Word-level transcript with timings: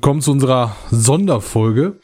willkommen 0.00 0.22
zu 0.22 0.32
unserer 0.32 0.76
Sonderfolge 0.90 2.00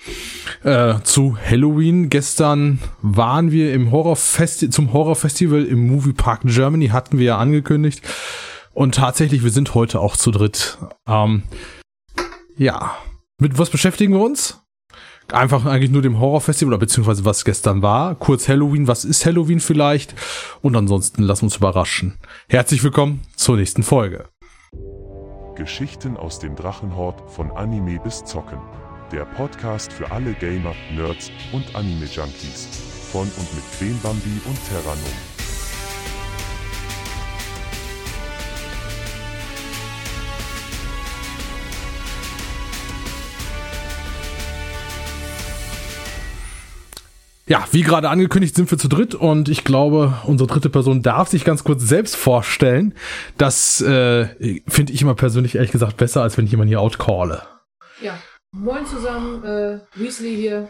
äh, 0.64 0.96
zu 1.02 1.38
Halloween. 1.42 2.10
Gestern 2.10 2.78
waren 3.00 3.52
wir 3.52 3.72
im 3.72 3.90
Horrorfesti 3.90 4.68
zum 4.68 4.92
Horrorfestival 4.92 5.64
im 5.64 5.86
Movie 5.86 6.12
Park 6.12 6.42
Germany, 6.44 6.88
hatten 6.88 7.16
wir 7.16 7.24
ja 7.24 7.38
angekündigt. 7.38 8.02
Und 8.74 8.96
tatsächlich, 8.96 9.44
wir 9.44 9.50
sind 9.50 9.74
heute 9.74 10.00
auch 10.00 10.14
zu 10.14 10.30
dritt. 10.30 10.76
Ähm, 11.08 11.44
ja, 12.58 12.94
mit 13.40 13.56
was 13.56 13.70
beschäftigen 13.70 14.12
wir 14.12 14.20
uns? 14.20 14.60
Einfach 15.32 15.64
eigentlich 15.64 15.90
nur 15.90 16.02
dem 16.02 16.20
Horrorfestival 16.20 16.76
beziehungsweise 16.76 17.24
was 17.24 17.46
gestern 17.46 17.80
war. 17.80 18.14
Kurz 18.14 18.46
Halloween, 18.46 18.88
was 18.88 19.06
ist 19.06 19.24
Halloween 19.24 19.58
vielleicht? 19.58 20.14
Und 20.60 20.76
ansonsten 20.76 21.22
lass 21.22 21.42
uns 21.42 21.56
überraschen. 21.56 22.18
Herzlich 22.50 22.84
willkommen 22.84 23.22
zur 23.36 23.56
nächsten 23.56 23.82
Folge. 23.82 24.26
Geschichten 25.56 26.16
aus 26.16 26.38
dem 26.38 26.54
Drachenhort 26.54 27.28
von 27.30 27.50
Anime 27.50 27.98
bis 27.98 28.22
Zocken. 28.22 28.60
Der 29.10 29.24
Podcast 29.24 29.92
für 29.92 30.10
alle 30.10 30.34
Gamer, 30.34 30.74
Nerds 30.94 31.32
und 31.52 31.74
Anime-Junkies. 31.74 32.66
Von 33.10 33.22
und 33.22 33.54
mit 33.54 33.64
Queen 33.78 33.98
Bambi 34.02 34.40
und 34.44 34.58
Terranum. 34.68 35.35
Ja, 47.48 47.64
wie 47.70 47.82
gerade 47.82 48.08
angekündigt, 48.10 48.56
sind 48.56 48.68
wir 48.72 48.78
zu 48.78 48.88
dritt 48.88 49.14
und 49.14 49.48
ich 49.48 49.62
glaube, 49.62 50.14
unsere 50.24 50.48
dritte 50.48 50.68
Person 50.68 51.02
darf 51.02 51.28
sich 51.28 51.44
ganz 51.44 51.62
kurz 51.62 51.82
selbst 51.82 52.16
vorstellen. 52.16 52.92
Das 53.38 53.80
äh, 53.80 54.60
finde 54.66 54.92
ich 54.92 55.00
immer 55.00 55.14
persönlich 55.14 55.54
ehrlich 55.54 55.70
gesagt 55.70 55.96
besser, 55.96 56.22
als 56.22 56.36
wenn 56.36 56.46
ich 56.46 56.50
jemanden 56.50 56.70
hier 56.70 56.80
outcalle. 56.80 57.42
Ja, 58.02 58.18
moin 58.50 58.84
zusammen, 58.84 59.44
äh, 59.44 59.78
Weasley 59.94 60.34
hier. 60.34 60.68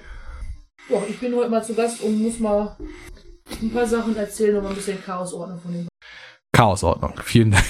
Boah, 0.91 1.03
ich 1.09 1.19
bin 1.19 1.35
heute 1.35 1.49
mal 1.49 1.65
zu 1.65 1.73
Gast 1.75 2.03
und 2.03 2.21
muss 2.21 2.39
mal 2.41 2.77
ein 3.63 3.71
paar 3.71 3.87
Sachen 3.87 4.15
erzählen 4.15 4.57
und 4.59 4.65
mal 4.65 4.69
ein 4.69 4.77
bisschen 4.77 5.03
Chaosordnung 5.03 5.59
von 5.59 5.73
dem. 5.73 5.89
Chaosordnung, 6.53 7.15
vielen 7.25 7.53
Dank. 7.53 7.65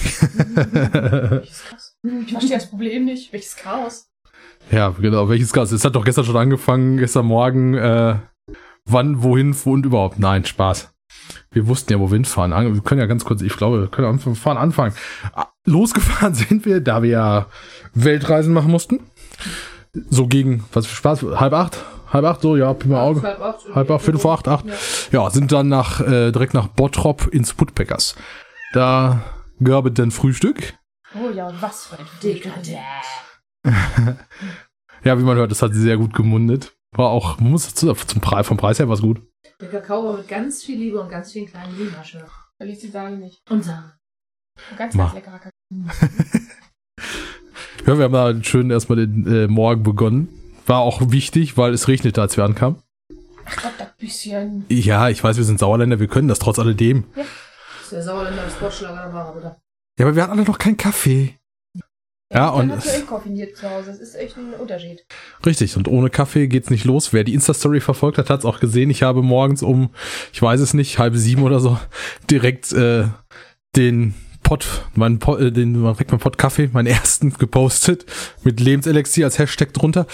Welches 1.30 1.62
Chaos? 1.70 1.96
Ich 2.02 2.32
verstehe 2.32 2.56
das 2.56 2.68
Problem 2.70 3.04
nicht. 3.04 3.32
Welches 3.32 3.54
Chaos? 3.54 4.08
ja, 4.72 4.88
genau, 4.90 5.28
welches 5.28 5.52
Chaos? 5.52 5.70
Es 5.70 5.84
hat 5.84 5.94
doch 5.94 6.04
gestern 6.04 6.24
schon 6.24 6.36
angefangen, 6.36 6.96
gestern 6.96 7.26
Morgen, 7.26 7.74
äh, 7.74 8.16
wann, 8.86 9.22
wohin 9.22 9.54
und 9.64 9.86
überhaupt. 9.86 10.18
Nein, 10.18 10.44
Spaß. 10.44 10.92
Wir 11.50 11.66
wussten 11.66 11.92
ja, 11.92 12.00
wo 12.00 12.10
wir 12.10 12.14
hinfahren. 12.14 12.74
Wir 12.74 12.82
können 12.82 13.00
ja 13.00 13.06
ganz 13.06 13.24
kurz, 13.24 13.42
ich 13.42 13.56
glaube, 13.56 13.80
wir 13.80 13.88
können 13.88 14.08
am 14.08 14.36
fahren 14.36 14.58
anfangen. 14.58 14.94
Ah, 15.34 15.46
Losgefahren 15.64 16.34
sind 16.34 16.64
wir, 16.64 16.80
da 16.80 17.02
wir 17.02 17.10
ja 17.10 17.46
Weltreisen 17.94 18.52
machen 18.52 18.70
mussten. 18.70 19.00
So 20.10 20.26
gegen, 20.26 20.64
was 20.72 20.86
für 20.86 20.94
Spaß, 20.94 21.22
halb 21.22 21.52
acht? 21.52 21.84
Halb 22.12 22.24
acht, 22.24 22.42
so, 22.42 22.56
ja, 22.56 22.72
Pi 22.74 22.88
mal 22.88 23.00
Auge. 23.00 23.22
Halb 23.22 23.40
acht. 23.40 23.74
Halb 23.74 23.90
acht, 23.90 24.02
Viertel 24.02 24.20
vor 24.20 24.34
acht, 24.34 24.46
acht. 24.46 24.66
Ja. 24.66 24.74
Ja, 25.24 25.30
sind 25.30 25.50
dann 25.52 25.68
nach, 25.68 26.00
äh, 26.00 26.30
direkt 26.30 26.54
nach 26.54 26.68
Bottrop 26.68 27.26
ins 27.28 27.58
Woodpeckers. 27.58 28.14
Da 28.72 29.22
gab 29.62 29.86
es 29.86 29.94
dann 29.94 30.10
Frühstück. 30.10 30.74
Oh 31.14 31.30
ja, 31.34 31.50
was 31.60 31.86
für 31.86 31.98
ein 31.98 32.06
Dekadent. 32.22 32.78
Ja, 35.04 35.16
wie 35.20 35.22
man 35.22 35.36
hört, 35.36 35.52
das 35.52 35.62
hat 35.62 35.72
sehr 35.72 35.98
gut 35.98 36.14
gemundet. 36.14 36.75
War 36.96 37.10
auch, 37.10 37.38
man 37.40 37.50
muss 37.50 37.66
dazu, 37.68 37.92
zum 37.92 38.20
Preis, 38.20 38.46
vom 38.46 38.56
Preis 38.56 38.78
her 38.78 38.88
war 38.88 38.94
es 38.94 39.02
gut. 39.02 39.20
Der 39.60 39.68
Kakao 39.68 40.04
war 40.04 40.16
mit 40.16 40.28
ganz 40.28 40.62
viel 40.62 40.78
Liebe 40.78 41.00
und 41.00 41.08
ganz 41.08 41.32
vielen 41.32 41.46
kleinen 41.46 41.76
Limasche. 41.78 42.26
Weil 42.58 42.70
ich 42.70 42.80
sie 42.80 42.88
sagen 42.88 43.18
nicht. 43.18 43.42
Und 43.50 43.64
Sahne. 43.64 43.92
Ganz, 44.76 44.94
Ma. 44.94 45.04
ganz 45.04 45.14
leckerer 45.14 45.38
Kakao. 45.38 45.50
Ja, 47.86 47.96
wir 47.98 48.04
haben 48.04 48.12
da 48.12 48.42
schön 48.42 48.70
erstmal 48.70 49.06
den 49.06 49.26
äh, 49.32 49.46
Morgen 49.46 49.84
begonnen. 49.84 50.28
War 50.66 50.80
auch 50.80 51.12
wichtig, 51.12 51.56
weil 51.56 51.72
es 51.72 51.86
regnete, 51.86 52.20
als 52.20 52.36
wir 52.36 52.42
ankamen. 52.42 52.82
Ach 53.44 53.62
Gott, 53.62 53.72
das 53.78 53.96
bisschen. 53.96 54.64
Ja, 54.68 55.08
ich 55.08 55.22
weiß, 55.22 55.36
wir 55.36 55.44
sind 55.44 55.60
Sauerländer, 55.60 56.00
wir 56.00 56.08
können 56.08 56.26
das 56.26 56.40
trotz 56.40 56.58
alledem. 56.58 57.04
Das 57.14 57.26
ist 57.82 57.92
der 57.92 58.02
Sauerländer 58.02 58.44
des 58.44 58.54
Sportschlager 58.54 59.12
war, 59.12 59.36
oder? 59.36 59.60
Ja, 60.00 60.06
aber 60.06 60.16
wir 60.16 60.22
hatten 60.24 60.32
alle 60.32 60.42
noch 60.42 60.58
keinen 60.58 60.76
Kaffee. 60.76 61.36
Ja, 62.32 62.48
und 62.48 62.68
Dann 62.70 62.80
eh 62.80 63.02
koffiniert 63.02 63.56
zu 63.56 63.70
Hause. 63.70 63.90
Das 63.90 64.00
ist 64.00 64.16
echt 64.16 64.36
ein 64.36 64.54
Unterschied. 64.54 65.06
richtig, 65.44 65.76
und 65.76 65.86
ohne 65.86 66.10
Kaffee 66.10 66.48
geht's 66.48 66.70
nicht 66.70 66.84
los. 66.84 67.12
Wer 67.12 67.22
die 67.22 67.34
Insta-Story 67.34 67.80
verfolgt 67.80 68.18
hat, 68.18 68.30
hat's 68.30 68.44
auch 68.44 68.58
gesehen. 68.58 68.90
Ich 68.90 69.04
habe 69.04 69.22
morgens 69.22 69.62
um, 69.62 69.90
ich 70.32 70.42
weiß 70.42 70.60
es 70.60 70.74
nicht, 70.74 70.98
halb 70.98 71.14
sieben 71.14 71.44
oder 71.44 71.60
so, 71.60 71.78
direkt 72.30 72.72
äh, 72.72 73.04
den 73.76 74.14
Pot, 74.42 74.66
meinen 74.94 75.20
Pot, 75.20 75.40
äh, 75.40 75.52
den 75.52 75.74
direkt 75.74 76.10
meinen 76.10 76.20
Pot 76.20 76.36
Kaffee, 76.36 76.68
meinen 76.72 76.88
ersten 76.88 77.32
gepostet, 77.38 78.06
mit 78.42 78.58
Lebenselixier 78.58 79.26
als 79.26 79.38
Hashtag 79.38 79.72
drunter. 79.72 80.06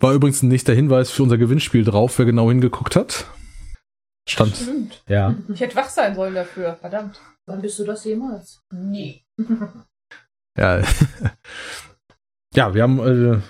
War 0.00 0.14
übrigens 0.14 0.42
ein 0.42 0.48
nächster 0.48 0.72
Hinweis 0.72 1.10
für 1.10 1.22
unser 1.22 1.36
Gewinnspiel 1.36 1.84
drauf, 1.84 2.18
wer 2.18 2.24
genau 2.24 2.48
hingeguckt 2.48 2.96
hat. 2.96 3.26
Stand. 4.26 4.56
Stimmt. 4.56 5.02
Ja. 5.08 5.34
Ich 5.52 5.60
hätte 5.60 5.76
wach 5.76 5.88
sein 5.88 6.14
sollen 6.14 6.34
dafür. 6.34 6.76
Verdammt. 6.80 7.20
Wann 7.46 7.60
bist 7.60 7.78
du 7.78 7.84
das 7.84 8.04
jemals? 8.04 8.62
Nee. 8.70 9.24
Ja, 10.58 10.82
ja 12.54 12.74
wir 12.74 12.82
haben 12.82 12.98
äh, 12.98 13.40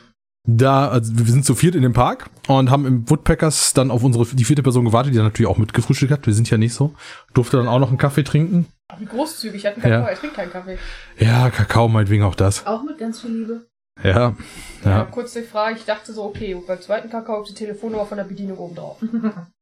da, 0.47 0.89
also 0.89 1.13
wir 1.19 1.27
sind 1.27 1.45
zu 1.45 1.55
viert 1.55 1.75
in 1.75 1.83
dem 1.83 1.93
Park 1.93 2.31
und 2.49 2.71
haben 2.71 2.87
im 2.87 3.09
Woodpeckers 3.11 3.73
dann 3.75 3.91
auf 3.91 4.03
unsere 4.03 4.25
die 4.27 4.45
vierte 4.45 4.63
Person 4.63 4.85
gewartet, 4.85 5.13
die 5.13 5.17
dann 5.17 5.27
natürlich 5.27 5.51
auch 5.51 5.59
mitgefrühstückt 5.59 6.13
hat. 6.13 6.27
Wir 6.27 6.35
sind 6.35 6.49
ja 6.51 6.59
nicht 6.59 6.75
so. 6.75 6.95
Durfte 7.35 7.59
dann 7.59 7.69
auch 7.69 7.79
noch 7.79 7.89
einen 7.89 7.99
Kaffee 7.99 8.25
trinken. 8.25 8.67
Ach, 8.89 8.99
wie 8.99 9.05
großzügig. 9.05 9.57
Ich 9.57 9.67
hatte 9.67 9.81
keinen 9.81 9.93
Ja. 9.93 9.99
Kakao. 10.01 10.13
Ich 10.15 10.19
trinke 10.19 10.37
keinen 10.37 10.51
Kaffee. 10.53 10.79
Ja, 11.19 11.51
Kakao 11.51 11.89
meinetwegen 11.89 12.23
auch 12.25 12.35
das. 12.35 12.67
Auch 12.67 12.83
mit 12.83 12.99
ganz 12.99 13.21
viel 13.21 13.31
Liebe. 13.31 13.67
Ja, 14.03 14.11
Ja. 14.11 14.37
ja. 14.85 15.05
kurz 15.05 15.35
die 15.35 15.43
Frage. 15.43 15.77
Ich 15.77 15.85
dachte 15.85 16.13
so, 16.13 16.25
okay, 16.25 16.57
beim 16.67 16.81
zweiten 16.81 17.11
Kakao 17.11 17.43
ist 17.43 17.51
die 17.51 17.55
Telefonnummer 17.55 18.07
von 18.07 18.17
der 18.17 18.25
Bedienung 18.25 18.59
oben 18.59 18.75
drauf. 18.75 18.99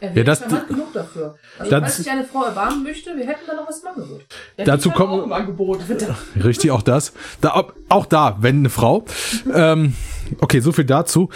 Er 0.00 0.12
Ja, 0.16 0.22
das- 0.24 0.40
genug 0.68 0.92
dafür. 0.92 1.34
Also, 1.58 1.70
das- 1.70 1.80
falls 1.80 1.96
sich 1.96 2.10
eine 2.10 2.24
Frau 2.24 2.44
erbarmen 2.44 2.82
möchte, 2.84 3.16
wir 3.16 3.26
hätten 3.26 3.40
da 3.46 3.54
noch 3.54 3.68
was 3.68 3.80
im 3.80 3.88
Angebot. 3.88 4.20
Ja, 4.56 4.64
Dazu 4.64 4.90
kommen- 4.90 5.12
auch 5.20 5.24
im 5.24 5.32
Angebot. 5.32 5.80
Richtig, 6.44 6.70
auch 6.70 6.82
das. 6.82 7.12
Da, 7.40 7.64
auch 7.88 8.06
da, 8.06 8.36
wenn 8.40 8.58
eine 8.58 8.70
Frau. 8.70 9.04
ähm, 9.54 9.94
okay, 10.40 10.60
so 10.60 10.72
viel 10.72 10.84
dazu. 10.84 11.30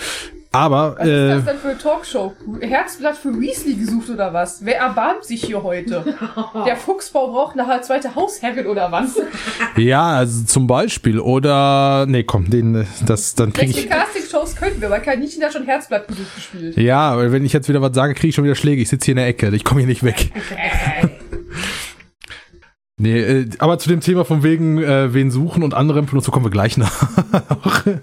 Aber 0.54 0.96
Was 0.98 1.06
ist 1.06 1.12
äh, 1.12 1.28
das 1.28 1.44
denn 1.46 1.58
für 1.58 1.68
eine 1.68 1.78
Talkshow? 1.78 2.32
Herzblatt 2.60 3.16
für 3.16 3.40
Weasley 3.40 3.74
gesucht 3.74 4.10
oder 4.10 4.34
was? 4.34 4.62
Wer 4.64 4.78
erbarmt 4.78 5.24
sich 5.24 5.42
hier 5.44 5.62
heute? 5.62 6.04
Der 6.66 6.76
Fuchsbau 6.76 7.28
braucht 7.28 7.58
eine 7.58 7.80
zweite 7.80 8.14
Hausherrin 8.14 8.66
oder 8.66 8.92
was? 8.92 9.18
ja, 9.78 10.16
also 10.16 10.44
zum 10.44 10.66
Beispiel 10.66 11.18
oder 11.18 12.04
nee, 12.06 12.22
komm, 12.22 12.50
den 12.50 12.86
das 13.06 13.34
dann 13.34 13.54
kriege 13.54 13.74
Welche 13.74 13.88
ich. 13.88 13.90
Castingshows 13.90 14.54
könnten 14.56 14.82
wir? 14.82 14.90
Weil 14.90 15.00
kein 15.00 15.20
Nichten 15.20 15.42
hat 15.42 15.54
schon 15.54 15.64
Herzblatt 15.64 16.06
gesucht 16.06 16.34
gespielt. 16.34 16.76
Ja, 16.76 17.16
weil 17.16 17.32
wenn 17.32 17.46
ich 17.46 17.54
jetzt 17.54 17.70
wieder 17.70 17.80
was 17.80 17.94
sage, 17.94 18.12
kriege 18.12 18.28
ich 18.28 18.34
schon 18.34 18.44
wieder 18.44 18.54
Schläge. 18.54 18.82
Ich 18.82 18.90
sitze 18.90 19.06
hier 19.06 19.12
in 19.12 19.16
der 19.16 19.28
Ecke. 19.28 19.48
Ich 19.54 19.64
komme 19.64 19.80
hier 19.80 19.88
nicht 19.88 20.04
weg. 20.04 20.32
Nee, 23.00 23.18
äh, 23.20 23.48
aber 23.58 23.78
zu 23.78 23.88
dem 23.88 24.00
Thema 24.00 24.24
von 24.24 24.42
wegen 24.42 24.78
äh, 24.82 25.12
wen 25.14 25.30
suchen 25.30 25.62
und 25.62 25.74
andere 25.74 25.98
Empfehlungen, 25.98 26.30
kommen 26.30 26.44
wir 26.46 26.50
gleich 26.50 26.76
nach. 26.76 27.08
Dazu 27.32 28.00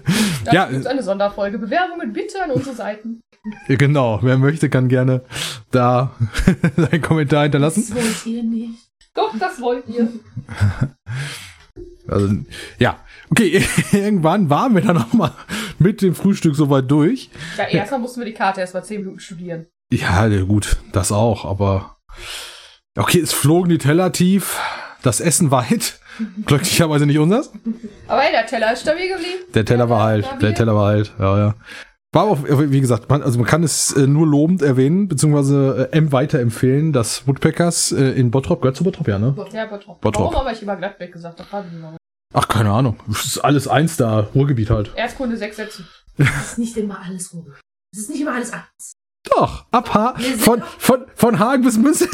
Ja, 0.52 0.66
gibt's 0.66 0.86
eine 0.86 1.02
Sonderfolge. 1.02 1.58
Bewerbungen 1.58 2.12
bitte 2.12 2.42
an 2.42 2.50
unsere 2.50 2.74
Seiten. 2.74 3.20
genau. 3.68 4.18
Wer 4.22 4.36
möchte, 4.36 4.68
kann 4.68 4.88
gerne 4.88 5.22
da 5.70 6.12
seinen 6.76 7.00
Kommentar 7.02 7.44
hinterlassen. 7.44 7.84
Das 7.88 7.94
wollt 7.96 8.26
ihr 8.26 8.42
nicht. 8.42 8.90
Doch, 9.14 9.32
das 9.38 9.60
wollt 9.60 9.88
ihr. 9.88 10.08
Also, 12.08 12.34
ja. 12.78 12.98
Okay, 13.30 13.64
irgendwann 13.92 14.50
waren 14.50 14.74
wir 14.74 14.82
dann 14.82 14.98
auch 14.98 15.12
mal 15.12 15.32
mit 15.78 16.02
dem 16.02 16.14
Frühstück 16.14 16.56
soweit 16.56 16.90
durch. 16.90 17.30
Ja, 17.56 17.64
erstmal 17.68 18.00
mussten 18.00 18.20
wir 18.20 18.26
die 18.26 18.34
Karte 18.34 18.60
erst 18.60 18.74
mal 18.74 18.82
10 18.82 19.00
Minuten 19.00 19.20
studieren. 19.20 19.66
Ja, 19.92 20.28
gut, 20.44 20.76
das 20.92 21.10
auch, 21.12 21.44
aber 21.44 21.96
okay, 22.98 23.20
es 23.20 23.32
flogen 23.32 23.70
die 23.70 23.78
Teller 23.78 24.12
tief, 24.12 24.58
das 25.02 25.20
Essen 25.20 25.50
weit. 25.50 25.98
Glücklicherweise 26.44 27.06
nicht 27.06 27.18
unseres. 27.18 27.50
Aber 28.06 28.20
hey, 28.20 28.32
der 28.32 28.46
Teller 28.46 28.72
ist 28.72 28.82
stabil 28.82 29.08
geblieben. 29.08 29.44
Der 29.54 29.64
Teller 29.64 29.88
war 29.88 30.02
halt, 30.02 30.28
der 30.42 30.54
Teller 30.54 30.74
war 30.74 30.88
halt, 30.88 31.12
ja, 31.18 31.38
ja. 31.38 31.54
War 32.12 32.24
auch, 32.24 32.38
wie 32.42 32.80
gesagt, 32.80 33.08
man, 33.08 33.22
also 33.22 33.38
man 33.38 33.46
kann 33.46 33.62
es 33.62 33.92
äh, 33.92 34.08
nur 34.08 34.26
lobend 34.26 34.62
erwähnen, 34.62 35.06
beziehungsweise 35.06 35.88
äh, 35.92 35.96
M 35.96 36.10
weiterempfehlen, 36.10 36.92
dass 36.92 37.28
Woodpeckers 37.28 37.92
äh, 37.92 38.10
in 38.18 38.32
Bottrop, 38.32 38.60
gehört 38.60 38.76
zu 38.76 38.82
Bottrop, 38.82 39.06
ja, 39.06 39.18
ne? 39.18 39.34
Ja, 39.52 39.66
Bottrop. 39.66 40.00
Bottrop. 40.00 40.32
Warum 40.32 40.46
habe 40.46 40.52
ich 40.52 40.60
immer 40.60 40.74
Gladbeck 40.74 41.12
gesagt? 41.12 41.38
Da 41.38 41.44
fragen 41.44 41.70
wir 41.70 41.78
mal. 41.78 41.96
Ach, 42.34 42.48
keine 42.48 42.70
Ahnung. 42.70 42.98
Es 43.08 43.24
ist 43.24 43.38
alles 43.38 43.68
eins 43.68 43.96
da, 43.96 44.28
Ruhrgebiet 44.34 44.70
halt. 44.70 44.90
Erstkunde 44.96 45.36
sechs 45.36 45.56
Sätze. 45.56 45.84
Es 46.18 46.52
ist 46.52 46.58
nicht 46.58 46.76
immer 46.76 47.00
alles 47.00 47.32
Ruhe. 47.32 47.54
Es 47.92 48.00
ist 48.00 48.10
nicht 48.10 48.20
immer 48.20 48.34
alles 48.34 48.52
eins. 48.52 48.92
Doch, 49.24 49.66
ab 49.70 49.94
ha 49.94 50.14
von, 50.38 50.62
von, 50.78 51.06
von 51.14 51.38
Hagen 51.38 51.62
bis 51.62 51.78
Münster. 51.78 52.08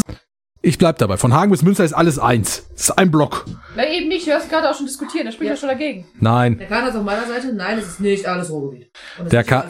Ich 0.66 0.78
bleib 0.78 0.98
dabei, 0.98 1.16
von 1.16 1.32
Hagen 1.32 1.52
bis 1.52 1.62
Münster 1.62 1.84
ist 1.84 1.92
alles 1.92 2.18
eins. 2.18 2.66
Es 2.74 2.88
ist 2.88 2.98
ein 2.98 3.12
Block. 3.12 3.44
Na 3.76 3.86
eben 3.88 4.08
nicht, 4.08 4.26
du 4.26 4.32
hast 4.32 4.50
gerade 4.50 4.68
auch 4.68 4.74
schon 4.74 4.86
diskutiert, 4.86 5.24
da 5.24 5.30
spricht 5.30 5.46
Ja. 5.46 5.54
er 5.54 5.56
schon 5.56 5.68
dagegen. 5.68 6.08
Nein, 6.18 6.58
Der 6.58 6.66
Kater 6.66 6.88
ist 6.88 6.96
auf 6.96 7.04
meiner 7.04 7.24
Seite. 7.24 7.52
Nein, 7.52 7.78
es 7.78 7.86
ist 7.86 8.00
nicht 8.00 8.26
alles 8.26 8.50
Ruhrgebiet. 8.50 8.90
Und 9.16 9.26
es 9.26 9.30
Der 9.30 9.42
ist 9.42 9.46
Ka- 9.46 9.64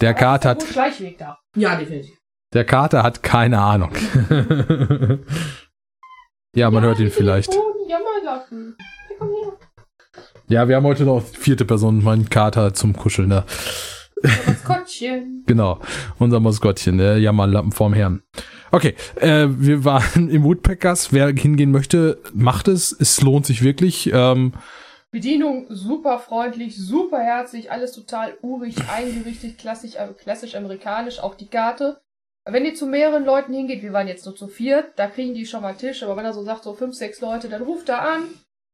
der 0.00 0.14
Kater 0.14 0.50
hat, 0.50 0.62
Schleichweg 0.62 1.18
da. 1.18 1.38
Ja, 1.56 1.74
definitiv. 1.74 2.14
der 2.54 2.64
Kater 2.64 3.02
hat 3.02 3.24
keine 3.24 3.58
Ahnung. 3.60 3.90
ja, 6.54 6.70
man 6.70 6.84
hört 6.84 7.00
ihn 7.00 7.10
vielleicht. 7.10 7.50
Boden. 7.50 8.76
Ja, 10.46 10.68
wir 10.68 10.76
haben 10.76 10.86
heute 10.86 11.02
noch 11.02 11.20
vierte 11.24 11.64
Person, 11.64 12.04
mein 12.04 12.30
Kater 12.30 12.72
zum 12.74 12.94
Kuscheln. 12.96 13.30
Da. 13.30 13.44
Maskottchen. 14.46 15.34
Genau, 15.48 15.80
unser 16.18 16.40
Maskottchen, 16.40 16.98
der 16.98 17.18
Jammerlappen 17.18 17.72
vorm 17.72 17.94
Herrn. 17.94 18.22
Okay, 18.70 18.94
äh, 19.16 19.46
wir 19.48 19.84
waren 19.84 20.28
im 20.28 20.44
Woodpeckers. 20.44 21.12
Wer 21.12 21.28
hingehen 21.28 21.70
möchte, 21.70 22.18
macht 22.34 22.68
es. 22.68 22.92
Es 22.92 23.20
lohnt 23.22 23.46
sich 23.46 23.62
wirklich. 23.62 24.10
Ähm, 24.12 24.52
Bedienung 25.10 25.66
super 25.70 26.18
freundlich, 26.18 26.76
super 26.76 27.20
herzlich, 27.20 27.72
alles 27.72 27.92
total 27.92 28.36
urig 28.42 28.76
eingerichtet, 28.90 29.56
klassisch, 29.56 29.94
äh, 29.94 30.08
klassisch 30.08 30.54
amerikanisch, 30.54 31.18
auch 31.20 31.34
die 31.34 31.48
Karte. 31.48 31.98
Wenn 32.44 32.66
ihr 32.66 32.74
zu 32.74 32.86
mehreren 32.86 33.24
Leuten 33.24 33.54
hingeht, 33.54 33.82
wir 33.82 33.92
waren 33.92 34.08
jetzt 34.08 34.26
nur 34.26 34.36
zu 34.36 34.48
viert, 34.48 34.92
da 34.96 35.06
kriegen 35.06 35.34
die 35.34 35.46
schon 35.46 35.62
mal 35.62 35.74
Tisch, 35.74 36.02
aber 36.02 36.16
wenn 36.16 36.24
er 36.24 36.34
so 36.34 36.42
sagt, 36.42 36.64
so 36.64 36.74
fünf, 36.74 36.94
sechs 36.94 37.20
Leute, 37.20 37.48
dann 37.48 37.62
ruft 37.62 37.88
er 37.88 38.02
an 38.02 38.24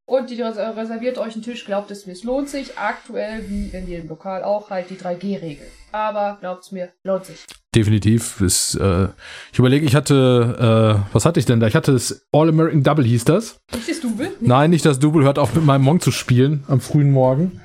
und 0.05 0.29
die 0.29 0.41
res- 0.41 0.57
reserviert 0.57 1.17
euch 1.17 1.33
einen 1.33 1.43
Tisch, 1.43 1.65
glaubt 1.65 1.89
es 1.91 2.05
mir, 2.05 2.13
es 2.13 2.23
lohnt 2.23 2.49
sich. 2.49 2.77
Aktuell, 2.77 3.43
wie 3.49 3.69
in 3.75 3.87
jedem 3.87 4.09
Lokal 4.09 4.43
auch, 4.43 4.69
halt 4.69 4.89
die 4.89 4.95
3G-Regel. 4.95 5.65
Aber 5.91 6.37
glaubt's 6.41 6.71
mir, 6.71 6.89
lohnt 7.03 7.25
sich. 7.25 7.45
definitiv. 7.73 8.39
Ist, 8.41 8.75
äh, 8.75 9.07
ich 9.51 9.59
überlege, 9.59 9.85
ich 9.85 9.95
hatte, 9.95 11.03
äh, 11.03 11.13
was 11.13 11.25
hatte 11.25 11.39
ich 11.39 11.45
denn 11.45 11.59
da? 11.59 11.67
Ich 11.67 11.75
hatte 11.75 11.91
das 11.93 12.25
All-American 12.31 12.83
Double 12.83 13.03
hieß 13.05 13.25
das. 13.25 13.57
Nicht 13.73 13.89
das 13.89 13.99
Double? 14.01 14.31
Nein, 14.41 14.69
nicht 14.69 14.85
das 14.85 14.99
Double, 14.99 15.23
hört 15.23 15.39
auf 15.39 15.53
mit 15.55 15.65
meinem 15.65 15.83
Monk 15.83 16.01
zu 16.03 16.11
spielen 16.11 16.63
am 16.67 16.79
frühen 16.81 17.11
Morgen. 17.11 17.59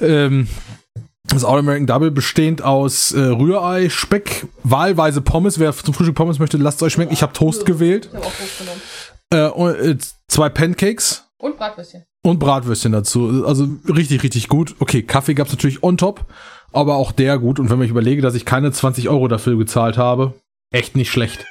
Ähm, 0.00 0.48
das 1.28 1.44
All-American 1.44 1.86
Double 1.86 2.10
bestehend 2.12 2.62
aus 2.62 3.12
äh, 3.12 3.18
Rührei, 3.20 3.88
Speck, 3.88 4.46
wahlweise 4.62 5.20
Pommes. 5.20 5.58
Wer 5.58 5.72
zum 5.76 5.92
Frühstück 5.94 6.14
Pommes 6.14 6.38
möchte, 6.38 6.56
lasst 6.56 6.78
es 6.78 6.82
euch 6.84 6.92
schmecken. 6.94 7.12
Ich 7.12 7.22
habe 7.22 7.32
Toast 7.32 7.66
gewählt. 7.66 8.08
Ich 8.10 8.16
habe 8.16 8.26
auch 8.26 8.32
Toast 8.32 8.58
genommen. 8.58 8.80
Äh, 9.30 9.48
und, 9.50 9.74
äh, 9.74 9.96
zwei 10.28 10.48
Pancakes 10.48 11.24
Und 11.46 11.56
Bratwürstchen. 11.56 12.04
und 12.22 12.38
Bratwürstchen 12.38 12.92
dazu. 12.92 13.44
Also 13.46 13.68
richtig, 13.88 14.22
richtig 14.22 14.48
gut. 14.48 14.74
Okay, 14.80 15.02
Kaffee 15.02 15.34
gab's 15.34 15.52
natürlich 15.52 15.82
on 15.82 15.96
top, 15.96 16.24
aber 16.72 16.96
auch 16.96 17.12
der 17.12 17.38
gut. 17.38 17.60
Und 17.60 17.70
wenn 17.70 17.80
ich 17.82 17.90
überlege, 17.90 18.20
dass 18.20 18.34
ich 18.34 18.44
keine 18.44 18.72
20 18.72 19.08
Euro 19.08 19.28
dafür 19.28 19.56
gezahlt 19.56 19.96
habe, 19.96 20.34
echt 20.70 20.96
nicht 20.96 21.10
schlecht. 21.10 21.46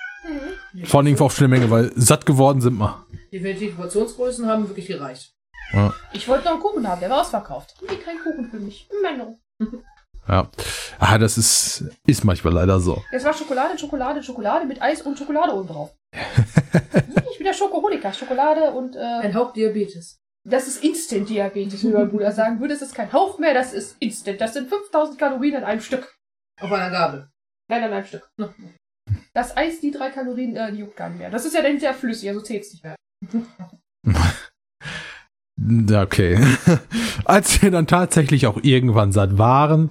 Vor 0.84 1.00
allem 1.00 1.18
auf 1.20 1.40
eine 1.40 1.48
Menge, 1.48 1.72
weil 1.72 1.92
satt 1.96 2.26
geworden 2.26 2.60
sind 2.60 2.78
wir. 2.78 3.06
Die 3.32 3.68
Portionsgrößen 3.70 4.46
haben 4.46 4.68
wirklich 4.68 4.88
gereicht. 4.88 5.34
Ja. 5.72 5.94
Ich 6.14 6.28
wollte 6.28 6.46
noch 6.46 6.52
einen 6.54 6.62
Kuchen 6.62 6.88
haben, 6.88 7.00
der 7.00 7.10
war 7.10 7.22
ausverkauft. 7.22 7.76
Nee, 7.82 7.96
kein 7.96 8.18
Kuchen 8.20 8.50
für 8.50 8.60
mich. 8.60 8.90
Menno. 9.02 9.38
ja. 10.28 10.50
Ah, 11.00 11.18
das 11.18 11.38
ist, 11.38 11.84
ist 12.08 12.24
manchmal 12.24 12.54
leider 12.54 12.80
so. 12.80 13.04
Es 13.12 13.24
war 13.24 13.34
Schokolade, 13.34 13.78
Schokolade, 13.78 14.24
Schokolade 14.24 14.66
mit 14.66 14.82
Eis 14.82 15.02
und 15.02 15.18
Schokolade 15.18 15.54
oben 15.54 15.68
drauf. 15.68 15.92
ich 16.14 17.38
bin 17.38 17.46
der 17.46 17.54
Schokoholiker. 17.54 18.14
Schokolade 18.14 18.72
und 18.72 18.96
äh, 18.96 19.00
Ein 19.00 19.34
Hauch 19.36 19.54
Diabetes. 19.54 20.18
das 20.48 20.68
ist 20.68 20.84
Instant-Diabetes, 20.84 21.84
wie 21.84 21.90
mein 21.90 22.10
Bruder 22.10 22.32
sagen 22.32 22.60
würde. 22.60 22.74
Das 22.74 22.82
ist 22.82 22.96
kein 22.96 23.12
Hauch 23.12 23.38
mehr, 23.40 23.54
das 23.54 23.74
ist 23.74 23.98
Instant. 24.00 24.40
Das 24.42 24.54
sind 24.54 24.70
5000 24.70 25.18
Kalorien 25.20 25.56
in 25.56 25.64
einem 25.64 25.82
Stück. 25.82 26.16
Auf 26.62 26.72
einer 26.72 26.90
Gabel. 26.90 27.30
Nein, 27.70 27.84
in 27.84 27.94
einem 27.94 28.06
Stück. 28.06 28.30
Das 29.34 29.56
Eis, 29.58 29.82
die 29.82 29.92
drei 29.92 30.10
Kalorien, 30.12 30.56
äh, 30.56 30.72
die 30.72 30.80
juckt 30.80 30.96
gar 30.96 31.10
nicht 31.10 31.20
mehr. 31.20 31.30
Das 31.30 31.46
ist 31.46 31.54
ja 31.54 31.62
dann 31.62 31.80
sehr 31.80 31.94
flüssig, 31.94 32.30
also 32.30 32.42
zählt's 32.42 32.72
nicht 32.72 32.84
mehr. 32.84 32.96
Ja, 35.58 36.02
Okay. 36.04 36.40
Als 37.26 37.62
wir 37.62 37.72
dann 37.72 37.88
tatsächlich 37.88 38.46
auch 38.48 38.60
irgendwann 38.62 39.12
satt 39.12 39.38
waren, 39.38 39.90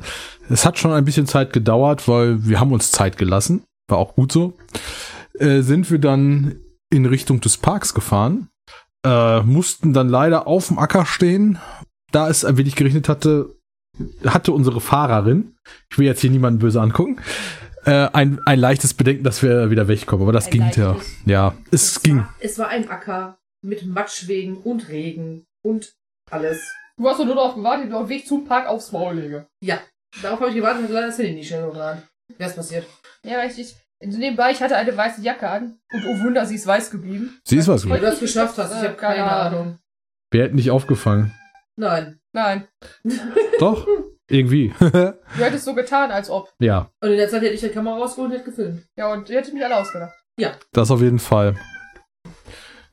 es 0.48 0.66
hat 0.66 0.78
schon 0.78 0.92
ein 0.92 1.04
bisschen 1.04 1.26
Zeit 1.26 1.52
gedauert, 1.52 2.06
weil 2.06 2.46
wir 2.46 2.60
haben 2.60 2.72
uns 2.72 2.92
Zeit 2.92 3.16
gelassen, 3.16 3.64
war 3.88 3.98
auch 3.98 4.14
gut 4.14 4.30
so, 4.30 4.54
äh, 5.38 5.62
sind 5.62 5.90
wir 5.90 5.98
dann 5.98 6.56
in 6.90 7.06
Richtung 7.06 7.40
des 7.40 7.56
Parks 7.56 7.94
gefahren, 7.94 8.48
äh, 9.04 9.40
mussten 9.40 9.92
dann 9.92 10.08
leider 10.08 10.46
auf 10.46 10.68
dem 10.68 10.78
Acker 10.78 11.06
stehen, 11.06 11.58
da 12.12 12.28
es 12.28 12.44
ein 12.44 12.56
wenig 12.56 12.76
geregnet 12.76 13.08
hatte, 13.08 13.56
hatte 14.26 14.52
unsere 14.52 14.80
Fahrerin, 14.80 15.56
ich 15.90 15.98
will 15.98 16.06
jetzt 16.06 16.20
hier 16.20 16.30
niemanden 16.30 16.60
böse 16.60 16.80
angucken, 16.80 17.20
äh, 17.84 18.08
ein, 18.12 18.40
ein 18.46 18.58
leichtes 18.58 18.94
Bedenken, 18.94 19.24
dass 19.24 19.42
wir 19.42 19.70
wieder 19.70 19.88
wegkommen, 19.88 20.22
aber 20.22 20.32
das 20.32 20.46
Ein 20.46 20.50
ging 20.52 20.70
ja. 20.76 20.92
leichtes. 20.92 21.16
Ja, 21.26 21.54
es 21.70 22.02
ging. 22.02 22.18
War, 22.18 22.34
es 22.40 22.58
war 22.58 22.68
ein 22.68 22.88
Acker 22.88 23.38
mit 23.62 23.86
Matschwegen 23.86 24.56
und 24.56 24.88
Regen 24.88 25.44
und 25.64 25.94
alles. 26.30 26.72
Du 26.96 27.08
hast 27.08 27.18
doch 27.18 27.24
nur 27.24 27.34
darauf 27.34 27.54
gewartet, 27.54 27.84
dass 27.84 27.88
ich 27.90 27.94
auf 27.94 28.06
dem 28.06 28.08
Weg 28.10 28.26
zum 28.26 28.44
Park 28.44 28.68
aufs 28.68 28.92
Maul 28.92 29.14
lege. 29.16 29.46
Ja, 29.60 29.80
darauf 30.22 30.40
habe 30.40 30.50
ich 30.50 30.56
gewartet 30.56 30.78
und 30.78 30.84
hatte 30.84 30.94
leider 30.94 31.06
das 31.08 31.18
Handy 31.18 31.32
nicht 31.34 31.48
schnell 31.48 31.64
hochgeladen. 31.64 32.02
Wer 32.38 32.46
ist 32.46 32.56
passiert? 32.56 32.86
Ja, 33.24 33.40
richtig. 33.40 33.74
Nebenbei, 34.00 34.50
ich 34.50 34.62
hatte 34.62 34.76
eine 34.76 34.94
weiße 34.96 35.22
Jacke 35.22 35.48
an. 35.48 35.78
Und 35.92 36.04
oh 36.06 36.22
Wunder, 36.22 36.44
sie 36.46 36.56
ist 36.56 36.66
weiß 36.66 36.90
geblieben. 36.90 37.40
Sie 37.44 37.56
ist 37.56 37.68
was 37.68 37.84
Wie 37.84 37.88
gut. 37.88 37.98
du 37.98 38.02
das 38.02 38.20
geschafft 38.20 38.58
hast, 38.58 38.72
ich 38.72 38.82
habe 38.82 38.94
keine 38.96 39.24
Ahnung. 39.24 39.78
Wer 40.30 40.44
hätte 40.44 40.54
nicht 40.56 40.70
aufgefangen? 40.70 41.32
Nein. 41.76 42.20
Nein. 42.32 42.68
Doch, 43.58 43.86
irgendwie. 44.28 44.72
Du 44.80 45.44
hättest 45.44 45.64
so 45.64 45.74
getan, 45.74 46.10
als 46.10 46.28
ob. 46.30 46.52
ja, 46.60 46.90
Und 47.00 47.10
in 47.10 47.16
der 47.16 47.28
Zeit 47.28 47.42
hätte 47.42 47.54
ich 47.54 47.60
die 47.60 47.68
Kamera 47.70 47.96
rausgeholt 47.98 48.30
und 48.30 48.36
hätte 48.38 48.50
gefilmt. 48.50 48.86
Ja, 48.96 49.12
und 49.12 49.28
ihr 49.30 49.38
hättet 49.38 49.54
mich 49.54 49.64
alle 49.64 49.76
ausgedacht. 49.76 50.12
das 50.72 50.90
auf 50.90 51.00
jeden 51.00 51.18
Fall. 51.18 51.56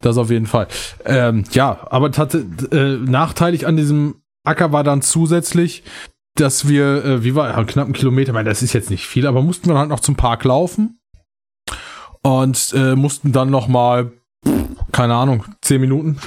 Das 0.02 0.18
auf 0.18 0.30
jeden 0.30 0.48
Fall. 0.48 0.68
Ähm, 1.06 1.44
ja, 1.52 1.88
aber 1.90 2.12
tatsächlich 2.12 2.72
äh, 2.72 2.98
nachteilig 2.98 3.68
an 3.68 3.78
diesem 3.78 4.16
Acker 4.44 4.72
war 4.72 4.84
dann 4.84 5.02
zusätzlich, 5.02 5.84
dass 6.36 6.68
wir, 6.68 7.06
äh, 7.06 7.24
wie 7.24 7.36
war, 7.36 7.50
ja, 7.50 7.64
knapp 7.64 7.86
einen 7.86 7.94
Kilometer, 7.94 8.34
meine, 8.34 8.50
das 8.50 8.64
ist 8.64 8.74
jetzt 8.74 8.90
nicht 8.90 9.06
viel, 9.06 9.28
aber 9.28 9.42
mussten 9.42 9.70
wir 9.70 9.78
halt 9.78 9.90
noch 9.90 10.00
zum 10.00 10.16
Park 10.16 10.44
laufen 10.44 11.00
und 12.24 12.74
äh, 12.76 12.96
mussten 12.96 13.32
dann 13.32 13.50
noch 13.50 13.68
mal, 13.68 14.12
keine 14.92 15.16
Ahnung, 15.16 15.46
zehn 15.62 15.82
Minuten, 15.82 16.18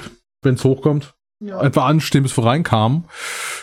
wenn 0.43 0.54
es 0.54 0.64
hochkommt, 0.64 1.14
Ja. 1.40 1.61
etwa 1.62 1.87
anstehen, 1.87 2.23
bis 2.23 2.37
wir 2.37 2.45
reinkamen. 2.45 3.04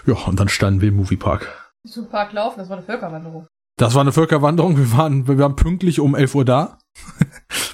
Ja, 0.05 0.15
und 0.25 0.39
dann 0.39 0.49
standen 0.49 0.81
wir 0.81 0.89
im 0.89 0.97
Moviepark. 0.97 1.47
Zum 1.87 2.09
Park 2.09 2.33
laufen, 2.33 2.59
das 2.59 2.69
war 2.69 2.77
eine 2.77 2.85
Völkerwanderung. 2.85 3.47
Das 3.77 3.93
war 3.95 4.01
eine 4.01 4.11
Völkerwanderung. 4.11 4.77
Wir 4.77 4.91
waren, 4.97 5.27
wir 5.27 5.37
waren 5.39 5.55
pünktlich 5.55 5.99
um 5.99 6.13
11 6.15 6.35
Uhr 6.35 6.45
da. 6.45 6.77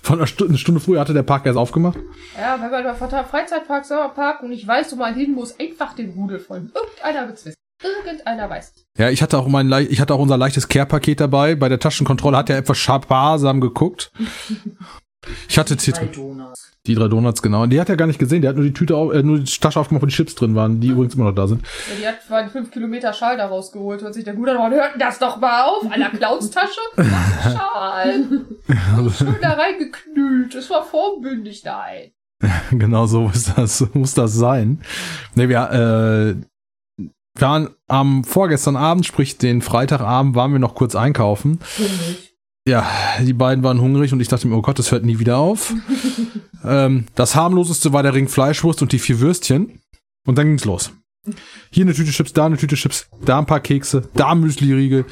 Von 0.07 0.19
einer 0.19 0.27
Stunde, 0.27 0.51
eine 0.51 0.57
Stunde 0.57 0.79
früher 0.79 1.01
hatte 1.01 1.13
der 1.13 1.23
Park 1.23 1.45
erst 1.45 1.57
aufgemacht. 1.57 1.97
Ja, 2.39 2.57
wenn 2.61 2.71
man 2.71 2.79
über 2.79 2.95
Vater- 2.95 3.25
Freizeitpark, 3.25 3.83
Sommerpark 3.83 4.41
und 4.41 4.53
ich 4.53 4.65
weiß, 4.65 4.93
wo 4.93 4.95
man 4.95 5.13
hin 5.13 5.33
muss, 5.33 5.59
einfach 5.59 5.95
den 5.95 6.11
Rudel 6.11 6.39
folgen. 6.39 6.71
Irgendeiner 6.73 7.27
wird's 7.27 7.43
wissen. 7.45 7.57
Irgendeiner 7.83 8.49
weiß. 8.49 8.85
Ja, 8.97 9.09
ich 9.09 9.21
hatte 9.21 9.37
auch 9.37 9.49
mein, 9.49 9.69
ich 9.89 9.99
hatte 9.99 10.13
auch 10.13 10.19
unser 10.19 10.37
leichtes 10.37 10.69
Care-Paket 10.69 11.19
dabei. 11.19 11.55
Bei 11.55 11.67
der 11.67 11.79
Taschenkontrolle 11.79 12.37
hat 12.37 12.49
er 12.49 12.57
etwas 12.57 12.77
sparsam 12.77 13.59
geguckt. 13.59 14.13
Ich 15.49 15.57
hatte 15.57 15.75
Drei 15.75 15.81
Zit 15.81 16.15
Donuts. 16.15 16.56
Die 16.87 16.95
drei 16.95 17.07
Donuts, 17.07 17.41
genau. 17.41 17.63
Und 17.63 17.69
die 17.71 17.79
hat 17.79 17.89
er 17.89 17.97
gar 17.97 18.07
nicht 18.07 18.19
gesehen. 18.19 18.41
Der 18.41 18.49
hat 18.49 18.55
nur 18.55 18.65
die 18.65 18.73
Tüte, 18.73 18.95
auf, 18.95 19.13
äh, 19.13 19.23
nur 19.23 19.39
die 19.39 19.59
Tasche 19.59 19.79
aufgemacht, 19.79 20.01
wo 20.03 20.05
die 20.05 20.13
Chips 20.13 20.35
drin 20.35 20.55
waren, 20.55 20.79
die 20.79 20.89
übrigens 20.89 21.15
immer 21.15 21.25
noch 21.25 21.35
da 21.35 21.47
sind. 21.47 21.61
Ja, 21.89 21.95
die 21.99 22.07
hat 22.07 22.31
einen 22.31 22.49
5 22.49 22.71
Kilometer 22.71 23.13
Schal 23.13 23.37
da 23.37 23.47
rausgeholt 23.47 24.01
und 24.03 24.13
sich 24.13 24.23
der 24.23 24.33
Guter 24.33 24.53
noch, 24.53 24.69
hört 24.69 24.93
das 24.99 25.19
doch 25.19 25.39
mal 25.39 25.63
auf, 25.63 25.91
einer 25.91 26.09
Clownstasche. 26.09 26.79
Schal. 27.43 28.25
Schön 29.17 29.35
da 29.41 29.53
reingeknüllt. 29.53 30.55
Es 30.55 30.69
war 30.69 30.83
vorbündig, 30.83 31.63
nein. 31.63 32.11
genau 32.71 33.05
so 33.07 33.21
muss 33.21 33.53
das, 33.55 33.85
muss 33.93 34.13
das 34.13 34.33
sein. 34.33 34.81
Ne, 35.35 35.49
wir, 35.49 36.37
äh, 36.37 36.41
waren 37.41 37.69
am 37.87 38.23
vorgestern 38.23 38.75
Abend, 38.75 39.05
sprich 39.05 39.37
den 39.37 39.61
Freitagabend, 39.61 40.35
waren 40.35 40.51
wir 40.51 40.59
noch 40.59 40.75
kurz 40.75 40.95
einkaufen. 40.95 41.59
Hungrig. 41.77 42.26
Ja, 42.67 42.85
die 43.21 43.31
beiden 43.31 43.63
waren 43.63 43.79
hungrig 43.79 44.11
und 44.11 44.19
ich 44.19 44.27
dachte 44.27 44.45
mir, 44.45 44.57
oh 44.57 44.61
Gott, 44.61 44.77
das 44.77 44.91
hört 44.91 45.05
nie 45.05 45.19
wieder 45.19 45.37
auf. 45.37 45.73
ähm, 46.65 47.05
das 47.15 47.33
harmloseste 47.33 47.93
war 47.93 48.03
der 48.03 48.13
Ring 48.13 48.27
Fleischwurst 48.27 48.81
und 48.81 48.91
die 48.91 48.99
vier 48.99 49.21
Würstchen. 49.21 49.79
Und 50.25 50.37
dann 50.37 50.47
ging's 50.47 50.65
los. 50.65 50.91
Hier 51.71 51.85
eine 51.85 51.93
Tüte 51.93 52.11
Chips, 52.11 52.33
da 52.33 52.45
eine 52.45 52.57
Tüte 52.57 52.75
Chips, 52.75 53.07
da 53.23 53.39
ein 53.39 53.45
paar 53.45 53.61
Kekse, 53.61 54.09
da 54.15 54.35
Müsli-Riegel. 54.35 55.05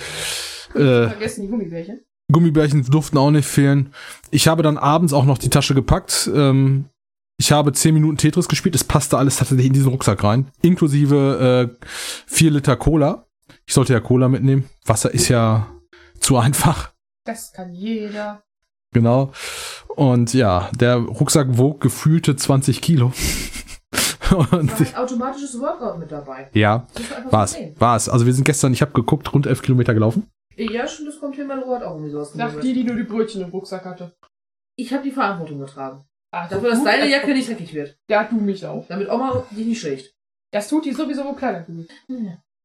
Äh, 0.74 1.08
Vergessen 1.08 1.44
die 1.44 1.48
Gummibärchen. 1.48 2.02
Gummibärchen 2.30 2.84
durften 2.84 3.18
auch 3.18 3.32
nicht 3.32 3.48
fehlen. 3.48 3.94
Ich 4.32 4.50
habe 4.50 4.62
dann 4.62 4.78
abends 4.78 5.14
auch 5.14 5.24
noch 5.24 5.38
die 5.38 5.50
Tasche 5.50 5.76
gepackt. 5.76 6.30
Ähm, 6.36 6.90
ich 7.38 7.54
habe 7.54 7.72
zehn 7.72 7.94
Minuten 7.94 8.18
Tetris 8.18 8.50
gespielt. 8.50 8.76
Es 8.76 8.84
passte 8.84 9.18
alles 9.18 9.38
tatsächlich 9.38 9.68
in 9.68 9.74
diesen 9.74 9.92
Rucksack 9.92 10.26
rein. 10.26 10.48
Inklusive 10.62 11.72
äh, 11.80 11.88
vier 12.28 12.52
Liter 12.52 12.76
Cola. 12.76 13.28
Ich 13.66 13.74
sollte 13.74 13.94
ja 13.94 14.02
Cola 14.02 14.28
mitnehmen. 14.28 14.66
Wasser 14.86 15.14
ist 15.14 15.30
ja 15.30 15.68
zu 16.20 16.36
einfach. 16.36 16.95
Das 17.26 17.52
kann 17.52 17.74
jeder. 17.74 18.44
Genau. 18.94 19.32
Und 19.90 20.34
ja, 20.34 20.70
der 20.80 20.96
Rucksack 20.98 21.58
wog 21.58 21.82
gefühlte 21.82 22.36
20 22.36 22.82
Kilo. 22.82 23.12
Und 24.32 24.52
War 24.52 24.60
ein 24.60 24.96
automatisches 24.96 25.60
Workout 25.60 26.00
mit 26.00 26.12
dabei. 26.12 26.50
ja, 26.54 26.88
Das 26.94 27.02
muss 27.04 27.10
man 27.10 27.18
einfach 27.20 27.32
war 27.32 27.48
so 27.48 27.58
es. 27.58 27.82
War 27.82 27.96
es. 27.96 28.10
Also 28.10 28.26
wir 28.26 28.34
sind 28.34 28.44
gestern, 28.46 28.74
ich 28.74 28.82
habe 28.82 28.92
geguckt, 28.94 29.32
rund 29.34 29.46
11 29.46 29.62
Kilometer 29.62 29.94
gelaufen. 29.94 30.30
Ja, 30.56 30.88
schon, 30.88 31.06
das 31.06 31.20
kommt 31.20 31.36
hin, 31.36 31.48
mein 31.48 31.60
Robert 31.60 31.84
auch 31.84 31.92
irgendwie 31.92 32.12
sowas 32.12 32.34
Nach 32.36 32.60
die, 32.60 32.74
die 32.74 32.84
nur 32.84 32.96
die 32.96 33.04
Brötchen 33.04 33.42
im 33.42 33.50
Rucksack 33.50 33.86
hatte. 33.86 34.16
Ich 34.78 34.92
habe 34.94 35.04
die 35.04 35.12
Verantwortung 35.12 35.60
getragen. 35.60 36.06
Ach, 36.32 36.50
Dafür, 36.50 36.72
dass 36.72 36.84
deine 36.84 37.08
Jacke 37.08 37.34
nicht 37.34 37.48
dreckig 37.50 37.74
wird. 37.74 37.98
Ja, 38.10 38.24
du 38.24 38.36
mich 38.36 38.66
auch. 38.66 38.86
Damit 38.88 39.10
Oma 39.10 39.46
dich 39.52 39.66
nicht 39.66 39.80
schlägt. 39.80 40.14
Das 40.52 40.68
tut 40.70 40.86
die 40.86 40.94
sowieso 40.94 41.24
wo 41.26 41.34
kleiner 41.34 41.66
wird. 41.68 41.90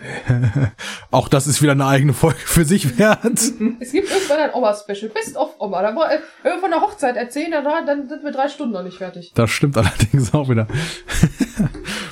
Auch 1.10 1.28
das 1.28 1.46
ist 1.46 1.62
wieder 1.62 1.72
eine 1.72 1.86
eigene 1.86 2.12
Folge 2.12 2.38
für 2.38 2.64
sich 2.64 2.98
wert. 2.98 3.20
Es 3.80 3.92
gibt 3.92 4.10
irgendwann 4.10 4.38
ein 4.38 4.54
Oma-Special. 4.54 5.10
Best 5.10 5.36
of 5.36 5.54
Oma. 5.58 5.82
Da 5.82 5.94
war, 5.94 6.12
äh, 6.12 6.18
wenn 6.42 6.52
wir 6.54 6.60
von 6.60 6.70
der 6.70 6.80
Hochzeit 6.80 7.16
erzählen, 7.16 7.50
dann, 7.50 7.64
dann 7.86 8.08
sind 8.08 8.24
wir 8.24 8.32
drei 8.32 8.48
Stunden 8.48 8.72
noch 8.72 8.82
nicht 8.82 8.98
fertig. 8.98 9.32
Das 9.34 9.50
stimmt 9.50 9.76
allerdings 9.78 10.32
auch 10.34 10.48
wieder. 10.48 10.66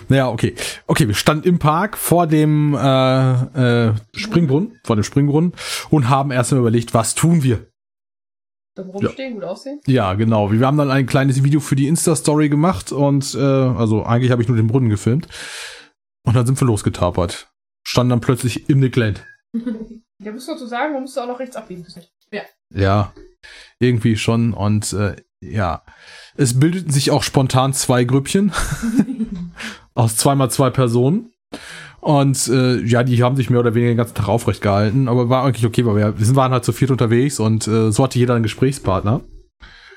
Naja, 0.09 0.29
okay. 0.29 0.55
Okay, 0.87 1.07
wir 1.07 1.15
standen 1.15 1.47
im 1.47 1.59
Park 1.59 1.97
vor 1.97 2.27
dem 2.27 2.75
äh, 2.75 3.89
äh, 3.89 3.95
Springbrunnen, 4.15 4.79
vor 4.85 4.97
dem 4.97 5.03
Springbrunnen 5.03 5.53
und 5.91 6.09
haben 6.09 6.31
erstmal 6.31 6.61
überlegt, 6.61 6.95
was 6.95 7.15
tun 7.15 7.43
wir? 7.43 7.67
Da 8.75 8.85
rumstehen, 8.85 9.35
gut 9.35 9.45
aussehen. 9.45 9.81
Ja, 9.87 10.15
genau. 10.15 10.53
Wir 10.53 10.65
haben 10.67 10.79
dann 10.79 10.91
ein 10.91 11.07
kleines 11.07 11.43
Video 11.43 11.61
für 11.61 11.77
die 11.77 11.89
Insta-Story 11.89 12.49
gemacht 12.49 12.93
und 12.93 13.35
äh, 13.35 13.39
also 13.39 14.05
eigentlich 14.05 14.31
habe 14.31 14.41
ich 14.41 14.49
nur 14.49 14.57
den 14.57 14.69
Brunnen 14.69 14.89
gefilmt. 14.89 15.27
Und 16.25 16.37
dann 16.37 16.47
sind 16.47 16.61
wir 16.61 16.67
losgetapert. 16.67 17.49
Standen 17.89 18.11
dann 18.11 18.21
plötzlich 18.21 18.69
im 18.69 18.81
Nickland. 18.81 19.25
Ja, 20.21 20.33
müssen 20.33 20.49
wir 20.49 20.57
zu 20.57 20.67
sagen, 20.67 20.95
man 20.95 21.03
musste 21.03 21.23
auch 21.23 21.29
noch 21.29 21.39
rechts 21.39 21.55
abbiegen. 21.55 21.87
Ja, 22.75 23.13
irgendwie 23.79 24.17
schon. 24.17 24.53
Und 24.53 24.93
äh, 24.93 25.15
ja, 25.41 25.85
es 26.35 26.59
bildeten 26.59 26.91
sich 26.91 27.13
auch 27.13 27.23
spontan 27.23 27.73
zwei 27.73 28.03
Grüppchen 28.03 28.53
aus 29.95 30.17
zweimal 30.17 30.51
zwei 30.51 30.71
Personen. 30.71 31.33
Und 32.01 32.49
äh, 32.49 32.81
ja, 32.81 33.05
die 33.05 33.23
haben 33.23 33.37
sich 33.37 33.49
mehr 33.49 33.61
oder 33.61 33.75
weniger 33.75 33.93
den 33.93 33.97
ganzen 33.97 34.17
Tag 34.17 34.27
aufrecht 34.29 34.61
gehalten, 34.61 35.07
aber 35.09 35.29
war 35.29 35.45
eigentlich 35.45 35.67
okay, 35.67 35.87
weil 35.87 35.95
wir, 35.95 36.19
wir 36.19 36.27
sind- 36.27 36.35
waren 36.35 36.51
halt 36.51 36.65
zu 36.65 36.73
viert 36.73 36.91
unterwegs 36.91 37.39
und 37.39 37.69
äh, 37.69 37.93
so 37.93 38.03
hatte 38.03 38.19
jeder 38.19 38.35
einen 38.35 38.43
Gesprächspartner. 38.43 39.21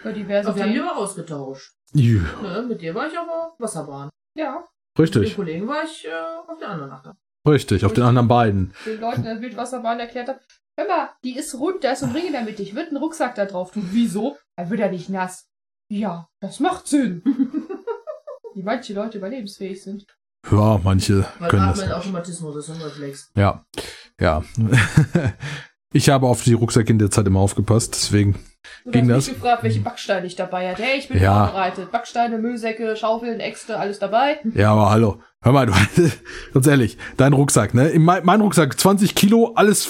Über 0.01 0.13
diverse 0.13 0.49
Aber 0.49 0.63
die 0.63 0.71
Themen. 0.73 0.87
aber 0.87 0.97
ausgetauscht. 0.97 1.73
Ja, 1.93 2.19
Ne? 2.43 2.65
Mit 2.69 2.79
dir 2.81 2.93
war 2.93 3.07
ich 3.07 3.17
auf 3.17 3.25
der 3.25 3.53
Wasserbahn. 3.65 4.09
Ja, 4.37 4.67
Mit 4.97 5.13
den 5.15 5.19
richtig, 5.21 5.35
Kollegen 5.35 5.67
war 5.67 5.83
ich 5.83 6.05
äh, 6.05 6.11
auf 6.51 6.59
der 6.59 6.69
anderen 6.69 6.91
Achterbahn. 6.91 7.17
Richtig, 7.47 7.85
auf 7.85 7.93
den 7.93 8.03
anderen 8.03 8.27
beiden. 8.27 8.73
den 8.85 8.99
Leuten 8.99 9.23
der 9.23 9.41
Wildwasserbahn 9.41 9.99
erklärt 9.99 10.29
habe, 10.29 10.39
hör 10.77 10.87
mal, 10.87 11.09
die 11.23 11.37
ist 11.37 11.55
rund, 11.55 11.83
da 11.83 11.91
ist 11.91 12.03
ein 12.03 12.11
Ring 12.11 12.27
in 12.27 12.33
der 12.33 12.43
Mitte, 12.43 12.61
ich 12.61 12.75
würde 12.75 12.89
einen 12.89 12.97
Rucksack 12.97 13.35
da 13.35 13.45
drauf 13.45 13.71
tun. 13.71 13.87
Wieso? 13.91 14.37
Er 14.55 14.69
wird 14.69 14.79
ja 14.79 14.89
nicht 14.89 15.09
nass. 15.09 15.47
Ja, 15.89 16.29
das 16.39 16.59
macht 16.59 16.87
Sinn. 16.87 17.21
Wie 18.55 18.63
manche 18.63 18.93
Leute 18.93 19.17
überlebensfähig 19.17 19.81
sind. 19.81 20.05
Ja, 20.49 20.79
manche 20.83 21.25
Weil 21.39 21.49
können 21.49 21.67
das. 21.67 21.79
Atmen 21.81 21.93
Automatismus 21.93 22.55
ist 22.55 22.69
ein 22.69 22.81
Reflex. 22.81 23.31
Ja, 23.35 23.65
ja. 24.19 24.43
ich 25.93 26.09
habe 26.09 26.27
auf 26.27 26.43
die 26.43 26.53
Rucksäcke 26.53 26.91
in 26.91 26.99
der 26.99 27.11
Zeit 27.11 27.27
immer 27.27 27.39
aufgepasst, 27.39 27.93
deswegen. 27.93 28.35
Du 28.85 28.91
Ging 28.91 29.03
hast 29.09 29.17
das? 29.17 29.27
mich 29.27 29.35
gefragt, 29.35 29.63
welche 29.63 29.79
Backsteine 29.81 30.25
ich 30.27 30.35
dabei 30.35 30.69
hatte. 30.71 30.81
Hey, 30.83 30.99
ich 30.99 31.07
bin 31.07 31.21
Ja. 31.21 31.45
vorbereitet. 31.47 31.91
Backsteine, 31.91 32.37
Müllsäcke, 32.37 32.95
Schaufeln, 32.95 33.39
Äxte, 33.39 33.77
alles 33.79 33.99
dabei. 33.99 34.39
Ja, 34.55 34.71
aber 34.73 34.89
hallo. 34.89 35.19
Hör 35.43 35.51
mal, 35.51 35.65
du, 35.65 35.73
ganz 36.53 36.67
ehrlich, 36.67 36.97
dein 37.17 37.33
Rucksack, 37.33 37.73
ne? 37.73 37.89
In 37.89 38.03
mein, 38.03 38.23
mein 38.25 38.41
Rucksack, 38.41 38.79
20 38.79 39.15
Kilo, 39.15 39.53
alles, 39.55 39.87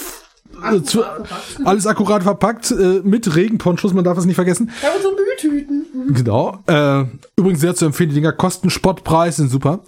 äh, 0.72 0.80
zu, 0.82 1.04
Akkurat 1.04 1.26
verpackt. 1.28 1.66
alles 1.66 1.86
akkurat 1.86 2.22
verpackt, 2.22 2.70
äh, 2.70 3.00
mit 3.04 3.34
Regenponchos, 3.34 3.92
man 3.92 4.04
darf 4.04 4.16
es 4.18 4.24
nicht 4.24 4.36
vergessen. 4.36 4.70
Ja, 4.82 4.90
und 4.90 5.02
so 5.02 5.10
Mülltüten. 5.14 6.14
Genau. 6.14 6.58
Äh, 6.66 7.04
übrigens 7.36 7.60
sehr 7.60 7.74
zu 7.74 7.84
empfehlen, 7.86 8.10
die 8.10 8.16
Dinger 8.16 8.32
kosten 8.32 8.70
Spottpreis, 8.70 9.36
sind 9.36 9.50
super 9.50 9.80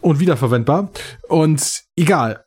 und 0.00 0.20
wiederverwendbar. 0.20 0.90
Und 1.28 1.82
egal. 1.96 2.44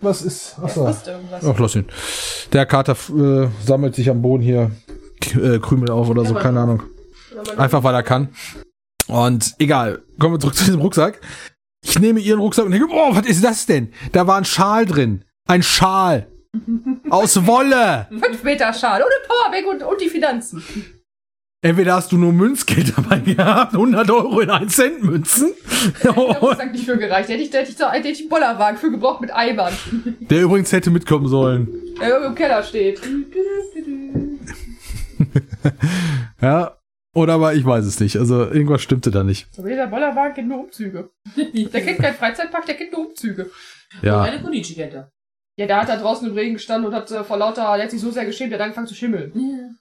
Was 0.00 0.20
ist? 0.22 0.56
Achso. 0.62 0.86
Ach, 0.86 1.58
lass 1.58 1.74
ihn. 1.74 1.86
Der 2.52 2.66
Kater 2.66 2.92
äh, 2.92 3.48
sammelt 3.64 3.94
sich 3.94 4.10
am 4.10 4.20
Boden 4.20 4.42
hier 4.42 4.70
Krümel 5.32 5.90
auf 5.90 6.08
oder 6.08 6.24
so, 6.24 6.34
keine 6.34 6.60
Ahnung. 6.60 6.82
Einfach 7.56 7.82
weil 7.82 7.94
er 7.94 8.02
kann. 8.02 8.28
Und 9.06 9.54
egal, 9.58 10.02
kommen 10.18 10.34
wir 10.34 10.40
zurück 10.40 10.54
zu 10.56 10.64
diesem 10.64 10.80
Rucksack. 10.80 11.20
Ich 11.84 11.98
nehme 11.98 12.20
ihren 12.20 12.40
Rucksack 12.40 12.64
und 12.64 12.70
denke, 12.72 12.86
oh, 12.90 13.14
was 13.14 13.26
ist 13.26 13.44
das 13.44 13.66
denn? 13.66 13.92
Da 14.12 14.26
war 14.26 14.36
ein 14.38 14.44
Schal 14.46 14.86
drin. 14.86 15.24
Ein 15.46 15.62
Schal. 15.62 16.26
Aus 17.10 17.46
Wolle. 17.46 18.06
Fünf 18.10 18.42
Meter 18.44 18.72
Schal, 18.72 19.02
ohne 19.02 19.14
Powerbank 19.28 19.66
und, 19.82 19.86
und 19.92 20.00
die 20.00 20.08
Finanzen. 20.08 20.62
Entweder 21.62 21.94
hast 21.94 22.12
du 22.12 22.18
nur 22.18 22.32
Münzgeld 22.32 22.92
dabei 22.96 23.18
gehabt, 23.20 23.72
100 23.72 24.10
Euro 24.10 24.40
in 24.40 24.50
1 24.50 24.74
Cent 24.74 25.02
Münzen. 25.02 25.52
Der 26.02 26.10
Rucksack 26.16 26.72
nicht 26.72 26.84
für 26.84 26.96
gereicht. 26.98 27.28
Hätte 27.30 27.42
ich, 27.42 27.52
hätte 27.52 27.70
ich, 27.70 27.76
so- 27.76 27.88
hätte 27.90 28.08
ich 28.08 28.20
einen 28.20 28.28
Bollerwagen 28.28 28.78
für 28.78 28.90
gebraucht 28.90 29.20
mit 29.22 29.32
Eimern, 29.34 29.72
Der 30.20 30.42
übrigens 30.42 30.72
hätte 30.72 30.90
mitkommen 30.90 31.26
sollen. 31.26 31.68
der 32.00 32.08
irgendwo 32.08 32.28
im 32.28 32.34
Keller 32.34 32.62
steht. 32.62 33.00
Ja. 36.40 36.78
Oder 37.14 37.34
aber 37.34 37.54
ich 37.54 37.64
weiß 37.64 37.84
es 37.84 38.00
nicht. 38.00 38.16
Also 38.16 38.40
irgendwas 38.40 38.82
stimmte 38.82 39.10
da 39.12 39.22
nicht. 39.22 39.46
So, 39.54 39.62
dieser 39.62 39.86
Bollerwagen 39.86 40.34
kennt 40.34 40.48
nur 40.48 40.64
Umzüge. 40.64 41.10
Der 41.36 41.80
kennt 41.80 42.00
keinen 42.00 42.16
Freizeitpark, 42.16 42.66
der 42.66 42.74
kennt 42.74 42.92
nur 42.92 43.08
Umzüge. 43.08 43.50
Ja. 44.02 44.18
Meine 44.18 44.42
Konichi 44.42 44.74
kennt 44.74 44.94
er. 44.94 45.12
Ja, 45.56 45.66
der 45.66 45.80
hat 45.80 45.88
da 45.88 45.96
draußen 45.96 46.28
im 46.28 46.34
Regen 46.34 46.54
gestanden 46.54 46.88
und 46.88 46.96
hat 46.96 47.08
äh, 47.12 47.22
vor 47.22 47.36
lauter, 47.36 47.76
der 47.76 47.84
hat 47.84 47.90
sich 47.92 48.00
so 48.00 48.10
sehr 48.10 48.24
geschämt, 48.26 48.50
der 48.50 48.58
hat 48.58 48.64
angefangen 48.64 48.88
zu 48.88 48.94
schimmeln. 48.96 49.78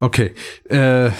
Okay. 0.00 0.34
Äh, 0.68 1.10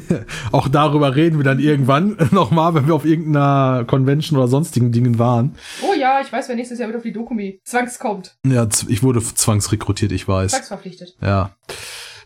auch 0.52 0.68
darüber 0.68 1.14
reden 1.14 1.38
wir 1.38 1.44
dann 1.44 1.58
irgendwann 1.58 2.16
nochmal, 2.30 2.74
wenn 2.74 2.86
wir 2.86 2.94
auf 2.94 3.04
irgendeiner 3.04 3.84
Convention 3.86 4.38
oder 4.38 4.48
sonstigen 4.48 4.92
Dingen 4.92 5.18
waren. 5.18 5.56
Oh 5.82 5.94
ja, 5.98 6.20
ich 6.20 6.32
weiß, 6.32 6.48
wer 6.48 6.56
nächstes 6.56 6.78
Jahr 6.78 6.88
wieder 6.88 6.98
auf 6.98 7.04
die 7.04 7.12
Dokumi 7.12 7.60
zwangs 7.64 7.98
kommt. 7.98 8.36
Ja, 8.46 8.66
ich 8.88 9.02
wurde 9.02 9.22
zwangsrekrutiert, 9.22 10.12
ich 10.12 10.26
weiß. 10.26 10.52
Zwangsverpflichtet. 10.52 11.16
Ja. 11.20 11.54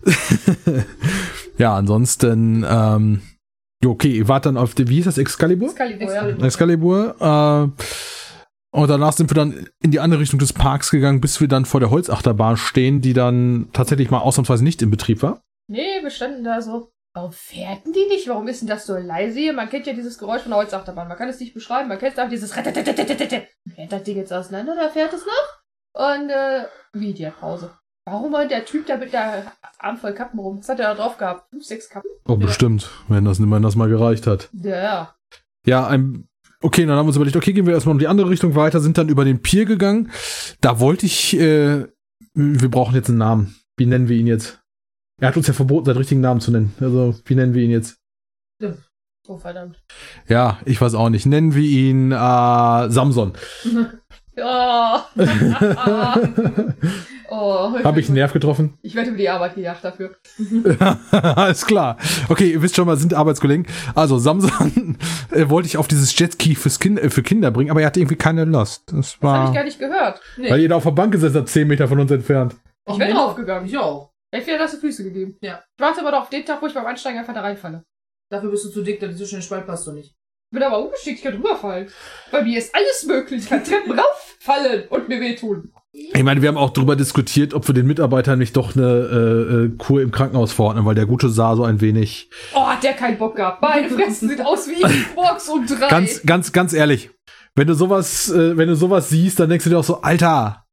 ja, 1.58 1.74
ansonsten, 1.74 2.64
ähm, 2.68 3.22
okay, 3.84 4.10
ihr 4.10 4.28
wart 4.28 4.46
dann 4.46 4.56
auf 4.56 4.74
der, 4.74 4.88
wie 4.88 4.96
hieß 4.96 5.06
das, 5.06 5.18
Excalibur? 5.18 5.70
Excalibur, 5.70 6.12
ja. 6.12 6.28
Excalibur. 6.44 7.16
Äh, 7.20 7.82
und 8.70 8.88
danach 8.88 9.12
sind 9.12 9.30
wir 9.30 9.34
dann 9.34 9.68
in 9.82 9.90
die 9.90 10.00
andere 10.00 10.20
Richtung 10.20 10.38
des 10.38 10.52
Parks 10.52 10.90
gegangen, 10.90 11.20
bis 11.20 11.40
wir 11.40 11.48
dann 11.48 11.64
vor 11.64 11.80
der 11.80 11.90
Holzachterbahn 11.90 12.56
stehen, 12.56 13.00
die 13.00 13.14
dann 13.14 13.68
tatsächlich 13.72 14.10
mal 14.10 14.20
ausnahmsweise 14.20 14.62
nicht 14.62 14.82
in 14.82 14.90
Betrieb 14.90 15.22
war. 15.22 15.42
Nee, 15.68 16.02
wir 16.02 16.10
standen 16.10 16.44
da 16.44 16.60
so. 16.60 16.90
Warum 17.14 17.32
fährten 17.32 17.92
die 17.92 18.06
nicht? 18.06 18.28
Warum 18.28 18.46
ist 18.46 18.60
denn 18.60 18.68
das 18.68 18.86
so 18.86 18.96
leise 18.96 19.38
hier? 19.38 19.52
Man 19.52 19.70
kennt 19.70 19.86
ja 19.86 19.94
dieses 19.94 20.18
Geräusch 20.18 20.42
von 20.42 20.50
der 20.50 20.58
Holzachterbahn. 20.58 21.08
Man 21.08 21.16
kann 21.16 21.28
es 21.28 21.40
nicht 21.40 21.54
beschreiben. 21.54 21.88
Man 21.88 21.98
kennt 21.98 22.20
auch 22.20 22.28
dieses. 22.28 22.52
Fährt 22.52 23.92
das 23.92 24.02
Ding 24.02 24.16
jetzt 24.16 24.32
auseinander 24.32 24.74
oder 24.74 24.90
fährt 24.90 25.12
es 25.14 25.24
noch? 25.24 26.14
Und, 26.14 26.30
äh, 26.30 26.66
wie, 26.92 27.14
die 27.14 27.26
hat 27.26 27.40
Pause. 27.40 27.72
Warum 28.10 28.32
war 28.32 28.46
der 28.46 28.64
Typ 28.64 28.86
da 28.86 28.96
mit 28.96 29.12
der 29.12 29.52
Arm 29.78 29.98
voll 29.98 30.14
Kappen 30.14 30.40
rum? 30.40 30.60
Was 30.60 30.68
hat 30.70 30.80
er 30.80 30.88
da 30.88 30.94
drauf 30.94 31.18
gehabt? 31.18 31.50
Fünf, 31.50 31.64
sechs 31.64 31.90
Kappen? 31.90 32.08
Oh, 32.26 32.36
bestimmt, 32.36 32.88
wenn 33.08 33.26
das, 33.26 33.38
wenn 33.38 33.62
das 33.62 33.76
mal 33.76 33.90
gereicht 33.90 34.26
hat. 34.26 34.48
Ja. 34.52 35.14
Ja, 35.66 35.86
ein, 35.86 36.26
okay, 36.62 36.86
dann 36.86 36.96
haben 36.96 37.04
wir 37.04 37.08
uns 37.08 37.16
überlegt, 37.16 37.36
okay, 37.36 37.52
gehen 37.52 37.66
wir 37.66 37.74
erstmal 37.74 37.92
um 37.92 37.98
die 37.98 38.08
andere 38.08 38.30
Richtung 38.30 38.54
weiter, 38.54 38.80
sind 38.80 38.96
dann 38.96 39.10
über 39.10 39.26
den 39.26 39.42
Pier 39.42 39.66
gegangen. 39.66 40.10
Da 40.62 40.80
wollte 40.80 41.04
ich, 41.04 41.38
äh, 41.38 41.86
wir 42.32 42.70
brauchen 42.70 42.94
jetzt 42.94 43.10
einen 43.10 43.18
Namen. 43.18 43.54
Wie 43.76 43.84
nennen 43.84 44.08
wir 44.08 44.16
ihn 44.16 44.26
jetzt? 44.26 44.62
Er 45.20 45.28
hat 45.28 45.36
uns 45.36 45.46
ja 45.46 45.52
verboten, 45.52 45.84
seinen 45.84 45.98
richtigen 45.98 46.22
Namen 46.22 46.40
zu 46.40 46.50
nennen. 46.50 46.74
Also, 46.80 47.14
wie 47.26 47.34
nennen 47.34 47.52
wir 47.52 47.62
ihn 47.62 47.70
jetzt? 47.70 47.98
Oh, 49.26 49.36
verdammt. 49.36 49.82
Ja, 50.28 50.58
ich 50.64 50.80
weiß 50.80 50.94
auch 50.94 51.10
nicht. 51.10 51.26
Nennen 51.26 51.54
wir 51.54 51.62
ihn 51.62 52.12
äh, 52.12 52.90
Samson. 52.90 53.34
Ja. 54.38 55.04
oh, 57.30 57.72
Habe 57.84 58.00
ich 58.00 58.06
einen 58.06 58.14
Nerv 58.14 58.32
getroffen? 58.32 58.78
Ich 58.82 58.94
werde 58.94 59.10
über 59.10 59.18
die 59.18 59.28
Arbeit 59.28 59.54
gejagt 59.54 59.84
dafür. 59.84 60.16
Alles 61.10 61.66
klar. 61.66 61.96
Okay, 62.28 62.52
ihr 62.52 62.62
wisst 62.62 62.76
schon 62.76 62.86
mal, 62.86 62.96
sind 62.96 63.14
Arbeitskollegen. 63.14 63.66
Also, 63.94 64.18
Samson 64.18 64.98
äh, 65.30 65.48
wollte 65.48 65.66
ich 65.68 65.76
auf 65.76 65.88
dieses 65.88 66.18
Jetski 66.18 66.54
fürs 66.54 66.78
kind, 66.80 66.98
äh, 66.98 67.10
für 67.10 67.22
Kinder 67.22 67.50
bringen, 67.50 67.70
aber 67.70 67.80
er 67.80 67.86
hatte 67.86 68.00
irgendwie 68.00 68.16
keine 68.16 68.44
Lust. 68.44 68.84
Das 68.92 68.96
Das 68.96 69.14
habe 69.16 69.26
war, 69.26 69.48
ich 69.48 69.54
gar 69.54 69.64
nicht 69.64 69.78
gehört. 69.78 70.20
Nee. 70.36 70.50
weil 70.50 70.60
ihr 70.60 70.68
da 70.68 70.76
auf 70.76 70.84
der 70.84 70.90
Bank 70.92 71.12
gesessen 71.12 71.36
habt, 71.36 71.48
10 71.48 71.68
Meter 71.68 71.88
von 71.88 72.00
uns 72.00 72.10
entfernt. 72.10 72.56
Ich 72.88 72.96
bin 72.98 73.10
draufgegangen. 73.10 73.68
Ich 73.68 73.76
auch. 73.76 74.10
Er 74.30 74.40
hat 74.40 74.46
wieder 74.46 74.58
nasse 74.58 74.78
Füße 74.78 75.04
gegeben. 75.04 75.36
Ja. 75.40 75.62
Ich 75.76 75.80
warte 75.82 76.00
aber 76.00 76.10
doch 76.10 76.22
auf 76.22 76.30
den 76.30 76.44
Tag, 76.44 76.60
wo 76.62 76.66
ich 76.66 76.74
beim 76.74 76.86
Einsteigen 76.86 77.18
einfach 77.18 77.34
da 77.34 77.40
reinfalle. 77.40 77.84
Dafür 78.30 78.50
bist 78.50 78.64
du 78.66 78.70
zu 78.70 78.82
dick, 78.82 79.00
du 79.00 79.14
zwischen 79.16 79.36
den 79.36 79.42
Spalt 79.42 79.66
passt 79.66 79.86
du 79.86 79.92
nicht. 79.92 80.14
Ich 80.50 80.54
bin 80.58 80.62
aber 80.62 80.82
ungeschickt, 80.82 81.18
ich 81.18 81.22
kann 81.22 81.34
rüberfallen. 81.34 81.90
Bei 82.30 82.42
mir 82.42 82.58
ist 82.58 82.74
alles 82.74 83.04
möglich. 83.06 83.42
Ich 83.44 83.48
kann 83.50 83.64
Treppen 83.64 83.98
rauffallen 83.98 84.88
und 84.88 85.08
mir 85.08 85.20
wehtun. 85.20 85.72
Ich 85.92 86.22
meine, 86.22 86.42
wir 86.42 86.48
haben 86.48 86.58
auch 86.58 86.70
darüber 86.70 86.96
diskutiert, 86.96 87.54
ob 87.54 87.66
wir 87.66 87.74
den 87.74 87.86
Mitarbeitern 87.86 88.38
nicht 88.38 88.56
doch 88.56 88.76
eine 88.76 88.84
äh, 88.86 89.54
äh, 89.54 89.68
Kur 89.78 90.02
im 90.02 90.10
Krankenhaus 90.10 90.52
verordnen, 90.52 90.84
weil 90.84 90.94
der 90.94 91.06
Gute 91.06 91.30
sah 91.30 91.56
so 91.56 91.64
ein 91.64 91.80
wenig. 91.80 92.28
Oh, 92.54 92.66
hat 92.66 92.82
der 92.82 92.92
keinen 92.92 93.16
Bock 93.18 93.36
gehabt. 93.36 93.62
Meine 93.62 93.88
Fressen 93.88 94.28
sieht 94.28 94.44
aus 94.44 94.68
wie 94.68 94.82
Xbox 94.82 95.48
um 95.48 95.66
drei. 95.66 95.88
Ganz, 95.88 96.22
ganz, 96.24 96.52
ganz 96.52 96.72
ehrlich, 96.74 97.10
wenn 97.54 97.66
du 97.66 97.74
sowas, 97.74 98.30
äh, 98.30 98.56
wenn 98.56 98.68
du 98.68 98.76
sowas 98.76 99.08
siehst, 99.08 99.40
dann 99.40 99.48
denkst 99.48 99.64
du 99.64 99.70
dir 99.70 99.78
auch 99.78 99.84
so, 99.84 100.02
Alter, 100.02 100.66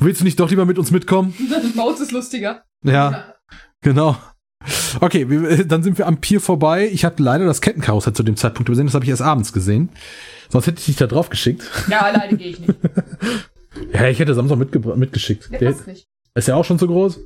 willst 0.00 0.20
du 0.20 0.24
nicht 0.24 0.40
doch 0.40 0.48
lieber 0.48 0.64
mit 0.64 0.78
uns 0.78 0.90
mitkommen? 0.90 1.34
Uns 1.76 2.00
ist 2.00 2.12
lustiger. 2.12 2.64
Ja, 2.82 3.34
genau. 3.82 4.16
Okay, 5.00 5.28
wir, 5.28 5.66
dann 5.66 5.82
sind 5.82 5.98
wir 5.98 6.06
am 6.06 6.20
Pier 6.20 6.40
vorbei. 6.40 6.88
Ich 6.90 7.04
hatte 7.04 7.22
leider 7.22 7.44
das 7.44 7.60
Kettenkarussell 7.60 8.14
zu 8.14 8.22
dem 8.22 8.36
Zeitpunkt 8.36 8.68
übersehen, 8.70 8.86
das 8.86 8.94
habe 8.94 9.04
ich 9.04 9.10
erst 9.10 9.22
abends 9.22 9.52
gesehen. 9.52 9.90
Sonst 10.48 10.66
hätte 10.66 10.78
ich 10.78 10.86
dich 10.86 10.96
da 10.96 11.06
drauf 11.06 11.28
geschickt. 11.28 11.70
Ja, 11.88 12.00
alleine 12.00 12.36
gehe 12.38 12.48
ich 12.48 12.60
nicht. 12.60 12.74
Ja, 13.94 14.08
ich 14.08 14.18
hätte 14.18 14.34
Samstag 14.34 14.58
mitgebra- 14.58 14.96
mitgeschickt. 14.96 15.50
Der 15.52 15.58
Der 15.60 15.70
passt 15.72 15.86
nicht. 15.86 16.06
ist 16.34 16.48
ja 16.48 16.56
auch 16.56 16.64
schon 16.64 16.78
zu 16.78 16.86
groß. 16.86 17.20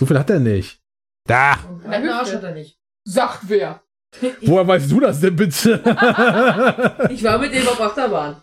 So 0.00 0.06
viel 0.06 0.18
hat 0.18 0.30
er 0.30 0.40
nicht. 0.40 0.80
Da. 1.28 1.56
Einen 1.88 2.08
Arsch 2.08 2.32
hat 2.32 2.42
er 2.42 2.54
nicht. 2.54 2.78
Sag 3.06 3.40
wer. 3.46 3.82
Woher 4.42 4.66
weißt 4.66 4.90
du 4.90 5.00
das 5.00 5.20
denn 5.20 5.36
bitte? 5.36 5.80
Ich 7.10 7.22
war 7.24 7.38
mit 7.38 7.52
dem 7.54 7.66
auf 7.68 7.80
Achterbahn. 7.80 8.36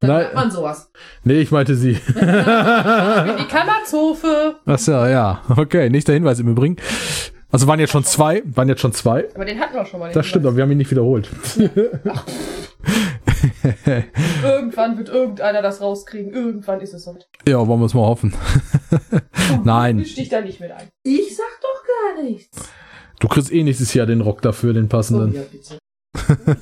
Da 0.00 0.06
Nein. 0.06 0.26
man 0.34 0.50
sowas. 0.50 0.90
nee, 1.24 1.40
ich 1.40 1.50
meinte 1.50 1.74
sie. 1.74 1.90
In 2.14 3.36
die 3.36 3.48
Kammerzofe. 3.48 4.56
Achso, 4.64 5.04
ja. 5.06 5.42
Okay, 5.56 5.90
nächster 5.90 6.14
Hinweis 6.14 6.38
im 6.38 6.48
Übrigen. 6.48 6.76
Also 7.52 7.66
waren 7.66 7.80
jetzt 7.80 7.90
schon 7.90 8.04
zwei, 8.04 8.42
waren 8.46 8.68
jetzt 8.68 8.80
schon 8.80 8.92
zwei. 8.94 9.28
Aber 9.34 9.44
den 9.44 9.58
hatten 9.60 9.74
wir 9.74 9.84
schon 9.84 10.00
mal. 10.00 10.08
den 10.08 10.14
Das 10.14 10.24
stimmt, 10.26 10.46
aber 10.46 10.56
wir 10.56 10.62
haben 10.62 10.70
ihn 10.70 10.78
nicht 10.78 10.90
wiederholt. 10.90 11.28
Irgendwann 14.44 14.98
wird 14.98 15.08
irgendeiner 15.08 15.62
das 15.62 15.80
rauskriegen. 15.80 16.32
Irgendwann 16.32 16.80
ist 16.80 16.94
es 16.94 17.04
so. 17.04 17.16
ja, 17.46 17.66
wollen 17.66 17.80
wir 17.80 17.86
es 17.86 17.94
mal 17.94 18.06
hoffen. 18.06 18.34
Nein, 19.64 19.98
Ich 20.00 20.12
stich 20.12 20.28
da 20.28 20.40
nicht 20.40 20.60
mit 20.60 20.70
ein. 20.72 20.88
Ich 21.02 21.36
sag 21.36 21.46
doch 21.62 22.14
gar 22.16 22.22
nichts. 22.24 22.56
du 23.20 23.28
kriegst 23.28 23.52
eh 23.52 23.62
nächstes 23.62 23.94
Jahr 23.94 24.06
den 24.06 24.20
Rock 24.20 24.42
dafür, 24.42 24.72
den 24.72 24.84
Oh, 24.86 24.88
passenden. 24.88 25.34
ja, 25.34 25.42
bitte. 25.50 25.78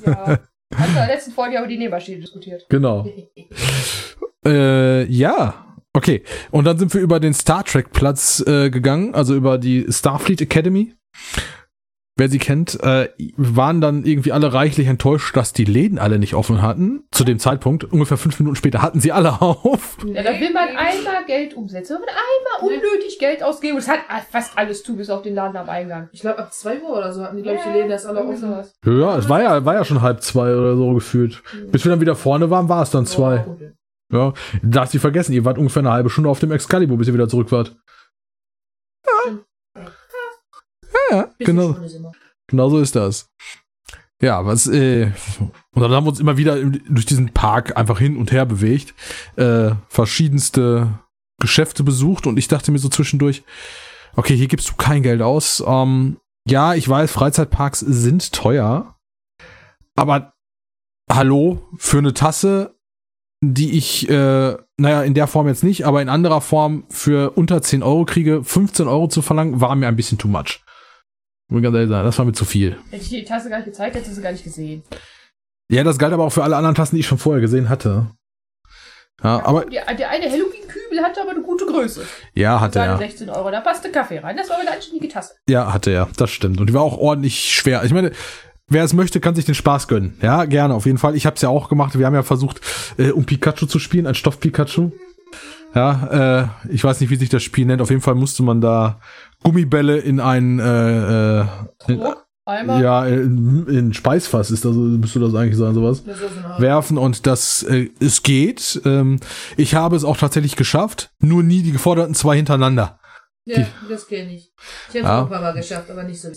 Ja. 0.05 0.39
Hatten 0.75 0.93
wir 0.93 1.01
in 1.01 1.07
der 1.07 1.07
letzten 1.07 1.31
Folge 1.31 1.57
aber 1.57 1.67
die 1.67 1.77
Nähmaschine 1.77 2.19
diskutiert. 2.19 2.65
Genau. 2.69 3.07
Äh, 4.45 5.03
ja. 5.11 5.65
Okay. 5.91 6.23
Und 6.51 6.63
dann 6.63 6.77
sind 6.79 6.93
wir 6.93 7.01
über 7.01 7.19
den 7.19 7.33
Star 7.33 7.63
Trek 7.65 7.91
Platz 7.91 8.41
äh, 8.47 8.69
gegangen, 8.69 9.13
also 9.13 9.35
über 9.35 9.57
die 9.57 9.85
Starfleet 9.89 10.39
Academy. 10.41 10.93
Wer 12.19 12.27
sie 12.27 12.37
kennt, 12.37 12.77
äh, 12.83 13.07
waren 13.37 13.79
dann 13.79 14.03
irgendwie 14.03 14.33
alle 14.33 14.51
reichlich 14.51 14.87
enttäuscht, 14.87 15.37
dass 15.37 15.53
die 15.53 15.63
Läden 15.63 15.97
alle 15.97 16.19
nicht 16.19 16.33
offen 16.33 16.61
hatten. 16.61 17.05
Zu 17.11 17.23
dem 17.23 17.39
Zeitpunkt, 17.39 17.85
ungefähr 17.85 18.17
fünf 18.17 18.37
Minuten 18.41 18.57
später, 18.57 18.81
hatten 18.81 18.99
sie 18.99 19.13
alle 19.13 19.41
auf. 19.41 19.95
Ja, 20.05 20.21
da 20.21 20.37
will 20.37 20.51
man 20.51 20.67
einmal 20.67 21.23
Geld 21.25 21.53
umsetzen. 21.53 21.95
Wenn 21.95 22.01
man 22.01 22.09
einmal 22.09 22.77
unnötig 22.77 23.19
Geld 23.19 23.41
ausgeben. 23.41 23.75
Und 23.75 23.79
es 23.83 23.87
hat 23.87 23.99
fast 24.29 24.57
alles 24.57 24.83
zu, 24.83 24.97
bis 24.97 25.09
auf 25.09 25.21
den 25.21 25.33
Laden 25.33 25.55
am 25.55 25.69
Eingang. 25.69 26.09
Ich 26.11 26.19
glaube, 26.19 26.39
ab 26.39 26.51
2 26.53 26.81
Uhr 26.81 26.97
oder 26.97 27.13
so 27.13 27.23
hatten 27.23 27.37
die, 27.37 27.43
glaube 27.43 27.59
ich, 27.59 27.63
die 27.63 27.69
Läden 27.69 27.89
erst 27.89 28.05
alle 28.05 28.21
offen. 28.21 28.53
Ja, 28.85 29.17
es 29.17 29.29
war 29.29 29.41
ja, 29.41 29.63
war 29.63 29.75
ja 29.75 29.85
schon 29.85 30.01
halb 30.01 30.21
zwei 30.21 30.53
oder 30.53 30.75
so 30.75 30.93
gefühlt. 30.95 31.41
Bis 31.71 31.85
wir 31.85 31.91
dann 31.91 32.01
wieder 32.01 32.17
vorne 32.17 32.49
waren, 32.49 32.67
war 32.67 32.83
es 32.83 32.91
dann 32.91 33.05
zwei. 33.05 33.45
Ja, 34.11 34.33
darfst 34.61 34.93
du 34.93 34.99
vergessen, 34.99 35.31
ihr 35.31 35.45
wart 35.45 35.57
ungefähr 35.57 35.83
eine 35.83 35.91
halbe 35.91 36.09
Stunde 36.09 36.29
auf 36.29 36.39
dem 36.39 36.51
Excalibur, 36.51 36.97
bis 36.97 37.07
ihr 37.07 37.13
wieder 37.13 37.29
zurück 37.29 37.49
wart. 37.53 37.77
Ja, 39.05 39.37
ja, 41.11 41.29
genau. 41.39 41.75
Genau 42.47 42.69
so 42.69 42.79
ist 42.79 42.95
das. 42.95 43.29
Ja, 44.21 44.45
was, 44.45 44.67
äh, 44.67 45.11
und 45.39 45.81
dann 45.81 45.91
haben 45.91 46.03
wir 46.03 46.09
uns 46.09 46.19
immer 46.19 46.35
wieder 46.35 46.57
durch 46.61 47.05
diesen 47.05 47.31
Park 47.31 47.77
einfach 47.77 47.99
hin 47.99 48.17
und 48.17 48.31
her 48.31 48.45
bewegt, 48.45 48.93
äh, 49.37 49.71
verschiedenste 49.87 50.99
Geschäfte 51.39 51.83
besucht 51.83 52.27
und 52.27 52.37
ich 52.37 52.49
dachte 52.49 52.71
mir 52.71 52.79
so 52.79 52.89
zwischendurch, 52.89 53.43
okay, 54.15 54.35
hier 54.35 54.47
gibst 54.47 54.69
du 54.69 54.73
kein 54.75 55.03
Geld 55.03 55.21
aus. 55.21 55.63
Ähm, 55.65 56.17
ja, 56.45 56.73
ich 56.73 56.89
weiß, 56.89 57.11
Freizeitparks 57.11 57.79
sind 57.79 58.33
teuer, 58.33 58.97
aber 59.95 60.33
hallo, 61.09 61.61
für 61.77 61.99
eine 61.99 62.13
Tasse, 62.13 62.75
die 63.41 63.77
ich, 63.77 64.09
äh, 64.09 64.57
naja, 64.77 65.03
in 65.03 65.13
der 65.13 65.27
Form 65.27 65.47
jetzt 65.47 65.63
nicht, 65.63 65.85
aber 65.85 66.01
in 66.01 66.09
anderer 66.09 66.41
Form 66.41 66.83
für 66.89 67.37
unter 67.37 67.61
10 67.61 67.83
Euro 67.83 68.03
kriege, 68.03 68.43
15 68.43 68.87
Euro 68.87 69.07
zu 69.07 69.21
verlangen, 69.21 69.61
war 69.61 69.75
mir 69.75 69.87
ein 69.87 69.95
bisschen 69.95 70.17
too 70.17 70.27
much. 70.27 70.61
Muss 71.49 71.61
ganz 71.63 71.75
ehrlich 71.75 71.89
sagen, 71.89 72.05
das 72.05 72.17
war 72.17 72.25
mir 72.25 72.33
zu 72.33 72.45
viel. 72.45 72.77
Hätte 72.91 73.03
ich 73.03 73.09
dir 73.09 73.19
die 73.19 73.25
Tasse 73.25 73.49
gar 73.49 73.57
nicht 73.57 73.65
gezeigt, 73.65 73.95
hättest 73.95 74.11
du 74.11 74.15
sie 74.15 74.21
gar 74.21 74.31
nicht 74.31 74.43
gesehen. 74.43 74.83
Ja, 75.71 75.83
das 75.83 75.97
galt 75.97 76.13
aber 76.13 76.25
auch 76.25 76.31
für 76.31 76.43
alle 76.43 76.55
anderen 76.55 76.75
Tassen, 76.75 76.95
die 76.95 77.01
ich 77.01 77.07
schon 77.07 77.17
vorher 77.17 77.41
gesehen 77.41 77.69
hatte. 77.69 78.07
Ja, 79.23 79.43
aber 79.45 79.65
Der, 79.65 79.93
der 79.95 80.09
eine 80.09 80.25
Halloween-Kübel 80.31 81.01
hatte 81.03 81.21
aber 81.21 81.31
eine 81.31 81.41
gute 81.41 81.65
Größe. 81.65 82.03
ja, 82.35 82.59
hatte 82.61 82.79
er. 82.79 82.97
16 82.97 83.29
Euro, 83.29 83.51
da 83.51 83.59
passte 83.61 83.91
Kaffee 83.91 84.19
rein. 84.19 84.37
Das 84.37 84.49
war 84.49 84.57
eine 84.59 84.71
anständige 84.71 85.09
Tasse. 85.09 85.35
Ja, 85.49 85.73
hatte 85.73 85.91
er. 85.91 86.07
Das 86.17 86.29
stimmt. 86.31 86.59
Und 86.61 86.67
die 86.67 86.73
war 86.73 86.83
auch 86.83 86.97
ordentlich 86.97 87.53
schwer. 87.53 87.83
Ich 87.83 87.91
meine, 87.93 88.11
wer 88.69 88.83
es 88.83 88.93
möchte, 88.93 89.19
kann 89.19 89.35
sich 89.35 89.45
den 89.45 89.55
Spaß 89.55 89.87
gönnen. 89.89 90.17
Ja, 90.21 90.45
gerne, 90.45 90.73
auf 90.73 90.85
jeden 90.85 90.97
Fall. 90.97 91.15
Ich 91.15 91.25
habe 91.25 91.35
es 91.35 91.41
ja 91.41 91.49
auch 91.49 91.67
gemacht. 91.67 91.97
Wir 91.99 92.05
haben 92.05 92.13
ja 92.15 92.23
versucht, 92.23 92.61
äh, 92.97 93.09
um 93.11 93.25
Pikachu 93.25 93.65
zu 93.65 93.79
spielen, 93.79 94.07
ein 94.07 94.15
Stoff-Pikachu. 94.15 94.91
Ja, 95.75 96.41
äh, 96.41 96.73
ich 96.73 96.83
weiß 96.83 96.99
nicht, 96.99 97.09
wie 97.09 97.15
sich 97.15 97.29
das 97.29 97.43
Spiel 97.43 97.65
nennt. 97.65 97.81
Auf 97.81 97.89
jeden 97.89 98.01
Fall 98.01 98.15
musste 98.15 98.41
man 98.43 98.59
da 98.61 98.99
Gummibälle 99.43 99.97
in 99.97 100.19
ein 100.19 100.59
äh, 100.59 101.41
äh, 101.41 101.45
in, 101.87 102.01
ja, 102.81 103.05
in, 103.05 103.67
in 103.67 103.93
Speisfass 103.93 104.49
ist 104.49 104.65
das, 104.65 104.73
müsste 104.73 105.19
das 105.19 105.35
eigentlich 105.35 105.55
sein, 105.57 105.75
sowas. 105.75 106.03
Werfen 106.57 106.97
und 106.97 107.27
das 107.27 107.61
äh, 107.63 107.89
es 107.99 108.23
geht. 108.23 108.81
Ähm, 108.85 109.19
ich 109.55 109.75
habe 109.75 109.95
es 109.95 110.03
auch 110.03 110.17
tatsächlich 110.17 110.55
geschafft, 110.55 111.11
nur 111.19 111.43
nie 111.43 111.61
die 111.61 111.71
geforderten 111.71 112.15
zwei 112.15 112.37
hintereinander. 112.37 112.99
Ja, 113.45 113.65
das 113.87 114.07
kenne 114.07 114.33
ich. 114.33 114.51
Ich 114.91 114.95
habe 114.95 114.99
es 114.99 115.03
Ja. 115.05 115.19
auch 115.19 115.23
ein 115.25 115.29
paar 115.29 115.41
Mal 115.41 115.53
geschafft, 115.53 115.91
aber 115.91 116.03
nicht 116.03 116.19
so. 116.19 116.29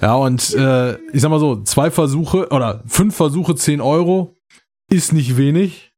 Ja, 0.00 0.14
und 0.14 0.54
äh, 0.54 0.94
ich 1.12 1.20
sag 1.20 1.30
mal 1.30 1.40
so, 1.40 1.62
zwei 1.62 1.90
Versuche 1.90 2.48
oder 2.50 2.84
fünf 2.86 3.16
Versuche, 3.16 3.56
zehn 3.56 3.80
Euro 3.80 4.36
ist 4.88 5.12
nicht 5.12 5.36
wenig. 5.36 5.93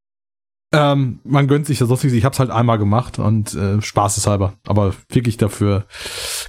Ähm, 0.73 1.21
man 1.23 1.47
gönnt 1.47 1.67
sich 1.67 1.79
das 1.79 1.89
sonst 1.89 2.03
Ich 2.03 2.25
hab's 2.25 2.41
halt 2.41 2.51
einmal 2.51 2.77
gemacht 2.77 3.21
und 3.21 3.55
äh, 3.55 3.81
spaßeshalber. 3.81 4.55
Aber 4.67 4.95
wirklich 5.11 5.37
dafür 5.37 5.87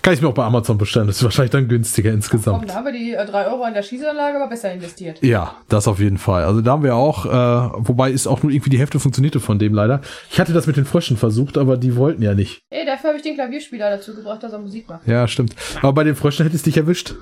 kann 0.02 0.14
ich 0.14 0.22
mir 0.22 0.28
auch 0.28 0.34
bei 0.34 0.44
Amazon 0.44 0.80
bestellen. 0.80 1.06
Das 1.06 1.18
ist 1.18 1.24
wahrscheinlich 1.24 1.52
dann 1.52 1.68
günstiger 1.68 2.10
Komm, 2.10 2.18
insgesamt. 2.18 2.70
da 2.70 2.76
haben 2.76 2.86
wir 2.86 2.94
die 2.94 3.12
3 3.12 3.48
Euro 3.48 3.64
an 3.64 3.76
der 3.76 3.84
Schießanlage 3.84 4.38
aber 4.38 4.50
besser 4.50 4.74
investiert. 4.74 5.22
Ja, 5.22 5.56
das 5.70 5.88
auf 5.88 6.00
jeden 6.00 6.18
Fall. 6.18 6.46
Also 6.46 6.62
da 6.62 6.72
haben 6.72 6.84
wir 6.84 6.96
auch, 6.96 7.26
äh, 7.26 7.30
wobei 7.78 8.10
ist 8.10 8.26
auch 8.26 8.42
nur 8.42 8.52
irgendwie 8.52 8.72
die 8.72 8.80
Hälfte 8.80 9.00
funktionierte 9.00 9.40
von 9.40 9.60
dem 9.60 9.74
leider. 9.76 10.02
Ich 10.32 10.40
hatte 10.40 10.52
das 10.52 10.66
mit 10.66 10.78
den 10.78 10.86
Fröschen 10.86 11.16
versucht, 11.16 11.58
aber 11.58 11.78
die 11.78 11.96
wollten 11.96 12.24
ja 12.24 12.34
nicht. 12.34 12.64
Ey, 12.72 12.88
dafür 12.88 13.10
habe 13.10 13.18
ich 13.18 13.24
den 13.24 13.36
Klavierspieler 13.36 13.92
dazu 13.92 14.16
gebracht, 14.16 14.42
dass 14.42 14.52
er 14.52 14.60
Musik 14.60 14.90
macht. 14.90 15.08
Ja, 15.08 15.28
stimmt. 15.28 15.56
Aber 15.82 15.94
bei 15.94 16.04
den 16.04 16.16
Fröschen 16.16 16.44
hätte 16.44 16.56
es 16.56 16.64
dich 16.64 16.76
erwischt. 16.76 17.14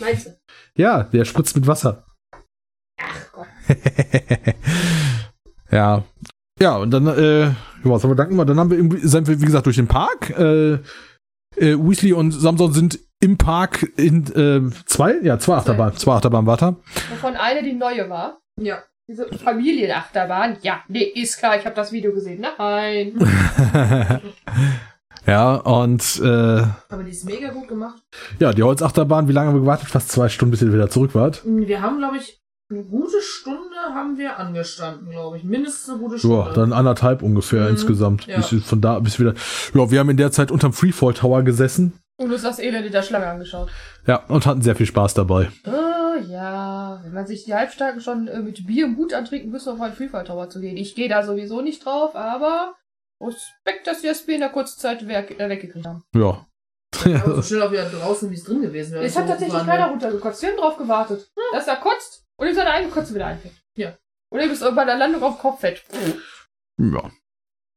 Meinst 0.00 0.26
du? 0.26 0.30
Ja, 0.76 1.02
der 1.02 1.26
spritzt 1.26 1.56
mit 1.56 1.66
Wasser. 1.66 2.06
Ach 2.98 3.32
Gott. 3.32 3.46
ja. 5.70 6.02
Ja, 6.60 6.76
und 6.76 6.90
dann, 6.90 7.06
äh, 7.06 7.52
was 7.84 8.02
haben 8.02 8.10
wir 8.10 8.16
danken 8.16 8.36
wir? 8.36 8.44
Dann 8.44 8.58
haben 8.58 8.70
wir, 8.70 8.76
irgendwie- 8.76 9.06
sind 9.06 9.26
wir, 9.26 9.40
wie 9.40 9.46
gesagt, 9.46 9.64
durch 9.66 9.76
den 9.76 9.86
Park. 9.88 10.30
Äh, 10.30 10.74
äh, 10.74 10.78
Weasley 11.76 12.12
und 12.12 12.32
Samson 12.32 12.72
sind 12.74 12.98
im 13.22 13.38
Park 13.38 13.82
in 13.96 14.26
äh, 14.34 14.70
zwei, 14.86 15.16
ja, 15.22 15.38
zwei 15.38 15.56
Achterbahnen, 15.56 15.96
zwei 15.96 16.14
Achterbahnen 16.14 16.46
weiter. 16.46 16.76
Wovon 17.10 17.36
eine 17.36 17.62
die 17.62 17.72
neue 17.72 18.08
war. 18.10 18.40
Ja. 18.60 18.78
Diese 19.08 19.26
Familienachterbahn. 19.26 20.58
Ja, 20.62 20.82
nee, 20.88 21.02
ist 21.02 21.38
klar, 21.38 21.56
ich 21.58 21.64
habe 21.64 21.74
das 21.74 21.90
Video 21.92 22.12
gesehen. 22.12 22.44
Nein. 22.58 23.14
ja, 25.26 25.54
und 25.56 26.20
äh, 26.22 26.62
Aber 26.88 27.02
die 27.04 27.10
ist 27.10 27.24
mega 27.24 27.50
gut 27.50 27.68
gemacht. 27.68 28.02
ja, 28.38 28.52
die 28.52 28.62
Holzachterbahn, 28.62 29.28
wie 29.28 29.32
lange 29.32 29.48
haben 29.48 29.56
wir 29.56 29.60
gewartet? 29.62 29.88
Fast 29.88 30.10
zwei 30.10 30.28
Stunden, 30.28 30.50
bis 30.52 30.62
ihr 30.62 30.72
wieder 30.72 30.90
zurück 30.90 31.14
wart. 31.14 31.42
Wir 31.44 31.82
haben, 31.82 31.98
glaube 31.98 32.18
ich, 32.18 32.39
eine 32.70 32.84
gute 32.84 33.20
Stunde 33.20 33.76
haben 33.94 34.16
wir 34.16 34.38
angestanden, 34.38 35.10
glaube 35.10 35.36
ich. 35.38 35.44
Mindestens 35.44 35.88
eine 35.90 35.98
gute 35.98 36.18
Stunde. 36.18 36.36
Ja, 36.36 36.52
dann 36.52 36.72
anderthalb 36.72 37.22
ungefähr 37.22 37.62
Mhm, 37.64 37.70
insgesamt. 37.70 38.26
ja. 38.26 38.36
Bis 38.36 38.52
wir 38.52 38.60
von 38.60 38.80
da 38.80 38.98
bis 39.00 39.18
wieder. 39.18 39.34
Ja, 39.74 39.90
wir 39.90 39.98
haben 39.98 40.10
in 40.10 40.16
der 40.16 40.30
Zeit 40.30 40.50
unterm 40.50 40.72
Freefall 40.72 41.14
Tower 41.14 41.42
gesessen. 41.42 41.92
Und 42.16 42.32
uns 42.32 42.42
das 42.42 42.58
Elend 42.58 42.86
in 42.86 42.92
der 42.92 43.02
Schlange 43.02 43.26
angeschaut. 43.26 43.70
Ja, 44.06 44.24
und 44.28 44.46
hatten 44.46 44.62
sehr 44.62 44.76
viel 44.76 44.86
Spaß 44.86 45.14
dabei. 45.14 45.50
Oh 45.66 46.20
ja, 46.28 47.00
wenn 47.02 47.14
man 47.14 47.26
sich 47.26 47.44
die 47.44 47.54
Halbstarken 47.54 48.00
schon 48.00 48.28
äh, 48.28 48.40
mit 48.40 48.66
Bier 48.66 48.86
und 48.86 48.96
Mut 48.98 49.14
antrinken 49.14 49.50
müsste, 49.50 49.72
auf 49.72 49.80
einen 49.80 49.94
Freefall 49.94 50.24
Tower 50.24 50.48
zu 50.50 50.60
gehen. 50.60 50.76
Ich 50.76 50.94
gehe 50.94 51.08
da 51.08 51.22
sowieso 51.22 51.62
nicht 51.62 51.84
drauf, 51.84 52.14
aber 52.14 52.74
Respekt, 53.22 53.86
dass 53.86 54.02
wir 54.02 54.10
das 54.10 54.22
Bier 54.26 54.34
in 54.36 54.40
der 54.42 54.50
kurzen 54.50 54.78
Zeit 54.78 55.06
weg, 55.08 55.36
äh, 55.38 55.48
weggekriegt 55.48 55.86
haben. 55.86 56.02
Ja. 56.14 56.46
Aber 57.22 57.36
so 57.36 57.42
schnell 57.42 57.62
auch 57.62 57.72
wieder 57.72 57.88
draußen, 57.88 58.28
wie 58.30 58.34
es 58.34 58.44
drin 58.44 58.60
gewesen 58.62 58.92
wäre. 58.94 59.04
Es 59.04 59.16
hat 59.16 59.24
So 59.26 59.30
tatsächlich 59.30 59.56
waren 59.56 59.66
keiner 59.66 59.86
runtergekotzt. 59.88 60.42
Wir 60.42 60.50
haben 60.50 60.56
drauf 60.58 60.76
gewartet, 60.76 61.30
dass 61.52 61.66
er 61.68 61.76
kotzt 61.76 62.19
und 62.40 62.48
ihm 62.48 62.54
seine 62.54 62.70
eigene 62.70 62.90
Kotze 62.90 63.14
wieder 63.14 63.26
einfängt. 63.26 63.54
Ja. 63.76 63.92
Oder 64.32 64.44
ihm 64.44 64.50
ist 64.50 64.60
bei 64.74 64.84
der 64.84 64.96
Landung 64.96 65.22
auf 65.22 65.36
dem 65.36 65.40
Kopf 65.40 65.60
fett. 65.60 65.82
Ja. 66.78 67.10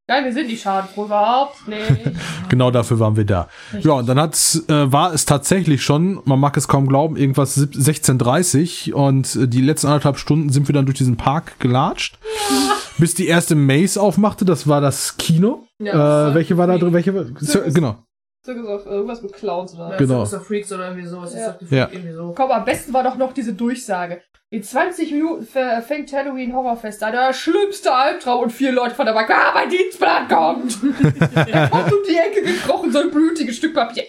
Nein, 0.07 0.25
wir 0.25 0.33
sind 0.33 0.47
nicht 0.47 0.61
schadenfroh, 0.61 1.05
überhaupt 1.05 1.67
nicht. 1.67 2.11
Genau 2.49 2.69
dafür 2.69 2.99
waren 2.99 3.15
wir 3.15 3.25
da. 3.25 3.47
Ja, 3.79 3.93
und 3.93 4.07
dann 4.07 4.19
hat's, 4.19 4.63
äh, 4.67 4.91
war 4.91 5.11
es 5.13 5.25
tatsächlich 5.25 5.81
schon, 5.81 6.21
man 6.25 6.39
mag 6.39 6.55
es 6.57 6.67
kaum 6.67 6.87
glauben, 6.87 7.15
irgendwas 7.15 7.55
sieb- 7.55 7.73
16.30 7.73 8.91
und 8.93 9.35
äh, 9.35 9.47
die 9.47 9.61
letzten 9.61 9.87
anderthalb 9.87 10.17
Stunden 10.19 10.49
sind 10.49 10.67
wir 10.67 10.73
dann 10.73 10.85
durch 10.85 10.97
diesen 10.99 11.17
Park 11.17 11.59
gelatscht. 11.59 12.19
Bis 12.99 13.15
die 13.15 13.25
erste 13.27 13.55
Maze 13.55 13.99
aufmachte, 13.99 14.45
das 14.45 14.67
war 14.67 14.81
das 14.81 15.17
Kino. 15.17 15.65
Ja, 15.79 16.29
äh, 16.29 16.35
welche 16.35 16.57
war 16.57 16.67
da 16.67 16.77
drin? 16.77 16.93
Welche? 16.93 17.15
war- 17.15 17.25
Circus. 17.41 17.73
Genau. 17.73 18.03
So 18.45 18.53
gesagt, 18.53 18.85
irgendwas 18.87 19.21
mit 19.21 19.31
Clowns 19.33 19.73
oder 19.73 19.91
Ja, 19.91 19.97
Genau. 19.97 20.25
Sinister 20.25 20.41
Freaks 20.41 20.71
oder 20.73 20.89
irgendwie 20.89 21.07
sowas. 21.07 21.33
Ja. 21.33 21.55
Ja. 21.69 21.87
irgendwie 21.89 22.11
so. 22.11 22.33
Komm, 22.35 22.51
am 22.51 22.65
besten 22.65 22.93
war 22.93 23.01
doch 23.03 23.15
noch 23.15 23.31
diese 23.31 23.53
Durchsage. 23.53 24.21
In 24.49 24.61
20 24.61 25.11
Minuten 25.13 25.47
fängt 25.47 26.11
Halloween 26.13 26.53
Horrorfest 26.53 27.01
an. 27.03 27.13
Der 27.13 27.33
schlimmste 27.33 27.91
Albtraum 27.93 28.43
und 28.43 28.49
vier 28.51 28.71
Leute 28.73 28.93
von 28.95 29.05
der 29.05 29.13
Bank. 29.13 29.29
Ah, 29.31 29.51
mein 29.55 29.69
Dienstplan 29.69 30.27
kommt! 30.27 30.77
er 31.47 31.69
kommt 31.69 31.91
um 31.91 31.99
die 32.07 32.15
Ecke 32.17 32.43
gekrochen, 32.43 32.91
so 32.91 32.99
ein 32.99 33.09
blutiges 33.09 33.55
Stück 33.55 33.73
Papier. 33.73 34.03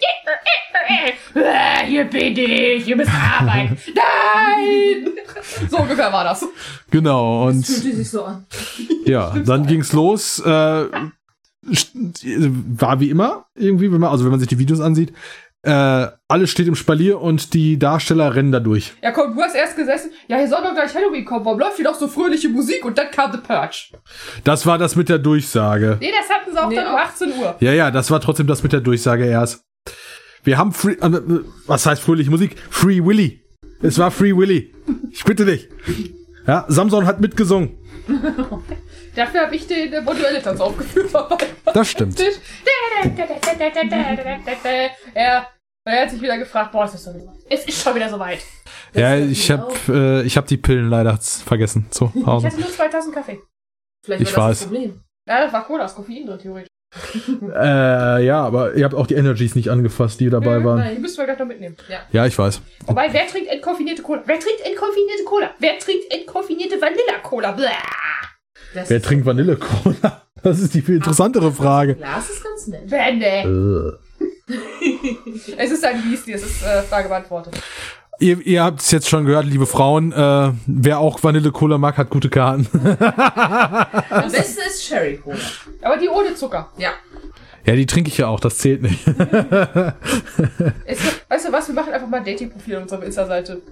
Hier 1.87 2.05
bin 2.05 2.37
ich, 2.37 2.87
ihr 2.88 2.97
müsst 2.97 3.11
arbeiten. 3.11 3.79
Nein! 3.94 5.12
So 5.70 5.79
ungefähr 5.79 6.12
war 6.12 6.25
das. 6.25 6.44
Genau. 6.90 7.47
Und 7.47 7.66
Das 7.66 7.77
fühlte 7.79 7.97
sich 7.97 8.11
so 8.11 8.25
an. 8.25 8.44
ja, 9.07 9.33
dann 9.47 9.66
ging's 9.66 9.92
los. 9.92 10.40
Äh, 10.44 10.87
war 12.79 13.00
wie 13.00 13.11
immer 13.11 13.46
irgendwie, 13.55 13.90
wenn 13.92 14.00
man, 14.00 14.11
also 14.11 14.24
wenn 14.24 14.31
man 14.31 14.40
sich 14.40 14.48
die 14.48 14.59
Videos 14.59 14.81
ansieht, 14.81 15.12
äh, 15.62 16.09
alles 16.29 16.50
steht 16.50 16.68
im 16.68 16.74
Spalier 16.74 17.20
und 17.20 17.55
die 17.55 17.79
Darsteller 17.79 18.35
rennen 18.35 18.53
da 18.53 18.61
durch. 18.61 18.92
Ja, 19.03 19.12
komm, 19.12 19.35
du 19.35 19.40
hast 19.40 19.55
erst 19.55 19.77
gesessen. 19.77 20.11
Ja, 20.29 20.37
hier 20.37 20.48
soll 20.48 20.61
doch 20.62 20.74
gleich 20.74 20.94
Halloween 20.94 21.24
kommen. 21.24 21.44
Warum 21.46 21.59
läuft 21.59 21.77
hier 21.77 21.87
doch 21.87 21.94
so 21.94 22.07
fröhliche 22.07 22.50
Musik? 22.50 22.85
Und 22.85 22.98
dann 22.98 23.11
kam 23.11 23.33
The 23.33 23.38
Purge. 23.38 23.88
Das 24.44 24.66
war 24.66 24.77
das 24.77 24.94
mit 24.94 25.09
der 25.09 25.18
Durchsage. 25.18 25.96
Nee, 26.00 26.11
das 26.18 26.29
hatten 26.29 26.53
sie 26.53 26.59
auch 26.62 26.68
Nee, 26.68 26.77
dann 26.77 26.88
um 26.88 26.94
auch- 26.96 26.98
18 26.98 27.31
Uhr. 27.40 27.57
Ja, 27.61 27.72
ja, 27.72 27.90
das 27.90 28.11
war 28.11 28.20
trotzdem 28.20 28.46
das 28.46 28.62
mit 28.62 28.74
der 28.74 28.81
Durchsage 28.81 29.24
erst. 29.24 29.64
Wir 30.42 30.59
haben 30.59 30.72
Free, 30.72 30.92
äh, 31.00 31.20
was 31.66 31.87
heißt 31.87 32.03
fröhliche 32.03 32.31
Musik? 32.31 32.57
Free 32.68 33.03
Willy. 33.03 33.40
Es 33.81 33.98
war 33.98 34.11
Free 34.11 34.37
Willy. 34.37 34.74
Ich 35.12 35.24
bitte 35.24 35.46
dich. 35.46 35.70
Ja, 36.46 36.66
Samson 36.68 37.07
hat 37.07 37.22
mitgesungen. 37.22 37.79
Dafür 39.14 39.40
habe 39.43 39.57
ich 39.57 39.67
den 39.67 39.93
äh, 39.93 40.01
manuelle 40.01 40.43
Tanz 40.43 40.61
aufgeführt. 40.61 41.11
Das 41.73 41.88
stimmt. 41.88 42.21
er, 45.14 45.49
er 45.85 46.03
hat 46.03 46.11
sich 46.11 46.21
wieder 46.21 46.38
gefragt, 46.38 46.73
boah, 46.73 46.85
es 46.85 46.95
ist, 46.95 47.05
schon 47.05 47.14
wieder, 47.14 47.33
es 47.49 47.67
ist 47.67 47.83
schon 47.83 47.95
wieder 47.95 48.09
soweit. 48.09 48.40
Ja, 48.95 49.17
ich 49.17 49.51
habe 49.51 49.73
äh, 49.88 50.23
ich 50.23 50.37
hab 50.37 50.47
die 50.47 50.57
Pillen 50.57 50.88
leider 50.88 51.17
vergessen 51.19 51.87
zu 51.90 52.12
Ich 52.14 52.27
Hause. 52.27 52.47
hatte 52.47 52.61
nur 52.61 52.71
zwei 52.71 52.88
Tassen 52.88 53.12
Kaffee. 53.12 53.40
Vielleicht 54.05 54.23
Ich 54.23 54.37
war 54.37 54.49
weiß. 54.49 54.59
das 54.59 54.69
das 54.69 54.69
Problem. 54.69 55.01
Ja, 55.27 55.40
das 55.45 55.53
war 55.53 55.64
Cola, 55.67 55.83
das 55.85 55.95
Koffein 55.95 56.27
drin, 56.27 56.38
theoretisch. 56.38 56.69
Äh, 57.54 58.24
ja, 58.24 58.42
aber 58.42 58.74
ihr 58.74 58.85
habt 58.85 58.94
auch 58.94 59.07
die 59.07 59.14
Energies 59.14 59.54
nicht 59.54 59.68
angefasst, 59.70 60.20
die 60.20 60.30
dabei 60.30 60.59
Mhm, 60.61 60.64
waren. 60.64 60.78
nein. 60.78 60.94
Die 60.96 61.00
müssen 61.00 61.18
wir 61.18 61.24
gleich 61.24 61.38
noch 61.38 61.46
mitnehmen. 61.46 61.76
Ja. 61.88 61.98
Ja, 62.12 62.26
ich 62.26 62.38
weiß. 62.38 62.61
Wobei, 62.87 63.12
wer 63.12 63.26
trinkt 63.26 63.48
entkoffinierte 63.50 64.02
Cola? 64.02 64.22
Wer 64.26 64.38
trinkt 64.38 64.61
entkoffinierte 64.64 65.24
Cola? 65.24 65.50
Wer 65.59 65.78
trinkt 65.78 66.12
entkoffinierte 66.12 66.80
Vanilla-Cola? 66.80 67.57
Wer 68.88 69.02
trinkt 69.02 69.26
Vanille-Cola? 69.26 70.22
Das 70.42 70.59
ist 70.61 70.74
die 70.74 70.83
viel 70.83 70.96
interessantere 70.96 71.50
Frage. 71.52 71.94
Glas 71.94 72.28
ist 72.28 72.44
ganz 72.44 72.66
nett. 72.66 72.83
Wer, 72.87 73.12
ne? 73.14 73.96
Äh. 74.48 74.54
Es 75.57 75.70
ist 75.70 75.83
ein 75.87 76.02
Beastie, 76.02 76.33
es 76.33 76.42
ist 76.44 76.62
äh, 76.62 76.83
Frage 76.83 77.09
beantwortet. 77.09 77.54
Ihr, 78.20 78.38
ihr 78.46 78.62
habt 78.62 78.80
es 78.83 78.90
jetzt 78.90 79.09
schon 79.09 79.24
gehört, 79.24 79.46
liebe 79.46 79.64
Frauen. 79.66 80.12
Äh, 80.12 80.52
wer 80.66 80.98
auch 80.98 81.22
Vanille-Cola 81.22 81.78
mag, 81.78 81.96
hat 81.96 82.11
gute 82.11 82.28
Karten. 82.28 82.68
Am 82.74 84.30
besten 84.30 84.61
ist 84.68 84.85
Sherry 84.85 85.16
Cola. 85.16 85.38
Aber 85.85 85.97
die 85.97 86.09
ohne 86.09 86.35
Zucker. 86.35 86.70
Ja. 86.79 86.92
ja, 87.64 87.75
die 87.75 87.87
trinke 87.87 88.09
ich 88.09 88.18
ja 88.18 88.27
auch, 88.29 88.40
das 88.40 88.59
zählt 88.59 88.83
nicht. 88.83 89.07
Es, 90.87 90.99
weißt 91.29 91.49
du 91.49 91.53
was, 91.53 91.68
wir 91.68 91.75
machen 91.75 91.92
einfach 91.92 92.09
mal 92.09 92.18
ein 92.18 92.25
Dating-Profil 92.25 92.77
auf 92.77 92.83
unserer 92.83 93.05
Insta-Seite. 93.05 93.62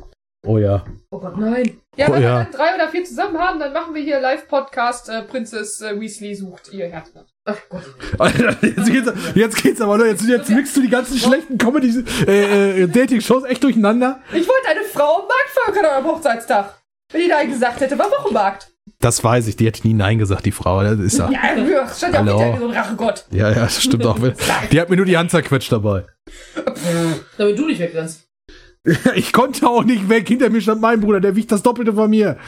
Oh 0.47 0.59
ja. 0.59 0.85
Oh 1.11 1.21
Gott, 1.21 1.37
nein. 1.39 1.81
Ja, 1.97 2.09
Oh, 2.09 2.15
wenn 2.15 2.23
ja. 2.23 2.39
wir 2.39 2.45
dann 2.45 2.53
drei 2.53 2.75
oder 2.75 2.89
vier 2.89 3.05
zusammen 3.05 3.39
haben, 3.39 3.61
dann 3.61 3.73
machen 3.73 3.95
wir 3.95 4.03
hier 4.03 4.19
Live-Podcast 4.21 5.09
äh, 5.09 5.23
Prinzess 5.23 5.81
äh, 5.81 5.99
Weasley 6.01 6.35
sucht 6.35 6.73
ihr 6.73 6.89
Herzblatt. 6.89 7.27
Ach 7.45 7.57
Gott. 7.69 7.85
Alter, 8.19 8.57
jetzt, 8.67 8.91
geht's, 8.91 9.13
jetzt 9.35 9.63
geht's 9.63 9.81
aber 9.81 9.99
nur, 9.99 10.07
jetzt, 10.07 10.27
jetzt 10.27 10.51
mixt 10.51 10.77
du 10.77 10.81
die 10.83 10.89
ganzen 10.89 11.17
schlechten 11.19 11.59
Comedy, 11.59 12.05
äh, 12.27 12.83
äh, 12.83 12.89
Dating-Shows 12.89 13.45
echt 13.45 13.63
durcheinander. 13.63 14.21
Ich 14.33 14.49
wollte 14.49 14.69
eine 14.69 14.83
Frau 14.83 15.21
am 15.21 15.29
Markt 15.29 15.51
verankern 15.51 15.87
am 15.99 16.05
Hochzeitstag. 16.07 16.75
Wenn 17.13 17.21
die 17.23 17.29
Nein 17.29 17.51
gesagt 17.51 17.81
hätte, 17.81 17.97
war 17.99 18.11
Wochenmarkt. 18.11 18.72
Das 19.03 19.23
weiß 19.23 19.49
ich, 19.49 19.57
die 19.57 19.67
hätte 19.67 19.87
nie 19.87 19.95
Nein 19.95 20.19
gesagt, 20.19 20.47
die 20.47 20.53
Frau. 20.53 20.83
Das 20.83 20.99
ist 20.99 21.19
ja. 21.19 21.29
Ja, 21.29 21.57
ja 21.57 21.89
stand 21.89 22.15
ja 22.15 22.21
auch 22.35 22.59
so 22.59 22.69
ein 22.69 22.71
Rachegott. 22.71 23.27
Ja, 23.33 23.51
ja, 23.51 23.57
das 23.65 23.83
stimmt 23.83 24.07
auch. 24.07 24.17
Die 24.71 24.81
hat 24.81 24.91
mir 24.91 24.97
nur 24.97 25.05
die 25.07 25.19
Hand 25.19 25.31
zerquetscht 25.31 25.73
dabei. 25.73 26.05
Damit 27.37 27.59
du 27.59 27.67
nicht 27.67 27.81
wegrennst. 27.81 28.29
Ich 29.15 29.33
konnte 29.33 29.69
auch 29.69 29.85
nicht 29.85 30.09
weg. 30.09 30.27
Hinter 30.27 30.51
mir 30.51 30.61
stand 30.61 30.81
mein 30.81 31.01
Bruder, 31.01 31.21
der 31.21 31.37
wiegt 31.37 31.53
das 31.53 31.63
Doppelte 31.63 31.93
von 31.93 32.11
mir. 32.11 32.37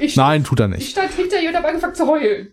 Ich, 0.00 0.14
Nein, 0.14 0.44
tut 0.44 0.60
er 0.60 0.66
ich 0.66 0.74
nicht. 0.76 0.90
stand 0.92 1.12
hinter 1.12 1.40
ihr 1.40 1.48
und 1.48 1.56
hab 1.56 1.64
angefangen 1.64 1.96
zu 1.96 2.06
heulen. 2.06 2.52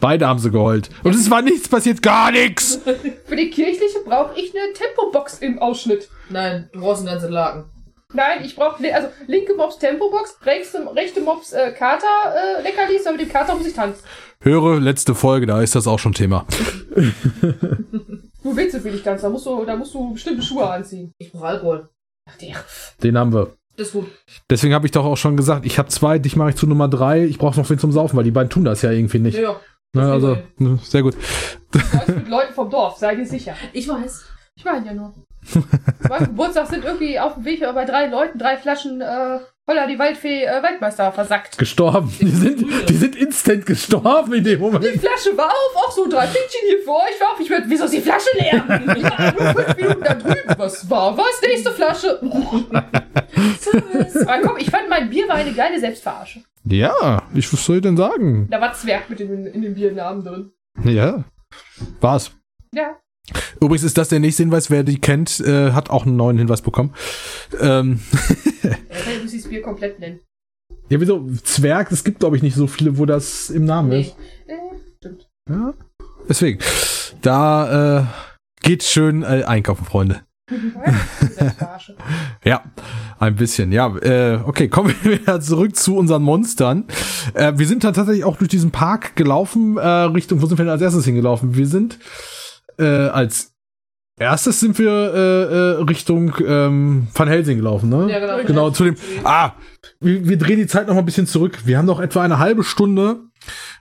Beide 0.00 0.26
haben 0.26 0.38
sie 0.38 0.50
geheult. 0.50 0.88
Und 1.02 1.14
es 1.14 1.30
war 1.30 1.42
nichts 1.42 1.68
passiert, 1.68 2.00
gar 2.00 2.30
nichts. 2.30 2.80
Für 3.26 3.36
die 3.36 3.50
kirchliche 3.50 3.98
brauche 4.06 4.38
ich 4.40 4.54
eine 4.54 4.72
Tempobox 4.72 5.40
im 5.40 5.58
Ausschnitt. 5.58 6.08
Nein, 6.30 6.70
du 6.72 6.80
brauchst 6.80 7.00
einen 7.02 7.10
ganzen 7.10 7.30
Laken. 7.30 7.64
Nein, 8.14 8.44
ich 8.44 8.54
brauche 8.54 8.94
also 8.94 9.08
linke 9.26 9.54
Mops 9.54 9.78
Tempobox, 9.78 10.38
rechte, 10.44 10.78
rechte 10.94 11.20
Mops 11.20 11.52
äh, 11.52 11.72
Kater 11.72 12.06
äh, 12.34 12.62
Leckerlis, 12.62 13.06
aber 13.06 13.16
mit 13.16 13.26
dem 13.26 13.32
Kater 13.32 13.54
muss 13.56 13.66
ich 13.66 13.74
tanzen. 13.74 14.02
Höre 14.40 14.80
letzte 14.80 15.14
Folge, 15.14 15.46
da 15.46 15.60
ist 15.60 15.74
das 15.74 15.86
auch 15.86 15.98
schon 15.98 16.12
Thema. 16.12 16.46
Du 18.42 18.54
willst 18.54 18.72
so 18.72 18.80
viel 18.80 18.94
ich 18.94 19.02
tanzen, 19.02 19.24
da 19.24 19.30
musst 19.30 19.46
du, 19.46 19.64
da 19.64 19.74
musst 19.74 19.94
du 19.94 20.12
bestimmte 20.12 20.42
Schuhe 20.42 20.68
anziehen. 20.68 21.12
Ich 21.18 21.32
brauche 21.32 21.46
Alkohol. 21.46 21.88
Ach, 22.30 22.36
der. 22.36 22.56
Den 23.02 23.18
haben 23.18 23.32
wir. 23.32 23.54
Das 23.76 23.88
ist 23.88 23.94
gut. 23.94 24.06
Deswegen 24.48 24.74
habe 24.74 24.86
ich 24.86 24.92
doch 24.92 25.04
auch 25.04 25.16
schon 25.16 25.36
gesagt, 25.36 25.66
ich 25.66 25.78
habe 25.78 25.88
zwei, 25.88 26.18
dich 26.18 26.36
mache 26.36 26.50
ich 26.50 26.56
zu 26.56 26.66
Nummer 26.66 26.88
drei. 26.88 27.24
Ich 27.24 27.38
brauche 27.38 27.58
noch 27.58 27.68
wen 27.68 27.78
zum 27.78 27.90
Saufen, 27.90 28.16
weil 28.16 28.24
die 28.24 28.30
beiden 28.30 28.50
tun 28.50 28.64
das 28.64 28.82
ja 28.82 28.92
irgendwie 28.92 29.18
nicht. 29.18 29.36
Ja, 29.36 29.42
ja. 29.42 29.60
Ne, 29.94 30.12
also, 30.12 30.38
ne, 30.58 30.78
sehr 30.82 31.02
gut. 31.02 31.16
Was 31.72 32.08
mit 32.08 32.28
Leuten 32.28 32.52
vom 32.52 32.70
Dorf, 32.70 32.98
sei 32.98 33.16
dir 33.16 33.26
sicher. 33.26 33.54
Ich 33.72 33.88
weiß. 33.88 34.24
Ich 34.56 34.64
meine 34.64 34.86
ja 34.86 34.94
nur. 34.94 35.12
Mein 36.08 36.24
Geburtstag 36.24 36.68
sind 36.68 36.84
irgendwie 36.84 37.18
auf 37.18 37.34
dem 37.34 37.44
Weg 37.44 37.60
bei 37.60 37.84
drei 37.84 38.06
Leuten 38.06 38.38
drei 38.38 38.56
Flaschen 38.56 39.00
äh, 39.00 39.40
Holla 39.66 39.86
die 39.86 39.98
Waldfee 39.98 40.44
äh, 40.44 40.62
Waldmeister 40.62 41.10
versackt. 41.12 41.56
Gestorben. 41.58 42.12
Die 42.20 42.28
sind, 42.28 42.64
die 42.88 42.94
sind 42.94 43.16
instant 43.16 43.64
gestorben 43.64 44.34
in 44.34 44.44
dem 44.44 44.58
Die 44.58 44.62
Moment. 44.62 44.84
Flasche 44.84 45.36
war 45.36 45.46
auf, 45.48 45.76
auch 45.76 45.90
so 45.90 46.06
drei 46.06 46.26
Pünktchen 46.26 46.60
hier 46.68 46.78
für 46.82 46.90
euch. 46.90 47.20
War 47.20 47.32
auf, 47.32 47.40
ich 47.40 47.48
werd, 47.50 47.64
wieso 47.66 47.84
ist 47.84 47.94
die 47.94 48.00
Flasche 48.00 48.28
leer? 48.38 48.62
Ich 48.96 49.04
war 49.04 49.32
nur 49.32 49.54
fünf 49.64 49.76
Minuten 49.76 50.02
da 50.02 50.14
drüben. 50.14 50.54
Was 50.58 50.90
war? 50.90 51.16
Was? 51.16 51.40
Nächste 51.46 51.70
Flasche. 51.72 52.20
Aber 54.26 54.42
komm, 54.46 54.56
ich 54.58 54.70
fand 54.70 54.88
mein 54.88 55.10
Bier 55.10 55.28
war 55.28 55.36
eine 55.36 55.52
geile 55.52 55.78
Selbstverarsche. 55.80 56.42
Ja, 56.64 57.22
ich, 57.34 57.52
was 57.52 57.64
soll 57.64 57.76
ich 57.76 57.82
denn 57.82 57.96
sagen? 57.96 58.48
Da 58.50 58.60
war 58.60 58.72
Zwerg 58.74 59.08
mit 59.10 59.20
in, 59.20 59.46
in 59.46 59.62
den 59.62 59.74
Biernamen 59.74 60.24
drin. 60.24 60.52
Ja. 60.84 61.24
War's. 62.00 62.32
Ja. 62.74 62.96
Übrigens 63.60 63.84
ist 63.84 63.96
das 63.96 64.08
der 64.08 64.20
nächste 64.20 64.42
Hinweis, 64.42 64.70
wer 64.70 64.82
die 64.82 65.00
kennt, 65.00 65.40
äh, 65.40 65.72
hat 65.72 65.90
auch 65.90 66.04
einen 66.06 66.16
neuen 66.16 66.36
Hinweis 66.38 66.60
bekommen. 66.62 66.92
Ähm, 67.60 68.00
ja 68.62 68.70
das 69.22 69.48
Bier 69.48 69.62
komplett 69.62 69.98
nennen. 69.98 70.20
ja, 70.88 71.00
wieso? 71.00 71.26
Zwerg, 71.42 71.90
es 71.92 72.04
gibt, 72.04 72.20
glaube 72.20 72.36
ich, 72.36 72.42
nicht 72.42 72.54
so 72.54 72.66
viele, 72.66 72.98
wo 72.98 73.06
das 73.06 73.50
im 73.50 73.64
Namen 73.64 73.88
Nee. 73.90 74.00
ist. 74.02 74.16
Äh, 74.46 74.76
stimmt. 74.98 75.28
Ja. 75.48 75.74
Deswegen. 76.28 76.58
Da 77.22 78.00
äh, 78.00 78.04
geht 78.62 78.82
schön 78.82 79.22
äh, 79.22 79.44
einkaufen, 79.44 79.84
Freunde. 79.84 80.22
Ja, 82.44 82.62
ein 83.18 83.36
bisschen. 83.36 83.72
Ja, 83.72 83.96
äh, 83.96 84.38
okay, 84.44 84.68
kommen 84.68 84.94
wir 85.02 85.12
wieder 85.20 85.40
zurück 85.40 85.74
zu 85.76 85.96
unseren 85.96 86.22
Monstern. 86.22 86.84
Äh, 87.32 87.54
wir 87.56 87.66
sind 87.66 87.82
tatsächlich 87.82 88.24
auch 88.24 88.36
durch 88.36 88.50
diesen 88.50 88.70
Park 88.70 89.16
gelaufen, 89.16 89.78
äh, 89.78 89.86
Richtung, 89.88 90.42
wo 90.42 90.46
sind 90.46 90.58
wir 90.58 90.64
denn 90.64 90.72
als 90.72 90.82
erstes 90.82 91.04
hingelaufen? 91.06 91.56
Wir 91.56 91.66
sind 91.66 91.98
äh, 92.78 93.08
als 93.08 93.52
erstes 94.18 94.60
sind 94.60 94.78
wir 94.78 94.90
äh, 94.90 95.78
äh, 95.78 95.82
Richtung 95.82 96.34
ähm, 96.46 97.08
Van 97.14 97.28
Helsing 97.28 97.58
gelaufen, 97.58 97.88
ne? 97.88 98.10
Ja, 98.10 98.18
genau. 98.20 98.46
Genau, 98.46 98.70
zu 98.70 98.84
dem. 98.84 98.96
Ah, 99.24 99.52
wir, 100.00 100.28
wir 100.28 100.38
drehen 100.38 100.58
die 100.58 100.66
Zeit 100.66 100.86
noch 100.86 100.94
mal 100.94 101.00
ein 101.00 101.06
bisschen 101.06 101.26
zurück. 101.26 101.58
Wir 101.64 101.78
haben 101.78 101.86
noch 101.86 102.00
etwa 102.00 102.22
eine 102.22 102.38
halbe 102.38 102.64
Stunde 102.64 103.20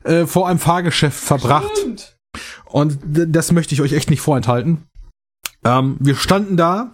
äh, 0.04 0.26
vor 0.26 0.48
einem 0.48 0.60
Fahrgeschäft 0.60 1.20
verbracht. 1.20 1.78
Stimmt. 1.78 2.18
Und 2.66 2.98
das 3.04 3.52
möchte 3.52 3.76
ich 3.76 3.82
euch 3.82 3.94
echt 3.94 4.10
nicht 4.10 4.22
vorenthalten. 4.22 4.88
Ähm, 5.64 5.98
wir 6.00 6.16
standen 6.16 6.58
da 6.58 6.92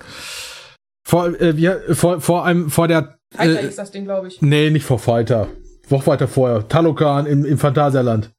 vor, 1.08 1.28
äh, 1.40 1.56
wir, 1.56 1.96
vor, 1.96 2.22
vor 2.22 2.46
einem, 2.46 2.70
vor 2.70 2.88
der, 2.88 3.18
Alter 3.38 3.62
äh, 3.62 3.68
ist 3.68 3.80
das 3.80 3.92
Ding, 3.92 4.04
glaube 4.04 4.28
ich. 4.28 4.42
nee, 4.42 4.70
nicht 4.70 4.86
vor 4.86 5.00
Fighter. 5.00 5.48
Noch 5.90 6.06
weiter 6.06 6.28
vorher. 6.28 6.68
Talokan 6.68 7.26
im, 7.26 7.46
im 7.46 7.58
Phantasialand. 7.58 8.32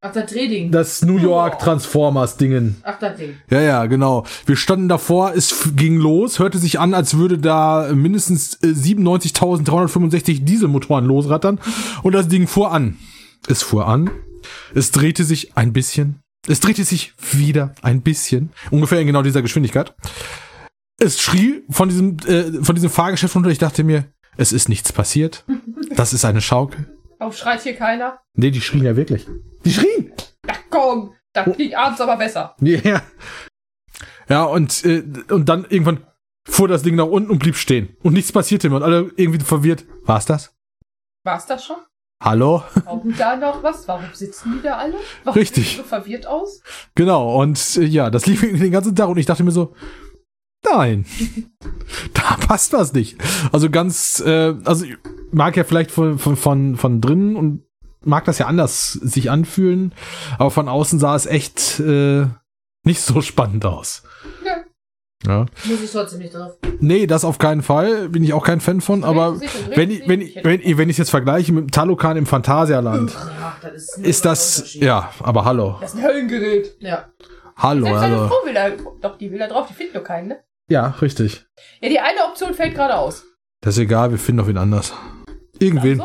Ach, 0.00 0.12
das 0.12 0.30
Trading. 0.30 0.70
Das 0.70 1.02
New 1.02 1.18
York 1.18 1.56
Oh. 1.58 1.64
Transformers 1.64 2.36
Dingen. 2.36 2.76
Ach, 2.84 2.98
das 3.00 3.16
Ding. 3.16 3.34
Ja, 3.50 3.60
ja, 3.60 3.86
genau. 3.86 4.24
Wir 4.46 4.54
standen 4.56 4.88
davor, 4.88 5.32
es 5.34 5.70
ging 5.74 5.96
los, 5.96 6.38
hörte 6.38 6.58
sich 6.58 6.78
an, 6.78 6.94
als 6.94 7.16
würde 7.16 7.36
da 7.38 7.90
mindestens 7.92 8.54
äh, 8.62 8.68
97.365 8.68 10.44
Dieselmotoren 10.44 11.04
losrattern 11.04 11.58
und 12.04 12.12
das 12.14 12.28
Ding 12.28 12.46
fuhr 12.46 12.70
an. 12.72 12.96
Es 13.48 13.62
fuhr 13.62 13.88
an, 13.88 14.10
es 14.74 14.90
drehte 14.92 15.24
sich 15.24 15.56
ein 15.56 15.72
bisschen, 15.72 16.20
es 16.46 16.60
drehte 16.60 16.84
sich 16.84 17.14
wieder 17.32 17.74
ein 17.82 18.02
bisschen, 18.02 18.50
ungefähr 18.70 19.00
in 19.00 19.06
genau 19.08 19.22
dieser 19.22 19.42
Geschwindigkeit. 19.42 19.94
Es 21.00 21.20
schrie 21.20 21.62
von 21.70 21.88
diesem, 21.88 22.16
äh, 22.26 22.62
von 22.62 22.74
diesem 22.76 22.90
Fahrgeschäft 22.90 23.34
runter, 23.34 23.50
ich 23.50 23.58
dachte 23.58 23.82
mir, 23.84 24.04
es 24.36 24.52
ist 24.52 24.68
nichts 24.68 24.92
passiert. 24.92 25.44
Das 25.96 26.12
ist 26.12 26.24
eine 26.24 26.40
Schaukel. 26.40 26.86
Auch 27.18 27.32
schreit 27.32 27.62
hier 27.62 27.74
keiner. 27.74 28.20
Nee, 28.34 28.50
die 28.50 28.60
schrien 28.60 28.84
ja 28.84 28.96
wirklich. 28.96 29.26
Die 29.64 29.72
schrien! 29.72 30.12
Ach 30.46 30.60
komm, 30.70 31.14
das 31.32 31.52
klingt 31.54 31.74
abends 31.74 32.00
aber 32.00 32.16
besser. 32.16 32.54
Ja. 32.60 33.02
Ja, 34.28 34.44
und, 34.44 34.84
äh, 34.84 35.02
und 35.30 35.48
dann 35.48 35.64
irgendwann 35.68 36.06
fuhr 36.46 36.68
das 36.68 36.82
Ding 36.82 36.94
nach 36.94 37.06
unten 37.06 37.30
und 37.30 37.38
blieb 37.38 37.56
stehen. 37.56 37.96
Und 38.02 38.12
nichts 38.12 38.30
passierte 38.30 38.68
mehr. 38.68 38.76
Und 38.76 38.82
alle 38.82 39.10
irgendwie 39.16 39.42
verwirrt. 39.44 39.84
War's 40.04 40.26
das? 40.26 40.54
War's 41.24 41.46
das 41.46 41.64
schon? 41.64 41.78
Hallo? 42.22 42.62
Warum 42.84 43.16
da 43.16 43.36
noch 43.36 43.62
was? 43.62 43.86
Warum 43.88 44.06
sitzen 44.12 44.54
die 44.56 44.62
da 44.62 44.76
alle? 44.76 44.96
Warum 45.24 45.38
Richtig. 45.38 45.76
so 45.76 45.82
verwirrt 45.82 46.26
aus? 46.26 46.62
Genau. 46.94 47.40
Und 47.40 47.76
äh, 47.76 47.84
ja, 47.84 48.10
das 48.10 48.26
lief 48.26 48.40
den 48.40 48.70
ganzen 48.70 48.94
Tag. 48.94 49.08
Und 49.08 49.18
ich 49.18 49.26
dachte 49.26 49.44
mir 49.44 49.50
so, 49.50 49.74
nein. 50.64 51.06
da 52.14 52.36
passt 52.36 52.72
was 52.72 52.92
nicht. 52.92 53.18
Also 53.52 53.70
ganz, 53.70 54.20
äh, 54.20 54.54
also 54.64 54.84
ich 54.84 54.98
mag 55.32 55.56
ja 55.56 55.64
vielleicht 55.64 55.90
von, 55.90 56.18
von, 56.18 56.36
von, 56.36 56.76
von 56.76 57.00
drinnen 57.00 57.36
und 57.36 57.64
mag 58.04 58.24
das 58.24 58.38
ja 58.38 58.46
anders 58.46 58.92
sich 58.92 59.30
anfühlen. 59.30 59.92
Aber 60.38 60.50
von 60.50 60.68
außen 60.68 60.98
sah 60.98 61.14
es 61.16 61.26
echt 61.26 61.80
äh, 61.80 62.26
nicht 62.84 63.00
so 63.00 63.20
spannend 63.22 63.64
aus. 63.64 64.02
Ja. 64.44 64.56
Ja. 65.26 65.46
Muss 65.64 65.82
ich 65.82 65.90
trotzdem 65.90 66.20
nicht 66.20 66.34
drauf. 66.34 66.52
Nee, 66.80 67.06
das 67.08 67.24
auf 67.24 67.38
keinen 67.38 67.62
Fall. 67.62 68.08
Bin 68.08 68.22
ich 68.22 68.32
auch 68.32 68.44
kein 68.44 68.60
Fan 68.60 68.80
von. 68.80 69.02
Aber 69.02 69.40
wenn 69.74 69.90
ich, 69.90 70.06
wenn 70.06 70.20
ich, 70.20 70.38
wenn 70.44 70.60
ich, 70.60 70.78
wenn 70.78 70.88
ich 70.88 70.94
es 70.94 70.98
jetzt 70.98 71.10
vergleiche 71.10 71.52
mit 71.52 71.64
dem 71.64 71.70
Talokan 71.72 72.16
im 72.16 72.26
Phantasialand, 72.26 73.16
Ach, 73.18 73.60
das 73.60 73.72
ist, 73.74 73.98
ist 73.98 74.24
das, 74.24 74.74
ja, 74.74 75.10
aber 75.20 75.44
hallo. 75.44 75.76
Das 75.80 75.92
ist 75.94 76.00
ein 76.00 76.04
Höllengerät. 76.04 76.76
Ja. 76.80 77.08
Hallo, 77.56 77.86
Selbst 77.86 78.02
deine 78.02 78.16
hallo. 78.16 78.28
Frau 78.28 78.46
will 78.46 78.54
da, 78.54 78.70
doch, 79.02 79.18
die 79.18 79.32
will 79.32 79.40
da 79.40 79.48
drauf, 79.48 79.66
die 79.68 79.74
findet 79.74 79.94
nur 79.96 80.04
keinen, 80.04 80.28
ne? 80.28 80.38
Ja, 80.70 80.94
richtig. 81.02 81.46
Ja, 81.80 81.88
die 81.88 81.98
eine 81.98 82.24
Option 82.28 82.54
fällt 82.54 82.76
gerade 82.76 82.94
aus. 82.94 83.24
Das 83.60 83.74
ist 83.74 83.80
egal, 83.80 84.12
wir 84.12 84.18
finden 84.18 84.38
doch 84.38 84.46
wen 84.46 84.58
anders. 84.58 84.94
Irgendwen. 85.58 86.02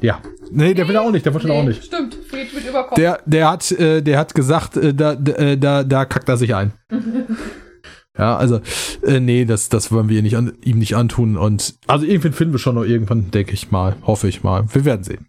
Ja. 0.00 0.20
Nee, 0.50 0.74
der 0.74 0.88
will 0.88 0.94
er 0.94 1.02
auch 1.02 1.10
nicht, 1.10 1.26
der 1.26 1.34
wollte 1.34 1.52
auch 1.52 1.64
nicht. 1.64 1.84
Stimmt, 1.84 2.14
Fred 2.14 2.54
wird 2.54 2.68
überkommen. 2.68 2.96
Der, 2.96 3.20
der 3.26 3.50
hat, 3.50 3.70
äh, 3.72 4.02
der 4.02 4.18
hat 4.18 4.34
gesagt, 4.34 4.76
äh, 4.76 4.94
da, 4.94 5.14
da, 5.14 5.32
äh, 5.32 5.58
da, 5.58 5.84
da 5.84 6.04
kackt 6.04 6.28
er 6.28 6.36
sich 6.36 6.54
ein. 6.54 6.72
ja, 8.18 8.36
also, 8.36 8.60
äh, 9.02 9.20
nee, 9.20 9.44
das, 9.44 9.68
das 9.68 9.92
wollen 9.92 10.08
wir 10.08 10.22
nicht 10.22 10.36
an, 10.36 10.52
ihm 10.64 10.78
nicht 10.78 10.96
antun. 10.96 11.36
Und 11.36 11.74
also 11.86 12.06
irgendwann 12.06 12.32
finden 12.32 12.54
wir 12.54 12.58
schon 12.58 12.76
noch 12.76 12.84
irgendwann, 12.84 13.30
denke 13.30 13.52
ich 13.52 13.70
mal, 13.70 13.96
hoffe 14.02 14.28
ich 14.28 14.42
mal. 14.42 14.64
Wir 14.72 14.84
werden 14.84 15.04
sehen. 15.04 15.26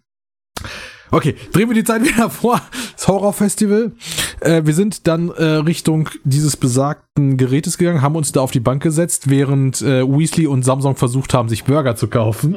Okay, 1.12 1.34
drehen 1.52 1.68
wir 1.68 1.74
die 1.74 1.84
Zeit 1.84 2.02
wieder 2.02 2.30
vor. 2.30 2.60
Das 2.94 3.08
Horrorfestival. 3.08 3.92
Äh, 4.40 4.62
wir 4.64 4.74
sind 4.74 5.06
dann 5.06 5.30
äh, 5.30 5.42
Richtung 5.42 6.08
dieses 6.24 6.56
besagten 6.56 7.36
Gerätes 7.36 7.78
gegangen, 7.78 8.02
haben 8.02 8.16
uns 8.16 8.32
da 8.32 8.40
auf 8.40 8.50
die 8.50 8.60
Bank 8.60 8.82
gesetzt, 8.82 9.28
während 9.28 9.82
äh, 9.82 10.06
Weasley 10.06 10.46
und 10.46 10.62
Samsung 10.62 10.96
versucht 10.96 11.34
haben, 11.34 11.48
sich 11.48 11.64
Burger 11.64 11.96
zu 11.96 12.08
kaufen. 12.08 12.56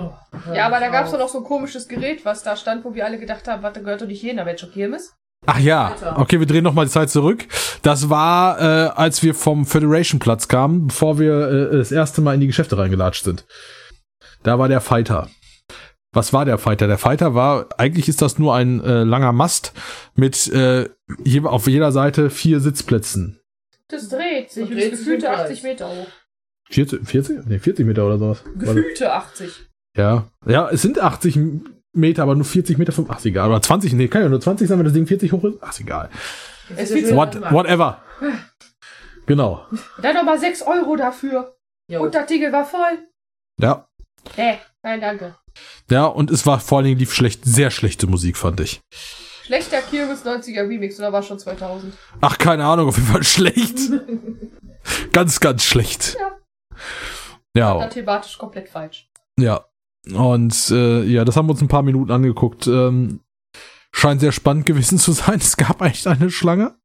ja, 0.53 0.67
aber 0.67 0.79
da 0.79 0.89
gab 0.89 1.05
es 1.05 1.11
doch 1.11 1.19
noch 1.19 1.29
so 1.29 1.39
ein 1.39 1.43
komisches 1.43 1.87
Gerät, 1.87 2.25
was 2.25 2.43
da 2.43 2.55
stand, 2.55 2.85
wo 2.85 2.93
wir 2.93 3.05
alle 3.05 3.19
gedacht 3.19 3.47
haben, 3.47 3.63
warte, 3.63 3.81
gehört 3.81 4.01
doch 4.01 4.07
nicht 4.07 4.21
hier 4.21 4.31
in 4.31 4.37
der 4.37 4.45
Welcher 4.45 4.67
Kirmes? 4.67 5.13
Ach 5.45 5.59
ja, 5.59 5.93
okay, 6.15 6.39
wir 6.39 6.47
drehen 6.47 6.63
nochmal 6.63 6.85
die 6.85 6.91
Zeit 6.91 7.09
zurück. 7.09 7.45
Das 7.81 8.09
war, 8.09 8.61
äh, 8.61 8.89
als 8.95 9.23
wir 9.23 9.35
vom 9.35 9.65
Federation 9.65 10.19
Platz 10.19 10.47
kamen, 10.47 10.87
bevor 10.87 11.19
wir 11.19 11.71
äh, 11.73 11.77
das 11.77 11.91
erste 11.91 12.21
Mal 12.21 12.35
in 12.35 12.39
die 12.39 12.47
Geschäfte 12.47 12.77
reingelatscht 12.77 13.25
sind. 13.25 13.45
Da 14.43 14.57
war 14.57 14.69
der 14.69 14.79
Fighter. 14.79 15.27
Was 16.13 16.31
war 16.31 16.45
der 16.45 16.57
Fighter? 16.59 16.87
Der 16.87 16.97
Fighter 16.99 17.33
war, 17.33 17.67
eigentlich 17.77 18.07
ist 18.07 18.21
das 18.21 18.37
nur 18.37 18.55
ein 18.55 18.81
äh, 18.83 19.03
langer 19.03 19.31
Mast 19.31 19.73
mit 20.15 20.47
äh, 20.53 20.87
je, 21.23 21.41
auf 21.41 21.67
jeder 21.67 21.91
Seite 21.91 22.29
vier 22.29 22.59
Sitzplätzen. 22.59 23.39
Das 23.87 24.09
dreht 24.09 24.51
sich 24.51 24.69
Und 24.69 24.73
und 24.75 24.89
gefühlte 24.91 25.25
Kreis. 25.25 25.39
80 25.41 25.63
Meter 25.63 25.89
hoch. 25.89 26.07
40, 26.69 27.07
40? 27.07 27.45
Nee, 27.45 27.59
40 27.59 27.85
Meter 27.85 28.05
oder 28.05 28.17
sowas. 28.17 28.43
Gefühlte 28.57 29.11
80. 29.11 29.69
Ja. 29.97 30.27
Ja, 30.45 30.69
es 30.69 30.81
sind 30.81 30.99
80 30.99 31.39
Meter, 31.93 32.23
aber 32.23 32.35
nur 32.35 32.45
40 32.45 32.77
Meter 32.77 32.91
vom, 32.91 33.07
ach, 33.09 33.17
ist 33.17 33.25
egal. 33.25 33.49
Oder 33.49 33.61
20, 33.61 33.93
nee, 33.93 34.07
kann 34.07 34.21
ja 34.21 34.29
nur 34.29 34.41
20 34.41 34.67
sein, 34.67 34.77
wenn 34.79 34.85
das 34.85 34.93
Ding 34.93 35.05
40 35.05 35.31
hoch 35.31 35.43
ist. 35.43 35.57
Ach, 35.61 35.71
ist 35.71 35.81
egal. 35.81 36.09
Es 36.75 36.91
ist 36.91 37.13
What, 37.13 37.39
whatever. 37.51 38.01
Genau. 39.25 39.65
Dann 40.01 40.15
nochmal 40.15 40.39
6 40.39 40.61
Euro 40.63 40.95
dafür. 40.95 41.55
Jo. 41.87 42.03
Und 42.03 42.15
das 42.15 42.25
Ding 42.27 42.51
war 42.51 42.65
voll. 42.65 43.07
Ja. 43.59 43.87
Nee, 44.37 44.57
nein, 44.81 45.01
danke. 45.01 45.35
Ja, 45.89 46.05
und 46.05 46.31
es 46.31 46.45
war 46.45 46.59
vor 46.59 46.77
allen 46.79 46.85
Dingen 46.85 46.99
lief 46.99 47.13
schlecht, 47.13 47.45
sehr 47.45 47.71
schlechte 47.71 48.07
Musik, 48.07 48.37
fand 48.37 48.59
ich. 48.59 48.81
Schlechter 49.45 49.81
Kirmes 49.81 50.25
90er 50.25 50.67
Remix, 50.69 50.97
oder 50.99 51.11
war 51.11 51.21
schon 51.23 51.37
2000? 51.39 51.93
Ach, 52.21 52.37
keine 52.37 52.65
Ahnung, 52.65 52.87
auf 52.87 52.97
jeden 52.97 53.09
Fall 53.09 53.23
schlecht. 53.23 53.77
ganz, 55.11 55.39
ganz 55.39 55.63
schlecht. 55.65 56.17
Ja. 56.19 56.37
Ja, 57.55 57.77
Dann 57.77 57.89
thematisch 57.89 58.37
komplett 58.37 58.69
falsch. 58.69 59.09
ja. 59.37 59.65
Und 60.13 60.69
äh, 60.71 61.03
ja, 61.03 61.23
das 61.23 61.37
haben 61.37 61.45
wir 61.47 61.51
uns 61.51 61.61
ein 61.61 61.69
paar 61.69 61.81
Minuten 61.83 62.11
angeguckt. 62.11 62.67
Ähm, 62.67 63.21
scheint 63.93 64.19
sehr 64.19 64.33
spannend 64.33 64.65
gewesen 64.65 64.97
zu 64.97 65.13
sein. 65.13 65.39
Es 65.39 65.55
gab 65.55 65.81
eigentlich 65.81 66.05
eine 66.05 66.29
Schlange. 66.29 66.75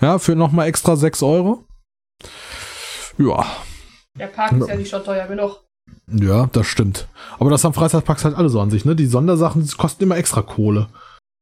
Ja, 0.00 0.20
für 0.20 0.36
nochmal 0.36 0.68
extra 0.68 0.94
6 0.94 1.24
Euro. 1.24 1.66
Ja, 3.18 3.44
Der 4.16 4.28
Park 4.28 4.52
ist 4.52 4.68
ja 4.68 4.76
nicht 4.76 4.88
schon 4.90 5.02
teuer 5.02 5.26
genug. 5.26 5.64
Ja, 6.08 6.46
das 6.52 6.66
stimmt. 6.66 7.08
Aber 7.38 7.50
das 7.50 7.64
haben 7.64 7.74
Freizeitparks 7.74 8.24
halt 8.24 8.36
alle 8.36 8.48
so 8.48 8.60
an 8.60 8.70
sich, 8.70 8.84
ne? 8.84 8.96
Die 8.96 9.06
Sondersachen 9.06 9.66
kosten 9.76 10.02
immer 10.02 10.16
extra 10.16 10.42
Kohle. 10.42 10.88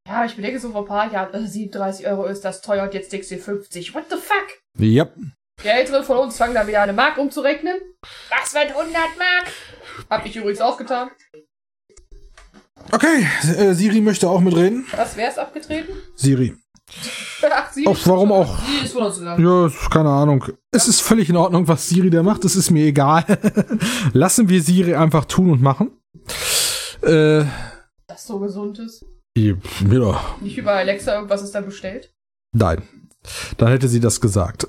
Ja, 0.09 0.24
ich 0.24 0.37
bedenke 0.37 0.59
so 0.59 0.70
vor 0.70 0.83
ein 0.83 0.87
paar 0.87 1.12
Jahren, 1.12 1.35
äh, 1.35 1.46
37 1.46 2.07
Euro 2.07 2.24
ist 2.24 2.44
das 2.44 2.62
teuer 2.62 2.85
und 2.85 2.94
jetzt 2.94 3.12
denkst 3.12 3.29
du 3.29 3.35
dir 3.35 3.42
50. 3.42 3.94
What 3.94 4.05
the 4.09 4.16
fuck? 4.16 4.46
Ja. 4.79 5.09
Die 5.62 5.68
Älteren 5.68 6.05
von 6.05 6.16
uns 6.18 6.37
fangen 6.37 6.55
da 6.55 6.66
wieder 6.66 6.81
eine 6.81 6.92
Mark 6.92 7.18
umzurechnen. 7.18 7.74
Was 8.31 8.55
wird 8.55 8.70
100 8.70 8.94
Mark? 8.94 9.53
Hab 10.09 10.24
ich 10.24 10.37
übrigens 10.37 10.61
auch 10.61 10.79
getan. 10.79 11.11
Okay, 12.92 13.27
äh, 13.59 13.74
Siri 13.74 14.01
möchte 14.01 14.31
auch 14.31 14.40
mitreden. 14.40 14.87
Was 14.96 15.16
wär's 15.16 15.37
abgetreten? 15.37 15.92
Siri. 16.14 16.57
Ach. 17.51 17.70
Auch 17.87 17.98
warum 18.07 18.33
auch? 18.33 18.59
Die 18.81 18.85
ist 18.85 18.92
von 18.94 19.05
uns 19.05 19.18
gegangen. 19.18 19.44
Ja, 19.44 19.70
keine 19.90 20.09
Ahnung. 20.11 20.44
Es 20.72 20.88
ist 20.88 21.01
völlig 21.01 21.29
in 21.29 21.37
Ordnung, 21.37 21.68
was 21.68 21.88
Siri 21.88 22.11
da 22.11 22.22
macht. 22.22 22.44
Es 22.44 22.57
ist 22.57 22.70
mir 22.70 22.85
egal. 22.87 23.24
Lassen 24.12 24.48
wir 24.48 24.62
Siri 24.62 24.94
einfach 24.94 25.24
tun 25.27 25.51
und 25.51 25.62
machen. 25.62 25.90
Äh, 27.03 27.44
Das 28.07 28.27
so 28.27 28.38
gesund 28.40 28.79
ist. 28.81 29.05
ja, 29.37 29.55
doch. 29.90 30.40
Nicht 30.40 30.59
über 30.59 30.72
Alexa 30.72 31.14
irgendwas 31.14 31.42
ist 31.42 31.55
da 31.55 31.61
bestellt. 31.61 32.12
nein. 32.53 32.83
Dann 33.59 33.68
hätte 33.68 33.88
sie 33.88 34.01
das 34.01 34.20
gesagt. 34.20 34.66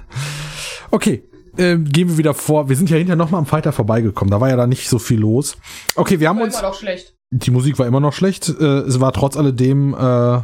okay. 0.90 1.22
Äh, 1.56 1.76
gehen 1.78 2.08
wir 2.08 2.18
wieder 2.18 2.34
vor. 2.34 2.68
Wir 2.68 2.76
sind 2.76 2.88
ja 2.90 2.96
hinterher 2.96 3.16
nochmal 3.16 3.40
am 3.40 3.46
Fighter 3.46 3.72
vorbeigekommen. 3.72 4.30
Da 4.30 4.40
war 4.40 4.48
ja 4.48 4.56
da 4.56 4.66
nicht 4.66 4.88
so 4.88 4.98
viel 4.98 5.20
los. 5.20 5.56
Okay, 5.96 6.18
wir 6.20 6.28
haben 6.28 6.38
War 6.38 6.44
uns. 6.44 6.54
immer 6.58 6.68
noch 6.68 6.74
schlecht. 6.74 7.14
Die 7.30 7.50
Musik 7.50 7.78
war 7.78 7.86
immer 7.86 8.00
noch 8.00 8.12
schlecht. 8.12 8.48
Äh, 8.48 8.64
es 8.80 9.00
war 9.00 9.12
trotz 9.12 9.36
alledem 9.36 9.92
äh, 9.94 10.40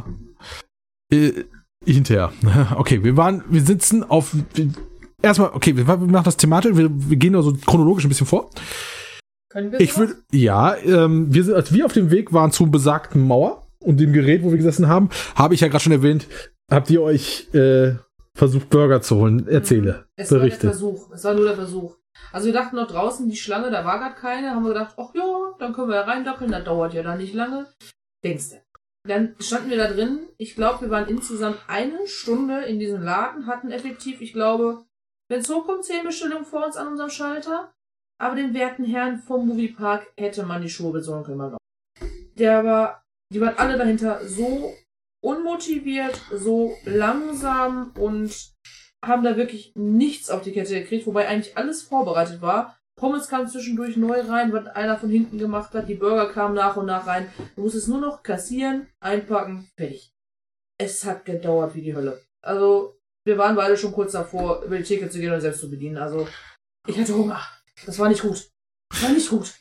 äh, 1.15 1.45
hinterher. 1.85 2.31
Okay, 2.75 3.03
wir 3.03 3.17
waren, 3.17 3.43
wir 3.49 3.61
sitzen 3.61 4.03
auf. 4.03 4.35
Erstmal, 5.21 5.51
okay, 5.53 5.75
wir, 5.75 5.87
wir 5.87 5.97
machen 5.97 6.25
das 6.25 6.37
thematisch. 6.37 6.75
Wir, 6.75 6.89
wir 6.91 7.17
gehen 7.17 7.35
also 7.35 7.53
chronologisch 7.65 8.05
ein 8.05 8.09
bisschen 8.09 8.27
vor. 8.27 8.49
Können 9.49 9.71
wir 9.71 9.79
Ich 9.79 9.97
würde, 9.97 10.15
ja, 10.31 10.75
ähm, 10.75 11.33
wir 11.33 11.43
sind, 11.43 11.55
als 11.55 11.73
wir 11.73 11.85
auf 11.85 11.93
dem 11.93 12.11
Weg 12.11 12.33
waren 12.33 12.51
zur 12.51 12.67
besagten 12.67 13.25
Mauer 13.25 13.65
und 13.79 13.99
dem 13.99 14.13
Gerät, 14.13 14.43
wo 14.43 14.51
wir 14.51 14.57
gesessen 14.57 14.87
haben, 14.87 15.09
habe 15.35 15.53
ich 15.53 15.61
ja 15.61 15.67
gerade 15.67 15.83
schon 15.83 15.93
erwähnt, 15.93 16.27
habt 16.69 16.89
ihr 16.89 17.01
euch 17.01 17.47
äh, 17.53 17.93
versucht, 18.35 18.69
Burger 18.69 19.01
zu 19.01 19.15
holen? 19.15 19.47
Erzähle, 19.47 20.05
Es 20.15 20.29
war 20.31 20.39
der 20.39 20.45
berichte. 20.45 20.67
Versuch. 20.67 21.11
Es 21.13 21.23
war 21.23 21.33
nur 21.33 21.45
der 21.45 21.55
Versuch. 21.55 21.95
Also 22.31 22.47
wir 22.47 22.53
dachten 22.53 22.75
noch 22.75 22.87
draußen, 22.87 23.29
die 23.29 23.37
Schlange, 23.37 23.71
da 23.71 23.85
war 23.85 23.99
gerade 23.99 24.15
keine. 24.15 24.51
Haben 24.51 24.63
wir 24.63 24.73
gedacht, 24.73 24.95
ach 24.97 25.13
ja, 25.13 25.53
dann 25.59 25.73
können 25.73 25.89
wir 25.89 25.95
ja 25.95 26.01
reindockeln, 26.01 26.51
das 26.51 26.63
dauert 26.63 26.93
ja 26.93 27.03
dann 27.03 27.17
nicht 27.17 27.33
lange. 27.33 27.67
Denkst 28.23 28.49
du. 28.49 28.64
Dann 29.07 29.35
standen 29.39 29.69
wir 29.69 29.77
da 29.77 29.87
drin. 29.87 30.27
Ich 30.37 30.55
glaube, 30.55 30.81
wir 30.81 30.89
waren 30.89 31.07
insgesamt 31.07 31.59
eine 31.67 32.07
Stunde 32.07 32.63
in 32.65 32.79
diesem 32.79 33.03
Laden, 33.03 33.45
hatten 33.45 33.71
effektiv, 33.71 34.21
ich 34.21 34.33
glaube, 34.33 34.85
wenn 35.29 35.41
es 35.41 35.49
hochkommt, 35.49 35.85
zehn 35.85 36.03
Bestellungen 36.03 36.45
vor 36.45 36.65
uns 36.65 36.75
an 36.75 36.87
unserem 36.87 37.09
Schalter. 37.09 37.73
Aber 38.19 38.35
den 38.35 38.53
werten 38.53 38.85
Herrn 38.85 39.19
vom 39.19 39.47
Moviepark 39.47 40.11
hätte 40.17 40.45
man 40.45 40.61
die 40.61 40.69
Schuhe 40.69 40.93
besorgen 40.93 41.25
können. 41.25 41.37
man. 41.37 41.57
Der 42.37 42.63
war, 42.63 43.03
die 43.31 43.41
waren 43.41 43.57
alle 43.57 43.77
dahinter 43.77 44.25
so 44.25 44.73
unmotiviert, 45.23 46.19
so 46.31 46.75
langsam 46.85 47.91
und 47.99 48.53
haben 49.03 49.23
da 49.23 49.37
wirklich 49.37 49.73
nichts 49.75 50.29
auf 50.29 50.41
die 50.41 50.51
Kette 50.51 50.79
gekriegt, 50.79 51.05
wobei 51.05 51.27
eigentlich 51.27 51.57
alles 51.57 51.83
vorbereitet 51.83 52.41
war. 52.41 52.77
Pommes 52.97 53.27
kam 53.27 53.47
zwischendurch 53.47 53.97
neu 53.97 54.21
rein, 54.21 54.53
was 54.53 54.67
einer 54.67 54.97
von 54.97 55.09
hinten 55.09 55.37
gemacht 55.37 55.73
hat. 55.73 55.89
Die 55.89 55.95
Burger 55.95 56.31
kamen 56.31 56.55
nach 56.55 56.77
und 56.77 56.85
nach 56.85 57.05
rein. 57.05 57.29
Du 57.55 57.61
musstest 57.61 57.89
nur 57.89 57.99
noch 57.99 58.23
kassieren, 58.23 58.87
einpacken, 59.01 59.69
fertig. 59.75 60.13
Es 60.77 61.05
hat 61.05 61.25
gedauert 61.25 61.75
wie 61.75 61.81
die 61.81 61.95
Hölle. 61.95 62.21
Also, 62.41 62.97
wir 63.25 63.37
waren 63.37 63.55
beide 63.55 63.75
schon 63.75 63.91
kurz 63.91 64.13
davor, 64.13 64.63
über 64.63 64.77
die 64.77 64.83
Theke 64.83 65.09
zu 65.09 65.19
gehen 65.19 65.33
und 65.33 65.41
selbst 65.41 65.59
zu 65.59 65.69
bedienen. 65.69 65.97
Also, 65.97 66.27
ich 66.87 66.97
hatte 66.97 67.15
Hunger. 67.15 67.41
Das 67.85 67.99
war 67.99 68.07
nicht 68.07 68.21
gut. 68.21 68.49
Das 68.89 69.03
war 69.03 69.09
nicht 69.09 69.29
gut. 69.29 69.53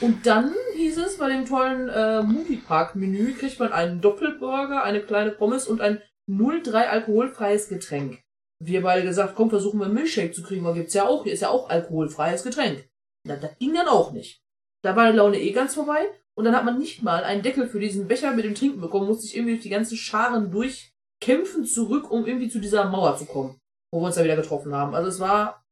Und 0.00 0.26
dann 0.26 0.54
hieß 0.74 0.98
es, 0.98 1.18
bei 1.18 1.28
dem 1.28 1.46
tollen 1.46 1.88
äh, 1.88 2.22
Moviepark-Menü 2.22 3.34
kriegt 3.34 3.58
man 3.58 3.72
einen 3.72 4.00
Doppelburger, 4.00 4.84
eine 4.84 5.00
kleine 5.00 5.32
Pommes 5.32 5.66
und 5.66 5.80
ein 5.80 6.00
03 6.28 6.90
alkoholfreies 6.90 7.68
Getränk. 7.68 8.22
Wir 8.60 8.82
beide 8.82 9.06
gesagt, 9.06 9.34
komm, 9.36 9.50
versuchen 9.50 9.78
wir 9.78 9.86
einen 9.86 9.94
Milchshake 9.94 10.32
zu 10.32 10.42
kriegen, 10.42 10.64
weil 10.64 10.74
gibt's 10.74 10.94
ja 10.94 11.06
auch, 11.06 11.24
hier 11.24 11.32
ist 11.32 11.42
ja 11.42 11.50
auch 11.50 11.70
alkoholfreies 11.70 12.42
Getränk. 12.42 12.88
Na, 13.24 13.36
das 13.36 13.56
ging 13.58 13.74
dann 13.74 13.88
auch 13.88 14.12
nicht. 14.12 14.42
Da 14.82 14.96
war 14.96 15.10
die 15.10 15.16
Laune 15.16 15.40
eh 15.40 15.52
ganz 15.52 15.74
vorbei 15.74 16.08
und 16.34 16.44
dann 16.44 16.54
hat 16.54 16.64
man 16.64 16.78
nicht 16.78 17.02
mal 17.02 17.24
einen 17.24 17.42
Deckel 17.42 17.68
für 17.68 17.80
diesen 17.80 18.08
Becher 18.08 18.32
mit 18.32 18.44
dem 18.44 18.54
Trinken 18.54 18.80
bekommen, 18.80 19.06
musste 19.06 19.26
ich 19.26 19.36
irgendwie 19.36 19.54
durch 19.54 19.62
die 19.62 19.70
ganzen 19.70 19.96
Scharen 19.96 20.50
durchkämpfen 20.50 21.64
zurück, 21.64 22.10
um 22.10 22.26
irgendwie 22.26 22.48
zu 22.48 22.60
dieser 22.60 22.88
Mauer 22.88 23.16
zu 23.16 23.26
kommen, 23.26 23.60
wo 23.92 24.00
wir 24.00 24.06
uns 24.06 24.16
da 24.16 24.24
wieder 24.24 24.36
getroffen 24.36 24.74
haben. 24.74 24.94
Also 24.94 25.08
es 25.08 25.20
war 25.20 25.64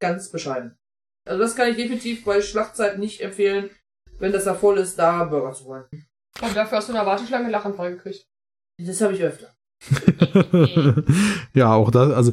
ganz 0.00 0.30
bescheiden. 0.30 0.78
Also 1.24 1.40
das 1.40 1.54
kann 1.54 1.68
ich 1.68 1.76
definitiv 1.76 2.24
bei 2.24 2.40
Schlachtzeit 2.40 2.98
nicht 2.98 3.20
empfehlen, 3.20 3.70
wenn 4.18 4.32
das 4.32 4.44
da 4.44 4.54
voll 4.54 4.78
ist, 4.78 4.98
da 4.98 5.24
Burger 5.24 5.52
zu 5.52 5.64
holen. 5.64 5.84
Und 6.40 6.56
dafür 6.56 6.78
hast 6.78 6.88
du 6.88 6.92
in 6.92 6.98
der 6.98 7.06
Warteschlange 7.06 7.50
Lachanfall 7.50 7.96
gekriegt. 7.96 8.26
Das 8.78 9.00
habe 9.00 9.14
ich 9.14 9.22
öfter. 9.22 9.54
ja, 11.54 11.74
auch 11.74 11.90
das, 11.90 12.12
also 12.12 12.32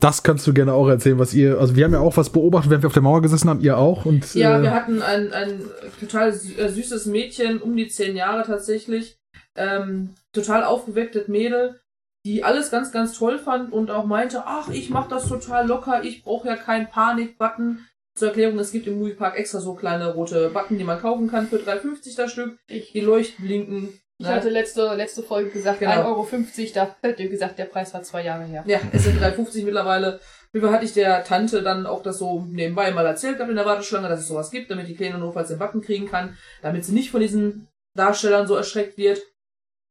das 0.00 0.22
kannst 0.22 0.46
du 0.46 0.54
gerne 0.54 0.72
auch 0.72 0.88
erzählen, 0.88 1.18
was 1.18 1.34
ihr, 1.34 1.58
also 1.58 1.76
wir 1.76 1.84
haben 1.84 1.92
ja 1.92 2.00
auch 2.00 2.16
was 2.16 2.30
beobachtet, 2.30 2.70
während 2.70 2.84
wir 2.84 2.88
auf 2.88 2.94
der 2.94 3.02
Mauer 3.02 3.22
gesessen 3.22 3.48
haben, 3.48 3.60
ihr 3.60 3.78
auch 3.78 4.04
und 4.04 4.34
Ja, 4.34 4.58
äh, 4.58 4.62
wir 4.62 4.72
hatten 4.72 5.02
ein, 5.02 5.32
ein 5.32 5.62
total 6.00 6.30
äh, 6.30 6.68
süßes 6.68 7.06
Mädchen, 7.06 7.60
um 7.60 7.76
die 7.76 7.88
zehn 7.88 8.16
Jahre 8.16 8.44
tatsächlich, 8.44 9.18
ähm, 9.56 10.10
total 10.32 10.64
aufgewecktes 10.64 11.28
Mädel, 11.28 11.80
die 12.24 12.44
alles 12.44 12.70
ganz, 12.70 12.92
ganz 12.92 13.16
toll 13.16 13.38
fand 13.38 13.72
und 13.72 13.90
auch 13.90 14.04
meinte, 14.04 14.42
ach, 14.46 14.68
ich 14.68 14.90
mach 14.90 15.08
das 15.08 15.28
total 15.28 15.66
locker, 15.66 16.04
ich 16.04 16.22
brauche 16.22 16.48
ja 16.48 16.56
keinen 16.56 16.88
Panik-Button. 16.88 17.84
Zur 18.14 18.28
Erklärung, 18.28 18.58
es 18.58 18.72
gibt 18.72 18.88
im 18.88 18.98
Moviepark 18.98 19.38
extra 19.38 19.60
so 19.60 19.74
kleine 19.74 20.12
rote 20.12 20.50
Button, 20.50 20.76
die 20.76 20.84
man 20.84 21.00
kaufen 21.00 21.28
kann 21.28 21.46
für 21.46 21.58
3,50 21.58 22.16
das 22.16 22.32
Stück. 22.32 22.58
Die 22.68 23.00
leuchten, 23.00 23.44
blinken, 23.44 23.90
Ich 24.20 24.26
hatte 24.26 24.48
letzte, 24.48 24.94
letzte 24.94 25.22
Folge 25.22 25.50
gesagt, 25.50 25.78
Genau. 25.78 25.92
1,50 25.92 26.04
Euro, 26.04 26.70
da 26.74 26.96
hat 27.08 27.20
ihr 27.20 27.28
gesagt, 27.28 27.58
der 27.58 27.66
Preis 27.66 27.94
war 27.94 28.02
zwei 28.02 28.24
Jahre 28.24 28.44
her. 28.44 28.64
Ja, 28.66 28.80
es 28.92 29.04
sind 29.04 29.20
3,50 29.20 29.64
mittlerweile. 29.64 30.18
Viel 30.50 30.68
hatte 30.70 30.84
ich 30.84 30.92
der 30.92 31.22
Tante 31.22 31.62
dann 31.62 31.86
auch 31.86 32.02
das 32.02 32.18
so 32.18 32.44
nebenbei 32.48 32.90
mal 32.90 33.06
erzählt 33.06 33.38
in 33.38 33.54
der 33.54 33.66
Warteschlange, 33.66 34.08
dass 34.08 34.20
es 34.20 34.28
sowas 34.28 34.50
gibt, 34.50 34.70
damit 34.70 34.88
die 34.88 34.96
Kleine 34.96 35.18
notfalls 35.18 35.48
den 35.48 35.58
Button 35.58 35.82
kriegen 35.82 36.08
kann, 36.08 36.36
damit 36.62 36.84
sie 36.84 36.94
nicht 36.94 37.10
von 37.10 37.20
diesen 37.20 37.68
Darstellern 37.94 38.48
so 38.48 38.56
erschreckt 38.56 38.98
wird. 38.98 39.20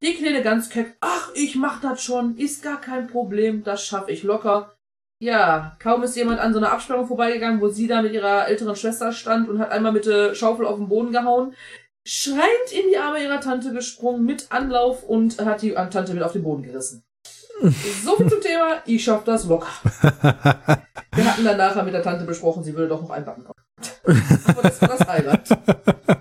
Die 0.01 0.13
Kleine 0.15 0.41
ganz 0.43 0.69
keck, 0.69 0.95
ach, 0.99 1.31
ich 1.33 1.55
mach 1.55 1.79
das 1.81 2.03
schon, 2.03 2.37
ist 2.37 2.63
gar 2.63 2.81
kein 2.81 3.07
Problem, 3.07 3.63
das 3.63 3.85
schaffe 3.85 4.11
ich 4.11 4.23
locker. 4.23 4.73
Ja, 5.19 5.75
kaum 5.79 6.03
ist 6.03 6.15
jemand 6.15 6.39
an 6.39 6.53
so 6.53 6.59
einer 6.59 6.71
Absperrung 6.71 7.07
vorbeigegangen, 7.07 7.61
wo 7.61 7.69
sie 7.69 7.87
da 7.87 8.01
mit 8.01 8.13
ihrer 8.13 8.47
älteren 8.47 8.75
Schwester 8.75 9.11
stand 9.11 9.49
und 9.49 9.57
hat 9.57 9.71
einmal 9.71 9.91
mit 9.91 10.05
der 10.05 10.35
Schaufel 10.35 10.65
auf 10.65 10.77
den 10.77 10.89
Boden 10.89 11.11
gehauen, 11.11 11.55
schreiend 12.07 12.71
in 12.71 12.89
die 12.89 12.97
Arme 12.97 13.21
ihrer 13.21 13.41
Tante 13.41 13.73
gesprungen 13.73 14.23
mit 14.23 14.49
Anlauf 14.49 15.03
und 15.03 15.43
hat 15.43 15.61
die 15.61 15.71
Tante 15.71 16.13
mit 16.13 16.23
auf 16.23 16.31
den 16.31 16.43
Boden 16.43 16.63
gerissen. 16.63 17.03
So 18.03 18.15
viel 18.15 18.29
zum 18.29 18.39
Thema, 18.39 18.83
ich 18.85 19.03
schaff 19.03 19.23
das 19.23 19.45
locker. 19.45 19.67
Wir 21.15 21.25
hatten 21.25 21.43
dann 21.43 21.57
nachher 21.57 21.83
mit 21.83 21.93
der 21.93 22.03
Tante 22.03 22.23
besprochen, 22.23 22.63
sie 22.63 22.73
würde 22.75 22.87
doch 22.87 23.01
noch 23.01 23.09
einen 23.09 23.25
Backen 23.25 23.43
kaufen. 23.43 23.63
Aber 24.47 24.61
das 24.61 24.81
war 24.81 24.89
das 24.89 25.07
Highlight. 25.07 25.49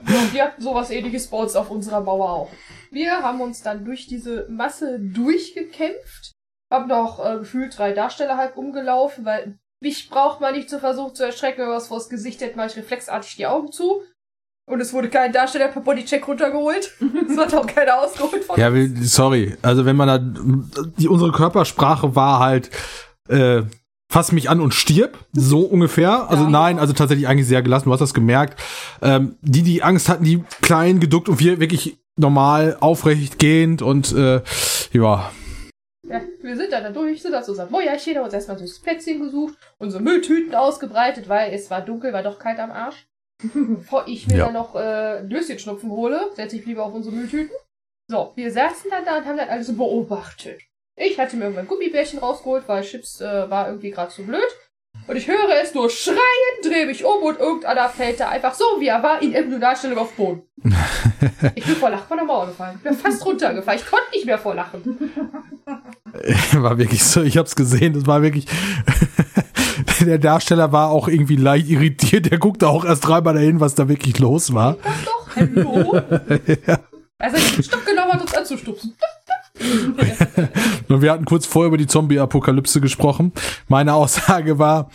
Ja, 0.08 0.32
wir 0.32 0.44
hatten 0.44 0.62
sowas 0.62 0.90
ähnliches 0.90 1.26
bei 1.26 1.36
uns 1.36 1.56
auf 1.56 1.68
unserer 1.68 2.00
Mauer 2.00 2.30
auch. 2.30 2.50
Wir 2.92 3.22
haben 3.22 3.40
uns 3.40 3.62
dann 3.62 3.84
durch 3.84 4.06
diese 4.06 4.46
Masse 4.48 5.00
durchgekämpft, 5.00 6.32
haben 6.72 6.86
noch 6.88 7.24
äh, 7.24 7.38
gefühlt 7.38 7.76
drei 7.76 7.92
Darsteller 7.92 8.36
halb 8.36 8.56
umgelaufen, 8.56 9.24
weil 9.24 9.58
mich 9.80 10.08
braucht 10.08 10.40
man 10.40 10.54
nicht 10.54 10.70
zu 10.70 10.78
versuchen 10.78 11.14
zu 11.14 11.24
erschrecken, 11.24 11.62
wenn 11.62 11.70
was 11.70 11.88
vors 11.88 12.08
Gesicht 12.08 12.40
hält, 12.40 12.56
mache 12.56 12.68
ich 12.68 12.76
reflexartig 12.76 13.34
die 13.36 13.46
Augen 13.46 13.72
zu. 13.72 14.00
Und 14.68 14.80
es 14.80 14.92
wurde 14.92 15.08
kein 15.08 15.32
Darsteller 15.32 15.68
per 15.68 15.80
Bodycheck 15.82 16.26
runtergeholt. 16.26 16.92
Es 17.30 17.36
hat 17.38 17.54
auch 17.54 17.66
keiner 17.66 18.00
ausgeholt 18.00 18.44
von 18.44 18.58
Ja, 18.58 18.70
sorry. 19.02 19.56
Also 19.62 19.84
wenn 19.84 19.96
man 19.96 20.08
da, 20.08 20.84
die, 20.98 21.08
unsere 21.08 21.30
Körpersprache 21.32 22.16
war 22.16 22.40
halt, 22.40 22.70
äh, 23.28 23.62
fass 24.10 24.32
mich 24.32 24.50
an 24.50 24.60
und 24.60 24.74
stirb, 24.74 25.18
so 25.32 25.60
ungefähr. 25.66 26.28
Also 26.28 26.44
Ja. 26.44 26.50
nein, 26.50 26.78
also 26.80 26.92
tatsächlich 26.92 27.28
eigentlich 27.28 27.46
sehr 27.46 27.62
gelassen. 27.62 27.86
Du 27.86 27.92
hast 27.92 28.00
das 28.00 28.14
gemerkt. 28.14 28.60
Ähm, 29.02 29.36
die, 29.40 29.62
die 29.62 29.82
Angst 29.84 30.08
hatten, 30.08 30.24
die 30.24 30.42
klein 30.62 30.98
geduckt 30.98 31.28
und 31.28 31.38
wir 31.38 31.60
wirklich 31.60 31.98
normal 32.16 32.76
aufrecht 32.80 33.38
gehend 33.38 33.82
und 33.82 34.12
äh, 34.12 34.40
ja, 34.92 35.30
Ja, 36.08 36.20
wir 36.42 36.56
sind 36.56 36.72
dann 36.72 36.82
da 36.82 36.90
durch, 36.90 37.20
sind 37.22 37.34
zu 37.44 37.50
unserem 37.52 37.70
Mäuerchen, 37.70 38.16
haben 38.16 38.24
uns 38.24 38.32
erstmal 38.34 38.58
so 38.58 38.64
das 38.64 38.78
Plätzchen 38.80 39.20
gesucht, 39.20 39.54
unsere 39.78 40.02
Mülltüten 40.02 40.54
ausgebreitet, 40.54 41.28
weil 41.28 41.52
es 41.52 41.70
war 41.70 41.82
dunkel, 41.82 42.12
war 42.12 42.22
doch 42.22 42.38
kalt 42.38 42.58
am 42.58 42.70
Arsch. 42.70 43.06
Bevor 43.54 44.06
ich 44.08 44.26
mir 44.28 44.38
Ja. 44.38 44.44
dann 44.46 44.54
noch 44.54 44.74
äh, 44.74 45.20
Löschenschnupfen 45.20 45.90
hole, 45.90 46.30
setze 46.34 46.56
ich 46.56 46.66
lieber 46.66 46.84
auf 46.84 46.94
unsere 46.94 47.14
Mülltüten. 47.14 47.54
So, 48.08 48.32
wir 48.36 48.52
saßen 48.52 48.90
dann 48.90 49.04
da 49.04 49.18
und 49.18 49.26
haben 49.26 49.36
dann 49.36 49.48
alles 49.48 49.76
beobachtet. 49.76 50.60
Ich 50.96 51.18
hatte 51.18 51.36
mir 51.36 51.44
irgendwann 51.44 51.66
Gummibärchen 51.66 52.18
rausgeholt, 52.20 52.64
weil 52.68 52.82
Chips 52.82 53.20
äh, 53.20 53.50
war 53.50 53.66
irgendwie 53.68 53.90
gerade 53.90 54.10
zu 54.12 54.24
blöd. 54.24 54.40
Und 55.06 55.16
ich 55.16 55.28
höre 55.28 55.50
es 55.62 55.74
nur 55.74 55.90
schreien, 55.90 56.16
drehe 56.62 56.86
mich 56.86 57.04
um 57.04 57.22
und 57.22 57.38
irgendeiner 57.38 57.88
fällt 57.90 58.18
da 58.18 58.28
einfach 58.30 58.54
so, 58.54 58.64
wie 58.78 58.86
er 58.88 59.02
war, 59.02 59.20
in 59.20 59.32
irgendeine 59.34 59.60
Darstellung 59.60 59.98
auf 59.98 60.14
den 60.14 60.16
Boden. 60.16 60.42
ich 61.54 61.64
bin 61.66 61.76
vor 61.76 61.90
Lachen 61.90 62.08
von 62.08 62.16
der 62.16 62.26
Mauer 62.26 62.46
gefallen. 62.46 62.76
Ich 62.78 62.82
bin 62.82 62.94
fast 62.94 63.24
runtergefallen. 63.24 63.78
Ich 63.80 63.86
konnte 63.90 64.10
nicht 64.12 64.24
mehr 64.24 64.38
vor 64.38 64.54
Lachen. 64.54 65.12
war 66.54 66.78
wirklich 66.78 67.04
so, 67.04 67.22
ich 67.22 67.36
hab's 67.36 67.54
gesehen, 67.54 67.92
das 67.92 68.06
war 68.06 68.22
wirklich, 68.22 68.46
der 70.06 70.18
Darsteller 70.18 70.72
war 70.72 70.90
auch 70.90 71.08
irgendwie 71.08 71.36
leicht 71.36 71.68
irritiert, 71.68 72.30
der 72.30 72.38
guckte 72.38 72.68
auch 72.68 72.84
erst 72.84 73.06
dreimal 73.06 73.34
dahin, 73.34 73.60
was 73.60 73.74
da 73.74 73.88
wirklich 73.88 74.18
los 74.18 74.54
war. 74.54 74.76
Das 74.82 75.04
doch, 75.04 75.36
hallo. 75.36 76.00
Also 77.18 77.38
ich 77.38 77.54
den 77.54 77.64
Stock 77.64 77.86
genommen 77.86 78.12
hat, 78.12 78.20
uns 78.20 78.34
anzustupsen. 78.34 78.94
Und 80.88 81.00
wir 81.00 81.10
hatten 81.10 81.24
kurz 81.24 81.46
vorher 81.46 81.68
über 81.68 81.78
die 81.78 81.86
Zombie-Apokalypse 81.86 82.80
gesprochen. 82.80 83.32
Meine 83.68 83.94
Aussage 83.94 84.58
war, 84.58 84.90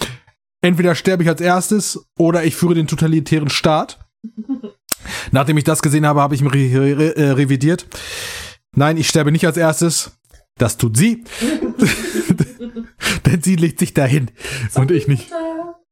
entweder 0.61 0.93
sterbe 0.93 1.23
ich 1.23 1.29
als 1.29 1.41
erstes 1.41 2.05
oder 2.17 2.43
ich 2.43 2.55
führe 2.55 2.75
den 2.75 2.87
totalitären 2.87 3.49
Staat. 3.49 3.99
Nachdem 5.31 5.57
ich 5.57 5.63
das 5.63 5.81
gesehen 5.81 6.05
habe, 6.05 6.21
habe 6.21 6.35
ich 6.35 6.41
mich 6.43 6.53
re 6.53 6.97
re 6.97 7.15
äh, 7.15 7.31
revidiert. 7.31 7.87
Nein, 8.75 8.97
ich 8.97 9.09
sterbe 9.09 9.31
nicht 9.31 9.47
als 9.47 9.57
erstes. 9.57 10.11
Das 10.57 10.77
tut 10.77 10.95
sie. 10.95 11.23
Denn 13.25 13.41
sie 13.41 13.55
legt 13.55 13.79
sich 13.79 13.93
dahin. 13.93 14.31
Und 14.75 14.91
ich 14.91 15.07
nicht. 15.07 15.31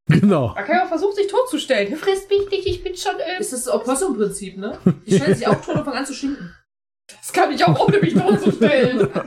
Genau. 0.08 0.54
Da 0.56 0.64
kann 0.64 0.78
man 0.78 0.88
versuchen, 0.88 1.16
sich 1.16 1.28
totzustellen. 1.28 1.96
Frisst 1.96 2.30
mich 2.30 2.50
nicht, 2.50 2.66
ich 2.66 2.84
bin 2.84 2.96
schon 2.96 3.14
äh, 3.20 3.40
Ist 3.40 3.54
das 3.54 3.66
das 3.66 3.74
Opossum-Prinzip, 3.74 4.58
ne? 4.58 4.78
Die 5.06 5.16
stellen 5.16 5.36
sich 5.36 5.48
auch 5.48 5.62
tot 5.62 5.76
und 5.76 5.84
fangen 5.86 5.98
an 5.98 6.06
zu 6.06 6.14
schinken. 6.14 6.52
Das 7.08 7.34
kann 7.34 7.52
ich 7.52 7.64
auch 7.64 7.88
ohne 7.88 8.00
mich 8.00 8.14
totzustellen. 8.14 9.08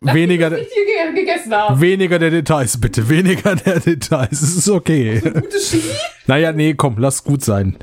Weniger, 0.00 0.50
weniger 0.50 2.18
der 2.18 2.30
Details, 2.30 2.78
bitte. 2.78 3.08
Weniger 3.08 3.56
der 3.56 3.80
Details. 3.80 4.42
Es 4.42 4.56
ist 4.56 4.68
okay. 4.68 5.20
Gute 5.20 5.58
Chemie. 5.58 5.82
Naja, 6.26 6.52
nee, 6.52 6.74
komm, 6.74 6.96
lass 6.98 7.24
gut 7.24 7.42
sein. 7.42 7.78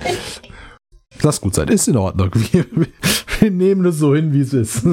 Lass 1.24 1.42
gut 1.42 1.56
sein, 1.56 1.70
ist 1.70 1.88
in 1.88 1.98
Ordnung. 1.98 2.32
Wir, 2.34 2.66
wir 3.40 3.52
nehmen 3.52 3.86
es 3.86 3.98
so 3.98 4.14
hin, 4.16 4.34
wie 4.34 4.42
es 4.42 4.54
ist. 4.54 4.84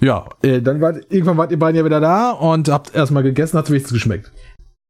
Ja, 0.00 0.28
äh, 0.42 0.60
dann 0.60 0.80
wart, 0.80 1.06
irgendwann 1.10 1.36
wart 1.36 1.52
ihr 1.52 1.58
beiden 1.58 1.78
ja 1.78 1.84
wieder 1.84 2.00
da 2.00 2.32
und 2.32 2.68
habt 2.68 2.94
erstmal 2.94 3.22
gegessen, 3.22 3.58
hat 3.58 3.68
wenigstens 3.68 3.92
geschmeckt. 3.92 4.32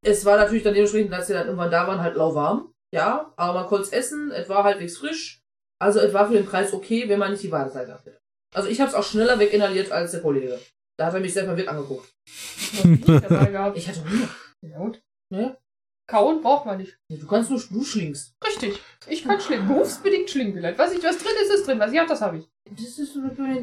Es 0.03 0.25
war 0.25 0.37
natürlich 0.37 0.63
dann 0.63 0.75
dementsprechend, 0.75 1.13
als 1.13 1.29
wir 1.29 1.37
dann 1.37 1.47
irgendwann 1.47 1.71
da 1.71 1.87
waren, 1.87 2.01
halt 2.01 2.17
lauwarm. 2.17 2.73
Ja, 2.93 3.33
aber 3.37 3.61
man 3.61 3.67
konnte 3.67 3.85
es 3.85 3.93
essen, 3.93 4.33
es 4.33 4.49
war 4.49 4.65
halbwegs 4.65 4.97
frisch. 4.99 5.41
Also 5.81 6.01
es 6.01 6.13
war 6.13 6.27
für 6.27 6.35
den 6.35 6.47
Preis 6.47 6.73
okay, 6.73 7.09
wenn 7.09 7.19
man 7.19 7.31
nicht 7.31 7.43
die 7.43 7.53
Wartezeit 7.53 7.87
gehabt 7.87 8.07
hätte. 8.07 8.19
Also 8.55 8.69
ich 8.69 8.81
habe 8.81 8.91
es 8.91 8.95
auch 8.95 9.05
schneller 9.05 9.39
weginhaliert 9.39 9.93
als 9.93 10.11
der 10.11 10.21
Kollege. 10.21 10.59
Da 10.99 11.07
hat 11.07 11.15
er 11.15 11.21
mich 11.21 11.33
sehr 11.33 11.45
verwirrt 11.45 11.69
angeguckt. 11.69 12.13
Ich 12.27 13.05
dabei 13.05 13.47
gehabt. 13.47 13.77
Ich 13.79 13.89
hatte 13.89 14.03
Hunger. 14.05 14.29
Ja, 14.63 14.79
und? 14.79 15.01
Ne? 15.33 15.57
Kauen 16.11 16.43
braucht 16.43 16.67
man 16.67 16.79
nicht. 16.79 16.99
Du 17.09 17.27
kannst 17.27 17.51
nur, 17.51 17.61
du 17.71 17.85
schlingst. 17.85 18.35
Richtig. 18.45 18.81
Ich 19.07 19.23
kann 19.23 19.41
schlingen. 19.41 19.69
Berufsbedingt 19.69 20.29
schlingen 20.29 20.53
vielleicht. 20.53 20.79
Was, 20.79 20.93
ich, 20.93 21.03
was 21.03 21.19
drin 21.19 21.33
ist, 21.41 21.55
ist 21.55 21.67
drin. 21.67 21.79
Was 21.79 21.93
ich 21.93 21.99
hab, 21.99 22.09
das 22.09 22.21
habe 22.21 22.39
ich. 22.39 22.49
Das 22.69 22.99
ist 22.99 23.15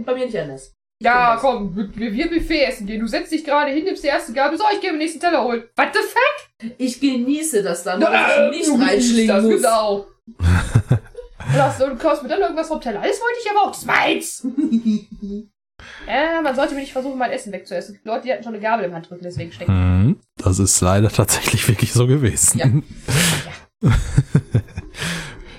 bei 0.05 0.13
mir 0.15 0.25
nicht 0.25 0.39
anders. 0.39 0.73
Ja, 1.01 1.37
komm, 1.39 1.75
wir, 1.75 2.11
wir 2.13 2.29
Buffet 2.29 2.63
essen 2.65 2.87
gehen. 2.87 2.99
Du 2.99 3.07
setzt 3.07 3.31
dich 3.31 3.43
gerade 3.43 3.71
hin, 3.71 3.83
nimmst 3.83 4.03
die 4.03 4.07
erste 4.07 4.33
Gabel. 4.33 4.57
So, 4.57 4.63
ich 4.73 4.81
gehe 4.81 4.89
den 4.89 4.97
nächsten 4.97 5.19
Teller 5.19 5.43
holen. 5.43 5.63
What 5.75 5.89
the 5.93 5.99
fuck? 5.99 6.71
Ich 6.79 6.99
genieße 6.99 7.61
das 7.61 7.83
dann, 7.83 7.99
Na, 7.99 8.11
weil 8.11 8.53
ich 8.53 8.65
du 8.65 8.77
nicht 8.77 8.79
genießt 8.79 8.91
reinschlingen 8.91 9.27
das, 9.27 9.43
muss. 9.43 9.55
Genau. 9.55 10.07
Lass, 11.55 11.77
du 11.77 11.95
kaufst 11.97 12.23
mir 12.23 12.29
dann 12.29 12.41
irgendwas 12.41 12.67
vom 12.67 12.81
Teller. 12.81 12.99
Das 13.01 13.19
wollte 13.21 13.39
ich 13.43 13.51
aber 13.51 13.61
auch. 13.61 13.71
Das 13.71 13.85
meins. 13.85 14.47
Ja, 16.07 16.41
man 16.41 16.55
sollte 16.55 16.73
mir 16.73 16.79
nicht 16.81 16.91
versuchen, 16.91 17.19
mein 17.19 17.29
Essen 17.31 17.53
wegzuessen. 17.53 17.99
Die 18.03 18.07
Leute, 18.07 18.23
die 18.23 18.33
hatten 18.33 18.43
schon 18.43 18.53
eine 18.53 18.61
Gabel 18.63 18.85
im 18.85 18.95
Handrücken, 18.95 19.23
deswegen 19.23 19.51
stecken. 19.51 19.71
Mhm, 20.07 20.19
Das 20.37 20.57
ist 20.57 20.81
leider 20.81 21.09
tatsächlich 21.09 21.67
wirklich 21.67 21.93
so 21.93 22.07
gewesen. 22.07 22.83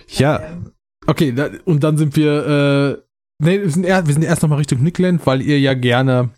Ja. 0.09 0.41
Ja, 0.41 0.43
okay, 1.07 1.31
da, 1.33 1.51
und 1.67 1.85
dann 1.85 1.97
sind 1.97 2.17
wir, 2.17 2.99
äh, 2.99 3.08
nee, 3.39 3.61
wir 3.61 3.71
sind, 3.71 3.85
er, 3.85 4.07
wir 4.07 4.13
sind 4.13 4.23
erst 4.23 4.43
nochmal 4.43 4.59
Richtung 4.59 4.83
Nickland, 4.83 5.27
weil 5.27 5.43
ihr 5.43 5.59
ja 5.59 5.75
gerne 5.75 6.31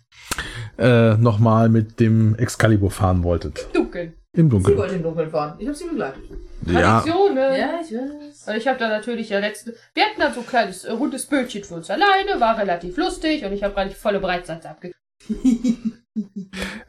äh, 0.77 1.15
nochmal 1.17 1.69
mit 1.69 1.99
dem 1.99 2.35
Excalibur 2.35 2.91
fahren 2.91 3.23
wolltet. 3.23 3.67
Dunkeln. 3.73 4.13
Im 4.33 4.45
Sie 4.45 4.49
Dunkeln. 4.49 4.77
wollte 4.77 4.95
im 4.95 5.03
Dunkeln 5.03 5.29
fahren. 5.29 5.55
Ich 5.59 5.67
habe 5.67 5.75
sie 5.75 5.89
begleitet. 5.89 6.23
Ja, 6.65 6.99
Tradition, 7.01 7.33
ne? 7.33 7.59
Ja, 7.59 7.69
ich 7.83 7.91
weiß. 7.93 8.47
Und 8.47 8.55
ich 8.55 8.67
habe 8.67 8.79
da 8.79 8.87
natürlich 8.87 9.29
ja 9.29 9.39
letzte. 9.39 9.75
Wir 9.93 10.03
hatten 10.03 10.19
dann 10.21 10.33
so 10.33 10.39
ein 10.39 10.45
kleines 10.47 10.85
äh, 10.85 10.91
rundes 10.93 11.25
Bötchen 11.25 11.63
für 11.63 11.75
uns 11.75 11.89
alleine, 11.89 12.39
war 12.39 12.57
relativ 12.57 12.95
lustig 12.97 13.43
und 13.43 13.51
ich 13.51 13.63
habe 13.63 13.75
relativ 13.75 13.97
volle 13.97 14.19
Breitseite 14.19 14.69
abgekriegt. 14.69 14.95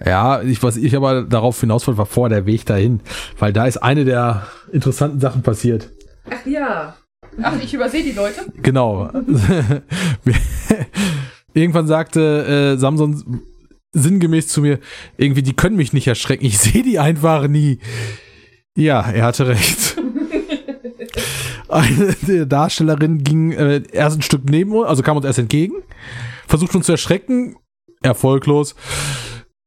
ja, 0.04 0.42
ich, 0.42 0.62
was 0.62 0.76
ich 0.76 0.94
aber 0.96 1.22
darauf 1.22 1.60
hinaus 1.60 1.86
wollte, 1.86 1.98
war 1.98 2.06
vor 2.06 2.28
der 2.28 2.46
Weg 2.46 2.64
dahin, 2.66 3.00
weil 3.38 3.52
da 3.52 3.66
ist 3.66 3.78
eine 3.78 4.04
der 4.04 4.46
interessanten 4.72 5.20
Sachen 5.20 5.42
passiert. 5.42 5.90
Ach 6.30 6.46
ja. 6.46 6.96
Ach, 7.40 7.54
ich 7.62 7.72
übersehe 7.72 8.02
die 8.02 8.12
Leute. 8.12 8.44
Genau. 8.62 9.10
Irgendwann 11.54 11.86
sagte 11.86 12.74
äh, 12.74 12.78
Samson 12.78 13.42
sinngemäß 13.92 14.48
zu 14.48 14.62
mir, 14.62 14.78
irgendwie, 15.16 15.42
die 15.42 15.54
können 15.54 15.76
mich 15.76 15.92
nicht 15.92 16.06
erschrecken. 16.06 16.44
Ich 16.44 16.58
sehe 16.58 16.82
die 16.82 16.98
einfach 16.98 17.46
nie. 17.46 17.78
Ja, 18.76 19.02
er 19.02 19.24
hatte 19.24 19.48
recht. 19.48 19.98
Eine 21.68 22.14
der 22.26 22.46
Darstellerin 22.46 23.22
ging 23.22 23.52
äh, 23.52 23.82
erst 23.92 24.18
ein 24.18 24.22
Stück 24.22 24.42
neben 24.48 24.72
uns, 24.72 24.88
also 24.88 25.02
kam 25.02 25.16
uns 25.16 25.24
erst 25.24 25.38
entgegen, 25.38 25.74
versuchte 26.46 26.76
uns 26.76 26.86
zu 26.86 26.92
erschrecken, 26.92 27.56
erfolglos, 28.02 28.74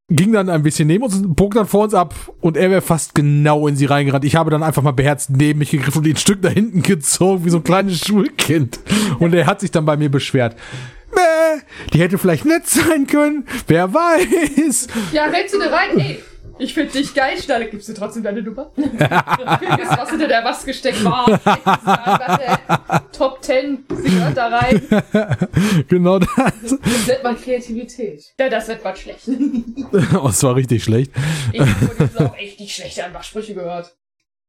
ging 0.09 0.33
dann 0.33 0.49
ein 0.49 0.61
bisschen 0.61 0.87
neben 0.87 1.03
uns 1.03 1.19
bog 1.23 1.55
dann 1.55 1.65
vor 1.65 1.83
uns 1.83 1.93
ab 1.93 2.13
und 2.39 2.57
er 2.57 2.69
wäre 2.69 2.81
fast 2.81 3.15
genau 3.15 3.67
in 3.67 3.75
sie 3.75 3.85
reingerannt. 3.85 4.23
Ich 4.23 4.35
habe 4.35 4.51
dann 4.51 4.61
einfach 4.61 4.83
mal 4.83 4.91
beherzt 4.91 5.31
neben 5.31 5.59
mich 5.59 5.71
gegriffen 5.71 5.99
und 5.99 6.05
ihn 6.05 6.13
ein 6.13 6.17
Stück 6.17 6.41
da 6.41 6.49
hinten 6.49 6.83
gezogen, 6.83 7.45
wie 7.45 7.49
so 7.49 7.57
ein 7.57 7.63
kleines 7.63 8.05
Schulkind. 8.05 8.79
Und 9.19 9.33
er 9.33 9.47
hat 9.47 9.61
sich 9.61 9.71
dann 9.71 9.85
bei 9.85 9.97
mir 9.97 10.09
beschwert. 10.09 10.55
Die 11.93 11.99
hätte 11.99 12.17
vielleicht 12.17 12.45
nett 12.45 12.67
sein 12.67 13.07
können, 13.07 13.45
wer 13.67 13.93
weiß. 13.93 14.87
Ja, 15.11 15.25
rennst 15.25 15.53
du 15.53 15.59
da 15.59 15.67
rein? 15.67 15.97
Ey, 15.97 16.19
Ich 16.57 16.73
finde 16.73 16.93
dich 16.93 17.13
geil, 17.13 17.37
Schnalle. 17.41 17.69
Gibst 17.69 17.89
du 17.89 17.93
trotzdem 17.93 18.23
deine 18.23 18.41
Nummer? 18.41 18.71
Jetzt 18.77 19.97
was 19.97 20.09
hinter 20.09 20.27
der 20.27 20.41
Maske 20.41 20.73
steckt. 20.73 21.03
Wow, 21.03 21.27
Top 23.11 23.43
10 23.43 23.85
Singer 23.89 24.31
da 24.31 24.47
rein. 24.47 24.81
genau 25.89 26.19
das. 26.19 26.29
Das 26.61 27.07
nennt 27.07 27.23
man 27.23 27.39
Kreativität. 27.41 28.33
Ja, 28.39 28.49
das 28.49 28.67
wird 28.67 28.83
was 28.83 28.99
schlecht. 28.99 29.27
Oh, 30.21 30.29
es 30.29 30.43
war 30.43 30.55
richtig 30.55 30.83
schlecht. 30.83 31.11
Ich 31.51 31.59
habe 31.61 31.95
jetzt 31.99 32.19
auch 32.19 32.35
echt 32.37 32.59
nicht 32.59 32.75
schlechte 32.75 33.05
Anmachsprüche 33.05 33.53
gehört. 33.53 33.95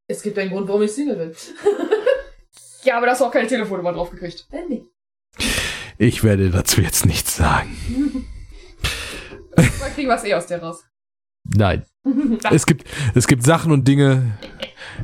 Es 0.09 0.23
gibt 0.23 0.39
einen 0.39 0.51
Grund, 0.51 0.69
warum 0.69 0.83
ich 0.83 0.93
Single 0.93 1.17
bin. 1.17 1.33
Ja, 2.85 2.97
aber 2.97 3.07
da 3.07 3.13
hast 3.13 3.21
du 3.21 3.25
auch 3.27 3.31
keine 3.33 3.49
Telefonnummer 3.49 3.93
drauf 3.93 4.11
gekriegt. 4.11 4.47
Äh, 4.53 4.63
nee. 4.69 4.85
Ich 5.99 6.23
werde 6.23 6.51
dazu 6.51 6.81
jetzt 6.81 7.07
nichts 7.07 7.37
sagen. 7.37 7.77
Dann 9.57 9.95
kriegen 9.95 10.09
wir 10.09 10.15
es 10.17 10.25
eh 10.25 10.35
aus 10.35 10.47
der 10.47 10.63
raus. 10.63 10.85
Nein. 11.55 11.85
Es 12.53 12.67
gibt, 12.67 12.87
es 13.17 13.27
gibt 13.27 13.43
Sachen 13.43 13.73
und 13.73 13.89
Dinge, 13.89 14.39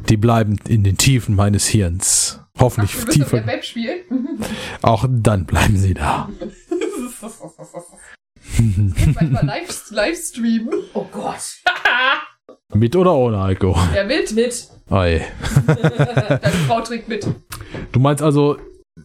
die 0.09 0.17
bleiben 0.17 0.57
in 0.69 0.85
den 0.85 0.97
Tiefen 0.97 1.35
meines 1.35 1.67
Hirns. 1.67 2.39
Hoffentlich 2.59 2.97
Ach, 3.01 3.09
tiefer. 3.09 3.39
im 3.39 3.47
Web 3.49 3.65
spielen. 3.65 4.03
Auch 4.83 5.05
dann 5.11 5.45
bleiben 5.45 5.77
sie 5.77 5.95
da. 5.95 6.29
Manchmal 8.59 9.45
live, 9.47 9.91
Livestreamen. 9.91 10.75
Oh 10.95 11.07
Gott. 11.11 11.61
Mit 12.75 12.95
oder 12.95 13.15
ohne 13.15 13.39
Alkohol? 13.39 13.83
Wer 13.93 14.05
mit? 14.05 14.33
Mit. 14.33 14.69
Ei. 14.89 15.27
Deine 15.67 16.57
Frau 16.69 16.81
trinkt 16.83 17.09
mit. 17.09 17.27
Du 17.91 17.99
meinst 17.99 18.23
also 18.23 18.59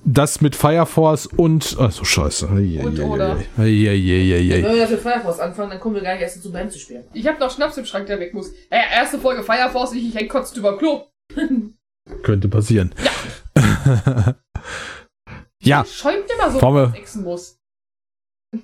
das 0.05 0.41
mit 0.41 0.55
Fire 0.55 0.85
Force 0.85 1.25
und. 1.25 1.77
Ach 1.79 1.91
so, 1.91 2.03
scheiße. 2.03 2.49
Ei, 2.49 2.79
ei, 2.79 2.85
Und 2.85 2.99
oder? 2.99 3.37
Wenn 3.55 3.65
wir 3.65 4.81
dafür 4.81 4.97
Fireforce 4.97 5.39
anfangen, 5.39 5.69
dann 5.71 5.79
kommen 5.79 5.95
wir 5.95 6.01
gar 6.01 6.13
nicht 6.13 6.21
erst 6.23 6.37
dazu, 6.37 6.51
Band 6.51 6.71
zu 6.71 6.79
spielen. 6.79 7.05
Ich 7.13 7.25
habe 7.27 7.39
noch 7.39 7.51
Schnaps 7.51 7.77
im 7.77 7.85
Schrank, 7.85 8.07
der 8.07 8.19
weg 8.19 8.33
muss. 8.33 8.49
Äh, 8.69 8.79
erste 8.93 9.17
Folge 9.19 9.43
Fire 9.43 9.69
Force, 9.71 9.93
ich, 9.93 10.07
ich 10.09 10.15
häng 10.15 10.27
kotzt 10.27 10.57
über 10.57 10.77
Klo. 10.77 11.07
Könnte 12.23 12.47
passieren. 12.47 12.93
Ja, 15.59 15.83
Schäumt 15.85 16.29
immer 16.29 16.51
so, 16.51 16.61
wenn 16.61 16.73
man 16.73 17.23
muss. 17.23 17.59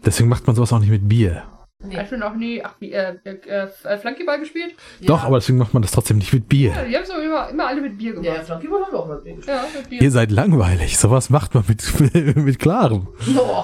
deswegen 0.05 0.30
macht 0.30 0.45
man 0.47 0.55
sowas 0.55 0.71
auch 0.71 0.80
nicht 0.80 0.91
mit 0.91 1.09
Bier. 1.09 1.43
Nee. 1.86 2.02
Ich 2.02 2.10
bin 2.10 2.20
noch 2.20 2.36
nie, 2.36 2.64
ach, 2.64 2.76
wie, 2.80 2.92
äh, 2.94 3.16
äh, 3.26 3.68
äh, 3.84 3.98
Flankyball 3.98 4.40
gespielt. 4.40 4.74
Doch, 5.02 5.24
aber 5.24 5.38
deswegen 5.40 5.58
macht 5.58 5.74
man 5.74 5.82
das 5.82 5.92
trotzdem 5.92 6.18
nicht 6.18 6.32
mit 6.34 6.44
Ja, 6.44 6.48
Bier. 6.48 6.74
die 6.90 6.96
haben 6.98 7.06
so 7.06 7.14
immer, 7.14 7.50
immer 7.50 7.68
alle 7.68 7.82
mit 7.82 7.98
Bier 7.98 8.14
Ja, 8.16 8.22
gemacht. 8.34 8.46
Flankyball 8.46 8.82
haben 8.84 8.92
wir 8.94 9.00
auch 9.00 9.08
mal 9.08 9.16
gespielt. 9.22 9.46
Ja, 9.48 9.66
mit 9.76 9.90
Bier. 9.90 10.02
Ihr 10.02 10.12
seid 10.12 10.32
langweilig. 10.32 10.98
Sowas 10.98 11.30
macht 11.30 11.54
man 11.54 11.64
mit, 11.68 11.84
mit 12.38 12.60
Klarem. 12.60 13.08
Oh. 13.38 13.64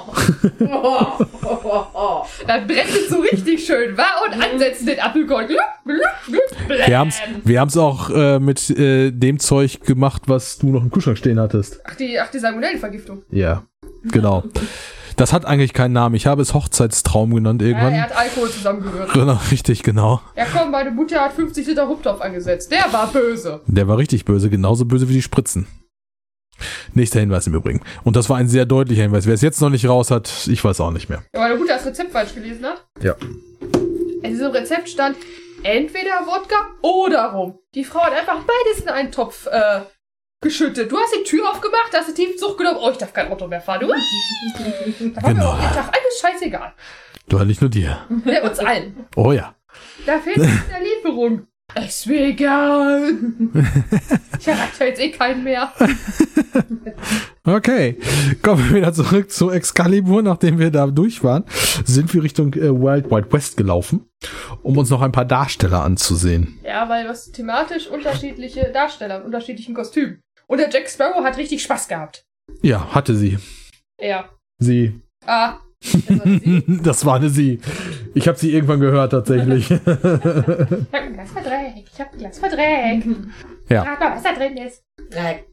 Oh. 0.59 1.25
Oh. 1.93 2.25
Dann 2.45 2.67
brennt 2.67 2.89
es 2.89 3.09
so 3.09 3.19
richtig 3.21 3.65
schön, 3.65 3.97
wa? 3.97 4.05
Und 4.25 4.33
ansetzen 4.43 4.85
den 4.85 4.99
Apfelkorn. 4.99 5.47
Wir 5.47 6.97
haben's, 6.97 7.19
wir 7.43 7.59
haben's 7.59 7.77
auch 7.77 8.09
äh, 8.09 8.39
mit 8.39 8.69
äh, 8.71 9.11
dem 9.11 9.39
Zeug 9.39 9.81
gemacht, 9.81 10.23
was 10.27 10.57
du 10.57 10.67
noch 10.69 10.83
im 10.83 10.91
Kühlschrank 10.91 11.17
stehen 11.17 11.39
hattest. 11.39 11.79
Ach, 11.85 11.95
die, 11.95 12.19
ach, 12.19 12.29
die 12.29 12.39
Salmonellenvergiftung. 12.39 13.23
Ja, 13.31 13.63
genau. 14.03 14.43
Das 15.19 15.33
hat 15.33 15.43
eigentlich 15.45 15.73
keinen 15.73 15.91
Namen. 15.91 16.15
Ich 16.15 16.27
habe 16.27 16.41
es 16.41 16.53
Hochzeitstraum 16.53 17.35
genannt 17.35 17.61
Ja, 17.61 17.67
irgendwann. 17.67 17.93
er 17.93 18.03
hat 18.03 18.15
Alkohol 18.15 18.49
zusammengerührt. 18.49 19.11
Genau, 19.11 19.37
richtig, 19.51 19.83
genau. 19.83 20.21
Ja, 20.37 20.45
komm, 20.51 20.71
meine 20.71 20.91
Mutter 20.91 21.19
hat 21.19 21.33
50 21.33 21.67
Liter 21.67 21.87
Huptopf 21.89 22.21
angesetzt. 22.21 22.71
Der 22.71 22.91
war 22.93 23.07
böse. 23.07 23.59
Der 23.67 23.87
war 23.89 23.97
richtig 23.97 24.23
böse, 24.23 24.49
genauso 24.49 24.85
böse 24.85 25.09
wie 25.09 25.13
die 25.13 25.21
Spritzen. 25.21 25.67
Nächster 26.93 27.19
Hinweis 27.19 27.47
im 27.47 27.53
Übrigen. 27.53 27.81
Und 28.05 28.15
das 28.15 28.29
war 28.29 28.37
ein 28.37 28.47
sehr 28.47 28.65
deutlicher 28.65 29.03
Hinweis. 29.03 29.25
Wer 29.25 29.33
es 29.33 29.41
jetzt 29.41 29.61
noch 29.61 29.69
nicht 29.69 29.87
raus 29.87 30.09
hat, 30.09 30.31
ich 30.47 30.63
weiß 30.63 30.79
auch 30.79 30.91
nicht 30.91 31.09
mehr. 31.09 31.21
Ja, 31.33 31.41
meine 31.41 31.55
Mutter 31.55 31.73
das 31.75 31.85
Rezept 31.85 32.11
falsch 32.11 32.33
gelesen 32.33 32.65
hat. 32.65 32.85
Ja. 33.01 33.15
In 34.23 34.31
diesem 34.31 34.51
Rezept 34.51 34.87
stand 34.89 35.17
entweder 35.63 36.25
Wodka 36.27 36.55
oder 36.81 37.25
Rum. 37.33 37.59
Die 37.75 37.83
Frau 37.83 37.99
hat 38.01 38.13
einfach 38.13 38.39
beides 38.39 38.83
in 38.83 38.89
einen 38.89 39.11
Topf 39.11 39.47
äh, 39.47 39.81
geschüttet. 40.41 40.91
Du 40.91 40.97
hast 40.97 41.13
die 41.19 41.23
Tür 41.23 41.49
aufgemacht, 41.49 41.91
hast 41.93 42.09
die 42.09 42.13
Tiefzug 42.25 42.57
genommen. 42.57 42.79
Oh, 42.81 42.89
ich 42.91 42.97
darf 42.97 43.13
kein 43.13 43.29
Auto 43.31 43.47
mehr 43.47 43.61
fahren. 43.61 43.81
Du? 43.81 43.87
Da 43.87 43.93
war 45.23 45.29
mir 45.29 45.35
Genau. 45.35 45.51
auch 45.51 45.59
jeden 45.61 45.73
Tag 45.73 45.87
alles 45.87 46.19
scheißegal. 46.21 46.73
Du 47.27 47.39
nicht 47.43 47.61
nur 47.61 47.69
dir. 47.69 47.97
Ja, 48.25 48.41
uns 48.47 48.59
allen. 48.59 49.05
Oh 49.15 49.31
ja. 49.31 49.53
Da 50.05 50.19
fehlt 50.19 50.37
es 50.37 50.45
in 50.45 50.61
der 50.69 50.81
Lieferung. 50.81 51.45
Ist 51.75 52.07
mir 52.07 52.21
egal. 52.25 53.13
Ich 54.39 54.47
erreiche 54.47 54.85
jetzt 54.85 55.01
eh 55.01 55.11
keinen 55.11 55.43
mehr. 55.43 55.71
Okay. 57.45 57.97
Kommen 58.43 58.69
wir 58.69 58.75
wieder 58.77 58.93
zurück 58.93 59.31
zu 59.31 59.49
Excalibur. 59.49 60.21
Nachdem 60.21 60.59
wir 60.59 60.69
da 60.71 60.85
durch 60.87 61.23
waren, 61.23 61.45
sind 61.83 62.13
wir 62.13 62.21
Richtung 62.21 62.53
äh, 62.53 62.69
Wild 62.69 63.09
Wild 63.09 63.31
West 63.33 63.57
gelaufen, 63.57 64.05
um 64.61 64.77
uns 64.77 64.89
noch 64.91 65.01
ein 65.01 65.11
paar 65.11 65.25
Darsteller 65.25 65.83
anzusehen. 65.83 66.59
Ja, 66.63 66.87
weil 66.89 67.03
du 67.05 67.09
hast 67.09 67.31
thematisch 67.33 67.87
unterschiedliche 67.87 68.71
Darsteller 68.71 69.17
in 69.19 69.23
unterschiedlichen 69.23 69.73
Kostümen. 69.73 70.21
Und 70.49 70.57
der 70.57 70.69
Jack 70.69 70.89
Sparrow 70.89 71.23
hat 71.23 71.37
richtig 71.37 71.61
Spaß 71.61 71.87
gehabt. 71.87 72.25
Ja, 72.63 72.93
hatte 72.93 73.15
sie. 73.15 73.37
Er. 73.97 74.29
Sie. 74.57 74.99
Ah. 75.25 75.59
Das 75.81 76.09
war 76.09 76.25
sie. 76.25 76.63
Das 76.83 77.05
war 77.05 77.15
eine 77.15 77.29
sie. 77.29 77.61
Ich 78.15 78.27
habe 78.27 78.37
sie 78.37 78.51
irgendwann 78.51 78.79
gehört 78.79 79.11
tatsächlich. 79.11 79.69
Ich 79.71 79.77
hab 79.79 80.93
ein 80.93 81.13
Glas 81.13 81.31
verdreckt. 81.31 81.89
Ich 81.93 82.01
hab 82.01 82.11
ein 82.11 82.17
Glas 82.17 82.39
verdreckt. 82.39 83.07
Ja. 83.69 83.83
Frag 83.83 83.99
mal, 83.99 84.15
was 84.15 84.23
da 84.23 84.33
drin 84.33 84.57
ist. 84.57 84.83
Nein. 85.11 85.43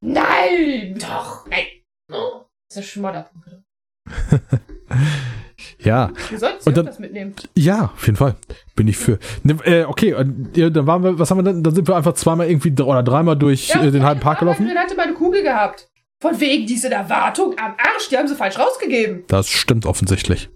Nein! 0.00 0.98
Doch. 0.98 1.46
Nein. 1.48 1.66
Oh. 2.12 2.44
Das 2.68 2.84
ist 2.84 2.90
Schmodderpunkt. 2.90 3.62
ja. 5.80 6.10
Wir 6.30 6.38
sollten 6.38 6.68
Und 6.68 6.76
dann- 6.76 6.86
das 6.86 6.98
mitnehmen. 6.98 7.34
Ja, 7.56 7.92
auf 7.94 8.06
jeden 8.06 8.16
Fall. 8.16 8.34
Bin 8.76 8.88
ich 8.88 8.96
für. 8.96 9.18
Ne, 9.42 9.56
äh, 9.64 9.84
okay, 9.84 10.10
äh, 10.12 10.24
ja, 10.54 10.70
dann 10.70 10.86
waren 10.86 11.02
wir, 11.02 11.18
was 11.18 11.30
haben 11.30 11.38
wir 11.38 11.42
dann? 11.42 11.62
Dann 11.62 11.74
sind 11.74 11.88
wir 11.88 11.96
einfach 11.96 12.14
zweimal 12.14 12.48
irgendwie 12.48 12.70
oder 12.82 13.02
dreimal 13.02 13.36
durch 13.36 13.74
äh, 13.74 13.90
den 13.90 14.02
halben 14.04 14.20
Park 14.20 14.40
gelaufen. 14.40 14.66
drin 14.66 14.78
hatte 14.78 14.94
meine 14.94 15.14
Kugel 15.14 15.42
gehabt. 15.42 15.88
Von 16.20 16.40
wegen 16.40 16.66
diese 16.66 16.90
Erwartung 16.90 17.54
am 17.58 17.72
Arsch, 17.78 18.08
die 18.10 18.16
haben 18.18 18.26
sie 18.26 18.34
falsch 18.34 18.58
rausgegeben. 18.58 19.22
Das 19.28 19.48
stimmt 19.48 19.86
offensichtlich. 19.86 20.48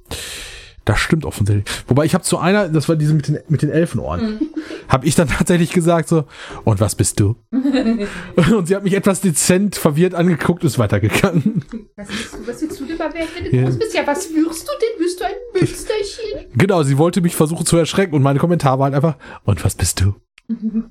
Das 0.84 0.98
stimmt 0.98 1.24
offensichtlich. 1.24 1.64
Wobei 1.86 2.04
ich 2.04 2.14
habe 2.14 2.24
zu 2.24 2.38
einer, 2.38 2.68
das 2.68 2.88
war 2.88 2.96
diese 2.96 3.14
mit 3.14 3.28
den, 3.28 3.38
mit 3.48 3.62
den 3.62 3.70
Elfenohren, 3.70 4.40
habe 4.88 5.06
ich 5.06 5.14
dann 5.14 5.28
tatsächlich 5.28 5.70
gesagt 5.70 6.08
so, 6.08 6.24
und 6.64 6.80
was 6.80 6.96
bist 6.96 7.20
du? 7.20 7.36
und 7.52 8.66
sie 8.66 8.74
hat 8.74 8.82
mich 8.82 8.94
etwas 8.94 9.20
dezent 9.20 9.76
verwirrt 9.76 10.14
angeguckt, 10.14 10.64
ist 10.64 10.78
weitergegangen. 10.80 11.64
Was 11.96 12.08
bist 12.08 12.34
du, 12.34 12.46
was 12.48 12.62
willst 12.62 12.80
du 12.80 12.84
denn 12.86 12.98
mal 12.98 13.14
werden, 13.14 13.28
wenn 13.36 13.44
du 13.50 13.56
Ja. 13.56 13.64
groß 13.64 13.78
bist? 13.78 13.94
Ja, 13.94 14.06
was 14.06 14.28
wirst 14.34 14.66
du 14.68 14.72
denn? 14.80 15.04
Wirst 15.04 15.20
du 15.20 15.24
ein 15.24 15.32
Münsterchen? 15.54 16.46
Genau, 16.56 16.82
sie 16.82 16.98
wollte 16.98 17.20
mich 17.20 17.36
versuchen 17.36 17.64
zu 17.64 17.76
erschrecken 17.76 18.14
und 18.14 18.22
mein 18.22 18.38
Kommentar 18.38 18.78
war 18.78 18.86
halt 18.86 18.94
einfach, 18.94 19.16
und 19.44 19.64
was 19.64 19.74
bist 19.76 20.00
du? 20.00 20.14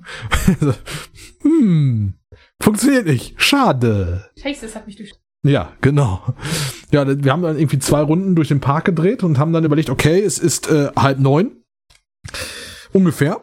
So, 0.61 0.73
hm, 1.41 2.13
funktioniert 2.61 3.05
nicht, 3.07 3.33
schade. 3.41 4.29
Scheiße, 4.41 4.65
das 4.67 4.75
hat 4.75 4.87
mich 4.87 4.95
durch... 4.95 5.13
Ja, 5.43 5.71
genau. 5.81 6.21
Ja, 6.91 7.05
wir 7.07 7.31
haben 7.31 7.41
dann 7.41 7.57
irgendwie 7.57 7.79
zwei 7.79 8.01
Runden 8.01 8.35
durch 8.35 8.49
den 8.49 8.59
Park 8.59 8.85
gedreht 8.85 9.23
und 9.23 9.39
haben 9.39 9.53
dann 9.53 9.63
überlegt, 9.65 9.89
okay, 9.89 10.21
es 10.21 10.37
ist 10.37 10.69
äh, 10.69 10.89
halb 10.95 11.19
neun. 11.19 11.63
Ungefähr. 12.93 13.41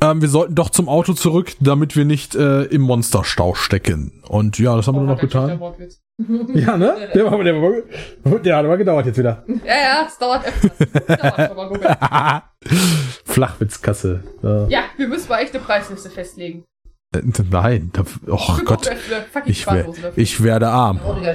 Ähm, 0.00 0.22
wir 0.22 0.28
sollten 0.28 0.54
doch 0.54 0.70
zum 0.70 0.88
Auto 0.88 1.12
zurück, 1.12 1.52
damit 1.60 1.94
wir 1.96 2.04
nicht 2.04 2.34
äh, 2.34 2.62
im 2.64 2.82
Monsterstau 2.82 3.54
stecken. 3.54 4.22
Und 4.28 4.58
ja, 4.58 4.76
das 4.76 4.86
haben 4.86 4.94
wir 4.96 5.02
Oh, 5.02 5.06
dann 5.06 5.14
noch 5.14 5.20
getan. 5.20 5.60
Ja, 6.54 6.76
ne? 6.76 7.08
Der, 7.12 7.28
war, 7.28 7.42
der, 7.42 7.60
war, 7.60 8.38
der 8.38 8.56
hat 8.56 8.64
aber 8.64 8.76
gedauert 8.76 9.06
jetzt 9.06 9.18
wieder. 9.18 9.44
Ja, 9.66 9.74
ja, 9.74 10.06
es 10.06 10.16
dauert 10.16 10.44
Robert. 11.56 12.42
Flachwitzkasse. 13.24 14.22
Ja. 14.42 14.68
Ja, 14.68 14.80
wir 14.96 15.08
müssen 15.08 15.28
mal 15.28 15.40
echt 15.40 15.54
eine 15.54 15.64
Preisliste 15.64 16.10
festlegen. 16.10 16.64
Äh, 17.14 17.22
Nein, 17.50 17.90
da, 17.92 18.04
oh 18.28 18.58
Gott, 18.64 18.90
ich, 19.46 19.66
wär, 19.66 19.86
ich 20.16 20.42
werde 20.42 20.68
arm. 20.68 21.00
Die 21.22 21.28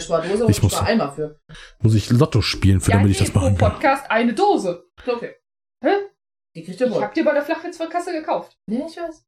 Ich 0.49 0.61
muss- 0.63 0.81
ich. 0.81 1.21
Muss 1.81 1.93
ich 1.95 2.09
Lotto 2.09 2.41
spielen, 2.41 2.81
für 2.81 2.91
ja, 2.91 2.97
damit 2.97 3.11
ich 3.11 3.19
nee, 3.19 3.25
das 3.27 3.35
machen 3.35 3.57
kann. 3.57 3.71
Podcast 3.73 4.09
eine 4.11 4.33
Dose. 4.33 4.85
Okay. 5.05 5.35
Hä? 5.83 5.89
Die 6.55 6.63
kriegt 6.63 6.79
ihr 6.81 6.87
Ich 6.87 6.93
wohl. 6.93 7.03
hab 7.03 7.13
dir 7.13 7.23
bei 7.23 7.33
der 7.33 7.43
Flachwitzkasse 7.43 8.11
gekauft. 8.11 8.57
Ja, 8.69 8.85
ich 8.87 8.97
weiß. 8.97 9.23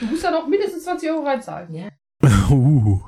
Du 0.00 0.06
musst 0.06 0.24
da 0.24 0.30
noch 0.30 0.46
mindestens 0.46 0.84
20 0.84 1.10
Euro 1.10 1.24
reinzahlen. 1.24 1.90
Uh. 2.50 3.00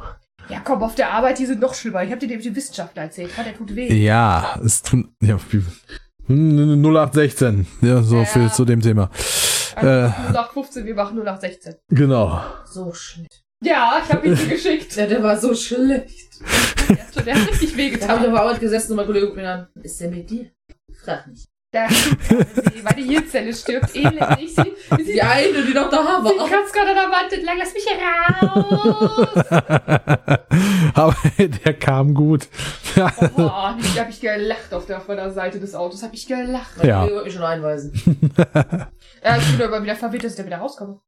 Ja, 0.48 0.60
komm, 0.60 0.82
auf 0.82 0.94
der 0.94 1.10
Arbeit, 1.12 1.38
die 1.38 1.46
sind 1.46 1.60
noch 1.60 1.72
schlimmer. 1.74 2.02
Ich 2.02 2.10
hab 2.12 2.18
dir 2.20 2.26
nämlich 2.26 2.46
den 2.46 2.56
Wissenschaftler 2.56 3.02
erzählt. 3.04 3.30
Ja, 3.36 3.44
der 3.44 3.56
tut 3.56 3.74
weh. 3.74 3.92
Ja, 3.94 4.58
es 4.64 4.82
tut. 4.82 5.06
Ja, 5.22 5.38
0816. 6.28 7.66
Ja, 7.82 8.02
so 8.02 8.18
Ja. 8.18 8.24
viel 8.24 8.50
zu 8.52 8.64
dem 8.64 8.80
Thema. 8.80 9.10
Also, 9.76 9.88
Äh. 9.88 10.02
nur 10.22 10.30
nach 10.32 10.52
15, 10.52 10.84
wir 10.86 10.94
machen 10.94 11.16
nur 11.16 11.24
nach 11.24 11.40
16. 11.40 11.74
Genau. 11.88 12.40
So 12.64 12.92
schlecht. 12.92 13.42
Ja, 13.62 14.00
ich 14.04 14.12
hab 14.12 14.24
ihn 14.24 14.34
dir 14.34 14.46
geschickt. 14.46 14.94
Ja, 14.96 15.06
der 15.06 15.22
war 15.22 15.36
so 15.38 15.54
schlecht. 15.54 16.28
Der 16.88 16.98
hat, 16.98 17.14
schon- 17.14 17.24
der 17.24 17.34
hat 17.34 17.48
richtig 17.48 17.62
Ich 17.62 17.70
habe 17.72 17.78
wehgetan. 17.78 18.10
auf 18.10 18.20
der 18.22 18.34
Arbeit 18.36 18.60
gesessen 18.60 18.92
und 18.92 18.96
mein 18.96 19.06
Kollege 19.06 19.26
guckt 19.26 19.36
mir 19.38 19.48
an. 19.50 19.66
Ist 19.82 20.00
der 20.00 20.10
mit 20.10 20.28
dir? 20.30 20.50
Frag 21.04 21.26
nicht. 21.28 21.46
Da, 21.74 21.88
meine 22.84 23.02
Hirnzelle 23.02 23.52
stirbt 23.52 23.96
elend. 23.96 24.20
Ich 24.40 24.54
sie, 24.54 24.62
sie, 24.96 25.04
Die 25.14 25.20
eine, 25.20 25.60
die 25.66 25.74
noch 25.74 25.90
da 25.90 26.22
sie 26.22 26.38
war. 26.38 26.48
kratzt 26.48 26.72
gerade 26.72 26.90
an 26.90 26.94
der 26.94 27.10
Wand 27.10 27.32
entlang. 27.32 27.58
Lass 27.58 27.74
mich 27.74 27.84
raus! 27.98 29.34
Aber 30.94 31.16
der 31.36 31.74
kam 31.74 32.14
gut. 32.14 32.46
Boah, 33.34 33.76
ich 33.80 33.98
habe 33.98 34.10
ich 34.10 34.20
gelacht 34.20 34.72
auf 34.72 34.86
der, 34.86 34.98
auf 34.98 35.08
meiner 35.08 35.32
Seite 35.32 35.58
des 35.58 35.74
Autos. 35.74 36.04
Hab 36.04 36.14
ich 36.14 36.28
gelacht. 36.28 36.84
Ja. 36.84 37.00
Kollege 37.00 37.14
wollte 37.16 37.24
mich 37.24 37.34
schon 37.34 37.42
einweisen. 37.42 37.92
Ja, 39.24 39.38
ich 39.38 39.56
bin 39.56 39.66
aber 39.66 39.82
wieder 39.82 39.96
verwirrt, 39.96 40.22
dass 40.22 40.32
ich 40.32 40.38
da 40.38 40.44
wieder 40.44 40.58
rauskomme. 40.58 41.00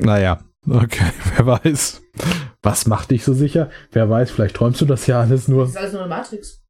Naja, 0.00 0.38
okay, 0.68 1.10
wer 1.34 1.46
weiß. 1.46 2.02
Was 2.62 2.86
macht 2.86 3.10
dich 3.10 3.24
so 3.24 3.32
sicher? 3.32 3.70
Wer 3.90 4.10
weiß, 4.10 4.30
vielleicht 4.30 4.54
träumst 4.56 4.82
du 4.82 4.84
das 4.84 5.06
ja 5.06 5.20
alles 5.22 5.48
nur. 5.48 5.62
Das 5.62 5.70
ist 5.70 5.76
alles 5.78 5.92
nur 5.94 6.02
eine 6.02 6.10
Matrix. 6.10 6.62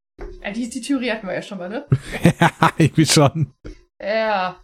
Ja, 0.43 0.51
die, 0.51 0.69
die 0.71 0.81
Theorie 0.81 1.11
hatten 1.11 1.27
wir 1.27 1.35
ja 1.35 1.43
schon 1.43 1.59
mal, 1.59 1.69
ne? 1.69 1.87
ja, 2.41 2.51
irgendwie 2.79 3.07
schon. 3.07 3.53
Ja. 4.03 4.57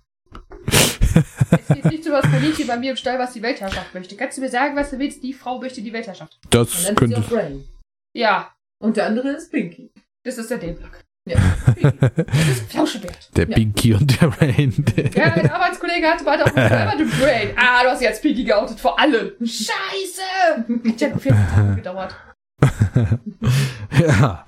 Es 1.50 1.68
geht 1.74 1.84
nicht 1.84 2.05
so 2.05 2.11
was 2.12 2.22
Kaninchen 2.22 2.66
bei 2.66 2.76
mir 2.78 2.92
im 2.92 2.96
Stall, 2.96 3.18
was 3.18 3.32
die 3.34 3.42
Weltherrschaft 3.42 3.92
möchte. 3.94 4.16
Kannst 4.16 4.38
du 4.38 4.40
mir 4.42 4.48
sagen, 4.48 4.74
was 4.76 4.90
du 4.90 4.98
willst? 4.98 5.22
Die 5.22 5.34
Frau 5.34 5.59
möchte 5.61 5.82
die 5.82 5.92
Weltherrschaft. 5.92 6.38
Man 6.44 6.50
Das 6.50 6.74
nennt 6.84 6.86
sie 6.86 6.94
könnte. 6.94 7.20
Brain. 7.20 7.64
Ja, 8.16 8.53
Und 8.82 8.96
der 8.96 9.07
andere 9.07 9.30
ist 9.30 9.50
Pinky. 9.50 9.92
das 10.24 10.38
ist 10.38 10.50
der 10.50 10.59
D-Block. 10.59 11.00
Ja. 11.28 11.36
Das 12.16 12.48
ist 12.48 12.72
Flauschebert. 12.72 13.36
Der 13.36 13.48
Ja. 13.48 13.55
Pinky 13.55 13.94
und 13.94 14.20
der 14.20 14.28
Rain. 14.40 14.84
Ja, 15.14 15.32
mein 15.36 15.50
Arbeitskollege 15.50 16.07
hatte 16.09 16.24
bald 16.24 16.42
auch 16.42 16.46
einmal 16.57 16.96
du 16.96 17.05
Brain. 17.20 17.50
Ah, 17.57 17.82
du 17.84 17.90
hast 17.90 18.00
jetzt 18.03 18.22
Pinky 18.22 18.44
geoutet 18.44 18.80
vor 18.80 18.98
allem. 18.98 19.32
Scheiße! 19.40 20.22
Hat 20.88 21.00
ja 21.00 21.09
nur 21.09 21.18
14 21.20 21.46
Tage 21.55 21.74
gedauert. 21.76 22.14
ja. 24.00 24.44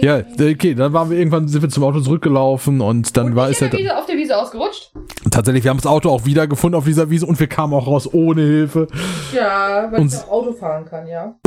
Ja, 0.00 0.18
okay, 0.40 0.74
dann 0.74 0.92
waren 0.92 1.10
wir 1.10 1.18
irgendwann, 1.18 1.48
sind 1.48 1.62
wir 1.62 1.68
zum 1.68 1.84
Auto 1.84 2.00
zurückgelaufen 2.00 2.80
und 2.80 3.16
dann 3.16 3.26
Und 3.28 3.36
war 3.36 3.48
es 3.50 3.58
der 3.58 3.72
Wiese, 3.72 3.96
auf 3.96 4.06
der 4.06 4.16
Wiese 4.16 4.36
ausgerutscht. 4.36 4.92
tatsächlich, 5.30 5.64
wir 5.64 5.70
haben 5.70 5.78
das 5.78 5.86
Auto 5.86 6.10
auch 6.10 6.24
wieder 6.24 6.46
gefunden 6.46 6.76
auf 6.76 6.84
dieser 6.84 7.10
Wiese 7.10 7.26
und 7.26 7.38
wir 7.40 7.46
kamen 7.46 7.72
auch 7.74 7.86
raus 7.86 8.08
ohne 8.12 8.42
Hilfe. 8.42 8.88
Ja, 9.34 9.88
weil 9.90 10.00
Und- 10.02 10.12
ich 10.12 10.18
auch 10.20 10.30
Auto 10.30 10.52
fahren 10.52 10.84
kann, 10.84 11.06
ja. 11.06 11.34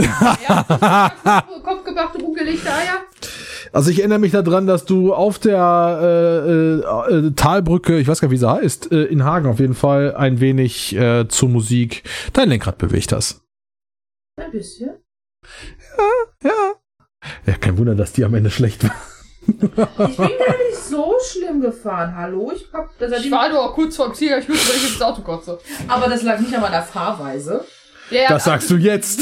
Ja, 0.48 1.44
Kopf 1.64 1.84
gemacht, 1.84 2.16
rumgelegt, 2.22 2.62
ah 2.66 2.80
ja. 2.86 2.98
Also 3.72 3.92
ich 3.92 4.00
erinnere 4.00 4.20
mich 4.20 4.32
daran, 4.32 4.66
dass 4.66 4.86
du 4.86 5.14
auf 5.14 5.38
der 5.40 6.00
äh, 6.02 7.12
äh, 7.14 7.28
äh, 7.28 7.32
Talbrücke, 7.36 8.00
ich 8.00 8.08
weiß 8.08 8.20
gar 8.22 8.28
nicht, 8.30 8.36
wie 8.36 8.40
sie 8.40 8.50
heißt, 8.50 8.92
äh, 8.92 9.04
in 9.04 9.24
Hagen 9.24 9.48
auf 9.48 9.60
jeden 9.60 9.74
Fall 9.76 10.16
ein 10.16 10.40
wenig 10.40 10.96
äh, 10.96 11.28
zur 11.28 11.50
Musik 11.50 12.04
dein 12.34 12.50
Lenkrad 12.50 12.78
bewegt 12.78 13.12
hast. 13.12 13.42
Ein 14.38 14.52
bisschen. 14.52 15.04
Ja. 16.44 16.74
Ja, 17.46 17.54
kein 17.60 17.78
Wunder, 17.78 17.96
dass 17.96 18.14
die 18.14 18.24
am 18.24 18.36
Ende 18.36 18.52
schlecht 18.52 18.84
war. 18.84 18.96
Ich 19.48 19.58
bin 19.58 19.76
gar 19.76 20.58
nicht 20.68 20.78
so 20.78 21.16
schlimm 21.26 21.62
gefahren. 21.62 22.16
Hallo, 22.16 22.52
ich 22.54 22.68
hab. 22.72 22.96
Das 23.00 23.24
Ich 23.24 23.32
war 23.32 23.50
nur 23.50 23.62
auch 23.64 23.74
kurz 23.74 23.96
vorm 23.96 24.14
Ziel, 24.14 24.38
ich 24.40 24.48
wusste, 24.48 24.70
wenn 24.70 24.78
ich 24.78 24.94
ins 24.94 25.02
Auto 25.02 25.22
kotze. 25.22 25.60
aber 25.88 26.08
das 26.08 26.22
lag 26.24 26.40
nicht 26.40 26.54
an 26.54 26.62
meiner 26.62 26.84
Fahrweise. 26.84 27.66
Ja, 28.10 28.30
Das 28.30 28.46
sagst 28.46 28.70
du 28.70 28.76
jetzt. 28.76 29.20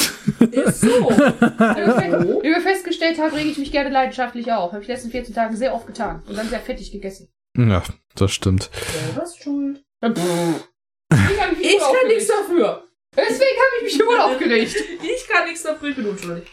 Ist 0.52 0.82
so. 0.82 0.88
Wie 1.10 2.50
wir 2.50 2.62
festgestellt 2.62 3.20
haben, 3.20 3.34
rege 3.34 3.50
ich 3.50 3.58
mich 3.58 3.72
gerne 3.72 3.90
leidenschaftlich 3.90 4.52
auf. 4.52 4.72
Habe 4.74 4.82
ich 4.82 4.88
die 4.88 4.92
letzten 4.94 5.10
14 5.12 5.34
Tage 5.34 5.56
sehr 5.56 5.74
oft 5.74 5.88
getan. 5.88 6.22
Und 6.28 6.38
dann 6.38 6.50
sehr 6.50 6.60
fettig 6.60 6.92
gegessen. 6.92 7.30
Ja, 7.58 7.82
das 8.16 8.32
stimmt. 8.32 8.70
Selber 8.74 9.24
ist 9.24 9.42
schuld. 9.42 9.84
Ich 10.02 11.80
kann 11.80 12.08
nichts 12.08 12.28
dafür. 12.28 12.84
Deswegen 13.18 13.58
habe 13.58 13.86
ich 13.86 13.98
mich 13.98 14.08
wohl 14.08 14.20
aufgeregt. 14.20 14.76
Ich 15.16 15.28
kann 15.28 15.46
nichts 15.46 15.64
dafür, 15.64 15.90
ich 15.90 15.96
bin 15.96 16.08
unschuldig. 16.08 16.46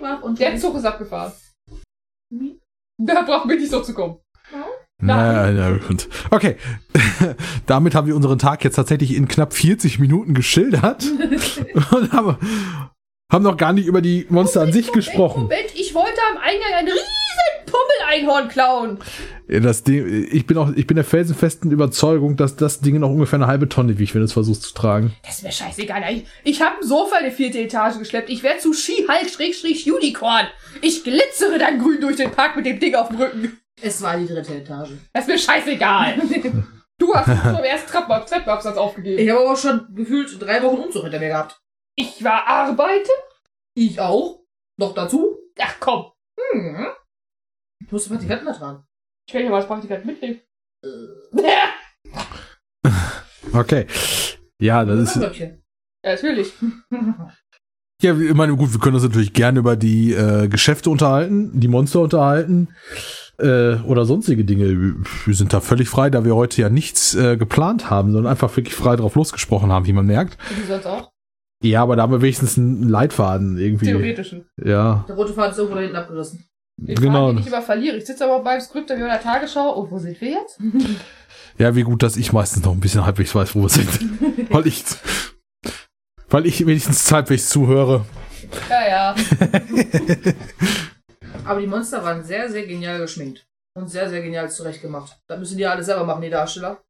Brav 0.00 0.22
und 0.22 0.38
Der 0.38 0.56
Zug 0.56 0.76
ist 0.76 0.84
abgefahren. 0.84 1.32
Hm? 2.32 2.60
Da 2.98 3.22
brauchen 3.22 3.48
wir 3.48 3.56
nicht 3.56 3.70
so 3.70 3.80
zu 3.80 3.94
kommen. 3.94 4.18
Na, 5.00 5.50
ja, 5.50 5.76
gut. 5.76 6.08
Okay. 6.30 6.56
Damit 7.66 7.94
haben 7.94 8.08
wir 8.08 8.16
unseren 8.16 8.38
Tag 8.38 8.64
jetzt 8.64 8.74
tatsächlich 8.74 9.14
in 9.14 9.28
knapp 9.28 9.52
40 9.52 10.00
Minuten 10.00 10.34
geschildert 10.34 11.04
und 11.92 12.12
haben, 12.12 12.36
haben 13.32 13.44
noch 13.44 13.56
gar 13.56 13.72
nicht 13.72 13.86
über 13.86 14.02
die 14.02 14.26
Monster 14.28 14.62
an 14.62 14.72
sich 14.72 14.90
gesprochen. 14.92 15.42
Moment, 15.42 15.72
ich 15.74 15.94
wollte 15.94 16.18
am 16.32 16.38
Eingang 16.38 16.72
ein 16.74 16.86
riesen 16.86 17.17
Pummel-Einhorn 17.78 18.48
klauen. 18.48 18.98
Ja, 19.48 19.60
Das 19.60 19.82
Ding, 19.84 20.28
ich 20.30 20.46
bin 20.46 20.58
auch, 20.58 20.70
ich 20.74 20.86
bin 20.86 20.96
der 20.96 21.04
felsenfesten 21.04 21.70
Überzeugung, 21.70 22.36
dass 22.36 22.56
das 22.56 22.80
Ding 22.80 22.98
noch 22.98 23.10
ungefähr 23.10 23.38
eine 23.38 23.46
halbe 23.46 23.68
Tonne 23.68 23.98
wiegt, 23.98 24.14
wenn 24.14 24.20
du 24.20 24.26
es 24.26 24.32
versuchst 24.32 24.62
zu 24.62 24.74
tragen. 24.74 25.14
Das 25.24 25.36
ist 25.36 25.44
mir 25.44 25.52
scheißegal. 25.52 26.02
Ich, 26.12 26.26
ich 26.44 26.62
habe 26.62 26.76
ein 26.80 26.86
Sofa 26.86 27.18
in 27.18 27.26
die 27.26 27.30
vierte 27.30 27.58
Etage 27.60 27.98
geschleppt. 27.98 28.30
Ich 28.30 28.42
werde 28.42 28.60
zu 28.60 28.72
Ski-Hulk-Unicorn. 28.72 30.46
Ich 30.80 31.04
glitzere 31.04 31.58
dann 31.58 31.78
grün 31.78 32.00
durch 32.00 32.16
den 32.16 32.30
Park 32.30 32.56
mit 32.56 32.66
dem 32.66 32.78
Ding 32.80 32.94
auf 32.94 33.08
dem 33.08 33.18
Rücken. 33.18 33.58
Es 33.80 34.02
war 34.02 34.16
die 34.16 34.26
dritte 34.26 34.54
Etage. 34.56 34.90
Das 35.12 35.24
ist 35.24 35.28
mir 35.28 35.38
scheißegal. 35.38 36.16
Du 37.00 37.14
hast 37.14 37.28
es 37.28 37.40
zum 37.40 37.62
ersten 37.62 37.90
Treppen, 37.92 38.26
Treppenabsatz 38.26 38.76
aufgegeben. 38.76 39.22
Ich 39.22 39.30
habe 39.30 39.40
aber 39.40 39.52
auch 39.52 39.56
schon 39.56 39.86
gefühlt 39.94 40.42
drei 40.42 40.60
Wochen 40.64 40.78
Umzug 40.78 41.04
hinter 41.04 41.20
mir 41.20 41.28
gehabt. 41.28 41.60
Ich 41.94 42.24
war 42.24 42.44
arbeiten? 42.44 43.08
Ich 43.74 44.00
auch. 44.00 44.40
Noch 44.78 44.94
dazu. 44.94 45.38
Ach 45.60 45.76
komm. 45.78 46.06
Hm. 46.52 46.88
Ich 47.88 47.92
musste 47.92 48.10
Praktikanten 48.10 48.44
da 48.44 48.52
dran. 48.52 48.84
Ich 49.26 49.32
werde 49.32 49.46
ja 49.46 49.50
mal 49.50 49.56
als 49.56 49.66
Praktikant 49.66 50.04
mitnehmen. 50.04 50.40
Okay. 53.54 53.86
Ja, 54.60 54.84
das 54.84 55.16
ist. 55.16 55.16
Ja, 55.16 55.48
natürlich. 56.04 56.52
ja, 58.02 58.14
ich 58.14 58.34
meine, 58.34 58.54
gut, 58.56 58.72
wir 58.72 58.78
können 58.78 58.94
uns 58.94 59.04
natürlich 59.04 59.32
gerne 59.32 59.60
über 59.60 59.74
die 59.74 60.12
äh, 60.12 60.48
Geschäfte 60.48 60.90
unterhalten, 60.90 61.58
die 61.58 61.68
Monster 61.68 62.00
unterhalten, 62.00 62.68
äh, 63.38 63.76
oder 63.76 64.04
sonstige 64.04 64.44
Dinge. 64.44 64.96
Wir 65.24 65.34
sind 65.34 65.54
da 65.54 65.60
völlig 65.60 65.88
frei, 65.88 66.10
da 66.10 66.26
wir 66.26 66.36
heute 66.36 66.60
ja 66.60 66.68
nichts 66.68 67.14
äh, 67.14 67.38
geplant 67.38 67.88
haben, 67.88 68.12
sondern 68.12 68.30
einfach 68.30 68.54
wirklich 68.54 68.74
frei 68.74 68.96
drauf 68.96 69.14
losgesprochen 69.14 69.72
haben, 69.72 69.86
wie 69.86 69.94
man 69.94 70.06
merkt. 70.06 70.36
Und 70.50 70.62
wie 70.62 70.66
sonst 70.66 70.86
auch? 70.86 71.10
Ja, 71.64 71.82
aber 71.82 71.96
da 71.96 72.02
haben 72.02 72.12
wir 72.12 72.20
wenigstens 72.22 72.58
einen 72.58 72.88
Leitfaden 72.88 73.56
irgendwie. 73.58 73.86
Theoretischen. 73.86 74.46
Ja, 74.62 75.06
Der 75.08 75.16
rote 75.16 75.32
Faden 75.32 75.52
ist 75.52 75.58
irgendwo 75.58 75.76
da 75.76 75.82
hinten 75.82 75.96
abgerissen. 75.96 76.44
Den 76.78 76.94
genau. 76.94 77.26
Faden, 77.26 77.36
den 77.36 77.42
ich 77.42 77.48
immer 77.48 77.62
verliere. 77.62 77.96
Ich 77.96 78.06
sitze 78.06 78.24
aber 78.24 78.40
beim 78.42 78.60
Skript 78.60 78.90
in 78.90 79.00
der 79.00 79.20
Tagesschau. 79.20 79.72
Und 79.72 79.90
wo 79.90 79.98
sind 79.98 80.20
wir 80.20 80.30
jetzt? 80.30 80.58
Ja, 81.58 81.74
wie 81.74 81.82
gut, 81.82 82.04
dass 82.04 82.16
ich 82.16 82.32
meistens 82.32 82.64
noch 82.64 82.72
ein 82.72 82.78
bisschen 82.78 83.04
halbwegs 83.04 83.34
weiß, 83.34 83.56
wo 83.56 83.62
wir 83.62 83.68
sind. 83.68 83.88
weil 84.52 84.64
ich, 84.68 84.84
weil 86.28 86.46
ich 86.46 86.64
wenigstens 86.64 87.10
halbwegs 87.10 87.48
zuhöre. 87.48 88.04
Ja, 88.70 88.88
ja. 88.88 89.14
Aber 91.44 91.60
die 91.60 91.66
Monster 91.66 92.04
waren 92.04 92.22
sehr, 92.22 92.48
sehr 92.48 92.64
genial 92.64 93.00
geschminkt. 93.00 93.44
Und 93.74 93.88
sehr, 93.88 94.08
sehr 94.08 94.22
genial 94.22 94.48
zurechtgemacht. 94.48 95.18
Das 95.26 95.36
müssen 95.40 95.56
die 95.56 95.64
ja 95.64 95.72
alle 95.72 95.82
selber 95.82 96.04
machen, 96.04 96.22
die 96.22 96.30
Darsteller. 96.30 96.80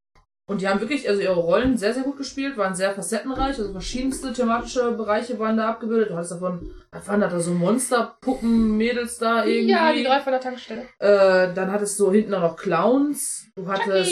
Und 0.49 0.63
die 0.63 0.67
haben 0.69 0.81
wirklich, 0.81 1.07
also 1.09 1.21
ihre 1.21 1.37
Rollen 1.37 1.77
sehr, 1.77 1.93
sehr 1.95 2.03
gut 2.05 2.17
gespielt, 2.17 2.57
waren 2.57 2.75
sehr 2.75 2.93
facettenreich, 2.93 3.59
also 3.59 3.71
verschiedenste 3.71 4.33
thematische 4.33 4.93
Bereiche 4.93 5.39
waren 5.39 5.59
da 5.59 5.69
abgebildet. 5.69 6.09
Du 6.11 6.15
hattest 6.17 6.33
davon, 6.33 6.71
was 6.91 7.07
waren 7.07 7.21
da, 7.21 7.39
so 7.39 7.53
Monsterpuppen, 7.53 8.77
Mädels 8.79 9.19
da 9.19 9.45
irgendwie. 9.45 9.71
Ja, 9.73 9.93
die 9.93 10.05
drei 10.05 10.21
von 10.21 10.33
der 10.33 10.41
Tankstelle. 10.41 10.83
Äh, 10.99 11.53
dann 11.55 11.71
hattest 11.71 12.01
du 12.01 12.11
hinten 12.11 12.33
auch 12.35 12.41
noch 12.41 12.57
Clowns. 12.57 13.47
Du 13.57 13.69
hattest 13.69 14.11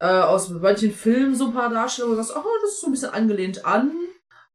äh, 0.00 0.06
aus 0.06 0.48
manchen 0.50 0.92
Filmen 0.92 1.34
so 1.34 1.46
ein 1.46 1.52
paar 1.52 1.70
Darsteller, 1.70 2.08
wo 2.08 2.12
du 2.12 2.22
sagst, 2.22 2.36
oh, 2.36 2.48
das 2.62 2.70
ist 2.74 2.80
so 2.80 2.86
ein 2.86 2.92
bisschen 2.92 3.10
angelehnt 3.10 3.66
an. 3.66 3.90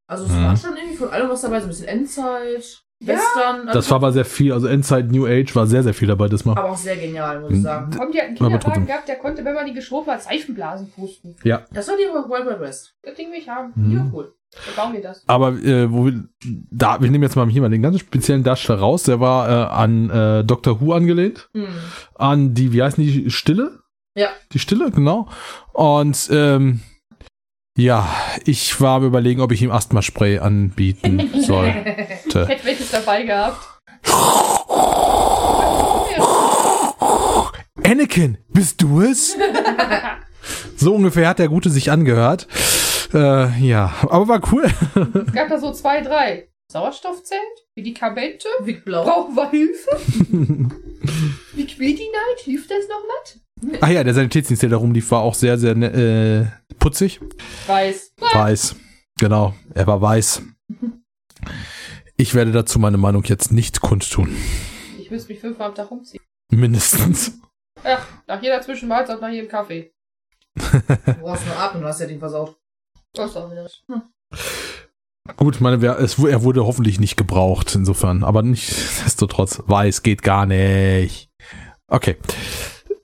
Also 0.06 0.24
es 0.24 0.32
Mhm. 0.32 0.42
war 0.44 0.56
schon 0.56 0.76
irgendwie 0.76 0.96
von 0.96 1.10
allem 1.10 1.28
was 1.28 1.42
dabei, 1.42 1.60
so 1.60 1.66
ein 1.66 1.68
bisschen 1.68 1.88
Endzeit, 1.88 2.82
Ja. 3.00 3.14
Western. 3.14 3.66
Das 3.72 3.90
war 3.90 3.96
aber 3.96 4.12
sehr 4.12 4.24
viel, 4.24 4.52
also 4.52 4.66
Endzeit 4.66 5.10
New 5.10 5.26
Age 5.26 5.54
war 5.56 5.66
sehr, 5.66 5.82
sehr 5.82 5.94
viel 5.94 6.08
dabei 6.08 6.28
diesmal. 6.28 6.56
aber 6.56 6.70
auch 6.70 6.76
sehr 6.76 6.96
genial, 6.96 7.40
muss 7.40 7.52
ich 7.52 7.62
sagen. 7.62 7.94
Komm, 7.96 8.12
die 8.12 8.18
hat 8.18 8.26
einen 8.28 8.36
Kinderwagen 8.36 8.86
gehabt, 8.86 9.08
der 9.08 9.16
konnte, 9.16 9.44
wenn 9.44 9.54
man 9.54 9.66
die 9.66 9.74
geschoben 9.74 10.10
hat, 10.12 10.22
Seifenblasen 10.22 10.90
pusten. 10.92 11.36
Ja. 11.44 11.64
Das 11.72 11.88
war 11.88 11.96
die 11.96 12.02
Wild 12.04 12.60
West. 12.60 12.94
Das 13.02 13.14
Ding 13.14 13.30
will 13.30 13.38
ich 13.38 13.48
haben. 13.48 13.72
Mhm. 13.74 13.90
Die 13.90 13.96
war 13.98 14.10
cool. 14.14 14.34
Wir 14.52 14.82
bauen 14.82 14.92
wir 14.92 15.02
das. 15.02 15.24
Aber 15.26 15.48
äh, 15.52 15.90
wo 15.92 16.06
wir, 16.06 16.24
da, 16.70 17.00
wir 17.02 17.10
nehmen 17.10 17.24
jetzt 17.24 17.34
mal 17.34 17.48
hier 17.48 17.60
mal 17.60 17.70
den 17.70 17.82
ganz 17.82 17.98
speziellen 17.98 18.44
Darsteller 18.44 18.78
raus, 18.78 19.02
der 19.02 19.18
war 19.18 19.48
äh, 19.48 19.52
an 19.72 20.10
äh, 20.10 20.44
Doctor 20.44 20.80
Who 20.80 20.92
angelehnt, 20.92 21.50
Hm. 21.54 21.66
an 22.14 22.54
die, 22.54 22.72
wie 22.72 22.82
heißen 22.82 23.02
die, 23.02 23.30
Stille? 23.30 23.80
Ja. 24.14 24.28
Die 24.52 24.60
Stille, 24.60 24.92
genau. 24.92 25.28
Und 25.72 26.28
ähm, 26.30 26.80
ja, 27.76 28.08
ich 28.44 28.80
war 28.80 28.96
am 28.98 29.06
überlegen, 29.06 29.40
ob 29.40 29.52
ich 29.52 29.62
ihm 29.62 29.70
Asthma-Spray 29.70 30.38
anbieten 30.38 31.30
soll. 31.40 31.66
Ich 32.26 32.34
hätte 32.34 32.64
welches 32.64 32.90
dabei 32.90 33.22
gehabt. 33.22 33.58
Anakin, 37.84 38.38
bist 38.48 38.80
du 38.80 39.00
es? 39.02 39.36
so 40.76 40.94
ungefähr 40.94 41.28
hat 41.28 41.38
der 41.38 41.48
Gute 41.48 41.70
sich 41.70 41.90
angehört. 41.90 42.46
Äh, 43.12 43.58
ja, 43.60 43.92
aber 44.02 44.28
war 44.28 44.40
cool. 44.52 44.64
Es 45.26 45.32
gab 45.32 45.48
da 45.48 45.58
so 45.58 45.72
zwei, 45.72 46.00
drei. 46.00 46.48
Sauerstoffzelt, 46.72 47.40
Medikamente, 47.76 48.48
Blau. 48.84 49.04
brauchen 49.04 49.36
wir 49.36 49.50
Hilfe? 49.50 49.90
Liquidity 51.54 52.08
Night, 52.10 52.40
hilft 52.42 52.70
das 52.70 52.88
noch 52.88 53.02
was? 53.06 53.38
Ach 53.80 53.88
ja, 53.88 54.04
der 54.04 54.14
Sanitätsdienst, 54.14 54.62
der 54.62 54.70
da 54.70 54.76
rumlief, 54.76 55.10
war 55.10 55.20
auch 55.22 55.34
sehr, 55.34 55.58
sehr 55.58 55.74
ne- 55.74 56.50
äh, 56.70 56.74
putzig. 56.76 57.20
Weiß. 57.66 58.14
Weiß. 58.32 58.76
Genau, 59.18 59.54
er 59.74 59.86
war 59.86 60.00
weiß. 60.00 60.42
Ich 62.16 62.34
werde 62.34 62.52
dazu 62.52 62.78
meine 62.78 62.96
Meinung 62.98 63.24
jetzt 63.24 63.52
nicht 63.52 63.80
kundtun. 63.80 64.34
Ich 64.98 65.10
müsste 65.10 65.32
mich 65.32 65.40
fünfmal 65.40 65.68
am 65.68 65.74
Tag 65.74 65.90
umziehen. 65.90 66.20
Mindestens. 66.50 67.38
Ja, 67.84 67.98
nach 68.26 68.42
jeder 68.42 68.60
Zwischenmahlzeit, 68.62 69.20
nach 69.20 69.30
jedem 69.30 69.48
Kaffee. 69.48 69.92
Du 71.06 71.12
brauchst 71.20 71.46
nur 71.46 71.56
atmen, 71.58 71.82
du 71.82 71.88
hast 71.88 72.00
ja 72.00 72.06
den 72.06 72.18
versaut. 72.20 72.56
Das 73.14 73.30
ist 73.30 73.36
auch 73.36 73.50
wieder. 73.50 73.68
Gut, 75.36 75.60
meine, 75.60 75.80
wer- 75.80 75.98
es, 75.98 76.18
er 76.18 76.42
wurde 76.42 76.64
hoffentlich 76.66 77.00
nicht 77.00 77.16
gebraucht, 77.16 77.74
insofern. 77.74 78.22
Aber 78.24 78.42
nichtsdestotrotz, 78.42 79.62
weiß 79.66 80.02
geht 80.02 80.22
gar 80.22 80.46
nicht. 80.46 81.30
Okay. 81.88 82.16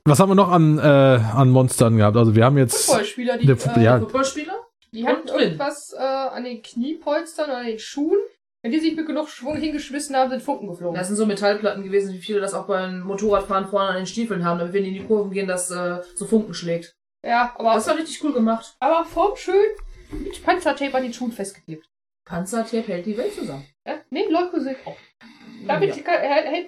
Was 0.05 0.19
haben 0.19 0.29
wir 0.29 0.35
noch 0.35 0.49
an, 0.51 0.79
äh, 0.79 0.81
an 0.81 1.49
Monstern 1.49 1.97
gehabt? 1.97 2.17
Also 2.17 2.35
wir 2.35 2.45
haben 2.45 2.57
jetzt. 2.57 2.85
Footballspieler, 2.85 3.37
die, 3.37 3.55
Fu- 3.55 3.69
äh, 3.79 3.83
ja. 3.83 3.99
Footballspieler? 3.99 4.53
die 4.93 5.07
hatten 5.07 5.27
irgendwas 5.27 5.93
äh, 5.93 6.01
an 6.01 6.43
den 6.43 6.61
Kniepolstern 6.61 7.49
oder 7.49 7.59
an 7.59 7.65
den 7.67 7.79
Schuhen. 7.79 8.19
Wenn 8.63 8.71
die 8.71 8.79
sich 8.79 8.95
mit 8.95 9.07
genug 9.07 9.29
Schwung 9.29 9.55
hingeschmissen 9.57 10.15
haben, 10.15 10.29
sind 10.29 10.43
Funken 10.43 10.67
geflogen. 10.67 10.95
Das 10.95 11.07
sind 11.07 11.15
so 11.15 11.25
Metallplatten 11.25 11.83
gewesen, 11.83 12.13
wie 12.13 12.19
viele 12.19 12.39
das 12.41 12.53
auch 12.53 12.67
beim 12.67 12.99
Motorradfahren 13.01 13.67
vorne 13.67 13.89
an 13.89 13.95
den 13.95 14.05
Stiefeln 14.05 14.43
haben, 14.45 14.59
damit 14.59 14.73
wenn 14.73 14.83
die 14.83 14.89
in 14.89 15.01
die 15.01 15.07
Kurven 15.07 15.31
gehen, 15.31 15.47
das 15.47 15.71
äh, 15.71 16.01
so 16.15 16.25
Funken 16.25 16.53
schlägt. 16.53 16.93
ja, 17.25 17.53
aber, 17.57 17.73
Das 17.73 17.87
war 17.87 17.97
richtig 17.97 18.23
cool 18.23 18.33
gemacht. 18.33 18.75
aber 18.79 19.03
vorm 19.05 19.35
schön 19.35 19.55
mit 20.11 20.43
Panzertape 20.43 20.93
an 20.95 21.03
den 21.03 21.13
Schuhen 21.13 21.31
festgeklebt. 21.31 21.87
Panzertape 22.27 22.83
hält 22.87 23.05
die 23.07 23.17
Welt 23.17 23.33
zusammen. 23.33 23.65
Ja? 23.87 23.95
Nee, 24.11 24.27
Leukosilk 24.29 24.77
auch. 24.85 24.97
Damit 25.67 25.95
Ja. 25.95 26.03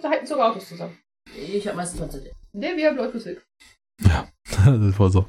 halten 0.09 0.25
sogar 0.25 0.49
Autos 0.51 0.69
zusammen. 0.69 0.97
Ich 1.35 1.67
habe 1.67 1.77
meistens 1.77 1.99
Panzertape. 1.99 2.31
Nee, 2.53 2.75
wir 2.75 2.87
haben 2.89 2.97
Leukosilk. 2.97 3.45
das 4.01 4.99
war 4.99 5.09
so. 5.09 5.25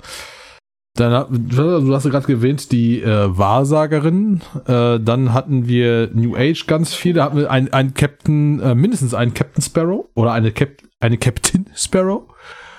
Dann, 0.97 1.13
hat- 1.13 1.29
du 1.31 1.93
hast 1.95 2.05
ja 2.05 2.11
gerade 2.11 2.33
erwähnt, 2.33 2.71
die 2.71 3.03
äh, 3.03 3.37
Wahrsagerin. 3.37 4.43
Äh, 4.67 5.01
dann 5.01 5.33
hatten 5.33 5.67
wir 5.67 6.11
New 6.13 6.37
Age 6.37 6.67
ganz 6.67 6.95
viel. 6.95 7.15
Da 7.15 7.25
hatten 7.25 7.37
wir 7.39 7.51
einen, 7.51 7.73
einen 7.73 7.95
Captain, 7.95 8.61
äh, 8.61 8.75
mindestens 8.77 9.13
einen 9.13 9.35
Captain 9.35 9.63
Sparrow 9.63 10.07
oder 10.15 10.33
eine, 10.33 10.53
Cap 10.53 10.71
eine 11.01 11.19
Captain 11.19 11.69
Sparrow. 11.75 12.25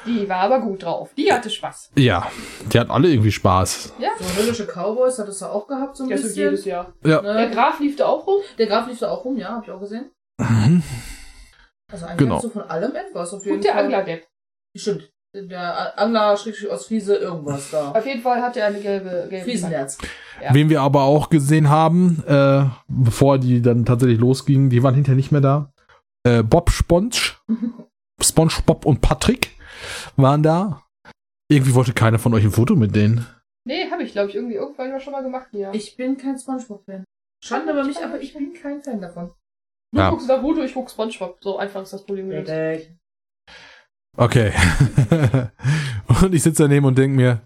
Die 0.08 0.30
war 0.30 0.38
aber 0.38 0.62
gut 0.62 0.84
drauf. 0.84 1.10
Die 1.18 1.34
hatte 1.34 1.50
Spaß. 1.50 1.92
Ja, 1.98 2.32
die 2.72 2.80
hatten 2.80 2.92
alle 2.92 3.10
irgendwie 3.10 3.32
Spaß. 3.32 3.96
Ja? 4.00 4.10
So 4.20 4.40
höllische 4.40 4.66
Cowboys 4.68 5.18
hattest 5.20 5.42
du 5.42 5.46
auch 5.48 5.68
gehabt, 5.68 5.98
so 5.98 6.04
ein 6.04 6.10
Ja, 6.10 6.18
so 6.18 6.24
bisschen. 6.24 6.44
jedes 6.44 6.64
Jahr. 6.66 6.94
Ja. 7.04 7.22
Der 7.22 7.34
Ne? 7.34 7.52
Graf 7.52 7.80
lief 7.80 7.96
da 7.98 8.06
auch 8.06 8.26
rum. 8.28 8.40
Der 8.60 8.68
Graf 8.68 8.88
lief 8.88 9.00
da 9.00 9.10
auch 9.10 9.26
rum, 9.26 9.36
ja, 9.36 9.50
hab 9.50 9.64
ich 9.64 9.72
auch 9.72 9.80
gesehen. 9.80 10.12
Mhm. 10.40 10.84
Also 11.92 12.06
eigentlich 12.06 12.18
Genau. 12.20 12.36
hast 12.36 12.44
du 12.46 12.50
von 12.50 12.62
allem 12.64 12.96
etwas 12.96 13.34
auf 13.34 13.44
jeden 13.44 13.58
Und 13.58 13.64
der 13.66 13.74
Fall. 13.74 13.84
Anglerdepp. 13.86 14.26
Stimmt. 14.76 15.12
Der 15.34 16.00
Angler 16.00 16.38
schrägstrich 16.38 16.70
aus 16.72 16.88
Friese 16.88 17.16
irgendwas 17.18 17.70
da. 17.72 17.92
Auf 17.96 18.06
jeden 18.06 18.22
Fall 18.22 18.42
hat 18.42 18.56
er 18.56 18.68
eine 18.68 18.80
gelbe, 18.80 19.28
gelbe 19.30 19.44
Friesenherz. 19.44 19.98
Ja. 20.42 20.54
Wen 20.54 20.70
wir 20.70 20.82
aber 20.82 21.04
auch 21.04 21.30
gesehen 21.30 21.70
haben, 21.70 22.24
äh, 22.26 22.64
bevor 22.88 23.38
die 23.38 23.62
dann 23.62 23.86
tatsächlich 23.86 24.20
losgingen, 24.20 24.70
die 24.70 24.82
waren 24.82 24.96
hinterher 24.96 25.18
nicht 25.18 25.32
mehr 25.34 25.42
da. 25.42 25.74
Äh, 26.26 26.42
Bob 26.42 26.70
Sponge, 26.70 27.12
SpongeBob 28.22 28.86
und 28.86 29.02
Patrick 29.02 29.52
waren 30.16 30.42
da. 30.42 30.84
Irgendwie 31.52 31.76
wollte 31.76 31.94
keiner 31.94 32.18
von 32.18 32.34
euch 32.34 32.44
ein 32.44 32.52
Foto 32.52 32.76
mit 32.76 32.96
denen. 32.96 33.28
Nee, 33.68 33.90
habe 33.92 34.04
ich, 34.04 34.14
glaube 34.14 34.30
ich, 34.30 34.36
irgendwie 34.36 34.56
irgendwann 34.56 34.92
mal 34.92 35.00
schon 35.02 35.14
mal 35.14 35.22
gemacht 35.22 35.48
hier. 35.52 35.72
Ich 35.74 35.98
bin 35.98 36.18
kein 36.18 36.38
Spongebob-Fan. 36.38 37.04
Schande 37.44 37.74
über 37.74 37.84
mich, 37.84 37.98
aber 38.04 38.20
ich 38.22 38.34
bin 38.34 38.54
kein 38.54 38.82
Fan 38.82 39.02
davon. 39.02 39.32
du 39.94 40.00
Ja. 40.00 40.10
guckst 40.12 40.28
Naruto, 40.28 40.64
ich 40.64 40.74
guck 40.74 40.90
Spongebob. 40.90 41.38
So 41.42 41.58
einfach 41.58 41.82
ist 41.84 41.94
das 41.94 42.06
Problem. 42.06 42.30
Richtig. 42.30 42.92
Okay. 44.18 44.52
und 46.22 46.34
ich 46.34 46.44
sitze 46.44 46.64
daneben 46.64 46.86
und 46.86 46.98
denke 46.98 47.16
mir, 47.18 47.42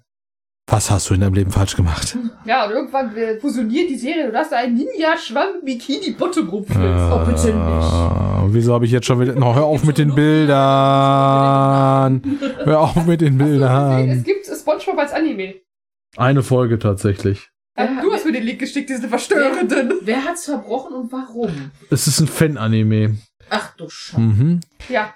was 0.68 0.92
hast 0.92 1.10
du 1.10 1.16
in 1.16 1.22
deinem 1.22 1.34
Leben 1.34 1.50
falsch 1.52 1.76
gemacht? 1.76 2.16
Ja, 2.46 2.66
und 2.66 2.72
irgendwann 2.72 3.16
äh, 3.18 3.40
fusioniert 3.40 3.90
die 3.90 3.96
Serie 3.98 4.30
und 4.30 4.36
hast 4.36 4.52
da 4.52 4.58
einen 4.58 4.76
Ninja-Schwamm-Bikini-Bottom 4.78 6.48
rumflitzt. 6.50 7.12
Oh, 7.12 7.26
bitte 7.26 7.48
nicht. 7.48 7.58
Äh, 7.58 8.54
Wieso 8.54 8.74
habe 8.76 8.86
ich 8.86 8.92
jetzt 8.92 9.08
schon 9.08 9.20
wieder... 9.20 9.34
No, 9.34 9.56
hör 9.56 9.64
auf 9.66 9.84
mit 9.84 9.98
den 9.98 10.14
Bildern. 10.14 10.52
Hör 12.64 12.80
auf 12.82 13.04
mit 13.08 13.22
den 13.22 13.40
Es 13.40 13.48
Bildern. 13.48 14.24
gibt 14.24 14.46
Spongebob 14.46 15.00
als 15.00 15.12
Anime. 15.12 15.56
Eine 16.18 16.44
Folge 16.44 16.78
tatsächlich. 16.78 17.50
Ja, 17.78 17.86
Ja, 17.86 18.02
du 18.02 18.12
hast 18.14 18.26
mir 18.26 18.32
den 18.34 18.44
Link 18.44 18.60
geschickt, 18.60 18.90
diese 18.90 19.08
verstörenden. 19.08 19.94
Wer 20.02 20.24
hat's 20.24 20.46
verbrochen 20.46 20.94
und 20.96 21.12
warum? 21.12 21.72
Es 21.90 22.06
ist 22.08 22.20
ein 22.20 22.28
Fan-Anime. 22.28 23.18
Ach 23.50 23.76
du 23.76 23.90
Scheiße. 23.90 24.22
Mhm. 24.22 24.60
Ja, 24.90 25.14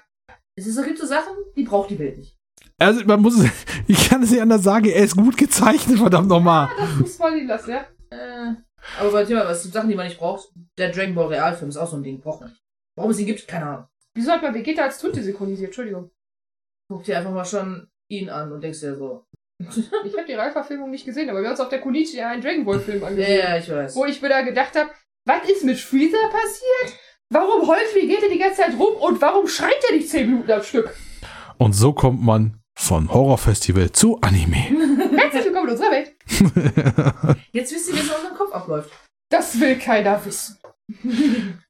Es 0.56 0.66
ist, 0.66 0.74
so 0.76 0.82
gibt 0.82 0.98
so 0.98 1.06
Sachen, 1.06 1.32
die 1.56 1.64
braucht 1.64 1.90
die 1.90 1.98
Welt 1.98 2.18
nicht. 2.18 2.36
Also 2.78 3.04
man 3.04 3.20
muss 3.20 3.38
es, 3.38 3.50
ich 3.88 4.08
kann 4.08 4.22
es 4.22 4.30
nicht 4.30 4.40
anders 4.42 4.62
sagen, 4.62 4.86
er 4.86 5.04
ist 5.04 5.16
gut 5.16 5.36
gezeichnet, 5.36 5.98
verdammt 5.98 6.28
nochmal. 6.28 6.68
das 6.78 6.94
muss 6.96 7.18
man 7.18 7.36
ihn 7.38 7.46
lassen, 7.46 7.70
ja. 7.70 7.86
Äh, 8.10 8.54
aber 9.00 9.10
bei 9.12 9.24
Thema, 9.24 9.44
was 9.46 9.62
Sachen, 9.64 9.88
die 9.88 9.94
man 9.94 10.06
nicht 10.06 10.18
braucht, 10.18 10.50
der 10.78 10.90
Dragon 10.90 11.14
Ball 11.14 11.28
Realfilm 11.28 11.68
ist 11.70 11.76
auch 11.76 11.88
so 11.90 11.96
ein 11.96 12.02
Ding, 12.02 12.20
braucht 12.20 12.40
man 12.40 12.50
nicht. 12.50 12.62
Warum 12.96 13.10
es 13.10 13.18
ihn 13.18 13.26
gibt, 13.26 13.46
keine 13.48 13.66
Ahnung. 13.66 13.88
Wieso 14.14 14.30
hat 14.30 14.42
man 14.42 14.54
Vegeta 14.54 14.82
als 14.84 14.98
Tunte 14.98 15.22
synchronisiert? 15.22 15.68
Entschuldigung. 15.68 16.10
Guck 16.88 17.04
dir 17.04 17.18
einfach 17.18 17.32
mal 17.32 17.44
schon 17.44 17.88
ihn 18.08 18.28
an 18.30 18.52
und 18.52 18.60
denkst 18.62 18.80
dir 18.80 18.94
so. 18.94 19.24
Ich 20.04 20.12
habe 20.16 20.26
die 20.28 20.34
Realverfilmung 20.34 20.90
nicht 20.90 21.04
gesehen, 21.06 21.30
aber 21.30 21.40
wir 21.40 21.46
haben 21.46 21.52
uns 21.54 21.60
auf 21.60 21.68
der 21.70 21.80
Konichi 21.80 22.20
einen 22.20 22.42
Dragon 22.42 22.64
Ball 22.64 22.78
Film 22.80 23.00
Ja, 23.00 23.06
angesehen. 23.08 23.38
ja, 23.38 23.56
ich 23.56 23.68
weiß. 23.70 23.96
Wo 23.96 24.04
ich 24.04 24.20
mir 24.20 24.28
da 24.28 24.42
gedacht 24.42 24.76
habe, 24.76 24.90
was 25.26 25.48
ist 25.48 25.64
mit 25.64 25.78
Freezer 25.78 26.28
passiert? 26.30 26.98
Warum 27.34 27.66
heult 27.66 27.92
Vegeta 27.96 28.28
die 28.32 28.38
ganze 28.38 28.62
Zeit 28.62 28.78
rum 28.78 28.94
und 28.94 29.20
warum 29.20 29.48
schreit 29.48 29.82
er 29.88 29.96
nicht 29.96 30.08
10 30.08 30.30
Minuten 30.30 30.52
am 30.52 30.62
Stück? 30.62 30.94
Und 31.58 31.72
so 31.72 31.92
kommt 31.92 32.22
man 32.22 32.60
von 32.76 33.12
Horrorfestival 33.12 33.90
zu 33.90 34.20
Anime. 34.20 34.54
Herzlich 35.16 35.46
willkommen 35.46 35.66
in 35.66 35.72
unserer 35.72 35.90
Welt. 35.90 36.14
Jetzt 37.50 37.74
wisst 37.74 37.88
ihr, 37.88 37.96
wie 37.96 37.98
es 37.98 38.06
in 38.06 38.14
unserem 38.14 38.36
Kopf 38.36 38.52
abläuft. 38.52 38.90
Das 39.30 39.58
will 39.58 39.76
keiner 39.80 40.24
wissen. 40.24 40.58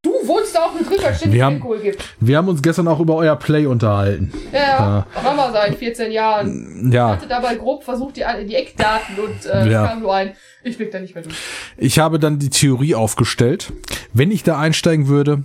Du 0.02 0.10
wohnst 0.26 0.54
da 0.56 0.64
auch 0.64 0.74
mit 0.74 0.88
drin, 0.90 0.98
weil 1.00 1.12
es 1.12 1.18
ständig 1.18 1.36
Wir 1.38 1.44
haben- 1.44 1.54
Alkohol 1.56 1.78
gibt. 1.80 2.04
Wir 2.18 2.36
haben 2.36 2.48
uns 2.48 2.60
gestern 2.62 2.88
auch 2.88 2.98
über 2.98 3.14
euer 3.14 3.36
Play 3.36 3.64
unterhalten. 3.66 4.32
Ja, 4.52 5.06
machen 5.14 5.36
wir 5.36 5.52
seit 5.52 5.76
14 5.76 6.10
Jahren. 6.10 6.86
Ich 6.88 6.92
Ja, 6.94 7.10
hatte 7.10 7.28
dabei 7.28 7.54
grob 7.54 7.84
versucht, 7.84 8.16
die, 8.16 8.24
die 8.46 8.54
Eckdaten 8.56 9.16
und 9.18 9.46
äh, 9.46 9.70
Ja. 9.70 9.86
kam 9.86 10.00
nur 10.00 10.14
ein. 10.14 10.32
Ich 10.64 10.78
blick 10.78 10.90
da 10.90 10.98
nicht 10.98 11.14
mehr 11.14 11.22
durch. 11.22 11.36
ich 11.76 11.98
habe 11.98 12.18
dann 12.18 12.38
die 12.38 12.50
Theorie 12.50 12.94
aufgestellt. 12.94 13.72
Wenn 14.12 14.30
ich 14.30 14.42
da 14.42 14.58
einsteigen 14.58 15.08
würde, 15.08 15.42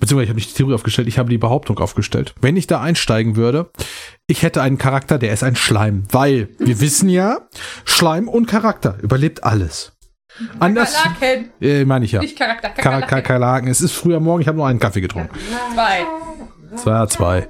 beziehungsweise 0.00 0.24
ich 0.24 0.28
habe 0.30 0.38
nicht 0.38 0.50
die 0.50 0.54
Theorie 0.56 0.74
aufgestellt, 0.74 1.06
ich 1.06 1.18
habe 1.18 1.28
die 1.30 1.38
Behauptung 1.38 1.78
aufgestellt. 1.78 2.34
Wenn 2.40 2.56
ich 2.56 2.66
da 2.66 2.80
einsteigen 2.80 3.36
würde, 3.36 3.70
ich 4.26 4.42
hätte 4.42 4.62
einen 4.62 4.78
Charakter, 4.78 5.18
der 5.18 5.32
ist 5.32 5.44
ein 5.44 5.54
Schleim. 5.56 6.04
Weil 6.10 6.48
wir 6.58 6.80
wissen 6.80 7.08
ja, 7.08 7.42
Schleim 7.84 8.26
und 8.28 8.46
Charakter 8.46 8.96
überlebt 9.02 9.44
alles. 9.44 9.92
Anders, 10.58 10.94
Kakerlaken, 10.94 11.52
äh, 11.60 11.84
meine 11.84 12.04
ich 12.04 12.12
ja. 12.12 12.20
nicht 12.20 12.36
Charakter. 12.38 12.70
Kakerlaken. 12.70 13.08
Kakerlaken. 13.08 13.68
Es 13.68 13.80
ist 13.80 13.92
früher 13.92 14.20
Morgen, 14.20 14.40
ich 14.40 14.48
habe 14.48 14.58
nur 14.58 14.66
einen 14.66 14.80
Kaffee 14.80 15.00
getrunken. 15.00 15.36
Zwei. 15.74 16.04
Zwei, 16.76 17.06
zwei. 17.06 17.48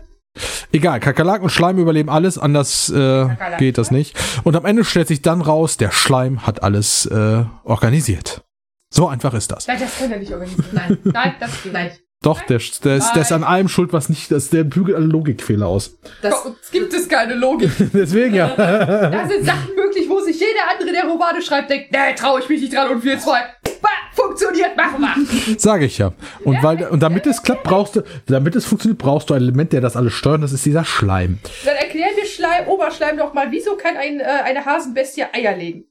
Egal, 0.72 1.00
Kakerlaken 1.00 1.44
und 1.44 1.50
Schleim 1.50 1.78
überleben 1.78 2.10
alles, 2.10 2.38
anders 2.38 2.90
äh, 2.90 3.28
geht 3.58 3.78
das 3.78 3.90
nicht. 3.90 4.16
Und 4.42 4.56
am 4.56 4.64
Ende 4.64 4.84
stellt 4.84 5.08
sich 5.08 5.22
dann 5.22 5.40
raus, 5.40 5.76
der 5.76 5.92
Schleim 5.92 6.46
hat 6.46 6.62
alles 6.62 7.06
äh, 7.06 7.44
organisiert. 7.62 8.42
So 8.90 9.08
einfach 9.08 9.34
ist 9.34 9.52
das. 9.52 9.66
Nein, 9.66 9.78
das 9.80 9.98
kann 9.98 10.10
er 10.10 10.18
nicht 10.18 10.32
organisieren. 10.32 10.66
Nein. 10.72 10.98
Nein, 11.04 11.34
das 11.40 11.62
geht 11.62 11.72
nicht. 11.72 12.00
Doch, 12.24 12.40
der, 12.40 12.58
der, 12.84 12.96
ist, 12.96 13.12
der 13.12 13.22
ist 13.22 13.32
an 13.32 13.44
allem 13.44 13.68
schuld, 13.68 13.92
was 13.92 14.08
nicht, 14.08 14.30
das, 14.30 14.48
der 14.48 14.64
bügelt 14.64 14.96
alle 14.96 15.06
Logikfehler 15.06 15.66
aus. 15.66 15.98
Das, 16.22 16.34
uns 16.46 16.70
gibt 16.72 16.92
es 16.94 17.06
keine 17.06 17.34
Logik. 17.34 17.70
Deswegen 17.92 18.34
ja. 18.34 18.48
Da 18.56 19.28
sind 19.28 19.44
Sachen 19.44 19.74
möglich, 19.76 20.03
sich 20.34 20.48
jeder 20.48 20.70
andere, 20.70 20.92
der 20.92 21.10
Romane 21.10 21.42
schreibt, 21.42 21.70
denkt, 21.70 21.92
nee, 21.92 22.14
traue 22.14 22.40
ich 22.40 22.48
mich 22.48 22.60
nicht 22.60 22.74
dran 22.74 22.90
und 22.90 23.04
wir 23.04 23.18
zwei. 23.18 23.40
Bah, 23.80 23.88
funktioniert, 24.12 24.76
machen 24.76 25.00
wir. 25.00 25.58
Sage 25.58 25.86
ich 25.86 25.98
ja. 25.98 26.12
Und 26.44 26.62
weil 26.62 26.86
und 26.88 27.02
damit 27.02 27.26
es 27.26 27.42
klappt, 27.42 27.64
brauchst 27.64 27.96
du, 27.96 28.02
damit 28.26 28.56
es 28.56 28.64
funktioniert, 28.64 28.98
brauchst 28.98 29.30
du 29.30 29.34
ein 29.34 29.42
Element, 29.42 29.72
der 29.72 29.80
das 29.80 29.96
alles 29.96 30.14
steuert. 30.14 30.42
Das 30.42 30.52
ist 30.52 30.64
dieser 30.64 30.84
Schleim. 30.84 31.38
Dann 31.64 31.76
erklär 31.76 32.08
mir 32.14 32.26
Schleim, 32.26 32.68
Oberschleim 32.68 33.16
doch 33.16 33.34
mal, 33.34 33.50
wieso 33.50 33.76
kann 33.76 33.96
ein, 33.96 34.20
äh, 34.20 34.24
eine 34.24 34.64
Hasenbestie 34.64 35.24
Eier 35.32 35.56
legen? 35.56 35.84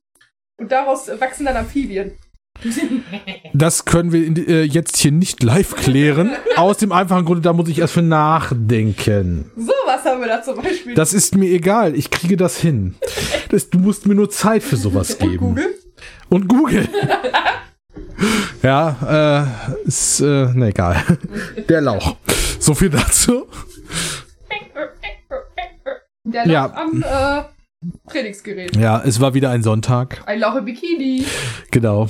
Und 0.57 0.71
daraus 0.71 1.09
wachsen 1.19 1.45
dann 1.45 1.57
Amphibien. 1.57 2.17
Das 3.53 3.85
können 3.85 4.11
wir 4.11 4.25
in, 4.25 4.35
äh, 4.47 4.63
jetzt 4.63 4.97
hier 4.97 5.11
nicht 5.11 5.43
live 5.43 5.75
klären. 5.75 6.31
Aus 6.55 6.77
dem 6.77 6.91
einfachen 6.91 7.25
Grunde, 7.25 7.41
da 7.41 7.53
muss 7.53 7.69
ich 7.69 7.79
erst 7.79 7.93
für 7.93 8.01
nachdenken. 8.01 9.51
So 9.55 9.71
was 9.85 10.03
haben 10.05 10.21
wir 10.21 10.27
da 10.27 10.41
zum 10.41 10.55
Beispiel. 10.61 10.95
Das 10.95 11.13
ist 11.13 11.35
mir 11.35 11.49
egal. 11.51 11.95
Ich 11.95 12.09
kriege 12.09 12.37
das 12.37 12.57
hin. 12.57 12.95
Das, 13.49 13.69
du 13.69 13.79
musst 13.79 14.05
mir 14.07 14.15
nur 14.15 14.29
Zeit 14.29 14.63
für 14.63 14.77
sowas 14.77 15.15
und 15.15 15.19
geben. 15.29 15.37
Google. 15.37 15.75
Und 16.29 16.47
Google. 16.47 16.87
ja, 18.63 19.45
äh, 19.85 19.87
ist, 19.87 20.19
äh, 20.21 20.47
na 20.53 20.67
egal. 20.67 21.03
Der 21.69 21.81
Lauch. 21.81 22.15
So 22.59 22.73
viel 22.73 22.89
dazu. 22.89 23.47
Der 26.25 26.47
Ja. 26.47 26.65
lag 26.67 26.75
am 26.77 27.03
äh, 27.03 27.43
Trainingsgerät. 28.09 28.75
Ja, 28.75 29.01
es 29.03 29.19
war 29.19 29.33
wieder 29.33 29.49
ein 29.51 29.63
Sonntag. 29.63 30.21
Ein 30.25 30.39
Lauch 30.39 30.55
im 30.55 30.65
Bikini. 30.65 31.25
Genau. 31.71 32.09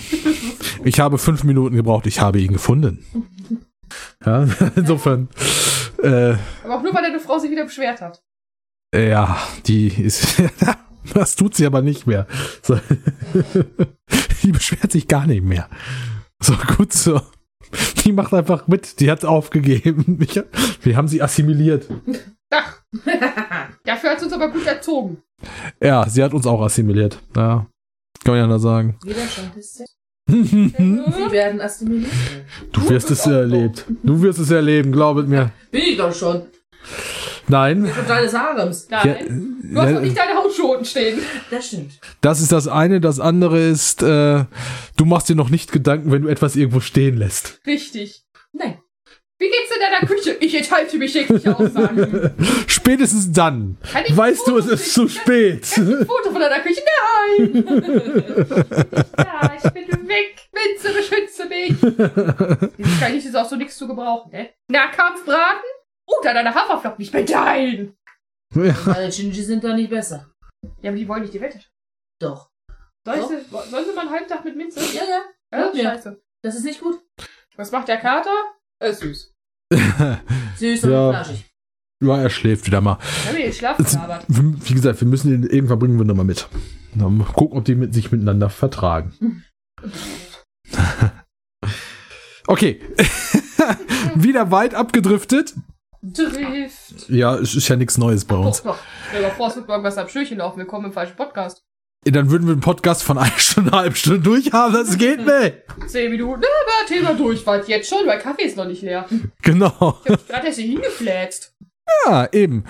Ich 0.84 1.00
habe 1.00 1.18
fünf 1.18 1.44
Minuten 1.44 1.76
gebraucht. 1.76 2.08
Ich 2.08 2.20
habe 2.22 2.40
ihn 2.40 2.54
gefunden. 2.54 3.06
Ja, 4.26 4.48
insofern. 4.76 5.28
Äh, 6.02 6.34
Aber 6.64 6.78
auch 6.78 6.82
nur, 6.82 6.96
weil 6.96 7.04
deine 7.04 7.20
Frau 7.20 7.38
sich 7.38 7.52
wieder 7.52 7.66
beschwert 7.66 8.02
hat. 8.02 8.24
ja, 8.96 9.38
die 9.68 9.88
ist. 9.90 10.42
Das 11.14 11.36
tut 11.36 11.54
sie 11.54 11.66
aber 11.66 11.82
nicht 11.82 12.08
mehr. 12.08 12.26
So. 12.62 12.80
Die 14.44 14.52
beschwert 14.54 14.92
sich 14.92 15.08
gar 15.10 15.28
nicht 15.28 15.44
mehr. 15.44 15.70
So, 16.42 16.56
gut 16.78 16.94
so. 16.94 17.22
Die 18.04 18.14
macht 18.14 18.34
einfach 18.34 18.68
mit. 18.68 19.00
Die 19.02 19.12
hat 19.12 19.26
aufgegeben. 19.26 20.18
Ich, 20.22 20.40
wir 20.82 20.96
haben 20.96 21.10
sie 21.10 21.22
assimiliert. 21.22 21.88
Ach, 22.50 22.82
dafür 23.84 24.12
hat 24.12 24.20
sie 24.20 24.26
uns 24.26 24.34
aber 24.34 24.50
gut 24.50 24.66
erzogen. 24.66 25.22
Ja, 25.82 26.08
sie 26.10 26.24
hat 26.24 26.34
uns 26.34 26.46
auch 26.46 26.62
assimiliert. 26.62 27.20
Ja, 27.36 27.68
kann 28.24 28.34
man 28.34 28.38
ja 28.38 28.48
nur 28.48 28.60
sagen. 28.60 28.98
Widerstand 29.04 29.56
ist 29.58 29.76
sehr. 29.78 29.88
du 30.28 30.36
Sie 30.38 31.32
werden 31.32 31.60
assimiliert. 31.62 32.12
wirst 32.88 33.12
es 33.12 33.26
erlebt. 33.28 33.86
Du 34.04 34.22
wirst 34.22 34.40
es 34.40 34.52
erleben, 34.52 34.92
glaubet 34.92 35.28
mir. 35.28 35.52
Bin 35.72 35.82
ich 35.82 35.98
doch 35.98 36.14
schon. 36.14 36.44
Nein. 37.48 37.86
Von 37.88 38.08
deines 38.08 38.34
Harems. 38.34 38.88
Ja, 38.90 39.04
Nein. 39.04 39.58
du 39.64 39.82
hast 39.82 39.94
doch 39.96 40.02
nicht 40.02 40.18
deine 40.18 40.36
Hausschoten 40.36 40.86
stehen. 40.86 41.20
Das 41.52 41.68
stimmt. 41.68 42.00
das 42.22 42.40
ist 42.40 42.52
das 42.54 42.68
eine. 42.70 43.02
Das 43.02 43.20
andere 43.20 43.60
ist, 43.60 44.02
äh, 44.02 44.46
du 44.96 45.06
machst 45.06 45.28
dir 45.28 45.36
noch 45.36 45.50
nicht 45.50 45.72
Gedanken, 45.74 46.12
wenn 46.12 46.22
du 46.22 46.30
etwas 46.30 46.56
irgendwo 46.56 46.80
stehen 46.80 47.18
lässt. 47.18 47.60
Richtig. 47.66 48.24
Nein. 48.54 48.78
Wie 49.44 49.50
geht's 49.50 49.76
in 49.76 49.82
deiner 49.82 50.08
Küche? 50.08 50.38
Ich 50.40 50.56
enthalte 50.56 50.98
mich 50.98 51.14
jeglicher 51.14 51.60
Aussagen. 51.60 52.34
Spätestens 52.68 53.30
dann. 53.30 53.78
Kann 53.92 54.06
ich 54.08 54.16
Weißt 54.16 54.48
du, 54.48 54.58
es 54.58 54.68
ist 54.68 54.94
zu 54.94 55.10
spät. 55.10 55.68
Ein 55.78 56.06
Foto 56.06 56.32
von 56.32 56.40
deiner 56.40 56.62
Küche? 56.62 56.82
Nein! 56.82 57.66
ja, 59.18 59.54
ich 59.58 59.72
bin 59.74 60.08
weg. 60.08 60.48
Minze, 60.54 60.94
beschütze 60.94 61.46
mich. 61.48 61.76
Dieses 62.78 63.00
Kaninchen 63.02 63.30
ist 63.32 63.36
auch 63.36 63.50
so 63.50 63.58
nichts 63.58 63.76
zu 63.76 63.86
gebrauchen, 63.86 64.32
ne? 64.32 64.54
Nahkampfbraten? 64.72 65.70
Oder 66.08 66.34
deine 66.36 66.56
Haferflocken? 66.56 67.02
Ich 67.04 67.12
bin 67.12 67.26
dein! 67.26 67.98
Meine 68.54 69.12
Shinji 69.12 69.44
sind 69.44 69.62
da 69.66 69.76
nicht 69.76 69.90
besser. 69.90 70.32
Ja, 70.82 70.92
aber 70.92 70.98
die 70.98 71.08
wollen 71.10 71.24
nicht 71.24 71.34
die 71.34 71.42
Welt. 71.42 71.70
Doch. 72.22 72.50
Soll 73.06 73.18
Doch. 73.20 73.28
sie, 73.28 73.70
sollen 73.70 73.86
sie 73.86 73.92
mal 73.94 74.02
einen 74.04 74.12
halben 74.12 74.28
Tag 74.30 74.46
mit 74.46 74.56
Minze? 74.56 74.80
Ja, 74.96 75.04
ja. 75.04 75.22
Ja, 75.52 75.72
Ja. 75.74 75.84
scheiße. 75.92 76.22
Das 76.42 76.56
ist 76.56 76.64
nicht 76.64 76.80
gut. 76.80 77.02
Was 77.58 77.74
macht 77.74 77.90
der 77.90 77.98
Kater? 77.98 78.32
Er 78.80 78.90
ist 78.92 79.00
süß. 79.02 79.33
Süß 80.58 80.84
und 80.84 80.92
Ja. 80.92 81.10
flaschig. 81.10 81.46
Ja, 82.04 82.18
er 82.18 82.30
schläft 82.30 82.66
wieder 82.66 82.82
mal. 82.82 82.98
Schlafen 83.52 83.86
gelabert. 83.86 84.26
Wie 84.28 84.74
gesagt, 84.74 85.00
wir 85.00 85.08
müssen 85.08 85.34
ihn 85.34 85.44
irgendwann 85.44 85.80
bringen 85.80 85.98
wir 85.98 86.06
nochmal 86.06 86.26
mit. 86.26 86.50
Dann 86.96 87.26
gucken, 87.26 87.58
ob 87.58 87.66
die 87.66 87.76
mit, 87.76 87.94
sich 87.94 88.12
miteinander 88.12 88.50
vertragen. 88.50 89.44
Okay. 92.46 92.82
wieder 94.16 94.52
weit 94.52 94.76
abgedriftet. 94.76 95.54
Drift. 96.02 97.10
Ja, 97.10 97.36
es 97.36 97.56
ist 97.56 97.70
ja 97.70 97.78
nichts 97.78 97.98
Neues 97.98 98.26
bei 98.26 98.36
uns. 98.36 98.64
Doch. 98.64 98.78
Dir 99.14 99.22
mal 99.22 99.32
vor, 99.32 99.48
es 99.48 99.56
wird 99.56 99.70
irgendwas 99.70 99.98
am 99.98 100.10
Schürchen 100.10 100.40
laufen. 100.40 100.60
Willkommen 100.60 100.88
im 100.88 100.92
falschen 100.92 101.16
Podcast. 101.16 101.64
Dann 102.06 102.30
würden 102.30 102.48
wir 102.48 102.52
einen 102.54 102.62
Podcast 102.62 103.04
von 103.04 103.18
einer 103.18 103.32
Stunde, 103.38 103.72
eine 103.72 103.82
halbe 103.82 103.96
Stunde 103.96 104.20
durchhaben. 104.20 104.74
Das 104.74 104.98
geht 104.98 105.20
nicht. 105.26 105.54
Zehn 105.88 106.12
Minuten. 106.12 106.42
Na, 106.42 106.48
aber 106.48 106.88
Thema 106.88 107.14
durch. 107.14 107.46
Wart 107.46 107.68
jetzt 107.68 107.90
schon, 107.90 108.06
weil 108.06 108.20
Kaffee 108.20 108.44
ist 108.44 108.58
noch 108.58 108.66
nicht 108.66 108.82
leer. 108.82 109.06
Genau. 109.42 110.00
Ich 110.06 110.12
hab 110.12 110.28
gerade 110.28 110.48
erst 110.48 110.60
hier 110.60 110.68
hingefläzt. 110.68 111.54
Ja, 112.06 112.28
eben. 112.32 112.64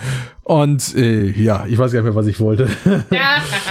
Und 0.43 0.95
äh, 0.95 1.25
ja, 1.29 1.65
ich 1.67 1.77
weiß 1.77 1.91
gar 1.91 1.99
nicht 2.01 2.05
mehr, 2.09 2.15
was 2.15 2.27
ich 2.27 2.39
wollte. 2.39 2.67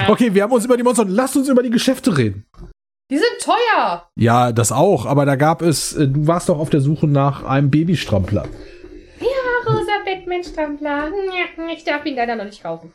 Okay, 0.08 0.34
wir 0.34 0.42
haben 0.42 0.52
uns 0.52 0.64
über 0.64 0.76
die 0.76 0.82
Monster. 0.82 1.04
Lasst 1.06 1.36
uns 1.36 1.48
über 1.48 1.62
die 1.62 1.70
Geschäfte 1.70 2.16
reden. 2.16 2.44
Die 3.10 3.16
sind 3.18 3.40
teuer. 3.40 4.08
Ja, 4.16 4.52
das 4.52 4.72
auch. 4.72 5.06
Aber 5.06 5.26
da 5.26 5.36
gab 5.36 5.62
es. 5.62 5.92
Äh, 5.94 6.08
du 6.08 6.26
warst 6.26 6.48
doch 6.48 6.58
auf 6.58 6.70
der 6.70 6.80
Suche 6.80 7.06
nach 7.06 7.44
einem 7.44 7.70
Babystrampler. 7.70 8.48
Rosa 9.64 9.92
Batman-Strampler. 10.04 11.12
Ich 11.74 11.84
darf 11.84 12.04
ihn 12.04 12.16
leider 12.16 12.34
noch 12.36 12.44
nicht 12.44 12.62
kaufen. 12.62 12.92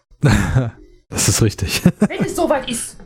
Das 1.10 1.28
ist 1.30 1.42
richtig. 1.42 1.82
Wenn 2.00 2.22
es 2.26 2.36
soweit 2.36 2.70
ist. 2.70 2.98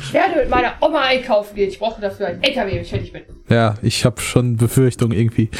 Ich 0.00 0.12
werde 0.12 0.36
mit 0.36 0.50
meiner 0.50 0.74
Oma 0.80 1.00
einkaufen 1.02 1.56
gehen. 1.56 1.68
Ich 1.70 1.78
brauche 1.78 2.00
dafür 2.00 2.28
einen 2.28 2.40
LKW, 2.42 2.72
wenn 2.72 2.82
ich 2.82 2.90
fertig 2.90 3.12
bin. 3.12 3.22
ja, 3.48 3.74
ich 3.82 4.04
habe 4.04 4.20
schon 4.20 4.56
Befürchtung 4.56 5.10
irgendwie. 5.10 5.50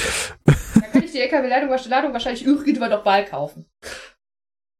Dann 0.44 0.92
kann 0.92 1.02
ich 1.02 1.10
die 1.10 1.18
LKW-Ladung 1.20 1.68
Ladung 1.88 2.12
wahrscheinlich 2.12 2.46
irgendwann 2.46 2.90
noch 2.90 3.04
mal 3.04 3.24
kaufen. 3.24 3.66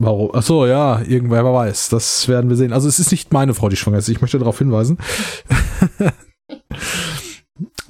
Warum? 0.01 0.31
Ach 0.33 0.43
so, 0.45 0.65
ja, 0.65 1.01
irgendwer 1.03 1.45
wer 1.45 1.53
weiß. 1.53 1.89
Das 1.89 2.29
werden 2.29 2.49
wir 2.49 2.57
sehen. 2.57 2.73
Also 2.73 2.87
es 2.89 3.01
ist 3.01 3.11
nicht 3.11 3.33
meine 3.33 3.53
Frau, 3.53 3.69
die 3.69 3.75
schwanger 3.77 3.99
ist. 3.99 4.09
Ich 4.09 4.21
möchte 4.21 4.39
darauf 4.39 4.59
hinweisen. 4.59 4.97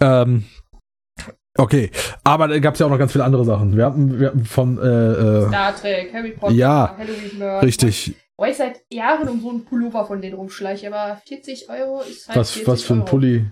ähm, 0.01 0.45
okay, 1.59 1.91
aber 2.25 2.49
da 2.49 2.59
gab 2.61 2.75
es 2.75 2.81
ja 2.81 2.87
auch 2.87 2.91
noch 2.91 2.99
ganz 2.99 3.12
viele 3.12 3.25
andere 3.25 3.45
Sachen. 3.45 3.77
Wir 3.77 3.85
hatten, 3.85 4.19
wir 4.19 4.29
hatten 4.29 4.45
von, 4.47 4.79
äh, 4.79 4.87
äh, 4.87 5.49
Star 5.49 5.77
Trek, 5.77 6.12
Harry 6.14 6.31
Potter, 6.31 6.55
Ja. 6.55 6.97
Halloween-Merch. 6.97 7.62
richtig, 7.62 8.14
Oh, 8.41 8.45
ich 8.45 8.57
seit 8.57 8.82
Jahren 8.93 9.28
um 9.28 9.41
so 9.41 9.51
einen 9.51 9.64
Pullover 9.64 10.05
von 10.07 10.20
denen 10.22 10.36
rumschleiche, 10.36 10.86
aber 10.86 11.20
40 11.26 11.68
Euro 11.70 12.03
ist 12.03 12.28
halt 12.28 12.39
was, 12.39 12.53
40 12.53 12.68
was 12.68 12.82
für 12.82 12.93
ein 12.95 13.01
Euro. 13.01 13.09
Pulli, 13.11 13.51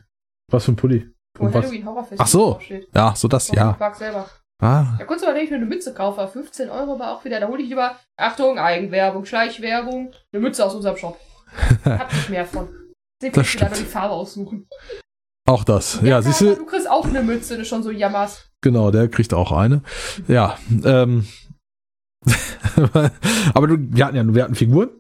was 0.50 0.64
für 0.64 0.72
ein 0.72 0.76
Pulli. 0.76 1.10
Wo 1.38 1.46
was? 1.52 1.54
Halloween 1.66 1.88
Ach 2.18 2.26
so. 2.26 2.60
Ja, 2.94 3.14
so 3.16 3.26
das, 3.28 3.48
ja. 3.50 3.72
Park 3.72 3.96
selber. 3.96 4.28
Ah, 4.62 4.96
Ja, 4.98 5.04
kurz 5.04 5.22
überlegen, 5.22 5.44
ich 5.46 5.50
mir 5.50 5.56
eine 5.56 5.66
Mütze 5.66 5.92
kaufe. 5.92 6.26
15 6.26 6.70
Euro 6.70 6.98
war 6.98 7.14
auch 7.16 7.24
wieder. 7.24 7.40
Da 7.40 7.48
hole 7.48 7.62
ich 7.62 7.68
lieber, 7.68 7.96
Achtung, 8.16 8.58
Eigenwerbung, 8.58 9.26
Schleichwerbung, 9.26 10.12
eine 10.32 10.40
Mütze 10.40 10.64
aus 10.64 10.74
unserem 10.74 10.96
Shop. 10.96 11.18
Hab 11.84 12.12
nicht 12.12 12.30
mehr 12.30 12.46
von. 12.46 12.68
Sie 13.20 13.28
Das 13.30 13.34
das 13.42 13.46
stimmt. 13.48 13.70
nur 13.72 13.80
die 13.80 13.84
Farbe 13.86 14.14
aussuchen. 14.14 14.68
auch 15.48 15.64
das. 15.64 16.00
Ja, 16.02 16.22
siehst 16.22 16.42
aber 16.42 16.52
du, 16.52 16.56
du 16.60 16.66
kriegst 16.66 16.88
auch 16.88 17.06
eine 17.06 17.22
Mütze, 17.22 17.56
du 17.58 17.64
schon 17.64 17.82
so 17.82 17.90
jammerst. 17.90 18.50
genau, 18.62 18.90
der 18.90 19.08
kriegt 19.08 19.34
auch 19.34 19.52
eine. 19.52 19.82
Ja, 20.28 20.56
ähm, 20.84 21.26
aber 23.54 23.66
du, 23.66 23.76
wir 23.78 24.04
hatten 24.04 24.16
ja, 24.16 24.34
wir 24.34 24.42
hatten 24.42 24.54
Figuren, 24.54 24.90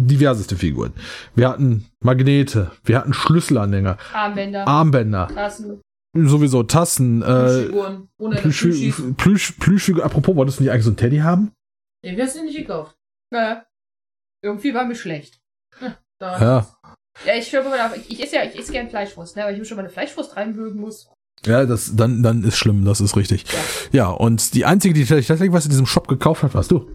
diverseste 0.00 0.56
Figuren. 0.56 0.92
Wir 1.34 1.48
hatten 1.48 1.86
Magnete, 2.00 2.70
wir 2.84 2.98
hatten 2.98 3.14
Schlüsselanhänger, 3.14 3.98
Armbänder, 4.12 4.68
Armbänder, 4.68 5.28
Tassen. 5.28 5.80
sowieso 6.14 6.62
Tassen, 6.62 7.22
äh, 7.22 7.24
Plüschfiguren. 7.24 8.08
Ohne 8.18 8.36
Plüsch, 8.36 8.60
Plüschis. 8.60 9.02
Plüsch, 9.16 9.52
Plüschfigur. 9.52 10.04
Apropos, 10.04 10.36
wolltest 10.36 10.58
du 10.58 10.64
nicht 10.64 10.72
eigentlich 10.72 10.84
so 10.84 10.90
einen 10.90 10.96
Teddy 10.96 11.18
haben? 11.18 11.52
Den 12.04 12.16
wirst 12.16 12.36
du 12.36 12.44
nicht 12.44 12.56
gekauft. 12.56 12.96
Naja. 13.32 13.66
Irgendwie 14.42 14.74
war 14.74 14.84
mir 14.84 14.94
schlecht. 14.94 15.40
Da. 16.18 16.40
Ja. 16.40 16.76
Ja, 17.24 17.34
ich 17.34 17.52
höre 17.52 17.64
mal 17.64 17.80
auf. 17.80 17.96
Ich, 17.96 18.10
ich 18.10 18.22
esse 18.22 18.36
ja, 18.36 18.44
ich 18.44 18.58
esse 18.58 18.72
gern 18.72 18.88
Fleischwurst, 18.90 19.36
ne? 19.36 19.42
Aber 19.42 19.52
ich 19.52 19.58
mir 19.58 19.64
schon 19.64 19.76
mal 19.76 19.82
eine 19.82 19.92
Fleischwurst 19.92 20.36
reinwürgen 20.36 20.80
muss. 20.80 21.10
Ja, 21.44 21.64
das, 21.66 21.94
dann, 21.94 22.22
dann 22.22 22.42
ist 22.44 22.56
schlimm, 22.56 22.84
das 22.84 23.00
ist 23.00 23.16
richtig. 23.16 23.44
Ja, 23.92 24.08
und 24.08 24.54
die 24.54 24.64
einzige, 24.64 24.94
die 24.94 25.02
ich 25.02 25.08
tatsächlich 25.08 25.52
was 25.52 25.64
in 25.66 25.70
diesem 25.70 25.86
Shop 25.86 26.08
gekauft 26.08 26.42
hat, 26.42 26.54
warst 26.54 26.70
du. 26.70 26.90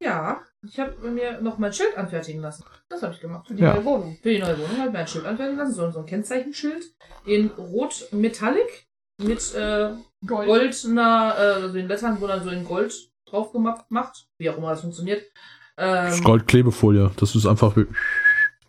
Ja, 0.00 0.40
ich 0.62 0.78
habe 0.78 0.94
mir 1.10 1.40
noch 1.42 1.58
mein 1.58 1.72
Schild 1.72 1.96
anfertigen 1.96 2.40
lassen. 2.40 2.64
Das 2.88 3.02
habe 3.02 3.12
ich 3.14 3.20
gemacht. 3.20 3.48
Für 3.48 3.54
die 3.54 3.62
Ja. 3.62 3.74
neue 3.74 3.84
Wohnung. 3.84 4.18
Für 4.22 4.30
die 4.30 4.38
neue 4.38 4.56
Wohnung 4.58 4.76
habe 4.78 4.86
ich 4.88 4.92
mir 4.92 4.98
ein 5.00 5.06
Schild 5.08 5.24
anfertigen 5.26 5.58
lassen. 5.58 5.74
So, 5.74 5.90
so 5.90 5.98
ein 6.00 6.06
Kennzeichenschild 6.06 6.84
in 7.26 7.48
Rot 7.50 8.06
Metallic 8.12 8.86
mit 9.18 9.54
äh, 9.54 9.90
Gold. 10.26 10.46
goldener, 10.48 11.34
äh, 11.36 11.40
also 11.54 11.72
den 11.74 11.88
Lettern, 11.88 12.20
wo 12.20 12.26
dann 12.26 12.42
so 12.42 12.50
in 12.50 12.64
Gold 12.64 12.94
drauf 13.26 13.52
gemacht 13.52 13.84
macht. 13.90 14.28
Wie 14.38 14.48
auch 14.48 14.56
immer 14.56 14.70
das 14.70 14.80
funktioniert. 14.80 15.22
Das 15.76 16.12
ist 16.14 16.18
Ähm, 16.20 16.24
Goldklebefolie. 16.24 17.10
Das 17.16 17.34
ist 17.34 17.46
einfach 17.46 17.74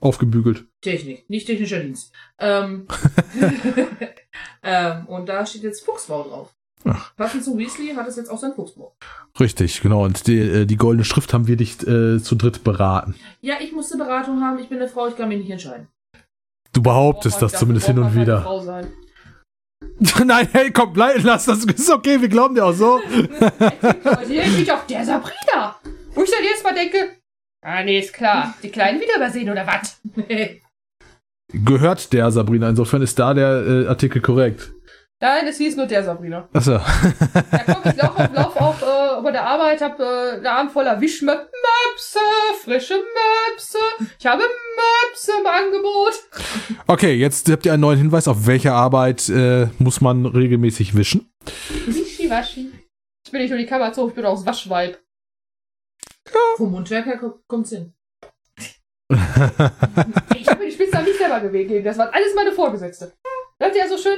aufgebügelt. 0.02 0.66
Technik, 0.82 1.30
nicht 1.30 1.46
technischer 1.48 1.80
Dienst. 1.80 2.12
Ähm, 2.40 2.88
ähm, 4.64 5.06
und 5.08 5.28
da 5.30 5.46
steht 5.46 5.64
jetzt 5.64 5.86
Fuchsbau 5.86 6.24
drauf. 6.24 6.54
Ach. 6.86 7.16
Passend 7.16 7.44
zu 7.44 7.58
Weasley 7.58 7.94
hat 7.94 8.08
es 8.08 8.16
jetzt 8.16 8.30
auch 8.30 8.40
sein 8.40 8.54
Fuchsbau. 8.54 8.96
Richtig, 9.40 9.82
genau. 9.82 10.04
Und 10.04 10.28
die, 10.28 10.40
äh, 10.40 10.66
die 10.66 10.78
goldene 10.78 11.06
Schrift 11.06 11.34
haben 11.34 11.48
wir 11.48 11.58
dich 11.58 11.86
äh, 11.88 12.20
zu 12.20 12.36
dritt 12.36 12.64
beraten. 12.64 13.16
Ja, 13.42 13.56
ich 13.60 13.72
musste 13.72 13.98
Beratung 13.98 14.42
haben. 14.42 14.60
Ich 14.60 14.70
bin 14.70 14.80
eine 14.80 14.88
Frau, 14.88 15.08
ich 15.08 15.16
kann 15.16 15.30
mich 15.30 15.40
nicht 15.40 15.52
entscheiden. 15.52 15.88
Du 16.74 16.82
behauptest 16.82 17.36
das 17.42 17.52
Dafür 17.52 17.60
zumindest 17.60 17.88
hin 17.88 18.00
und 18.00 18.16
wieder. 18.16 18.42
Frau 18.42 18.60
sein. 18.62 18.92
Nein, 20.26 20.48
hey, 20.52 20.72
komm, 20.72 20.94
bleib, 20.94 21.22
lass 21.24 21.46
das. 21.46 21.66
Ist 21.66 21.90
okay, 21.90 22.22
wir 22.22 22.30
glauben 22.30 22.56
dir 22.56 22.66
auch 22.66 22.74
so. 22.74 23.00
Denkt 23.00 24.58
mich 24.58 24.72
auf 24.72 24.86
der 24.88 25.06
Sabrina. 25.06 25.76
Wo 26.14 26.24
ich 26.24 26.32
dann 26.32 26.44
jedes 26.44 26.64
Mal 26.64 26.74
denke, 26.74 27.18
ah 27.62 27.84
nee, 27.84 28.00
ist 28.00 28.14
klar. 28.14 28.54
Die 28.64 28.70
Kleinen 28.70 29.00
wieder 29.00 29.18
übersehen 29.18 29.50
oder 29.50 29.68
was? 29.68 30.00
Gehört 31.54 32.14
der 32.14 32.32
Sabrina. 32.32 32.70
Insofern 32.70 33.02
ist 33.02 33.18
da 33.20 33.34
der 33.34 33.66
äh, 33.66 33.88
Artikel 33.88 34.22
korrekt. 34.22 34.72
Nein, 35.20 35.46
es 35.48 35.58
hieß 35.58 35.76
nur 35.76 35.86
der 35.86 36.04
Sabrina. 36.04 36.50
Achso. 36.52 36.72
Ja, 36.74 36.84
komm, 37.66 37.92
ich 37.92 38.02
laufe 38.02 38.24
auf, 38.24 38.34
lauf 38.34 38.56
auf 38.58 38.82
äh, 38.82 39.22
bei 39.22 39.32
der 39.32 39.46
Arbeit, 39.46 39.80
hab 39.82 40.00
äh, 40.00 40.04
einen 40.38 40.48
Arm 40.48 40.70
voller 40.72 41.00
Wischmöpse, 41.00 42.20
frische 42.64 42.96
Möpse. 42.96 43.78
Ich 44.18 44.26
habe 44.26 44.42
Möpse 44.42 45.32
im 45.40 45.46
Angebot. 45.46 46.14
Okay, 46.88 47.14
jetzt 47.14 47.52
habt 47.52 47.66
ihr 47.68 47.74
einen 47.74 47.82
neuen 47.82 48.00
Hinweis. 48.00 48.28
Auf 48.28 48.48
welche 48.48 48.74
Arbeit 48.74 49.30
äh, 49.30 49.68
muss 49.78 50.02
man 50.02 50.26
regelmäßig 50.26 50.96
wischen? 50.96 51.32
Wischiwaschi. 51.86 52.72
Ich 53.24 53.32
bin 53.32 53.42
nicht 53.42 53.52
nur 53.52 53.60
die 53.60 53.68
Kamera 53.68 53.94
zu, 53.94 54.08
ich 54.10 54.16
bin 54.16 54.26
auch 54.26 54.34
das 54.36 54.46
Waschweib. 54.48 54.98
Vom 56.58 56.72
Mundwerker 56.72 57.18
ko- 57.18 57.40
kommt's 57.48 57.70
hin. 57.70 57.94
Ich 60.36 60.48
habe 60.48 60.66
die 60.66 60.72
Spitze 60.72 61.02
nicht 61.04 61.18
selber 61.18 61.40
gewählt. 61.40 61.86
Das 61.86 61.98
waren 61.98 62.14
alles 62.14 62.34
meine 62.36 62.52
Vorgesetzte. 62.52 63.14
Sagt 63.60 63.76
er 63.76 63.88
so 63.88 63.98
schön, 63.98 64.18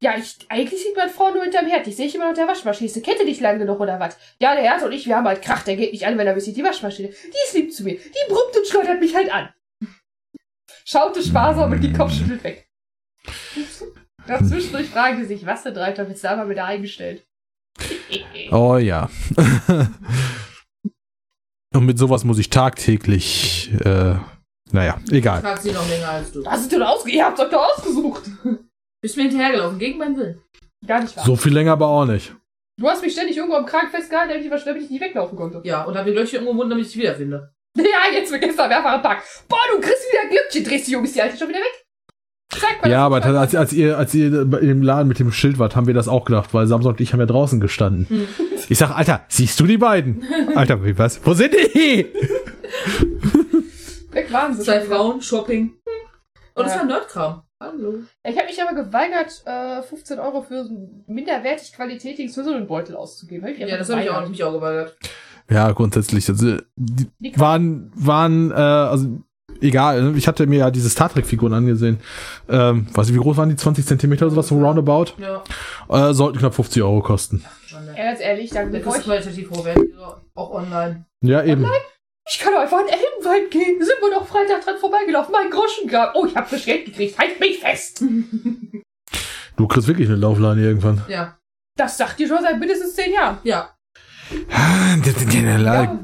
ja, 0.00 0.16
ich, 0.16 0.36
eigentlich 0.48 0.82
sieht 0.82 0.96
meine 0.96 1.10
Frau 1.10 1.30
nur 1.30 1.42
hinterm 1.42 1.66
Herd. 1.66 1.86
Ich 1.86 1.96
sehe 1.96 2.06
ich 2.06 2.14
immer 2.14 2.28
unter 2.28 2.42
der 2.42 2.48
Waschmaschine. 2.48 2.90
Kette 3.02 3.24
dich 3.24 3.40
lang 3.40 3.58
genug 3.58 3.80
oder 3.80 3.98
was? 3.98 4.16
Ja, 4.38 4.54
der 4.54 4.62
Herd 4.62 4.82
und 4.82 4.92
ich, 4.92 5.06
wir 5.06 5.16
haben 5.16 5.26
halt 5.26 5.42
Krach. 5.42 5.62
Der 5.64 5.76
geht 5.76 5.92
nicht 5.92 6.06
an, 6.06 6.16
wenn 6.16 6.26
er 6.26 6.34
bis 6.34 6.44
die 6.44 6.62
Waschmaschine. 6.62 7.08
Die 7.08 7.46
ist 7.46 7.54
lieb 7.54 7.72
zu 7.72 7.82
mir. 7.82 7.96
Die 7.96 8.32
brummt 8.32 8.56
und 8.56 8.66
schleudert 8.66 9.00
mich 9.00 9.14
halt 9.14 9.32
an. 9.32 9.48
Schaute 10.84 11.22
sparsam 11.22 11.72
und 11.72 11.80
die 11.80 11.92
Kopf 11.92 12.12
schüttelt 12.12 12.44
weg. 12.44 12.68
Dazwischendurch 14.26 14.88
fragen 14.88 15.18
die 15.18 15.26
sich, 15.26 15.44
was 15.44 15.64
damit 15.64 16.16
es 16.16 16.20
da 16.22 16.36
mal 16.36 16.48
wieder 16.48 16.64
eingestellt. 16.64 17.26
Oh 18.52 18.76
ja. 18.76 19.10
Und 21.78 21.86
mit 21.86 21.96
sowas 21.96 22.24
muss 22.24 22.40
ich 22.40 22.50
tagtäglich, 22.50 23.70
äh, 23.84 24.16
naja, 24.72 25.00
egal. 25.12 25.42
Fragt 25.42 25.62
sie 25.62 25.70
noch 25.70 25.88
länger 25.88 26.08
als 26.08 26.32
du. 26.32 26.44
Was 26.44 26.62
ist 26.62 26.72
denn 26.72 26.82
ausge... 26.82 27.12
Ihr 27.12 27.24
habt 27.24 27.38
euch 27.38 27.50
doch 27.50 27.68
ausgesucht. 27.72 28.24
Bist 29.00 29.16
mir 29.16 29.22
hinterhergelaufen, 29.22 29.78
gegen 29.78 29.96
meinen 29.96 30.16
Willen. 30.16 30.42
Gar 30.84 31.02
nicht 31.02 31.16
wahr. 31.16 31.24
So 31.24 31.36
viel 31.36 31.54
länger 31.54 31.70
aber 31.70 31.86
auch 31.86 32.04
nicht. 32.04 32.34
Du 32.80 32.88
hast 32.88 33.00
mich 33.00 33.12
ständig 33.12 33.36
irgendwo 33.36 33.54
am 33.54 33.64
Kragen 33.64 33.90
festgehalten, 33.90 34.30
damit 34.30 34.52
ich, 34.52 34.64
damit 34.64 34.82
ich 34.82 34.90
nicht 34.90 35.00
weglaufen 35.00 35.38
konnte. 35.38 35.60
Ja, 35.62 35.84
und 35.84 35.96
hab 35.96 36.04
die 36.04 36.10
Löcher 36.10 36.38
irgendwo 36.38 36.54
gefunden, 36.54 36.70
damit 36.70 36.86
ich 36.86 36.92
dich 36.92 37.00
wiederfinde. 37.00 37.54
Ja, 37.76 38.12
jetzt 38.12 38.32
mehrfach 38.32 38.94
am 38.94 39.02
Tag. 39.04 39.22
Boah, 39.48 39.60
du 39.70 39.80
kriegst 39.80 40.02
wieder 40.10 40.22
ein 40.22 40.30
Glückchen, 40.30 40.64
drehst 40.64 40.88
dich 40.88 40.96
um, 40.96 41.04
ist 41.04 41.14
die 41.14 41.22
Alte 41.22 41.38
schon 41.38 41.48
wieder 41.48 41.60
weg. 41.60 41.86
Sag 42.52 42.82
mal, 42.82 42.90
Ja, 42.90 43.04
aber 43.04 43.22
als, 43.24 43.54
als 43.54 43.72
ihr, 43.72 43.98
als 43.98 44.14
ihr 44.14 44.42
im 44.60 44.82
Laden 44.82 45.06
mit 45.08 45.18
dem 45.18 45.30
Schild 45.32 45.58
wart, 45.58 45.76
haben 45.76 45.86
wir 45.86 45.94
das 45.94 46.08
auch 46.08 46.24
gedacht, 46.24 46.54
weil 46.54 46.66
Samson 46.66 46.92
und 46.92 47.00
ich 47.00 47.12
haben 47.12 47.20
ja 47.20 47.26
draußen 47.26 47.60
gestanden. 47.60 48.26
Ich 48.68 48.78
sag, 48.78 48.90
Alter, 48.96 49.22
siehst 49.28 49.58
du 49.60 49.66
die 49.66 49.76
beiden? 49.78 50.22
Alter, 50.54 50.82
wie 50.84 50.96
was? 50.98 51.20
Wo 51.24 51.34
sind 51.34 51.52
die? 51.52 52.06
weg 54.12 54.32
waren 54.32 54.54
sie. 54.54 54.62
Zwei. 54.62 54.80
Frauen, 54.80 55.20
Shopping. 55.20 55.74
Und 56.54 56.64
das 56.66 56.72
Ja. 56.74 56.78
war 56.80 56.86
Nerdkram. 56.86 57.42
Hallo. 57.60 57.94
Ich 58.24 58.36
habe 58.36 58.46
mich 58.46 58.62
aber 58.62 58.84
geweigert, 58.84 59.42
äh, 59.44 59.82
15 59.82 60.18
Euro 60.20 60.42
für 60.42 60.64
so 60.64 60.70
einen 60.70 61.04
minderwertig 61.08 61.72
qualitätigen 61.74 62.30
Swizzle-Beutel 62.30 62.94
auszugeben. 62.94 63.48
Ja, 63.58 63.76
das 63.76 63.90
habe 63.90 64.02
ich 64.02 64.08
auch, 64.10 64.14
geweigert. 64.14 64.30
mich 64.30 64.44
auch 64.44 64.52
geweigert. 64.52 64.96
Ja, 65.50 65.72
grundsätzlich. 65.72 66.28
Also, 66.28 66.58
die 66.76 67.06
Die 67.18 67.38
waren, 67.38 67.90
waren, 67.96 68.50
äh, 68.52 68.54
also 68.54 69.08
egal. 69.60 70.16
Ich 70.16 70.28
hatte 70.28 70.46
mir 70.46 70.58
ja 70.60 70.70
diese 70.70 70.90
Star 70.90 71.08
Trek 71.10 71.26
Figuren 71.26 71.52
angesehen. 71.52 72.00
Ähm, 72.48 72.86
weiß 72.92 73.08
ich, 73.08 73.14
wie 73.14 73.20
groß 73.20 73.36
waren 73.36 73.48
die? 73.48 73.56
20 73.56 73.86
Zentimeter 73.86 74.26
oder 74.26 74.34
sowas, 74.34 74.48
so 74.48 74.58
roundabout? 74.58 75.12
Ja. 75.18 75.42
Äh, 75.88 76.14
sollten 76.14 76.38
knapp 76.38 76.54
50 76.54 76.82
Euro 76.82 77.00
kosten. 77.00 77.44
Ja, 77.70 78.04
ganz 78.04 78.20
ehrlich, 78.20 78.50
dann 78.50 78.70
bevor 78.70 78.96
ich, 78.96 79.04
qualitativ 79.04 79.50
hochwertig, 79.50 79.90
auch 80.34 80.50
online. 80.50 81.04
Ja, 81.22 81.42
eben. 81.42 81.66
ich 82.30 82.38
kann 82.38 82.52
doch 82.52 82.60
einfach 82.60 82.80
in 82.80 82.88
Elbenwald 82.88 83.50
gehen. 83.50 83.78
Sind 83.78 84.00
wir 84.00 84.10
doch 84.10 84.26
Freitag 84.26 84.64
dran 84.64 84.78
vorbeigelaufen. 84.78 85.32
Mein 85.32 85.50
Groschen 85.50 85.88
gab. 85.88 86.14
Oh, 86.14 86.26
ich 86.26 86.36
habe 86.36 86.48
frisch 86.48 86.64
Geld 86.64 86.86
gekriegt. 86.86 87.18
Halt 87.18 87.40
mich 87.40 87.58
fest. 87.58 88.02
Du 89.56 89.66
kriegst 89.66 89.88
wirklich 89.88 90.08
eine 90.08 90.16
Laufleine 90.16 90.62
irgendwann. 90.62 91.02
Ja. 91.08 91.36
Das 91.76 91.96
sagt 91.96 92.20
ihr 92.20 92.28
schon 92.28 92.42
seit 92.42 92.58
mindestens 92.58 92.94
10 92.94 93.12
Jahren. 93.12 93.38
Ja. 93.42 93.74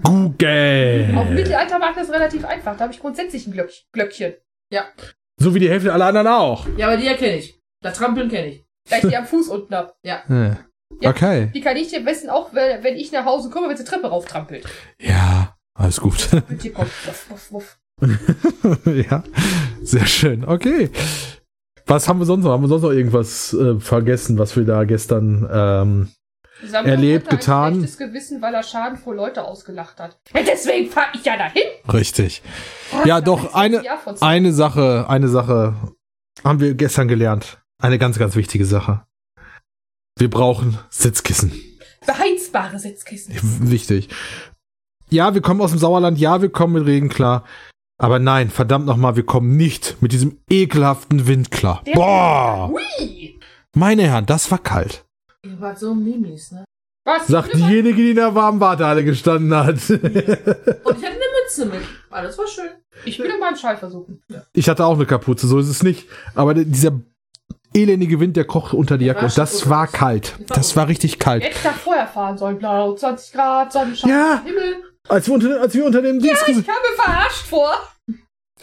Google. 0.02 1.14
Auf 1.16 1.26
dem 1.26 1.34
Mittelaltermarkt 1.34 1.96
ist 1.98 2.08
es 2.08 2.14
relativ 2.14 2.44
einfach. 2.44 2.76
Da 2.76 2.84
habe 2.84 2.92
ich 2.92 3.00
grundsätzlich 3.00 3.46
ein 3.46 3.52
Glöck 3.52 3.70
Glöckchen. 3.92 4.34
So 5.36 5.54
wie 5.54 5.58
die 5.58 5.68
Hälfte 5.68 5.92
aller 5.92 6.06
anderen 6.06 6.28
auch. 6.28 6.66
Ja, 6.76 6.86
aber 6.86 6.96
die 6.96 7.06
erkenne 7.06 7.36
ich. 7.38 7.60
Das 7.82 7.98
Trampeln 7.98 8.28
kenne 8.28 8.48
ich. 8.48 8.64
Da 8.88 8.96
ich 8.96 9.08
die 9.08 9.16
am 9.16 9.26
Fuß 9.26 9.48
unten 9.48 9.74
hab. 9.74 9.96
Äh, 10.02 10.08
Ja. 10.08 11.10
Okay. 11.10 11.50
Die 11.54 11.60
kann 11.60 11.76
ich 11.76 11.88
dir 11.88 11.98
am 11.98 12.04
besten 12.04 12.30
auch, 12.30 12.54
wenn 12.54 12.82
wenn 12.84 12.96
ich 12.96 13.10
nach 13.12 13.24
Hause 13.24 13.50
komme, 13.50 13.68
wenn 13.68 13.76
sie 13.76 13.84
Treppe 13.84 14.06
rauftrampelt. 14.08 14.64
Ja, 15.00 15.56
alles 15.76 16.00
gut. 16.00 16.28
Und 16.48 16.62
hier 16.62 16.72
kommt 16.72 16.90
wuff, 17.06 17.30
wuff, 17.30 17.52
wuff. 17.52 17.78
ja, 19.10 19.22
sehr 19.82 20.06
schön. 20.06 20.44
Okay. 20.44 20.90
Was 21.86 22.08
haben 22.08 22.18
wir 22.20 22.26
sonst 22.26 22.44
noch? 22.44 22.52
Haben 22.52 22.62
wir 22.62 22.68
sonst 22.68 22.82
noch 22.82 22.92
irgendwas 22.92 23.52
äh, 23.54 23.78
vergessen, 23.80 24.38
was 24.38 24.56
wir 24.56 24.64
da 24.64 24.84
gestern 24.84 25.48
ähm, 25.52 26.08
Samuel 26.68 26.92
Erlebt, 26.94 27.26
hatte 27.26 27.34
ein 27.36 27.38
getan. 27.38 27.74
schlechtes 27.74 27.98
Gewissen, 27.98 28.42
weil 28.42 28.54
er 28.54 28.62
schadenfroh 28.62 29.12
Leute 29.12 29.44
ausgelacht 29.44 30.00
hat. 30.00 30.18
Ja, 30.34 30.42
deswegen 30.42 30.90
fahre 30.90 31.08
ich 31.14 31.24
ja 31.24 31.36
dahin. 31.36 31.62
richtig. 31.92 32.42
Ja, 33.04 33.20
doch, 33.20 33.54
eine, 33.54 33.82
eine 34.20 34.52
Sache, 34.52 35.06
eine 35.08 35.28
Sache 35.28 35.74
haben 36.42 36.60
wir 36.60 36.74
gestern 36.74 37.08
gelernt. 37.08 37.58
Eine 37.82 37.98
ganz, 37.98 38.18
ganz 38.18 38.36
wichtige 38.36 38.64
Sache. 38.66 39.04
Wir 40.18 40.30
brauchen 40.30 40.78
Sitzkissen. 40.90 41.52
Beheizbare 42.06 42.78
Sitzkissen. 42.78 43.34
Wichtig. 43.70 44.08
Ja, 45.10 45.34
wir 45.34 45.42
kommen 45.42 45.60
aus 45.60 45.70
dem 45.70 45.78
Sauerland, 45.78 46.18
ja, 46.18 46.40
wir 46.42 46.50
kommen 46.50 46.74
mit 46.74 46.86
Regen 46.86 47.08
klar. 47.08 47.44
Aber 47.98 48.18
nein, 48.18 48.50
verdammt 48.50 48.86
nochmal, 48.86 49.16
wir 49.16 49.24
kommen 49.24 49.56
nicht 49.56 49.96
mit 50.02 50.12
diesem 50.12 50.40
ekelhaften 50.50 51.26
Wind 51.26 51.50
klar. 51.50 51.82
Der- 51.86 51.92
Boah! 51.94 52.68
Hui! 52.70 53.38
Meine 53.76 54.02
Herren, 54.02 54.26
das 54.26 54.50
war 54.50 54.58
kalt. 54.58 55.03
Ihr 55.44 55.60
wart 55.60 55.78
so 55.78 55.94
Mimis, 55.94 56.52
ne? 56.52 56.64
Was? 57.06 57.26
Sagt 57.26 57.52
diejenige, 57.54 57.96
die 57.96 58.10
in 58.10 58.16
der 58.16 58.34
warmen 58.34 58.60
Wartehalle 58.60 59.04
gestanden 59.04 59.54
hat. 59.54 59.74
Und 59.74 59.80
ich 59.90 59.98
hatte 59.98 61.06
eine 61.06 61.30
Mütze 61.42 61.66
mit. 61.66 61.80
Alles 62.10 62.38
war 62.38 62.46
schön. 62.46 62.70
Ich 63.04 63.18
will 63.18 63.38
mal 63.38 63.48
einen 63.48 63.56
Schall 63.58 63.76
versuchen. 63.76 64.22
Ich 64.54 64.68
hatte 64.70 64.86
auch 64.86 64.94
eine 64.94 65.04
Kapuze, 65.04 65.46
so 65.46 65.58
ist 65.58 65.68
es 65.68 65.82
nicht. 65.82 66.08
Aber 66.34 66.54
dieser 66.54 66.98
elendige 67.74 68.20
Wind, 68.20 68.36
der 68.38 68.46
kocht 68.46 68.72
unter 68.72 68.96
die 68.96 69.04
Der 69.04 69.14
Jacke. 69.14 69.26
war 69.26 69.28
Und 69.28 69.36
das 69.36 69.68
war 69.68 69.86
kalt. 69.86 70.38
Das 70.48 70.76
war 70.76 70.84
war 70.84 70.88
richtig 70.88 71.18
kalt. 71.18 71.42
Hätte 71.42 71.56
ich 71.56 71.62
da 71.62 71.72
vorher 71.72 72.06
fahren 72.06 72.38
sollen. 72.38 72.58
Blau, 72.58 72.94
20 72.94 73.32
Grad, 73.34 73.72
Sonnenschein, 73.72 74.08
Ja. 74.10 74.42
Himmel. 74.42 74.76
Als 75.06 75.26
wir 75.26 75.34
unter, 75.34 75.60
als 75.60 75.74
wir 75.74 75.84
unter 75.84 76.00
dem 76.00 76.20
Dings, 76.20 76.40
Ich 76.46 76.54
kam 76.54 76.62
mir 76.64 77.02
verarscht 77.02 77.46
vor. 77.46 77.70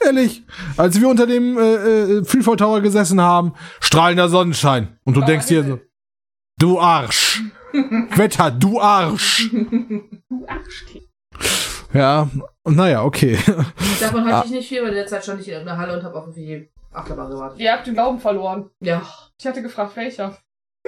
ehrlich, 0.04 0.42
als 0.78 1.00
wir 1.00 1.08
unter 1.08 1.28
dem 1.28 1.60
äh, 1.60 1.62
äh, 1.76 2.24
Freefall 2.24 2.56
Tower 2.58 2.82
gesessen 2.82 3.22
haben, 3.22 3.54
strahlender 3.80 4.30
Sonnenschein. 4.30 4.98
Und 5.04 5.14
du 5.14 5.20
Blauer 5.20 5.28
denkst 5.30 5.46
dir 5.48 5.64
so. 5.64 5.80
Du 6.62 6.80
Arsch. 6.80 7.42
Wetter, 8.16 8.52
du 8.52 8.80
Arsch. 8.80 9.50
Du 9.52 10.46
Arschkind. 10.48 11.08
Ja, 11.94 12.30
naja, 12.66 13.04
okay. 13.04 13.38
Davon 14.00 14.28
Ah. 14.28 14.38
hatte 14.38 14.48
ich 14.48 14.54
nicht 14.54 14.70
viel, 14.70 14.82
weil 14.82 14.90
in 14.90 14.96
der 14.96 15.08
Zeit 15.08 15.24
stand 15.24 15.42
ich 15.42 15.50
in 15.50 15.66
der 15.66 15.78
Halle 15.78 15.98
und 15.98 16.04
habe 16.04 16.18
auf 16.18 16.34
die 16.34 16.70
Achterbahn 16.94 17.30
gewartet. 17.30 17.60
Ihr 17.60 17.72
habt 17.72 17.88
den 17.88 17.94
Glauben 17.96 18.20
verloren. 18.20 18.70
Ja. 18.82 19.02
Ich 19.40 19.46
hatte 19.46 19.62
gefragt, 19.62 19.96
welcher. 19.96 20.38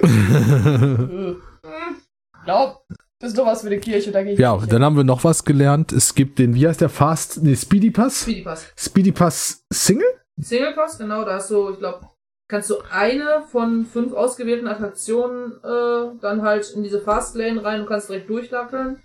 Äh. 1.64 2.44
Glaub, 2.44 2.84
das 3.20 3.30
ist 3.30 3.38
doch 3.38 3.46
was 3.46 3.62
für 3.62 3.68
eine 3.68 3.78
Kirche, 3.78 4.10
da 4.12 4.22
gehe 4.22 4.34
ich 4.34 4.38
ja, 4.38 4.54
nicht 4.54 4.70
dann 4.70 4.84
haben 4.84 4.96
wir 4.98 5.04
noch 5.04 5.24
was 5.24 5.44
gelernt. 5.46 5.92
Es 5.92 6.14
gibt 6.14 6.38
den, 6.38 6.54
wie 6.54 6.68
heißt 6.68 6.80
der, 6.82 6.90
Fast, 6.90 7.42
nee, 7.42 7.56
Speedy 7.56 7.90
Pass? 7.90 8.22
Speedy 8.22 8.42
Pass. 8.42 8.66
Speedy 8.76 9.12
Pass 9.12 9.64
Single? 9.72 10.06
Single 10.38 10.74
Pass, 10.74 10.98
genau, 10.98 11.24
da 11.24 11.34
hast 11.36 11.50
du, 11.50 11.70
ich 11.70 11.78
glaube, 11.78 12.06
kannst 12.48 12.70
du 12.70 12.76
eine 12.90 13.42
von 13.50 13.86
fünf 13.86 14.12
ausgewählten 14.12 14.68
Attraktionen 14.68 15.52
äh, 15.62 16.18
dann 16.20 16.42
halt 16.42 16.70
in 16.70 16.82
diese 16.82 17.00
Fastlane 17.00 17.64
rein 17.64 17.80
und 17.80 17.86
kannst 17.86 18.08
direkt 18.08 18.28
durchlackeln. 18.28 19.02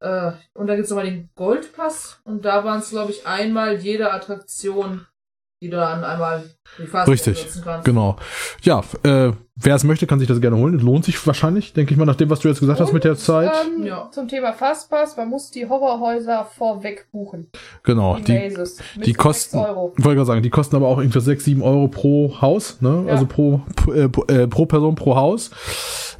Äh, 0.00 0.32
und 0.54 0.66
dann 0.66 0.76
gibt's 0.76 0.90
nochmal 0.90 1.06
den 1.06 1.30
Gold 1.34 1.72
Pass 1.74 2.20
und 2.24 2.44
da 2.44 2.64
waren 2.64 2.80
es, 2.80 2.90
glaube 2.90 3.12
ich, 3.12 3.26
einmal 3.26 3.76
jede 3.76 4.12
Attraktion, 4.12 5.06
die 5.64 5.70
du 5.70 5.76
dann 5.76 6.04
einmal 6.04 6.44
Richtig. 7.06 7.46
Genau. 7.84 8.16
Ja, 8.62 8.80
äh, 9.04 9.32
wer 9.56 9.74
es 9.74 9.84
möchte, 9.84 10.06
kann 10.06 10.18
sich 10.18 10.28
das 10.28 10.40
gerne 10.40 10.56
holen. 10.56 10.78
Lohnt 10.78 11.04
sich 11.04 11.24
wahrscheinlich, 11.26 11.72
denke 11.72 11.92
ich 11.92 11.98
mal, 11.98 12.04
nach 12.04 12.16
dem, 12.16 12.28
was 12.30 12.40
du 12.40 12.48
jetzt 12.48 12.60
gesagt 12.60 12.80
hast 12.80 12.92
mit 12.92 13.04
der 13.04 13.16
Zeit. 13.16 13.50
Ähm, 13.78 13.84
Ja. 13.86 14.10
Zum 14.10 14.28
Thema 14.28 14.52
Fastpass, 14.52 15.16
man 15.16 15.28
muss 15.28 15.50
die 15.50 15.66
Horrorhäuser 15.68 16.44
vorweg 16.44 17.06
buchen. 17.12 17.50
genau. 17.82 18.16
die. 18.18 18.32
Mit 18.96 19.06
die 19.06 19.14
kosten, 19.14 19.58
ich 19.58 20.04
wollte 20.04 20.16
gerade 20.16 20.24
sagen, 20.26 20.42
die 20.42 20.50
kosten 20.50 20.76
aber 20.76 20.88
auch 20.88 20.98
irgendwie 20.98 21.20
6, 21.20 21.44
7 21.44 21.62
Euro 21.62 21.88
pro 21.88 22.40
Haus, 22.40 22.80
ne? 22.82 23.04
Ja. 23.06 23.12
Also 23.12 23.26
pro, 23.26 23.62
pro, 23.76 23.92
äh, 23.92 24.08
pro- 24.08 24.24
äh, 24.26 24.46
pro 24.48 24.66
Person 24.66 24.94
pro 24.96 25.16
Haus. 25.16 25.50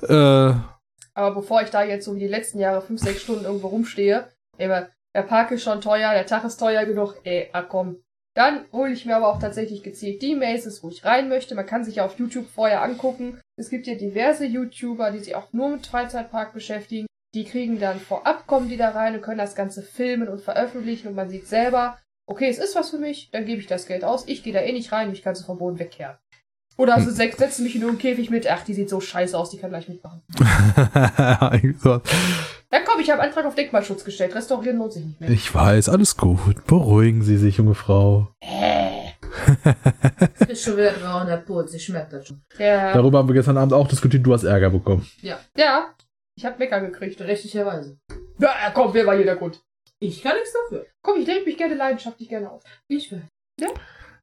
Äh, 0.09 0.14
Aber 0.14 1.34
bevor 1.34 1.62
ich 1.62 1.70
da 1.70 1.84
jetzt 1.84 2.05
so 2.07 2.14
wie 2.14 2.20
die 2.20 2.28
letzten 2.28 2.59
Jahre 2.59 2.80
fünf, 2.82 3.01
sechs 3.01 3.22
Stunden 3.22 3.45
irgendwo 3.45 3.68
rumstehe, 3.68 4.26
immer, 4.59 4.86
der 5.14 5.22
Park 5.22 5.51
ist 5.53 5.62
schon 5.62 5.80
teuer, 5.80 6.12
der 6.12 6.26
Tag 6.26 6.45
ist 6.45 6.57
teuer 6.59 6.84
genug, 6.84 7.14
ey, 7.24 7.49
ah 7.53 7.62
komm. 7.62 7.97
Dann 8.37 8.64
hole 8.72 8.93
ich 8.93 9.07
mir 9.07 9.14
aber 9.16 9.28
auch 9.28 9.39
tatsächlich 9.39 9.82
gezielt 9.85 10.20
die 10.20 10.35
Mazes, 10.35 10.82
wo 10.82 10.89
ich 10.89 11.05
rein 11.05 11.28
möchte. 11.28 11.55
Man 11.55 11.66
kann 11.66 11.85
sich 11.85 11.97
ja 11.97 12.05
auf 12.05 12.18
YouTube 12.18 12.49
vorher 12.49 12.82
angucken. 12.82 13.41
Es 13.57 13.70
gibt 13.70 13.87
ja 13.87 13.95
diverse 13.95 14.45
YouTuber, 14.45 15.12
die 15.12 15.20
sich 15.20 15.37
auch 15.37 15.53
nur 15.53 15.68
mit 15.68 15.87
Freizeitpark 15.87 16.53
beschäftigen. 16.53 17.07
Die 17.35 17.45
kriegen 17.45 17.78
dann 17.78 18.01
vorab, 18.01 18.47
kommen 18.47 18.68
die 18.68 18.76
da 18.76 18.91
rein 18.91 19.14
und 19.14 19.22
können 19.22 19.39
das 19.39 19.55
Ganze 19.55 19.82
filmen 19.82 20.28
und 20.28 20.41
veröffentlichen 20.41 21.09
und 21.09 21.14
man 21.14 21.30
sieht 21.30 21.47
selber, 21.49 21.99
okay, 22.28 22.49
es 22.49 22.59
ist 22.59 22.74
was 22.74 22.91
für 22.91 22.99
mich, 22.99 23.30
dann 23.32 23.45
gebe 23.45 23.61
ich 23.61 23.66
das 23.68 23.87
Geld 23.87 24.05
aus. 24.05 24.24
Ich 24.26 24.43
gehe 24.43 24.53
da 24.53 24.61
eh 24.61 24.72
nicht 24.72 24.91
rein, 24.93 25.11
mich 25.11 25.22
kannst 25.22 25.43
du 25.43 25.47
vom 25.47 25.59
Boden 25.59 25.78
wegkehren. 25.78 26.16
Oder 26.76 27.01
sie 27.01 27.11
se- 27.12 27.30
setzen 27.37 27.62
mich 27.62 27.76
in 27.76 27.85
einen 27.85 27.99
Käfig 27.99 28.30
mit, 28.30 28.51
ach, 28.51 28.64
die 28.64 28.74
sieht 28.74 28.89
so 28.89 29.01
scheiße 29.01 29.39
aus, 29.39 29.51
die 29.51 29.59
kann 29.59 29.70
gleich 29.70 29.89
mitmachen. 29.89 30.22
Ja 32.95 32.99
komm, 32.99 33.01
ich 33.03 33.11
habe 33.11 33.22
Antrag 33.22 33.45
auf 33.45 33.55
Denkmalschutz 33.57 34.05
gestellt. 34.05 34.34
Restaurieren 34.36 34.78
lohnt 34.78 34.92
sich 34.92 35.05
nicht 35.05 35.20
mehr. 35.20 35.30
ich 35.30 35.53
weiß, 35.53 35.88
alles 35.88 36.16
gut. 36.16 36.64
Beruhigen 36.66 37.22
Sie 37.22 37.36
sich, 37.36 37.57
junge 37.57 37.74
Frau. 37.74 38.28
Äh. 38.40 39.11
Ist 40.49 40.62
schon 40.62 40.76
wieder 40.76 40.92
grau 40.92 41.22
in 41.22 41.26
der 41.26 41.38
Putz, 41.38 41.74
ich 41.74 41.84
schmerzt 41.84 42.12
das 42.12 42.28
schon. 42.28 42.40
Ja, 42.57 42.92
Darüber 42.92 43.18
haben 43.18 43.28
wir 43.28 43.34
gestern 43.34 43.57
Abend 43.57 43.72
auch 43.72 43.88
diskutiert, 43.88 44.24
du 44.24 44.32
hast 44.32 44.45
Ärger 44.45 44.70
bekommen. 44.70 45.05
Ja, 45.22 45.40
ja. 45.57 45.92
Ich 46.36 46.45
hab 46.45 46.59
Mecker 46.59 46.80
gekriegt. 46.80 47.18
berechtigterweise. 47.18 47.99
Ja, 48.38 48.70
komm, 48.72 48.95
wer 48.95 49.07
war 49.07 49.16
hier 49.16 49.24
der 49.24 49.36
Grund? 49.36 49.61
Ich 49.99 50.22
kann 50.22 50.36
nichts 50.36 50.53
dafür. 50.53 50.86
Komm, 51.03 51.20
ich 51.20 51.26
lenke 51.26 51.47
mich 51.47 51.57
gerne 51.57 51.74
leidenschaftlich 51.74 52.28
gerne 52.28 52.51
auf. 52.51 52.62
Ich 52.88 53.11
will. 53.11 53.22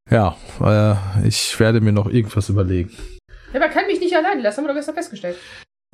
Ja, 0.09 0.37
äh, 0.61 1.27
ich 1.27 1.59
werde 1.59 1.81
mir 1.81 1.91
noch 1.91 2.07
irgendwas 2.07 2.49
überlegen. 2.49 2.95
Ja, 3.53 3.59
man 3.59 3.69
kann 3.69 3.87
mich 3.87 3.99
nicht 3.99 4.15
alleine 4.15 4.41
lassen, 4.41 4.57
haben 4.59 4.65
wir 4.65 4.69
doch 4.69 4.75
gestern 4.75 4.95
festgestellt. 4.95 5.37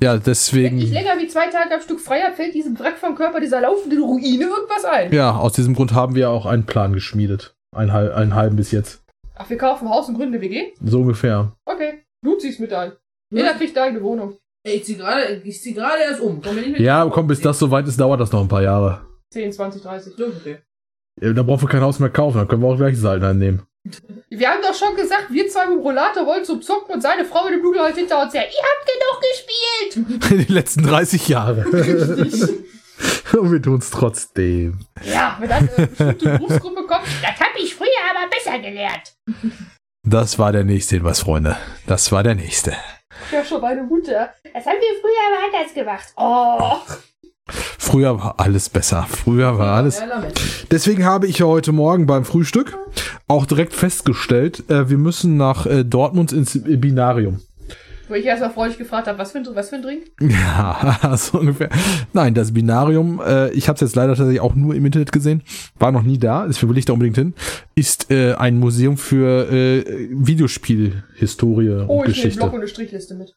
Ja, 0.00 0.12
Wenn 0.12 0.18
ich 0.18 0.24
deswegen. 0.24 0.78
länger 0.78 1.18
wie 1.18 1.26
zwei 1.26 1.48
Tage 1.48 1.74
am 1.74 1.80
Stück 1.80 1.98
frei 2.00 2.20
hab, 2.20 2.36
fällt 2.36 2.54
diesem 2.54 2.78
Wrack 2.78 2.98
vom 2.98 3.16
Körper 3.16 3.40
dieser 3.40 3.60
laufenden 3.60 4.00
Ruine 4.00 4.44
irgendwas 4.44 4.84
ein. 4.84 5.12
Ja, 5.12 5.36
aus 5.36 5.54
diesem 5.54 5.74
Grund 5.74 5.92
haben 5.92 6.14
wir 6.14 6.30
auch 6.30 6.46
einen 6.46 6.66
Plan 6.66 6.92
geschmiedet. 6.92 7.56
Ein, 7.76 7.92
halb- 7.92 8.14
einen 8.14 8.34
halben 8.36 8.54
bis 8.56 8.70
jetzt. 8.70 9.02
Ach, 9.34 9.50
wir 9.50 9.58
kaufen 9.58 9.88
Haus 9.88 10.08
und 10.08 10.14
gründen 10.14 10.34
eine 10.34 10.42
WG? 10.42 10.72
So 10.84 11.00
ungefähr. 11.00 11.52
Okay. 11.64 12.04
Du 12.24 12.36
ziehst 12.36 12.60
mit 12.60 12.72
ein. 12.72 12.92
Jeder 13.32 13.54
kriegt 13.54 13.76
eine 13.76 13.86
eigene 13.88 14.02
Wohnung. 14.04 14.36
Ey, 14.64 14.76
ich 14.76 14.84
zieh 14.84 14.96
gerade, 14.96 15.40
ich 15.44 15.60
zieh 15.62 15.74
gerade 15.74 16.02
erst 16.02 16.20
um. 16.20 16.40
Komm 16.42 16.54
mir 16.54 16.60
nicht 16.62 16.72
mit 16.72 16.80
Ja, 16.80 17.04
komm, 17.12 17.26
bis 17.26 17.40
das 17.40 17.58
soweit 17.58 17.86
ist, 17.86 17.98
dauert 17.98 18.20
das 18.20 18.32
noch 18.32 18.40
ein 18.40 18.48
paar 18.48 18.62
Jahre. 18.62 19.00
10, 19.32 19.52
20, 19.52 19.82
30. 19.82 20.18
Ja, 20.18 20.26
okay. 20.26 20.58
Ja, 21.20 21.32
Da 21.32 21.42
brauchen 21.42 21.62
wir 21.62 21.68
kein 21.68 21.80
Haus 21.82 21.98
mehr 21.98 22.10
kaufen, 22.10 22.38
dann 22.38 22.48
können 22.48 22.62
wir 22.62 22.68
auch 22.68 22.76
gleich 22.76 22.96
Salten 22.96 23.24
einnehmen. 23.26 23.62
Wir 24.30 24.50
haben 24.50 24.62
doch 24.62 24.74
schon 24.74 24.94
gesagt, 24.96 25.26
wir 25.30 25.48
zwei 25.48 25.66
dem 25.66 25.78
Rollator 25.80 26.26
wollen 26.26 26.44
zum 26.44 26.62
Zocken 26.62 26.94
und 26.94 27.00
seine 27.00 27.24
Frau 27.24 27.44
mit 27.44 27.54
dem 27.54 27.62
Bügel 27.62 27.80
halt 27.80 27.96
hinter 27.96 28.22
uns 28.22 28.34
her. 28.34 28.44
Ihr 28.44 28.62
habt 28.62 28.88
genug 29.94 30.26
gespielt! 30.26 30.46
Die 30.48 30.52
letzten 30.52 30.82
30 30.82 31.28
Jahre. 31.28 31.64
Und 33.32 33.52
wir 33.52 33.62
tun's 33.62 33.90
trotzdem. 33.90 34.80
Ja, 35.04 35.36
wenn 35.38 35.48
dann 35.48 35.68
eine 35.76 35.86
bestimmte 35.86 36.28
Berufsgruppe 36.38 36.86
kommt, 36.86 37.06
das 37.22 37.38
hab 37.38 37.56
ich 37.56 37.74
früher 37.74 37.88
aber 38.10 38.28
besser 38.28 38.58
gelernt. 38.58 39.14
Das 40.02 40.38
war 40.38 40.52
der 40.52 40.64
nächste 40.64 40.96
Hinweis, 40.96 41.20
Freunde. 41.20 41.56
Das 41.86 42.10
war 42.10 42.22
der 42.22 42.34
nächste. 42.34 42.74
Ja, 43.30 43.44
schon 43.44 43.60
meine 43.60 43.82
Mutter. 43.82 44.32
Das 44.42 44.64
haben 44.66 44.78
wir 44.80 45.00
früher 45.00 45.26
aber 45.28 45.56
anders 45.56 45.74
gemacht. 45.74 46.12
Oh. 46.16 46.80
Früher 47.48 48.18
war 48.18 48.34
alles 48.38 48.68
besser. 48.68 49.06
Früher 49.08 49.58
war 49.58 49.74
alles. 49.74 50.02
Deswegen 50.70 51.04
habe 51.04 51.26
ich 51.26 51.38
ja 51.38 51.46
heute 51.46 51.72
Morgen 51.72 52.06
beim 52.06 52.24
Frühstück 52.24 52.76
auch 53.26 53.46
direkt 53.46 53.74
festgestellt, 53.74 54.68
äh, 54.70 54.88
wir 54.88 54.98
müssen 54.98 55.36
nach 55.36 55.66
äh, 55.66 55.84
Dortmund 55.84 56.32
ins 56.32 56.58
Binarium. 56.62 57.40
Wo 58.08 58.14
ich 58.14 58.24
erstmal 58.24 58.50
freudig 58.50 58.78
gefragt 58.78 59.06
habe, 59.06 59.18
was 59.18 59.32
für 59.32 59.38
ein, 59.38 59.46
was 59.52 59.68
für 59.68 59.76
ein 59.76 59.82
Drink? 59.82 60.04
Ja, 60.18 61.14
so 61.18 61.40
ungefähr. 61.40 61.68
Nein, 62.14 62.32
das 62.32 62.54
Binarium, 62.54 63.20
äh, 63.20 63.50
ich 63.50 63.68
habe 63.68 63.74
es 63.74 63.82
jetzt 63.82 63.96
leider 63.96 64.14
tatsächlich 64.14 64.40
auch 64.40 64.54
nur 64.54 64.74
im 64.74 64.86
Internet 64.86 65.12
gesehen, 65.12 65.42
war 65.78 65.92
noch 65.92 66.02
nie 66.02 66.16
da, 66.16 66.46
ist 66.46 66.66
will 66.66 66.78
ich 66.78 66.86
da 66.86 66.94
unbedingt 66.94 67.18
hin, 67.18 67.34
ist 67.74 68.10
äh, 68.10 68.32
ein 68.34 68.58
Museum 68.58 68.96
für 68.96 69.52
äh, 69.52 70.08
Videospielhistorie 70.10 71.68
Oh, 71.68 71.72
und 71.72 71.82
ich 71.82 71.86
nehme 71.88 72.04
Geschichte. 72.06 72.38
Block 72.40 72.52
und 72.54 72.60
eine 72.60 72.68
Strichliste 72.68 73.14
mit. 73.14 73.34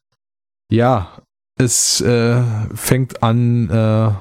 Ja, 0.71 1.17
es 1.61 2.01
äh, 2.01 2.41
fängt 2.75 3.23
an 3.23 3.69
äh, 3.69 4.11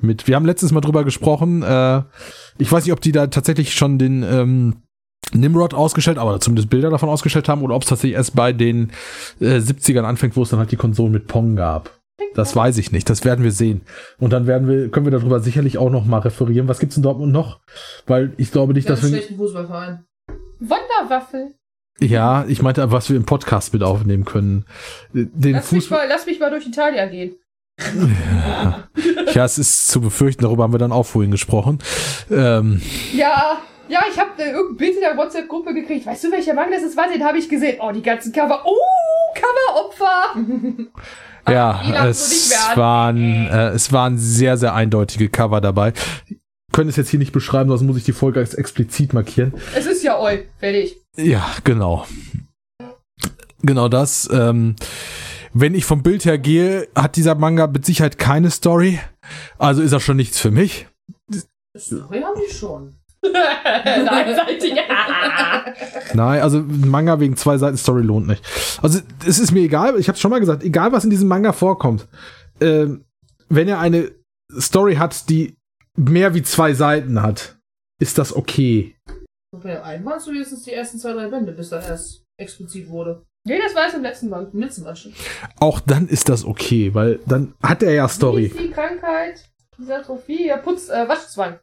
mit. 0.00 0.26
Wir 0.26 0.36
haben 0.36 0.44
letztes 0.46 0.72
Mal 0.72 0.80
drüber 0.80 1.04
gesprochen. 1.04 1.62
Äh, 1.62 2.02
ich 2.58 2.70
weiß 2.70 2.84
nicht, 2.84 2.92
ob 2.92 3.00
die 3.00 3.12
da 3.12 3.28
tatsächlich 3.28 3.74
schon 3.74 3.98
den 3.98 4.22
ähm, 4.22 4.76
Nimrod 5.32 5.74
ausgestellt, 5.74 6.18
aber 6.18 6.40
zumindest 6.40 6.70
Bilder 6.70 6.90
davon 6.90 7.08
ausgestellt 7.08 7.48
haben, 7.48 7.62
oder 7.62 7.74
ob 7.74 7.82
es 7.82 7.88
tatsächlich 7.88 8.16
erst 8.16 8.34
bei 8.34 8.52
den 8.52 8.90
äh, 9.40 9.56
70ern 9.58 10.02
anfängt, 10.02 10.36
wo 10.36 10.42
es 10.42 10.50
dann 10.50 10.58
halt 10.58 10.70
die 10.70 10.76
Konsolen 10.76 11.12
mit 11.12 11.26
Pong 11.26 11.56
gab. 11.56 11.90
Das 12.34 12.54
weiß 12.54 12.78
ich 12.78 12.92
nicht. 12.92 13.08
Das 13.08 13.24
werden 13.24 13.44
wir 13.44 13.52
sehen. 13.52 13.82
Und 14.18 14.32
dann 14.32 14.46
werden 14.46 14.68
wir, 14.68 14.90
können 14.90 15.06
wir 15.06 15.10
darüber 15.12 15.40
sicherlich 15.40 15.78
auch 15.78 15.90
noch 15.90 16.04
mal 16.04 16.18
referieren. 16.18 16.68
Was 16.68 16.78
gibt's 16.78 16.96
in 16.96 17.02
Dortmund 17.02 17.32
noch? 17.32 17.60
Weil 18.06 18.32
ich 18.36 18.50
glaube 18.52 18.74
nicht, 18.74 18.88
Ganz 18.88 19.00
dass 19.00 19.10
wir. 19.10 19.16
schlechten 19.18 19.36
Fußballverein. 19.36 20.04
Wanderwaffel. 20.60 21.54
Ja, 22.00 22.44
ich 22.46 22.62
meinte, 22.62 22.90
was 22.92 23.08
wir 23.10 23.16
im 23.16 23.24
Podcast 23.24 23.72
mit 23.72 23.82
aufnehmen 23.82 24.24
können. 24.24 24.64
Den 25.12 25.52
Lass 25.52 25.72
mich, 25.72 25.84
Fußball. 25.84 26.06
mal, 26.06 26.08
lass 26.08 26.26
mich 26.26 26.38
mal 26.38 26.50
durch 26.50 26.66
Italien 26.66 27.10
gehen. 27.10 27.34
Ja, 29.34 29.44
es 29.44 29.58
ist 29.58 29.88
zu 29.88 30.00
befürchten, 30.00 30.42
darüber 30.42 30.64
haben 30.64 30.72
wir 30.72 30.78
dann 30.78 30.90
auch 30.90 31.04
vorhin 31.04 31.30
gesprochen. 31.30 31.78
Ähm, 32.30 32.80
Ja, 33.12 33.58
ja, 33.88 34.00
ich 34.10 34.18
habe 34.18 34.30
äh, 34.42 34.50
irgendein 34.50 34.76
Bild 34.76 34.94
in 34.94 35.00
der 35.00 35.16
WhatsApp-Gruppe 35.16 35.74
gekriegt. 35.74 36.06
Weißt 36.06 36.24
du, 36.24 36.32
welcher 36.32 36.54
Manga 36.54 36.74
das 36.74 36.82
ist? 36.82 36.96
Warte, 36.96 37.12
den 37.12 37.24
habe 37.24 37.38
ich 37.38 37.48
gesehen. 37.48 37.78
Oh, 37.80 37.92
die 37.92 38.02
ganzen 38.02 38.32
Cover. 38.32 38.62
Oh, 38.64 38.74
Coveropfer. 39.34 40.90
ja, 41.52 41.82
nicht 41.84 42.00
es 42.10 42.76
waren, 42.76 43.46
äh, 43.46 43.68
es 43.68 43.92
waren 43.92 44.18
sehr, 44.18 44.56
sehr 44.56 44.74
eindeutige 44.74 45.28
Cover 45.28 45.60
dabei. 45.60 45.92
Können 46.72 46.90
es 46.90 46.96
jetzt 46.96 47.10
hier 47.10 47.18
nicht 47.18 47.32
beschreiben, 47.32 47.70
sonst 47.70 47.82
muss 47.82 47.96
ich 47.96 48.04
die 48.04 48.12
Folge 48.12 48.40
als 48.40 48.54
explizit 48.54 49.14
markieren. 49.14 49.54
Es 49.74 49.86
ist 49.86 50.02
ja 50.02 50.20
oi. 50.20 50.46
Fertig. 50.58 50.96
Ja, 51.18 51.54
genau. 51.64 52.06
Genau 53.62 53.88
das. 53.88 54.28
Ähm, 54.32 54.76
wenn 55.52 55.74
ich 55.74 55.84
vom 55.84 56.02
Bild 56.02 56.24
her 56.24 56.38
gehe, 56.38 56.88
hat 56.94 57.16
dieser 57.16 57.34
Manga 57.34 57.66
mit 57.66 57.84
Sicherheit 57.84 58.18
keine 58.18 58.50
Story. 58.50 59.00
Also 59.58 59.82
ist 59.82 59.92
er 59.92 60.00
schon 60.00 60.16
nichts 60.16 60.38
für 60.38 60.52
mich. 60.52 60.86
Story 61.76 62.20
haben 62.20 62.40
die 62.40 62.54
schon. 62.54 62.94
Nein, 66.14 66.40
also 66.40 66.58
ein 66.58 66.88
Manga 66.88 67.18
wegen 67.18 67.36
zwei 67.36 67.58
Seiten 67.58 67.76
Story 67.76 68.02
lohnt 68.02 68.28
nicht. 68.28 68.44
Also 68.80 69.00
es 69.26 69.40
ist 69.40 69.50
mir 69.50 69.62
egal, 69.62 69.98
ich 69.98 70.08
habe 70.08 70.18
schon 70.18 70.30
mal 70.30 70.38
gesagt, 70.38 70.62
egal 70.62 70.92
was 70.92 71.02
in 71.04 71.10
diesem 71.10 71.26
Manga 71.26 71.52
vorkommt, 71.52 72.06
ähm, 72.60 73.04
wenn 73.48 73.66
er 73.66 73.80
eine 73.80 74.12
Story 74.56 74.94
hat, 74.96 75.28
die 75.28 75.56
mehr 75.96 76.34
wie 76.34 76.42
zwei 76.42 76.74
Seiten 76.74 77.22
hat, 77.22 77.58
ist 78.00 78.18
das 78.18 78.34
okay. 78.34 78.94
Und 79.50 79.62
bei 79.62 79.72
dem 79.74 79.82
einen 79.82 80.04
waren 80.04 80.18
es 80.18 80.26
wenigstens 80.26 80.64
die 80.64 80.72
ersten 80.72 80.98
zwei, 80.98 81.12
drei 81.12 81.28
Bände, 81.28 81.52
bis 81.52 81.72
er 81.72 81.82
erst 81.86 82.22
explizit 82.36 82.88
wurde. 82.88 83.24
nee, 83.46 83.58
das 83.62 83.74
war 83.74 83.88
es 83.88 83.94
im 83.94 84.02
letzten 84.02 84.30
Band. 84.30 84.52
Im 84.52 84.60
letzten 84.60 84.82
Mal 84.82 84.94
schon. 84.94 85.12
Auch 85.58 85.80
dann 85.80 86.06
ist 86.08 86.28
das 86.28 86.44
okay, 86.44 86.94
weil 86.94 87.20
dann 87.26 87.54
hat 87.62 87.82
er 87.82 87.92
ja 87.92 88.06
Wie 88.06 88.12
Story. 88.12 88.46
ist 88.46 88.58
die 88.58 88.70
Krankheit? 88.70 89.48
Dieser 89.78 90.02
Trophie? 90.02 90.46
Ja, 90.48 90.58
Putz, 90.58 90.88
äh, 90.88 91.08
Waschzwang. 91.08 91.58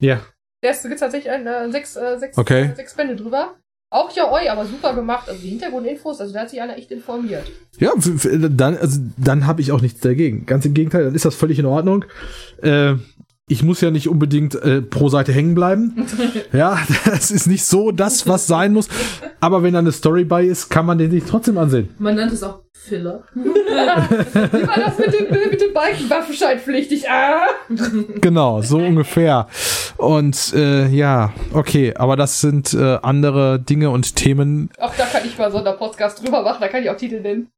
Ja, 0.00 0.20
Der 0.62 0.70
ist, 0.70 0.82
gibt's 0.82 1.00
tatsächlich 1.00 1.30
ein, 1.32 1.46
äh, 1.46 1.70
sechs, 1.70 1.94
äh, 1.96 2.18
sechs, 2.18 2.38
Okay. 2.38 2.70
äh, 2.70 2.74
sechs 2.74 2.94
Bände 2.94 3.16
drüber. 3.16 3.54
Auch 3.90 4.10
ja 4.16 4.32
oi, 4.32 4.48
aber 4.48 4.64
super 4.66 4.94
gemacht. 4.94 5.28
Also 5.28 5.40
die 5.40 5.50
Hintergrundinfos, 5.50 6.20
also 6.20 6.32
da 6.32 6.40
hat 6.40 6.50
sich 6.50 6.60
einer 6.60 6.76
echt 6.76 6.90
informiert. 6.90 7.44
ja, 7.78 7.92
dann, 8.48 8.76
also 8.78 9.00
dann 9.18 9.46
habe 9.46 9.60
ich 9.60 9.70
auch 9.72 9.80
nichts 9.82 10.00
dagegen. 10.00 10.46
Ganz 10.46 10.64
im 10.64 10.74
Gegenteil, 10.74 11.04
dann 11.04 11.14
ist 11.14 11.24
das 11.24 11.34
völlig 11.36 11.58
in 11.60 11.66
Ordnung. 11.66 12.04
Äh, 12.62 12.94
ich 13.46 13.62
muss 13.62 13.80
ja 13.82 13.90
nicht 13.90 14.08
unbedingt 14.08 14.54
äh, 14.54 14.80
pro 14.80 15.08
Seite 15.08 15.32
hängen 15.32 15.54
bleiben. 15.54 16.06
ja, 16.52 16.78
das 17.04 17.30
ist 17.30 17.46
nicht 17.46 17.64
so 17.64 17.90
das, 17.90 18.26
was 18.26 18.46
sein 18.46 18.72
muss. 18.72 18.88
Aber 19.40 19.62
wenn 19.62 19.74
da 19.74 19.80
eine 19.80 19.92
Story 19.92 20.24
bei 20.24 20.44
ist, 20.44 20.70
kann 20.70 20.86
man 20.86 20.96
den 20.96 21.10
sich 21.10 21.24
trotzdem 21.24 21.58
ansehen. 21.58 21.90
Man 21.98 22.14
nannte 22.14 22.34
es 22.34 22.42
auch 22.42 22.60
Filler. 22.72 23.22
Wie 23.34 23.42
war 23.44 24.78
das 24.78 24.98
mit 24.98 25.12
dem, 25.12 25.50
mit 25.50 25.60
dem 25.60 25.72
Balken 25.74 26.08
waffenscheidpflichtig? 26.08 27.08
Ah! 27.08 27.46
Genau, 28.20 28.62
so 28.62 28.78
ungefähr. 28.78 29.46
Und 29.98 30.52
äh, 30.54 30.88
ja, 30.88 31.32
okay, 31.52 31.94
aber 31.94 32.16
das 32.16 32.40
sind 32.40 32.72
äh, 32.72 32.98
andere 33.02 33.60
Dinge 33.60 33.90
und 33.90 34.16
Themen. 34.16 34.70
Auch 34.78 34.94
da 34.96 35.04
kann 35.04 35.22
ich 35.26 35.36
mal 35.38 35.50
so 35.50 35.58
einen 35.58 35.76
Podcast 35.76 36.22
drüber 36.22 36.42
machen, 36.42 36.58
da 36.60 36.68
kann 36.68 36.82
ich 36.82 36.90
auch 36.90 36.96
Titel 36.96 37.20
nennen. 37.20 37.48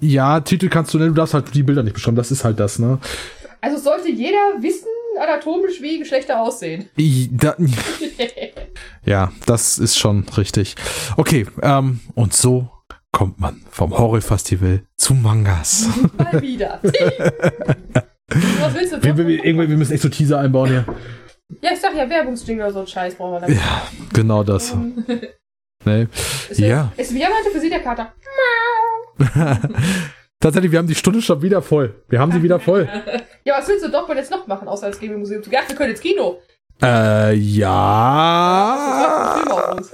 Ja, 0.00 0.40
Titel 0.40 0.68
kannst 0.68 0.92
du 0.92 0.98
nennen, 0.98 1.10
du 1.10 1.16
darfst 1.16 1.34
halt 1.34 1.54
die 1.54 1.62
Bilder 1.62 1.82
nicht 1.82 1.94
beschreiben, 1.94 2.16
das 2.16 2.30
ist 2.30 2.44
halt 2.44 2.58
das, 2.58 2.78
ne? 2.78 2.98
Also 3.62 3.78
sollte 3.78 4.10
jeder 4.10 4.38
wissen, 4.58 4.88
anatomisch, 5.20 5.80
wie 5.80 6.00
Geschlechter 6.00 6.40
aussehen. 6.40 6.88
Da, 7.30 7.54
ja, 9.06 9.32
das 9.46 9.78
ist 9.78 9.96
schon 9.96 10.26
richtig. 10.36 10.74
Okay, 11.16 11.46
ähm, 11.62 12.00
und 12.14 12.34
so 12.34 12.68
kommt 13.12 13.38
man 13.38 13.62
vom 13.70 13.96
Horror-Festival 13.96 14.82
zu 14.96 15.14
Mangas. 15.14 15.88
Mal 16.18 16.42
wieder. 16.42 16.80
Was 16.82 18.74
willst 18.74 18.94
du? 18.94 19.02
wir, 19.02 19.16
wir, 19.16 19.44
irgendwie, 19.44 19.68
wir 19.68 19.76
müssen 19.76 19.92
echt 19.92 20.02
so 20.02 20.08
Teaser 20.08 20.40
einbauen 20.40 20.68
hier. 20.68 20.84
Ja, 21.60 21.70
ich 21.72 21.80
sag 21.80 21.94
ja, 21.94 22.08
Werbungsjingle 22.08 22.64
oder 22.64 22.72
so 22.72 22.80
ein 22.80 22.86
Scheiß 22.88 23.14
brauchen 23.14 23.34
wir 23.34 23.40
dann. 23.40 23.54
Ja, 23.54 23.86
genau 24.12 24.42
das. 24.42 24.74
Nee. 25.84 26.08
Ist, 26.48 26.58
Ja. 26.58 26.90
Ist 26.96 27.14
wie 27.14 27.20
meinte 27.20 27.50
für 27.52 27.60
Sie 27.60 27.68
der 27.70 27.80
Kater. 27.80 28.12
Tatsächlich, 30.40 30.72
wir 30.72 30.78
haben 30.80 30.88
die 30.88 30.94
Stunde 30.96 31.22
schon 31.22 31.42
wieder 31.42 31.62
voll. 31.62 32.02
Wir 32.08 32.18
haben 32.18 32.32
sie 32.32 32.42
wieder 32.42 32.58
voll. 32.58 32.88
Ja, 33.44 33.58
was 33.58 33.68
willst 33.68 33.84
du 33.84 33.90
doch 33.90 34.08
wohl 34.08 34.16
jetzt 34.16 34.30
noch 34.30 34.46
machen, 34.46 34.68
außer 34.68 34.86
als 34.86 35.00
Gaming-Museum 35.00 35.42
zu 35.42 35.50
gehen? 35.50 35.58
Ach, 35.62 35.68
wir 35.68 35.76
können 35.76 35.90
ins 35.90 36.00
Kino. 36.00 36.38
Äh, 36.82 37.34
ja. 37.34 38.72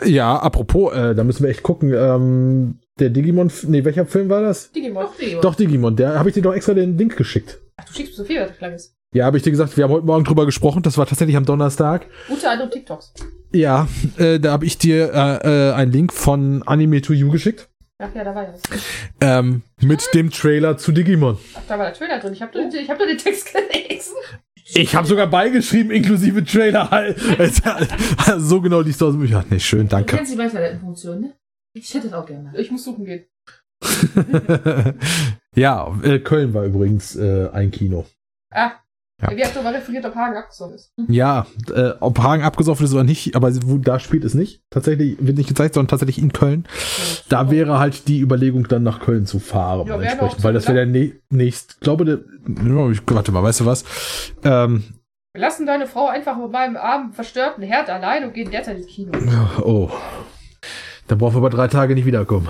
Ja, 0.04 0.36
apropos, 0.36 0.92
äh, 0.94 1.14
da 1.14 1.24
müssen 1.24 1.42
wir 1.42 1.50
echt 1.50 1.62
gucken. 1.62 1.92
Ähm, 1.92 2.78
der 2.98 3.10
Digimon, 3.10 3.50
nee, 3.66 3.84
welcher 3.84 4.06
Film 4.06 4.28
war 4.28 4.42
das? 4.42 4.72
Digimon. 4.72 5.04
Doch, 5.04 5.18
Leo. 5.18 5.40
Doch, 5.40 5.54
Digimon, 5.54 5.96
der 5.96 6.18
habe 6.18 6.28
ich 6.28 6.34
dir 6.34 6.42
doch 6.42 6.54
extra 6.54 6.74
den 6.74 6.98
Link 6.98 7.16
geschickt. 7.16 7.58
Ach, 7.76 7.84
du 7.84 7.92
schickst 7.92 8.12
mir 8.12 8.16
so 8.16 8.24
viel, 8.24 8.40
was 8.40 8.60
lang 8.60 8.74
ist. 8.74 8.94
Ja, 9.14 9.24
habe 9.24 9.38
ich 9.38 9.42
dir 9.42 9.50
gesagt, 9.50 9.76
wir 9.76 9.84
haben 9.84 9.92
heute 9.92 10.04
Morgen 10.04 10.24
drüber 10.24 10.44
gesprochen, 10.44 10.82
das 10.82 10.98
war 10.98 11.06
tatsächlich 11.06 11.36
am 11.36 11.46
Donnerstag. 11.46 12.06
Unter 12.28 12.50
anderem 12.50 12.70
TikToks. 12.70 13.14
Ja, 13.52 13.88
äh, 14.18 14.38
da 14.38 14.52
habe 14.52 14.66
ich 14.66 14.76
dir 14.76 15.12
äh, 15.14 15.70
äh, 15.70 15.72
einen 15.72 15.92
Link 15.92 16.12
von 16.12 16.62
Anime 16.66 17.00
to 17.00 17.14
You 17.14 17.30
geschickt. 17.30 17.70
Ach 18.00 18.14
ja, 18.14 18.22
da 18.22 18.34
war 18.34 18.44
ja 18.44 18.52
was. 18.54 18.62
Ähm, 19.20 19.62
mit 19.80 20.08
dem 20.14 20.30
Trailer 20.30 20.76
zu 20.78 20.92
Digimon. 20.92 21.36
Ach, 21.54 21.62
da 21.66 21.78
war 21.78 21.86
der 21.86 21.94
Trailer 21.94 22.20
drin. 22.20 22.32
Ich 22.32 22.42
habe 22.42 22.56
nur, 22.56 22.72
ich 22.72 22.88
hab 22.88 22.98
nur 22.98 23.08
den 23.08 23.18
Text 23.18 23.52
gelesen. 23.52 24.14
Ich 24.74 24.94
habe 24.94 25.06
sogar 25.06 25.26
beigeschrieben, 25.26 25.90
inklusive 25.90 26.44
Trailer. 26.44 27.14
so 28.38 28.60
genau 28.60 28.80
liest 28.80 29.00
du 29.00 29.06
aus 29.06 29.14
dem 29.14 29.20
Bücher. 29.20 29.44
Nee, 29.50 29.58
schön, 29.58 29.82
Du 29.82 29.96
danke. 29.96 30.14
kennst 30.16 30.32
die 30.32 30.38
Weiterleitenfunktion, 30.38 31.20
ne? 31.20 31.34
Ich 31.74 31.92
hätte 31.92 32.08
das 32.08 32.12
auch 32.12 32.26
gerne. 32.26 32.52
Ich 32.56 32.70
muss 32.70 32.84
suchen 32.84 33.04
gehen. 33.04 33.24
ja, 35.56 35.92
äh, 36.02 36.18
Köln 36.20 36.54
war 36.54 36.64
übrigens 36.64 37.16
äh, 37.16 37.48
ein 37.52 37.70
Kino. 37.70 38.06
Ah. 38.52 38.72
Ja. 39.20 39.36
Wie 39.36 39.42
hast 39.42 39.56
du 39.56 39.62
mal 39.62 39.74
referiert, 39.74 40.04
ob 40.06 40.14
Hagen 40.14 40.36
abgesoffen 40.36 40.76
ist? 40.76 40.92
Ja, 41.08 41.46
äh, 41.74 41.90
ob 41.98 42.20
Hagen 42.20 42.44
abgesoffen 42.44 42.86
ist 42.86 42.94
oder 42.94 43.02
nicht, 43.02 43.34
aber 43.34 43.50
wo, 43.64 43.78
da 43.78 43.98
spielt 43.98 44.24
es 44.24 44.34
nicht. 44.34 44.62
Tatsächlich 44.70 45.16
wird 45.18 45.36
nicht 45.38 45.48
gezeigt, 45.48 45.74
sondern 45.74 45.88
tatsächlich 45.88 46.18
in 46.18 46.32
Köln. 46.32 46.66
Da 47.28 47.50
wäre 47.50 47.80
halt 47.80 48.06
die 48.06 48.20
Überlegung, 48.20 48.68
dann 48.68 48.84
nach 48.84 49.00
Köln 49.00 49.26
zu 49.26 49.40
fahren. 49.40 49.88
Ja, 49.88 50.00
entsprechend, 50.00 50.44
weil 50.44 50.52
das 50.52 50.68
wäre 50.68 50.76
der 50.76 50.86
ne 50.86 51.14
nächst, 51.30 51.80
glaube 51.80 52.04
der, 52.04 52.18
warte 52.46 53.32
mal, 53.32 53.42
weißt 53.42 53.60
du 53.60 53.66
was? 53.66 53.84
Ähm, 54.44 54.84
Wir 55.32 55.40
lassen 55.40 55.66
deine 55.66 55.88
Frau 55.88 56.06
einfach 56.06 56.36
mit 56.38 56.52
meinem 56.52 56.76
armen, 56.76 57.12
verstörten 57.12 57.64
Herd 57.64 57.90
allein 57.90 58.22
und 58.22 58.34
gehen 58.34 58.52
derzeit 58.52 58.76
ins 58.78 58.86
Kino. 58.86 59.10
oh, 59.62 59.90
dann 61.08 61.18
brauchen 61.18 61.34
wir 61.34 61.38
aber 61.38 61.50
drei 61.50 61.66
Tage 61.66 61.94
nicht 61.96 62.06
wiederkommen. 62.06 62.48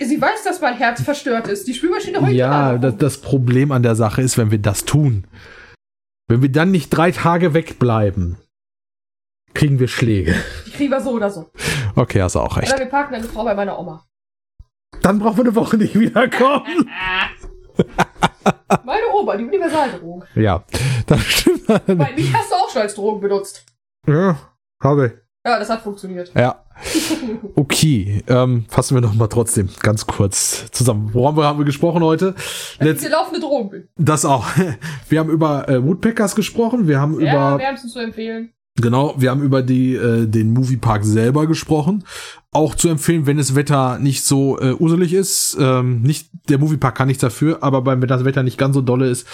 Sie 0.00 0.20
weiß, 0.20 0.44
dass 0.44 0.60
mein 0.60 0.76
Herz 0.76 1.02
verstört 1.02 1.48
ist. 1.48 1.66
Die 1.66 1.74
Spülmaschine 1.74 2.20
heult 2.20 2.32
Ja, 2.32 2.76
das, 2.78 2.96
das 2.98 3.18
Problem 3.18 3.72
an 3.72 3.82
der 3.82 3.96
Sache 3.96 4.20
ist, 4.22 4.36
wenn 4.38 4.50
wir 4.50 4.58
das 4.58 4.84
tun, 4.84 5.24
wenn 6.28 6.42
wir 6.42 6.52
dann 6.52 6.70
nicht 6.70 6.90
drei 6.90 7.10
Tage 7.10 7.54
wegbleiben, 7.54 8.36
kriegen 9.54 9.80
wir 9.80 9.88
Schläge. 9.88 10.34
Die 10.66 10.70
kriegen 10.70 10.90
wir 10.90 11.00
so 11.00 11.10
oder 11.12 11.30
so. 11.30 11.50
Okay, 11.96 12.22
hast 12.22 12.34
du 12.34 12.40
auch 12.40 12.56
recht. 12.56 12.70
Oder 12.70 12.80
wir 12.80 12.86
parken 12.86 13.14
eine 13.14 13.24
Frau 13.24 13.44
bei 13.44 13.54
meiner 13.54 13.78
Oma. 13.78 14.04
Dann 15.02 15.18
brauchen 15.18 15.38
wir 15.38 15.44
eine 15.44 15.54
Woche 15.54 15.76
nicht 15.76 15.98
wiederkommen. 15.98 16.90
Meine 18.84 19.06
Oma, 19.14 19.36
die 19.36 19.44
Universaldrohung. 19.44 20.24
Ja, 20.34 20.64
das 21.06 21.22
stimmt. 21.22 21.66
Bei 21.66 22.12
mich 22.12 22.32
hast 22.34 22.50
du 22.50 22.56
auch 22.56 22.70
schon 22.70 22.82
als 22.82 22.94
Drogen 22.94 23.20
benutzt. 23.20 23.64
Ja, 24.06 24.38
habe 24.82 25.06
ich. 25.06 25.27
Ja, 25.46 25.58
das 25.58 25.70
hat 25.70 25.82
funktioniert. 25.82 26.32
Ja. 26.36 26.64
Okay, 27.54 28.22
ähm, 28.28 28.64
fassen 28.68 28.94
wir 28.96 29.00
noch 29.00 29.14
mal 29.14 29.28
trotzdem 29.28 29.68
ganz 29.80 30.06
kurz 30.06 30.70
zusammen. 30.72 31.10
Woran 31.12 31.36
haben 31.36 31.58
wir 31.58 31.64
gesprochen 31.64 32.02
heute? 32.02 32.34
Letzt, 32.80 33.04
eine 33.04 33.14
laufende 33.14 33.40
Drohung 33.40 33.70
bin. 33.70 33.88
das 33.96 34.24
auch. 34.24 34.46
Wir 35.08 35.20
haben 35.20 35.30
über 35.30 35.68
äh, 35.68 35.82
Woodpeckers 35.82 36.34
gesprochen. 36.34 36.86
Wir 36.86 37.00
haben 37.00 37.18
Ja, 37.20 37.54
über 37.54 37.58
wärmstens 37.62 37.92
zu 37.94 37.98
empfehlen. 37.98 38.52
genau, 38.76 39.14
wir 39.16 39.30
haben 39.30 39.42
über 39.42 39.62
die 39.62 39.94
äh, 39.94 40.26
den 40.26 40.52
Moviepark 40.52 41.04
selber 41.04 41.46
gesprochen. 41.46 42.04
Auch 42.52 42.74
zu 42.74 42.88
empfehlen, 42.88 43.26
wenn 43.26 43.38
das 43.38 43.54
Wetter 43.54 43.98
nicht 43.98 44.24
so 44.24 44.58
äh, 44.60 44.72
uselig 44.72 45.14
ist. 45.14 45.56
Ähm, 45.58 46.02
nicht 46.02 46.28
der 46.48 46.58
Moviepark 46.58 46.94
kann 46.94 47.08
nichts 47.08 47.22
dafür, 47.22 47.62
aber 47.62 47.80
beim 47.82 48.00
wenn 48.02 48.08
das 48.08 48.24
Wetter 48.24 48.42
nicht 48.42 48.58
ganz 48.58 48.74
so 48.74 48.82
dolle 48.82 49.08
ist, 49.08 49.26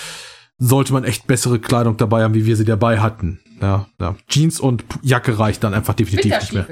sollte 0.58 0.92
man 0.92 1.04
echt 1.04 1.26
bessere 1.26 1.58
Kleidung 1.58 1.96
dabei 1.96 2.22
haben, 2.22 2.34
wie 2.34 2.46
wir 2.46 2.56
sie 2.56 2.64
dabei 2.64 3.00
hatten. 3.00 3.40
Ja, 3.60 3.86
ja. 4.00 4.14
Jeans 4.28 4.60
und 4.60 4.84
Jacke 5.02 5.38
reicht 5.38 5.64
dann 5.64 5.74
einfach 5.74 5.94
definitiv 5.94 6.32
nicht 6.40 6.52
mehr. 6.52 6.66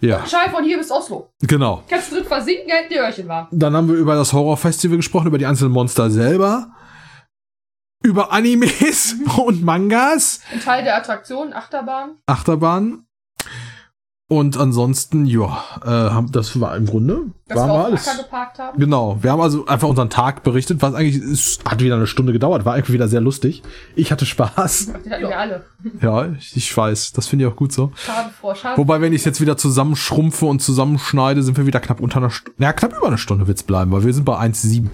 Ja, 0.00 0.26
Schall 0.26 0.50
von 0.50 0.64
hier 0.64 0.78
bis 0.78 0.90
Oslo. 0.90 1.30
genau. 1.40 1.84
Kannst 1.88 2.10
du 2.10 2.16
drin 2.16 2.24
versinken, 2.24 2.68
hält 2.68 2.90
die 2.90 2.96
Öhrchen 2.96 3.28
warm. 3.28 3.46
Dann 3.52 3.76
haben 3.76 3.88
wir 3.88 3.94
über 3.94 4.14
das 4.16 4.32
Horrorfestival 4.32 4.96
gesprochen, 4.96 5.28
über 5.28 5.38
die 5.38 5.46
einzelnen 5.46 5.70
Monster 5.72 6.10
selber, 6.10 6.72
über 8.02 8.32
Animes 8.32 9.14
und 9.44 9.62
Mangas, 9.62 10.40
Ein 10.52 10.60
Teil 10.60 10.82
der 10.84 10.96
Attraktion, 10.96 11.52
Achterbahn. 11.52 12.16
Achterbahn. 12.26 13.06
Und 14.32 14.56
ansonsten, 14.56 15.26
ja, 15.26 15.62
äh, 15.84 16.22
das 16.30 16.58
war 16.58 16.74
im 16.74 16.86
Grunde, 16.86 17.24
Dass 17.48 17.58
waren 17.58 17.68
wir 17.68 17.74
dem 17.74 17.84
alles. 17.84 18.08
Acker 18.08 18.22
geparkt 18.22 18.58
haben. 18.58 18.80
Genau, 18.80 19.18
wir 19.20 19.30
haben 19.30 19.42
also 19.42 19.66
einfach 19.66 19.86
unseren 19.86 20.08
Tag 20.08 20.42
berichtet, 20.42 20.80
was 20.80 20.94
eigentlich, 20.94 21.22
es 21.22 21.58
hat 21.66 21.82
wieder 21.82 21.96
eine 21.96 22.06
Stunde 22.06 22.32
gedauert, 22.32 22.64
war 22.64 22.72
eigentlich 22.72 22.94
wieder 22.94 23.08
sehr 23.08 23.20
lustig. 23.20 23.62
Ich 23.94 24.10
hatte 24.10 24.24
Spaß. 24.24 24.86
Die 25.04 25.10
hatten 25.10 25.22
wir 25.22 25.38
alle. 25.38 25.66
Ja, 26.00 26.32
ich, 26.32 26.56
ich 26.56 26.74
weiß, 26.74 27.12
das 27.12 27.26
finde 27.26 27.44
ich 27.44 27.52
auch 27.52 27.56
gut 27.56 27.74
so. 27.74 27.92
Schaden 27.94 28.32
vor 28.32 28.54
Schaden. 28.54 28.78
Wobei, 28.78 29.02
wenn 29.02 29.12
ich 29.12 29.20
es 29.20 29.26
jetzt 29.26 29.42
wieder 29.42 29.58
zusammenschrumpfe 29.58 30.46
und 30.46 30.62
zusammenschneide, 30.62 31.42
sind 31.42 31.58
wir 31.58 31.66
wieder 31.66 31.80
knapp 31.80 32.00
unter 32.00 32.16
einer 32.16 32.30
Stunde. 32.30 32.54
Ja, 32.56 32.72
knapp 32.72 32.96
über 32.96 33.08
eine 33.08 33.18
Stunde 33.18 33.46
wird's 33.46 33.64
bleiben, 33.64 33.92
weil 33.92 34.02
wir 34.02 34.14
sind 34.14 34.24
bei 34.24 34.38
1,7. 34.38 34.86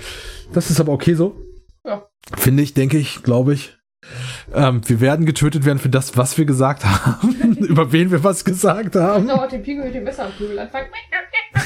Das 0.53 0.68
ist 0.68 0.80
aber 0.80 0.91
okay 0.91 1.14
so. 1.14 1.36
Ja. 1.84 2.03
Finde 2.36 2.64
ich, 2.64 2.74
denke 2.74 2.99
ich, 2.99 3.22
glaube 3.22 3.55
ich. 3.55 3.78
Ähm, 4.54 4.80
wir 4.86 5.00
werden 5.00 5.26
getötet 5.26 5.64
werden 5.64 5.78
für 5.78 5.88
das, 5.88 6.16
was 6.16 6.38
wir 6.38 6.44
gesagt 6.44 6.84
haben. 6.84 7.56
Über 7.59 7.92
wen 7.92 8.11
wir 8.11 8.24
was 8.24 8.44
gesagt 8.44 8.96
haben. 8.96 9.26
dauert 9.26 9.52
den 9.52 9.62
Pinguin 9.62 9.86
mit 9.86 9.94
dem 9.94 10.04
Messer 10.04 10.26
am 10.26 10.32
Flügel 10.32 10.59
anfangen. 10.59 10.86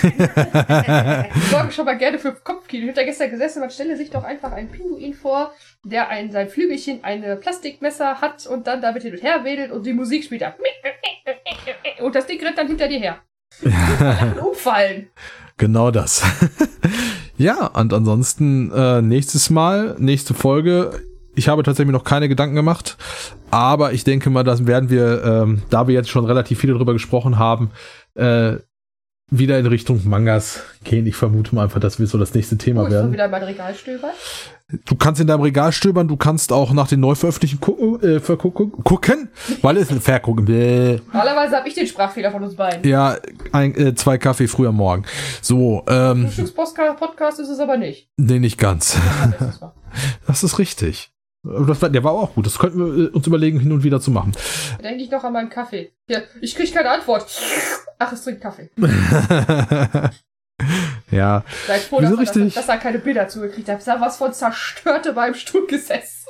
Ich 0.03 1.45
sorge 1.45 1.71
schon 1.71 1.85
mal 1.85 1.97
gerne 1.97 2.19
für 2.19 2.33
Kopfkino. 2.33 2.85
Ich 2.85 2.89
hab 2.89 2.97
da 2.97 3.05
gestern 3.05 3.31
gesessen, 3.31 3.61
man 3.61 3.71
stelle 3.71 3.97
sich 3.97 4.11
doch 4.11 4.25
einfach 4.25 4.53
einen 4.53 4.69
Pinguin 4.71 5.15
vor, 5.15 5.53
der 5.85 6.09
ein, 6.09 6.33
sein 6.33 6.49
Flügelchen 6.49 7.05
eine 7.05 7.37
Plastikmesser 7.37 8.21
hat 8.21 8.47
und 8.47 8.67
dann 8.67 8.83
damit 8.83 9.03
hin 9.03 9.13
und 9.13 9.23
her 9.23 9.45
wedelt 9.45 9.71
und 9.71 9.87
die 9.87 9.93
Musik 9.93 10.25
spielt 10.25 10.43
da. 10.43 10.55
Und 12.01 12.15
das 12.15 12.27
Ding 12.27 12.43
rennt 12.43 12.59
dann 12.59 12.67
hinter 12.67 12.89
dir 12.89 12.99
her. 12.99 13.19
Umfallen. 14.41 15.11
Genau 15.59 15.91
das. 15.91 16.23
ja, 17.37 17.67
und 17.67 17.93
ansonsten 17.93 18.73
äh, 18.73 19.03
nächstes 19.03 19.51
Mal, 19.51 19.95
nächste 19.99 20.35
Folge. 20.35 21.03
Ich 21.35 21.49
habe 21.49 21.63
tatsächlich 21.63 21.93
noch 21.93 22.05
keine 22.05 22.29
Gedanken 22.29 22.55
gemacht, 22.55 22.97
aber 23.51 23.93
ich 23.93 24.05
denke 24.05 24.29
mal, 24.31 24.45
das 24.45 24.67
werden 24.67 24.91
wir, 24.91 25.25
ähm, 25.25 25.63
da 25.71 25.87
wir 25.89 25.95
jetzt 25.95 26.11
schon 26.11 26.25
relativ 26.27 26.59
viele 26.61 26.75
drüber 26.75 26.93
gesprochen 26.93 27.39
haben, 27.39 27.71
äh, 28.15 28.57
wieder 29.35 29.59
in 29.59 29.65
Richtung 29.65 30.07
Mangas 30.07 30.61
gehen. 30.85 31.07
Ich 31.07 31.17
vermute 31.17 31.55
mal 31.55 31.63
einfach, 31.65 31.81
das 31.81 31.99
wird 31.99 32.11
so 32.11 32.19
das 32.19 32.35
nächste 32.35 32.59
Thema 32.59 32.83
Oh, 32.85 32.91
werden. 32.91 33.13
wieder 33.15 33.25
in 33.25 33.31
mein 33.31 33.43
Regal 33.45 33.75
stöbern. 33.75 34.11
Du 34.85 34.95
kannst 34.95 35.23
in 35.23 35.27
deinem 35.27 35.41
Regal 35.41 35.73
stöbern, 35.73 36.07
du 36.07 36.17
kannst 36.19 36.53
auch 36.53 36.73
nach 36.75 36.87
den 36.89 37.01
Neuveröffentlichungen 37.01 37.61
gucken, 37.63 38.03
äh, 38.09 38.21
vergucken, 38.21 38.73
gucken, 38.85 39.29
weil 39.63 39.79
es 39.79 39.91
vergucken. 39.91 40.45
Bäh. 40.45 40.99
Normalerweise 41.13 41.57
habe 41.57 41.69
ich 41.69 41.75
den 41.75 41.87
Sprachfehler 41.87 42.31
von 42.31 42.43
uns 42.43 42.57
beiden. 42.57 42.87
Ja, 42.87 43.17
ein, 43.53 43.75
äh, 43.75 43.95
zwei 43.95 44.19
Kaffee 44.19 44.49
früher 44.49 44.69
am 44.69 44.77
Morgen. 44.77 45.05
So, 45.41 45.83
ähm, 45.89 46.25
Frühstückspodcast 46.29 47.41
ist 47.41 47.49
es 47.49 47.59
aber 47.59 47.79
nicht. 47.79 48.09
nee, 48.19 48.39
nicht 48.39 48.59
ganz. 48.59 48.99
Das 50.27 50.43
ist 50.43 50.59
richtig. 50.59 51.12
Das 51.45 51.83
war, 51.83 51.91
der 51.91 52.05
war 52.05 52.13
auch 52.13 52.35
gut. 52.35 52.47
Das 52.47 52.59
könnten 52.59 52.79
wir 52.79 53.07
äh, 53.07 53.09
uns 53.09 53.27
überlegen, 53.27 53.59
hin 53.59 53.73
und 53.73 53.83
wieder 53.83 54.01
zu 54.01 54.13
machen. 54.13 54.33
Da 54.77 54.83
denke 54.89 55.03
ich 55.03 55.11
noch 55.11 55.25
an 55.25 55.33
meinen 55.33 55.51
Kaffee. 55.51 55.93
Ja, 56.09 56.21
ich 56.41 56.55
kriege 56.55 56.71
keine 56.73 56.91
Antwort. 56.91 57.27
Ach, 57.99 58.13
es 58.13 58.23
trinkt 58.23 58.43
Kaffee. 58.43 58.71
ja, 61.11 61.45
Seid 61.67 61.81
froh, 61.83 62.01
dass, 62.01 62.11
dass, 62.11 62.19
richtig? 62.21 62.55
dass 62.55 62.69
er 62.69 62.79
keine 62.79 63.01
Bilder 63.01 63.27
zugekriegt 63.27 63.69
hat. 63.69 63.85
Hab 63.87 64.01
was 64.01 64.19
von 64.19 64.33
zerstörte 64.33 65.15
beim 65.15 65.35
Stuhl 65.35 65.67
gesessen. 65.67 66.29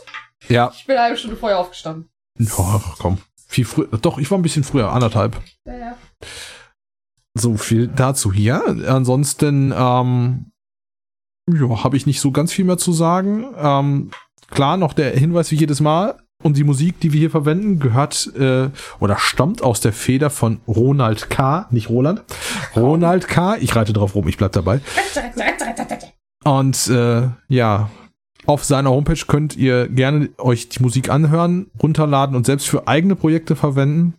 ja. 0.48 0.72
Ich 0.74 0.86
bin 0.86 0.96
eine 0.96 1.04
halbe 1.04 1.18
Stunde 1.18 1.36
vorher 1.36 1.58
aufgestanden. 1.58 2.08
Ja, 2.38 2.80
komm. 2.98 3.18
Viel 3.48 3.66
früher. 3.66 3.88
Doch, 4.00 4.16
ich 4.16 4.30
war 4.30 4.38
ein 4.38 4.42
bisschen 4.42 4.64
früher, 4.64 4.90
anderthalb. 4.90 5.38
Ja, 5.66 5.76
ja. 5.76 5.96
So 7.34 7.58
viel 7.58 7.88
dazu 7.88 8.32
hier. 8.32 8.62
Ansonsten, 8.86 9.74
ähm, 9.76 10.51
ja, 11.50 11.84
habe 11.84 11.96
ich 11.96 12.06
nicht 12.06 12.20
so 12.20 12.30
ganz 12.30 12.52
viel 12.52 12.64
mehr 12.64 12.78
zu 12.78 12.92
sagen. 12.92 13.46
Ähm, 13.56 14.10
klar, 14.50 14.76
noch 14.76 14.92
der 14.92 15.10
Hinweis 15.16 15.50
wie 15.50 15.56
jedes 15.56 15.80
Mal. 15.80 16.16
Und 16.42 16.56
die 16.56 16.64
Musik, 16.64 16.98
die 16.98 17.12
wir 17.12 17.20
hier 17.20 17.30
verwenden, 17.30 17.78
gehört 17.78 18.32
äh, 18.36 18.68
oder 18.98 19.16
stammt 19.16 19.62
aus 19.62 19.80
der 19.80 19.92
Feder 19.92 20.28
von 20.28 20.60
Ronald 20.66 21.30
K., 21.30 21.68
nicht 21.70 21.88
Roland. 21.88 22.24
Ronald 22.74 23.28
K., 23.28 23.56
ich 23.58 23.76
reite 23.76 23.92
drauf 23.92 24.16
rum, 24.16 24.26
ich 24.26 24.38
bleib 24.38 24.50
dabei. 24.50 24.80
Und 26.44 26.88
äh, 26.88 27.28
ja, 27.46 27.90
auf 28.46 28.64
seiner 28.64 28.90
Homepage 28.90 29.24
könnt 29.28 29.56
ihr 29.56 29.88
gerne 29.88 30.30
euch 30.38 30.68
die 30.68 30.82
Musik 30.82 31.10
anhören, 31.10 31.70
runterladen 31.80 32.34
und 32.34 32.44
selbst 32.44 32.68
für 32.68 32.88
eigene 32.88 33.14
Projekte 33.14 33.54
verwenden. 33.54 34.14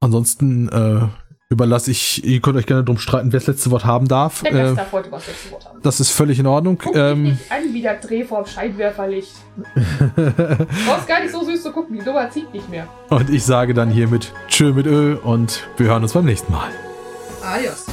Ansonsten 0.00 0.68
äh, 0.68 1.06
überlasse 1.48 1.92
ich, 1.92 2.24
ihr 2.24 2.40
könnt 2.40 2.56
euch 2.56 2.66
gerne 2.66 2.82
drum 2.82 2.98
streiten, 2.98 3.32
wer 3.32 3.38
das 3.38 3.46
letzte 3.46 3.70
Wort 3.70 3.84
haben 3.84 4.08
darf. 4.08 4.42
Der 4.42 4.52
Äh, 4.52 4.54
Gast 4.54 4.78
darf 4.78 4.92
heute 4.92 5.12
was 5.12 5.26
letzte 5.28 5.52
Wort. 5.52 5.67
Das 5.82 6.00
ist 6.00 6.10
völlig 6.10 6.38
in 6.38 6.46
Ordnung. 6.46 6.78
Guck 6.82 6.94
Ähm, 6.96 7.22
nicht 7.24 7.50
an 7.50 7.72
wie 7.72 7.82
der 7.82 7.94
Dreh 7.96 8.24
vorm 8.24 8.46
Scheinwerferlicht. 8.46 9.32
Brauchst 10.86 11.06
gar 11.06 11.20
nicht 11.20 11.32
so 11.32 11.44
süß 11.44 11.62
zu 11.62 11.72
gucken, 11.72 11.98
die 11.98 12.04
Nummer 12.04 12.28
zieht 12.30 12.52
nicht 12.52 12.68
mehr. 12.68 12.86
und 13.10 13.30
ich 13.30 13.44
sage 13.44 13.74
dann 13.74 13.90
hiermit 13.90 14.32
Tschö 14.48 14.72
mit 14.72 14.86
Ö 14.86 15.16
und 15.22 15.66
wir 15.76 15.86
hören 15.88 16.02
uns 16.02 16.12
beim 16.12 16.24
nächsten 16.24 16.52
Mal. 16.52 16.68
Adios. 17.42 17.86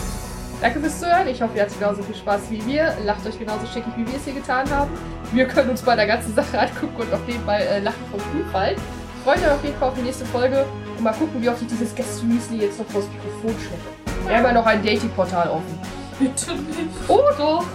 Danke 0.61 0.79
fürs 0.79 0.99
Zuhören. 0.99 1.27
Ich 1.27 1.41
hoffe, 1.41 1.55
ihr 1.57 1.63
hattet 1.63 1.77
genauso 1.79 2.01
viel 2.01 2.15
Spaß 2.15 2.41
wie 2.49 2.65
wir. 2.65 2.93
Lacht 3.05 3.25
euch 3.27 3.37
genauso 3.37 3.65
schickig, 3.67 3.91
wie 3.97 4.07
wir 4.07 4.15
es 4.15 4.23
hier 4.23 4.33
getan 4.33 4.69
haben. 4.71 4.89
Wir 5.33 5.45
können 5.47 5.69
uns 5.69 5.81
bei 5.81 5.95
der 5.95 6.07
ganzen 6.07 6.33
Sache 6.35 6.59
angucken 6.59 6.95
und 7.01 7.13
auf 7.13 7.27
jeden 7.27 7.43
Fall 7.43 7.61
äh, 7.61 7.79
lachen 7.79 8.03
vom 8.09 8.19
Stuhlfall. 8.29 8.75
Freut 9.23 9.37
euch 9.39 9.51
auf 9.51 9.63
jeden 9.63 9.77
Fall 9.77 9.89
auf 9.89 9.95
die 9.95 10.01
nächste 10.03 10.25
Folge 10.25 10.65
und 10.97 11.03
mal 11.03 11.13
gucken, 11.13 11.41
wie 11.41 11.49
oft 11.49 11.61
ich 11.61 11.67
dieses 11.67 11.93
Gäste-Müsli 11.95 12.57
jetzt 12.61 12.79
noch 12.79 12.85
vors 12.87 13.05
Mikrofon 13.11 13.55
schleppe. 13.59 14.27
Wir 14.27 14.37
haben 14.37 14.43
ja 14.45 14.53
noch 14.53 14.65
ein 14.65 14.83
Dating-Portal 14.83 15.49
offen. 15.49 15.79
Bitte 16.19 16.55
nicht. 16.55 17.09
Oh 17.09 17.23
doch! 17.37 17.65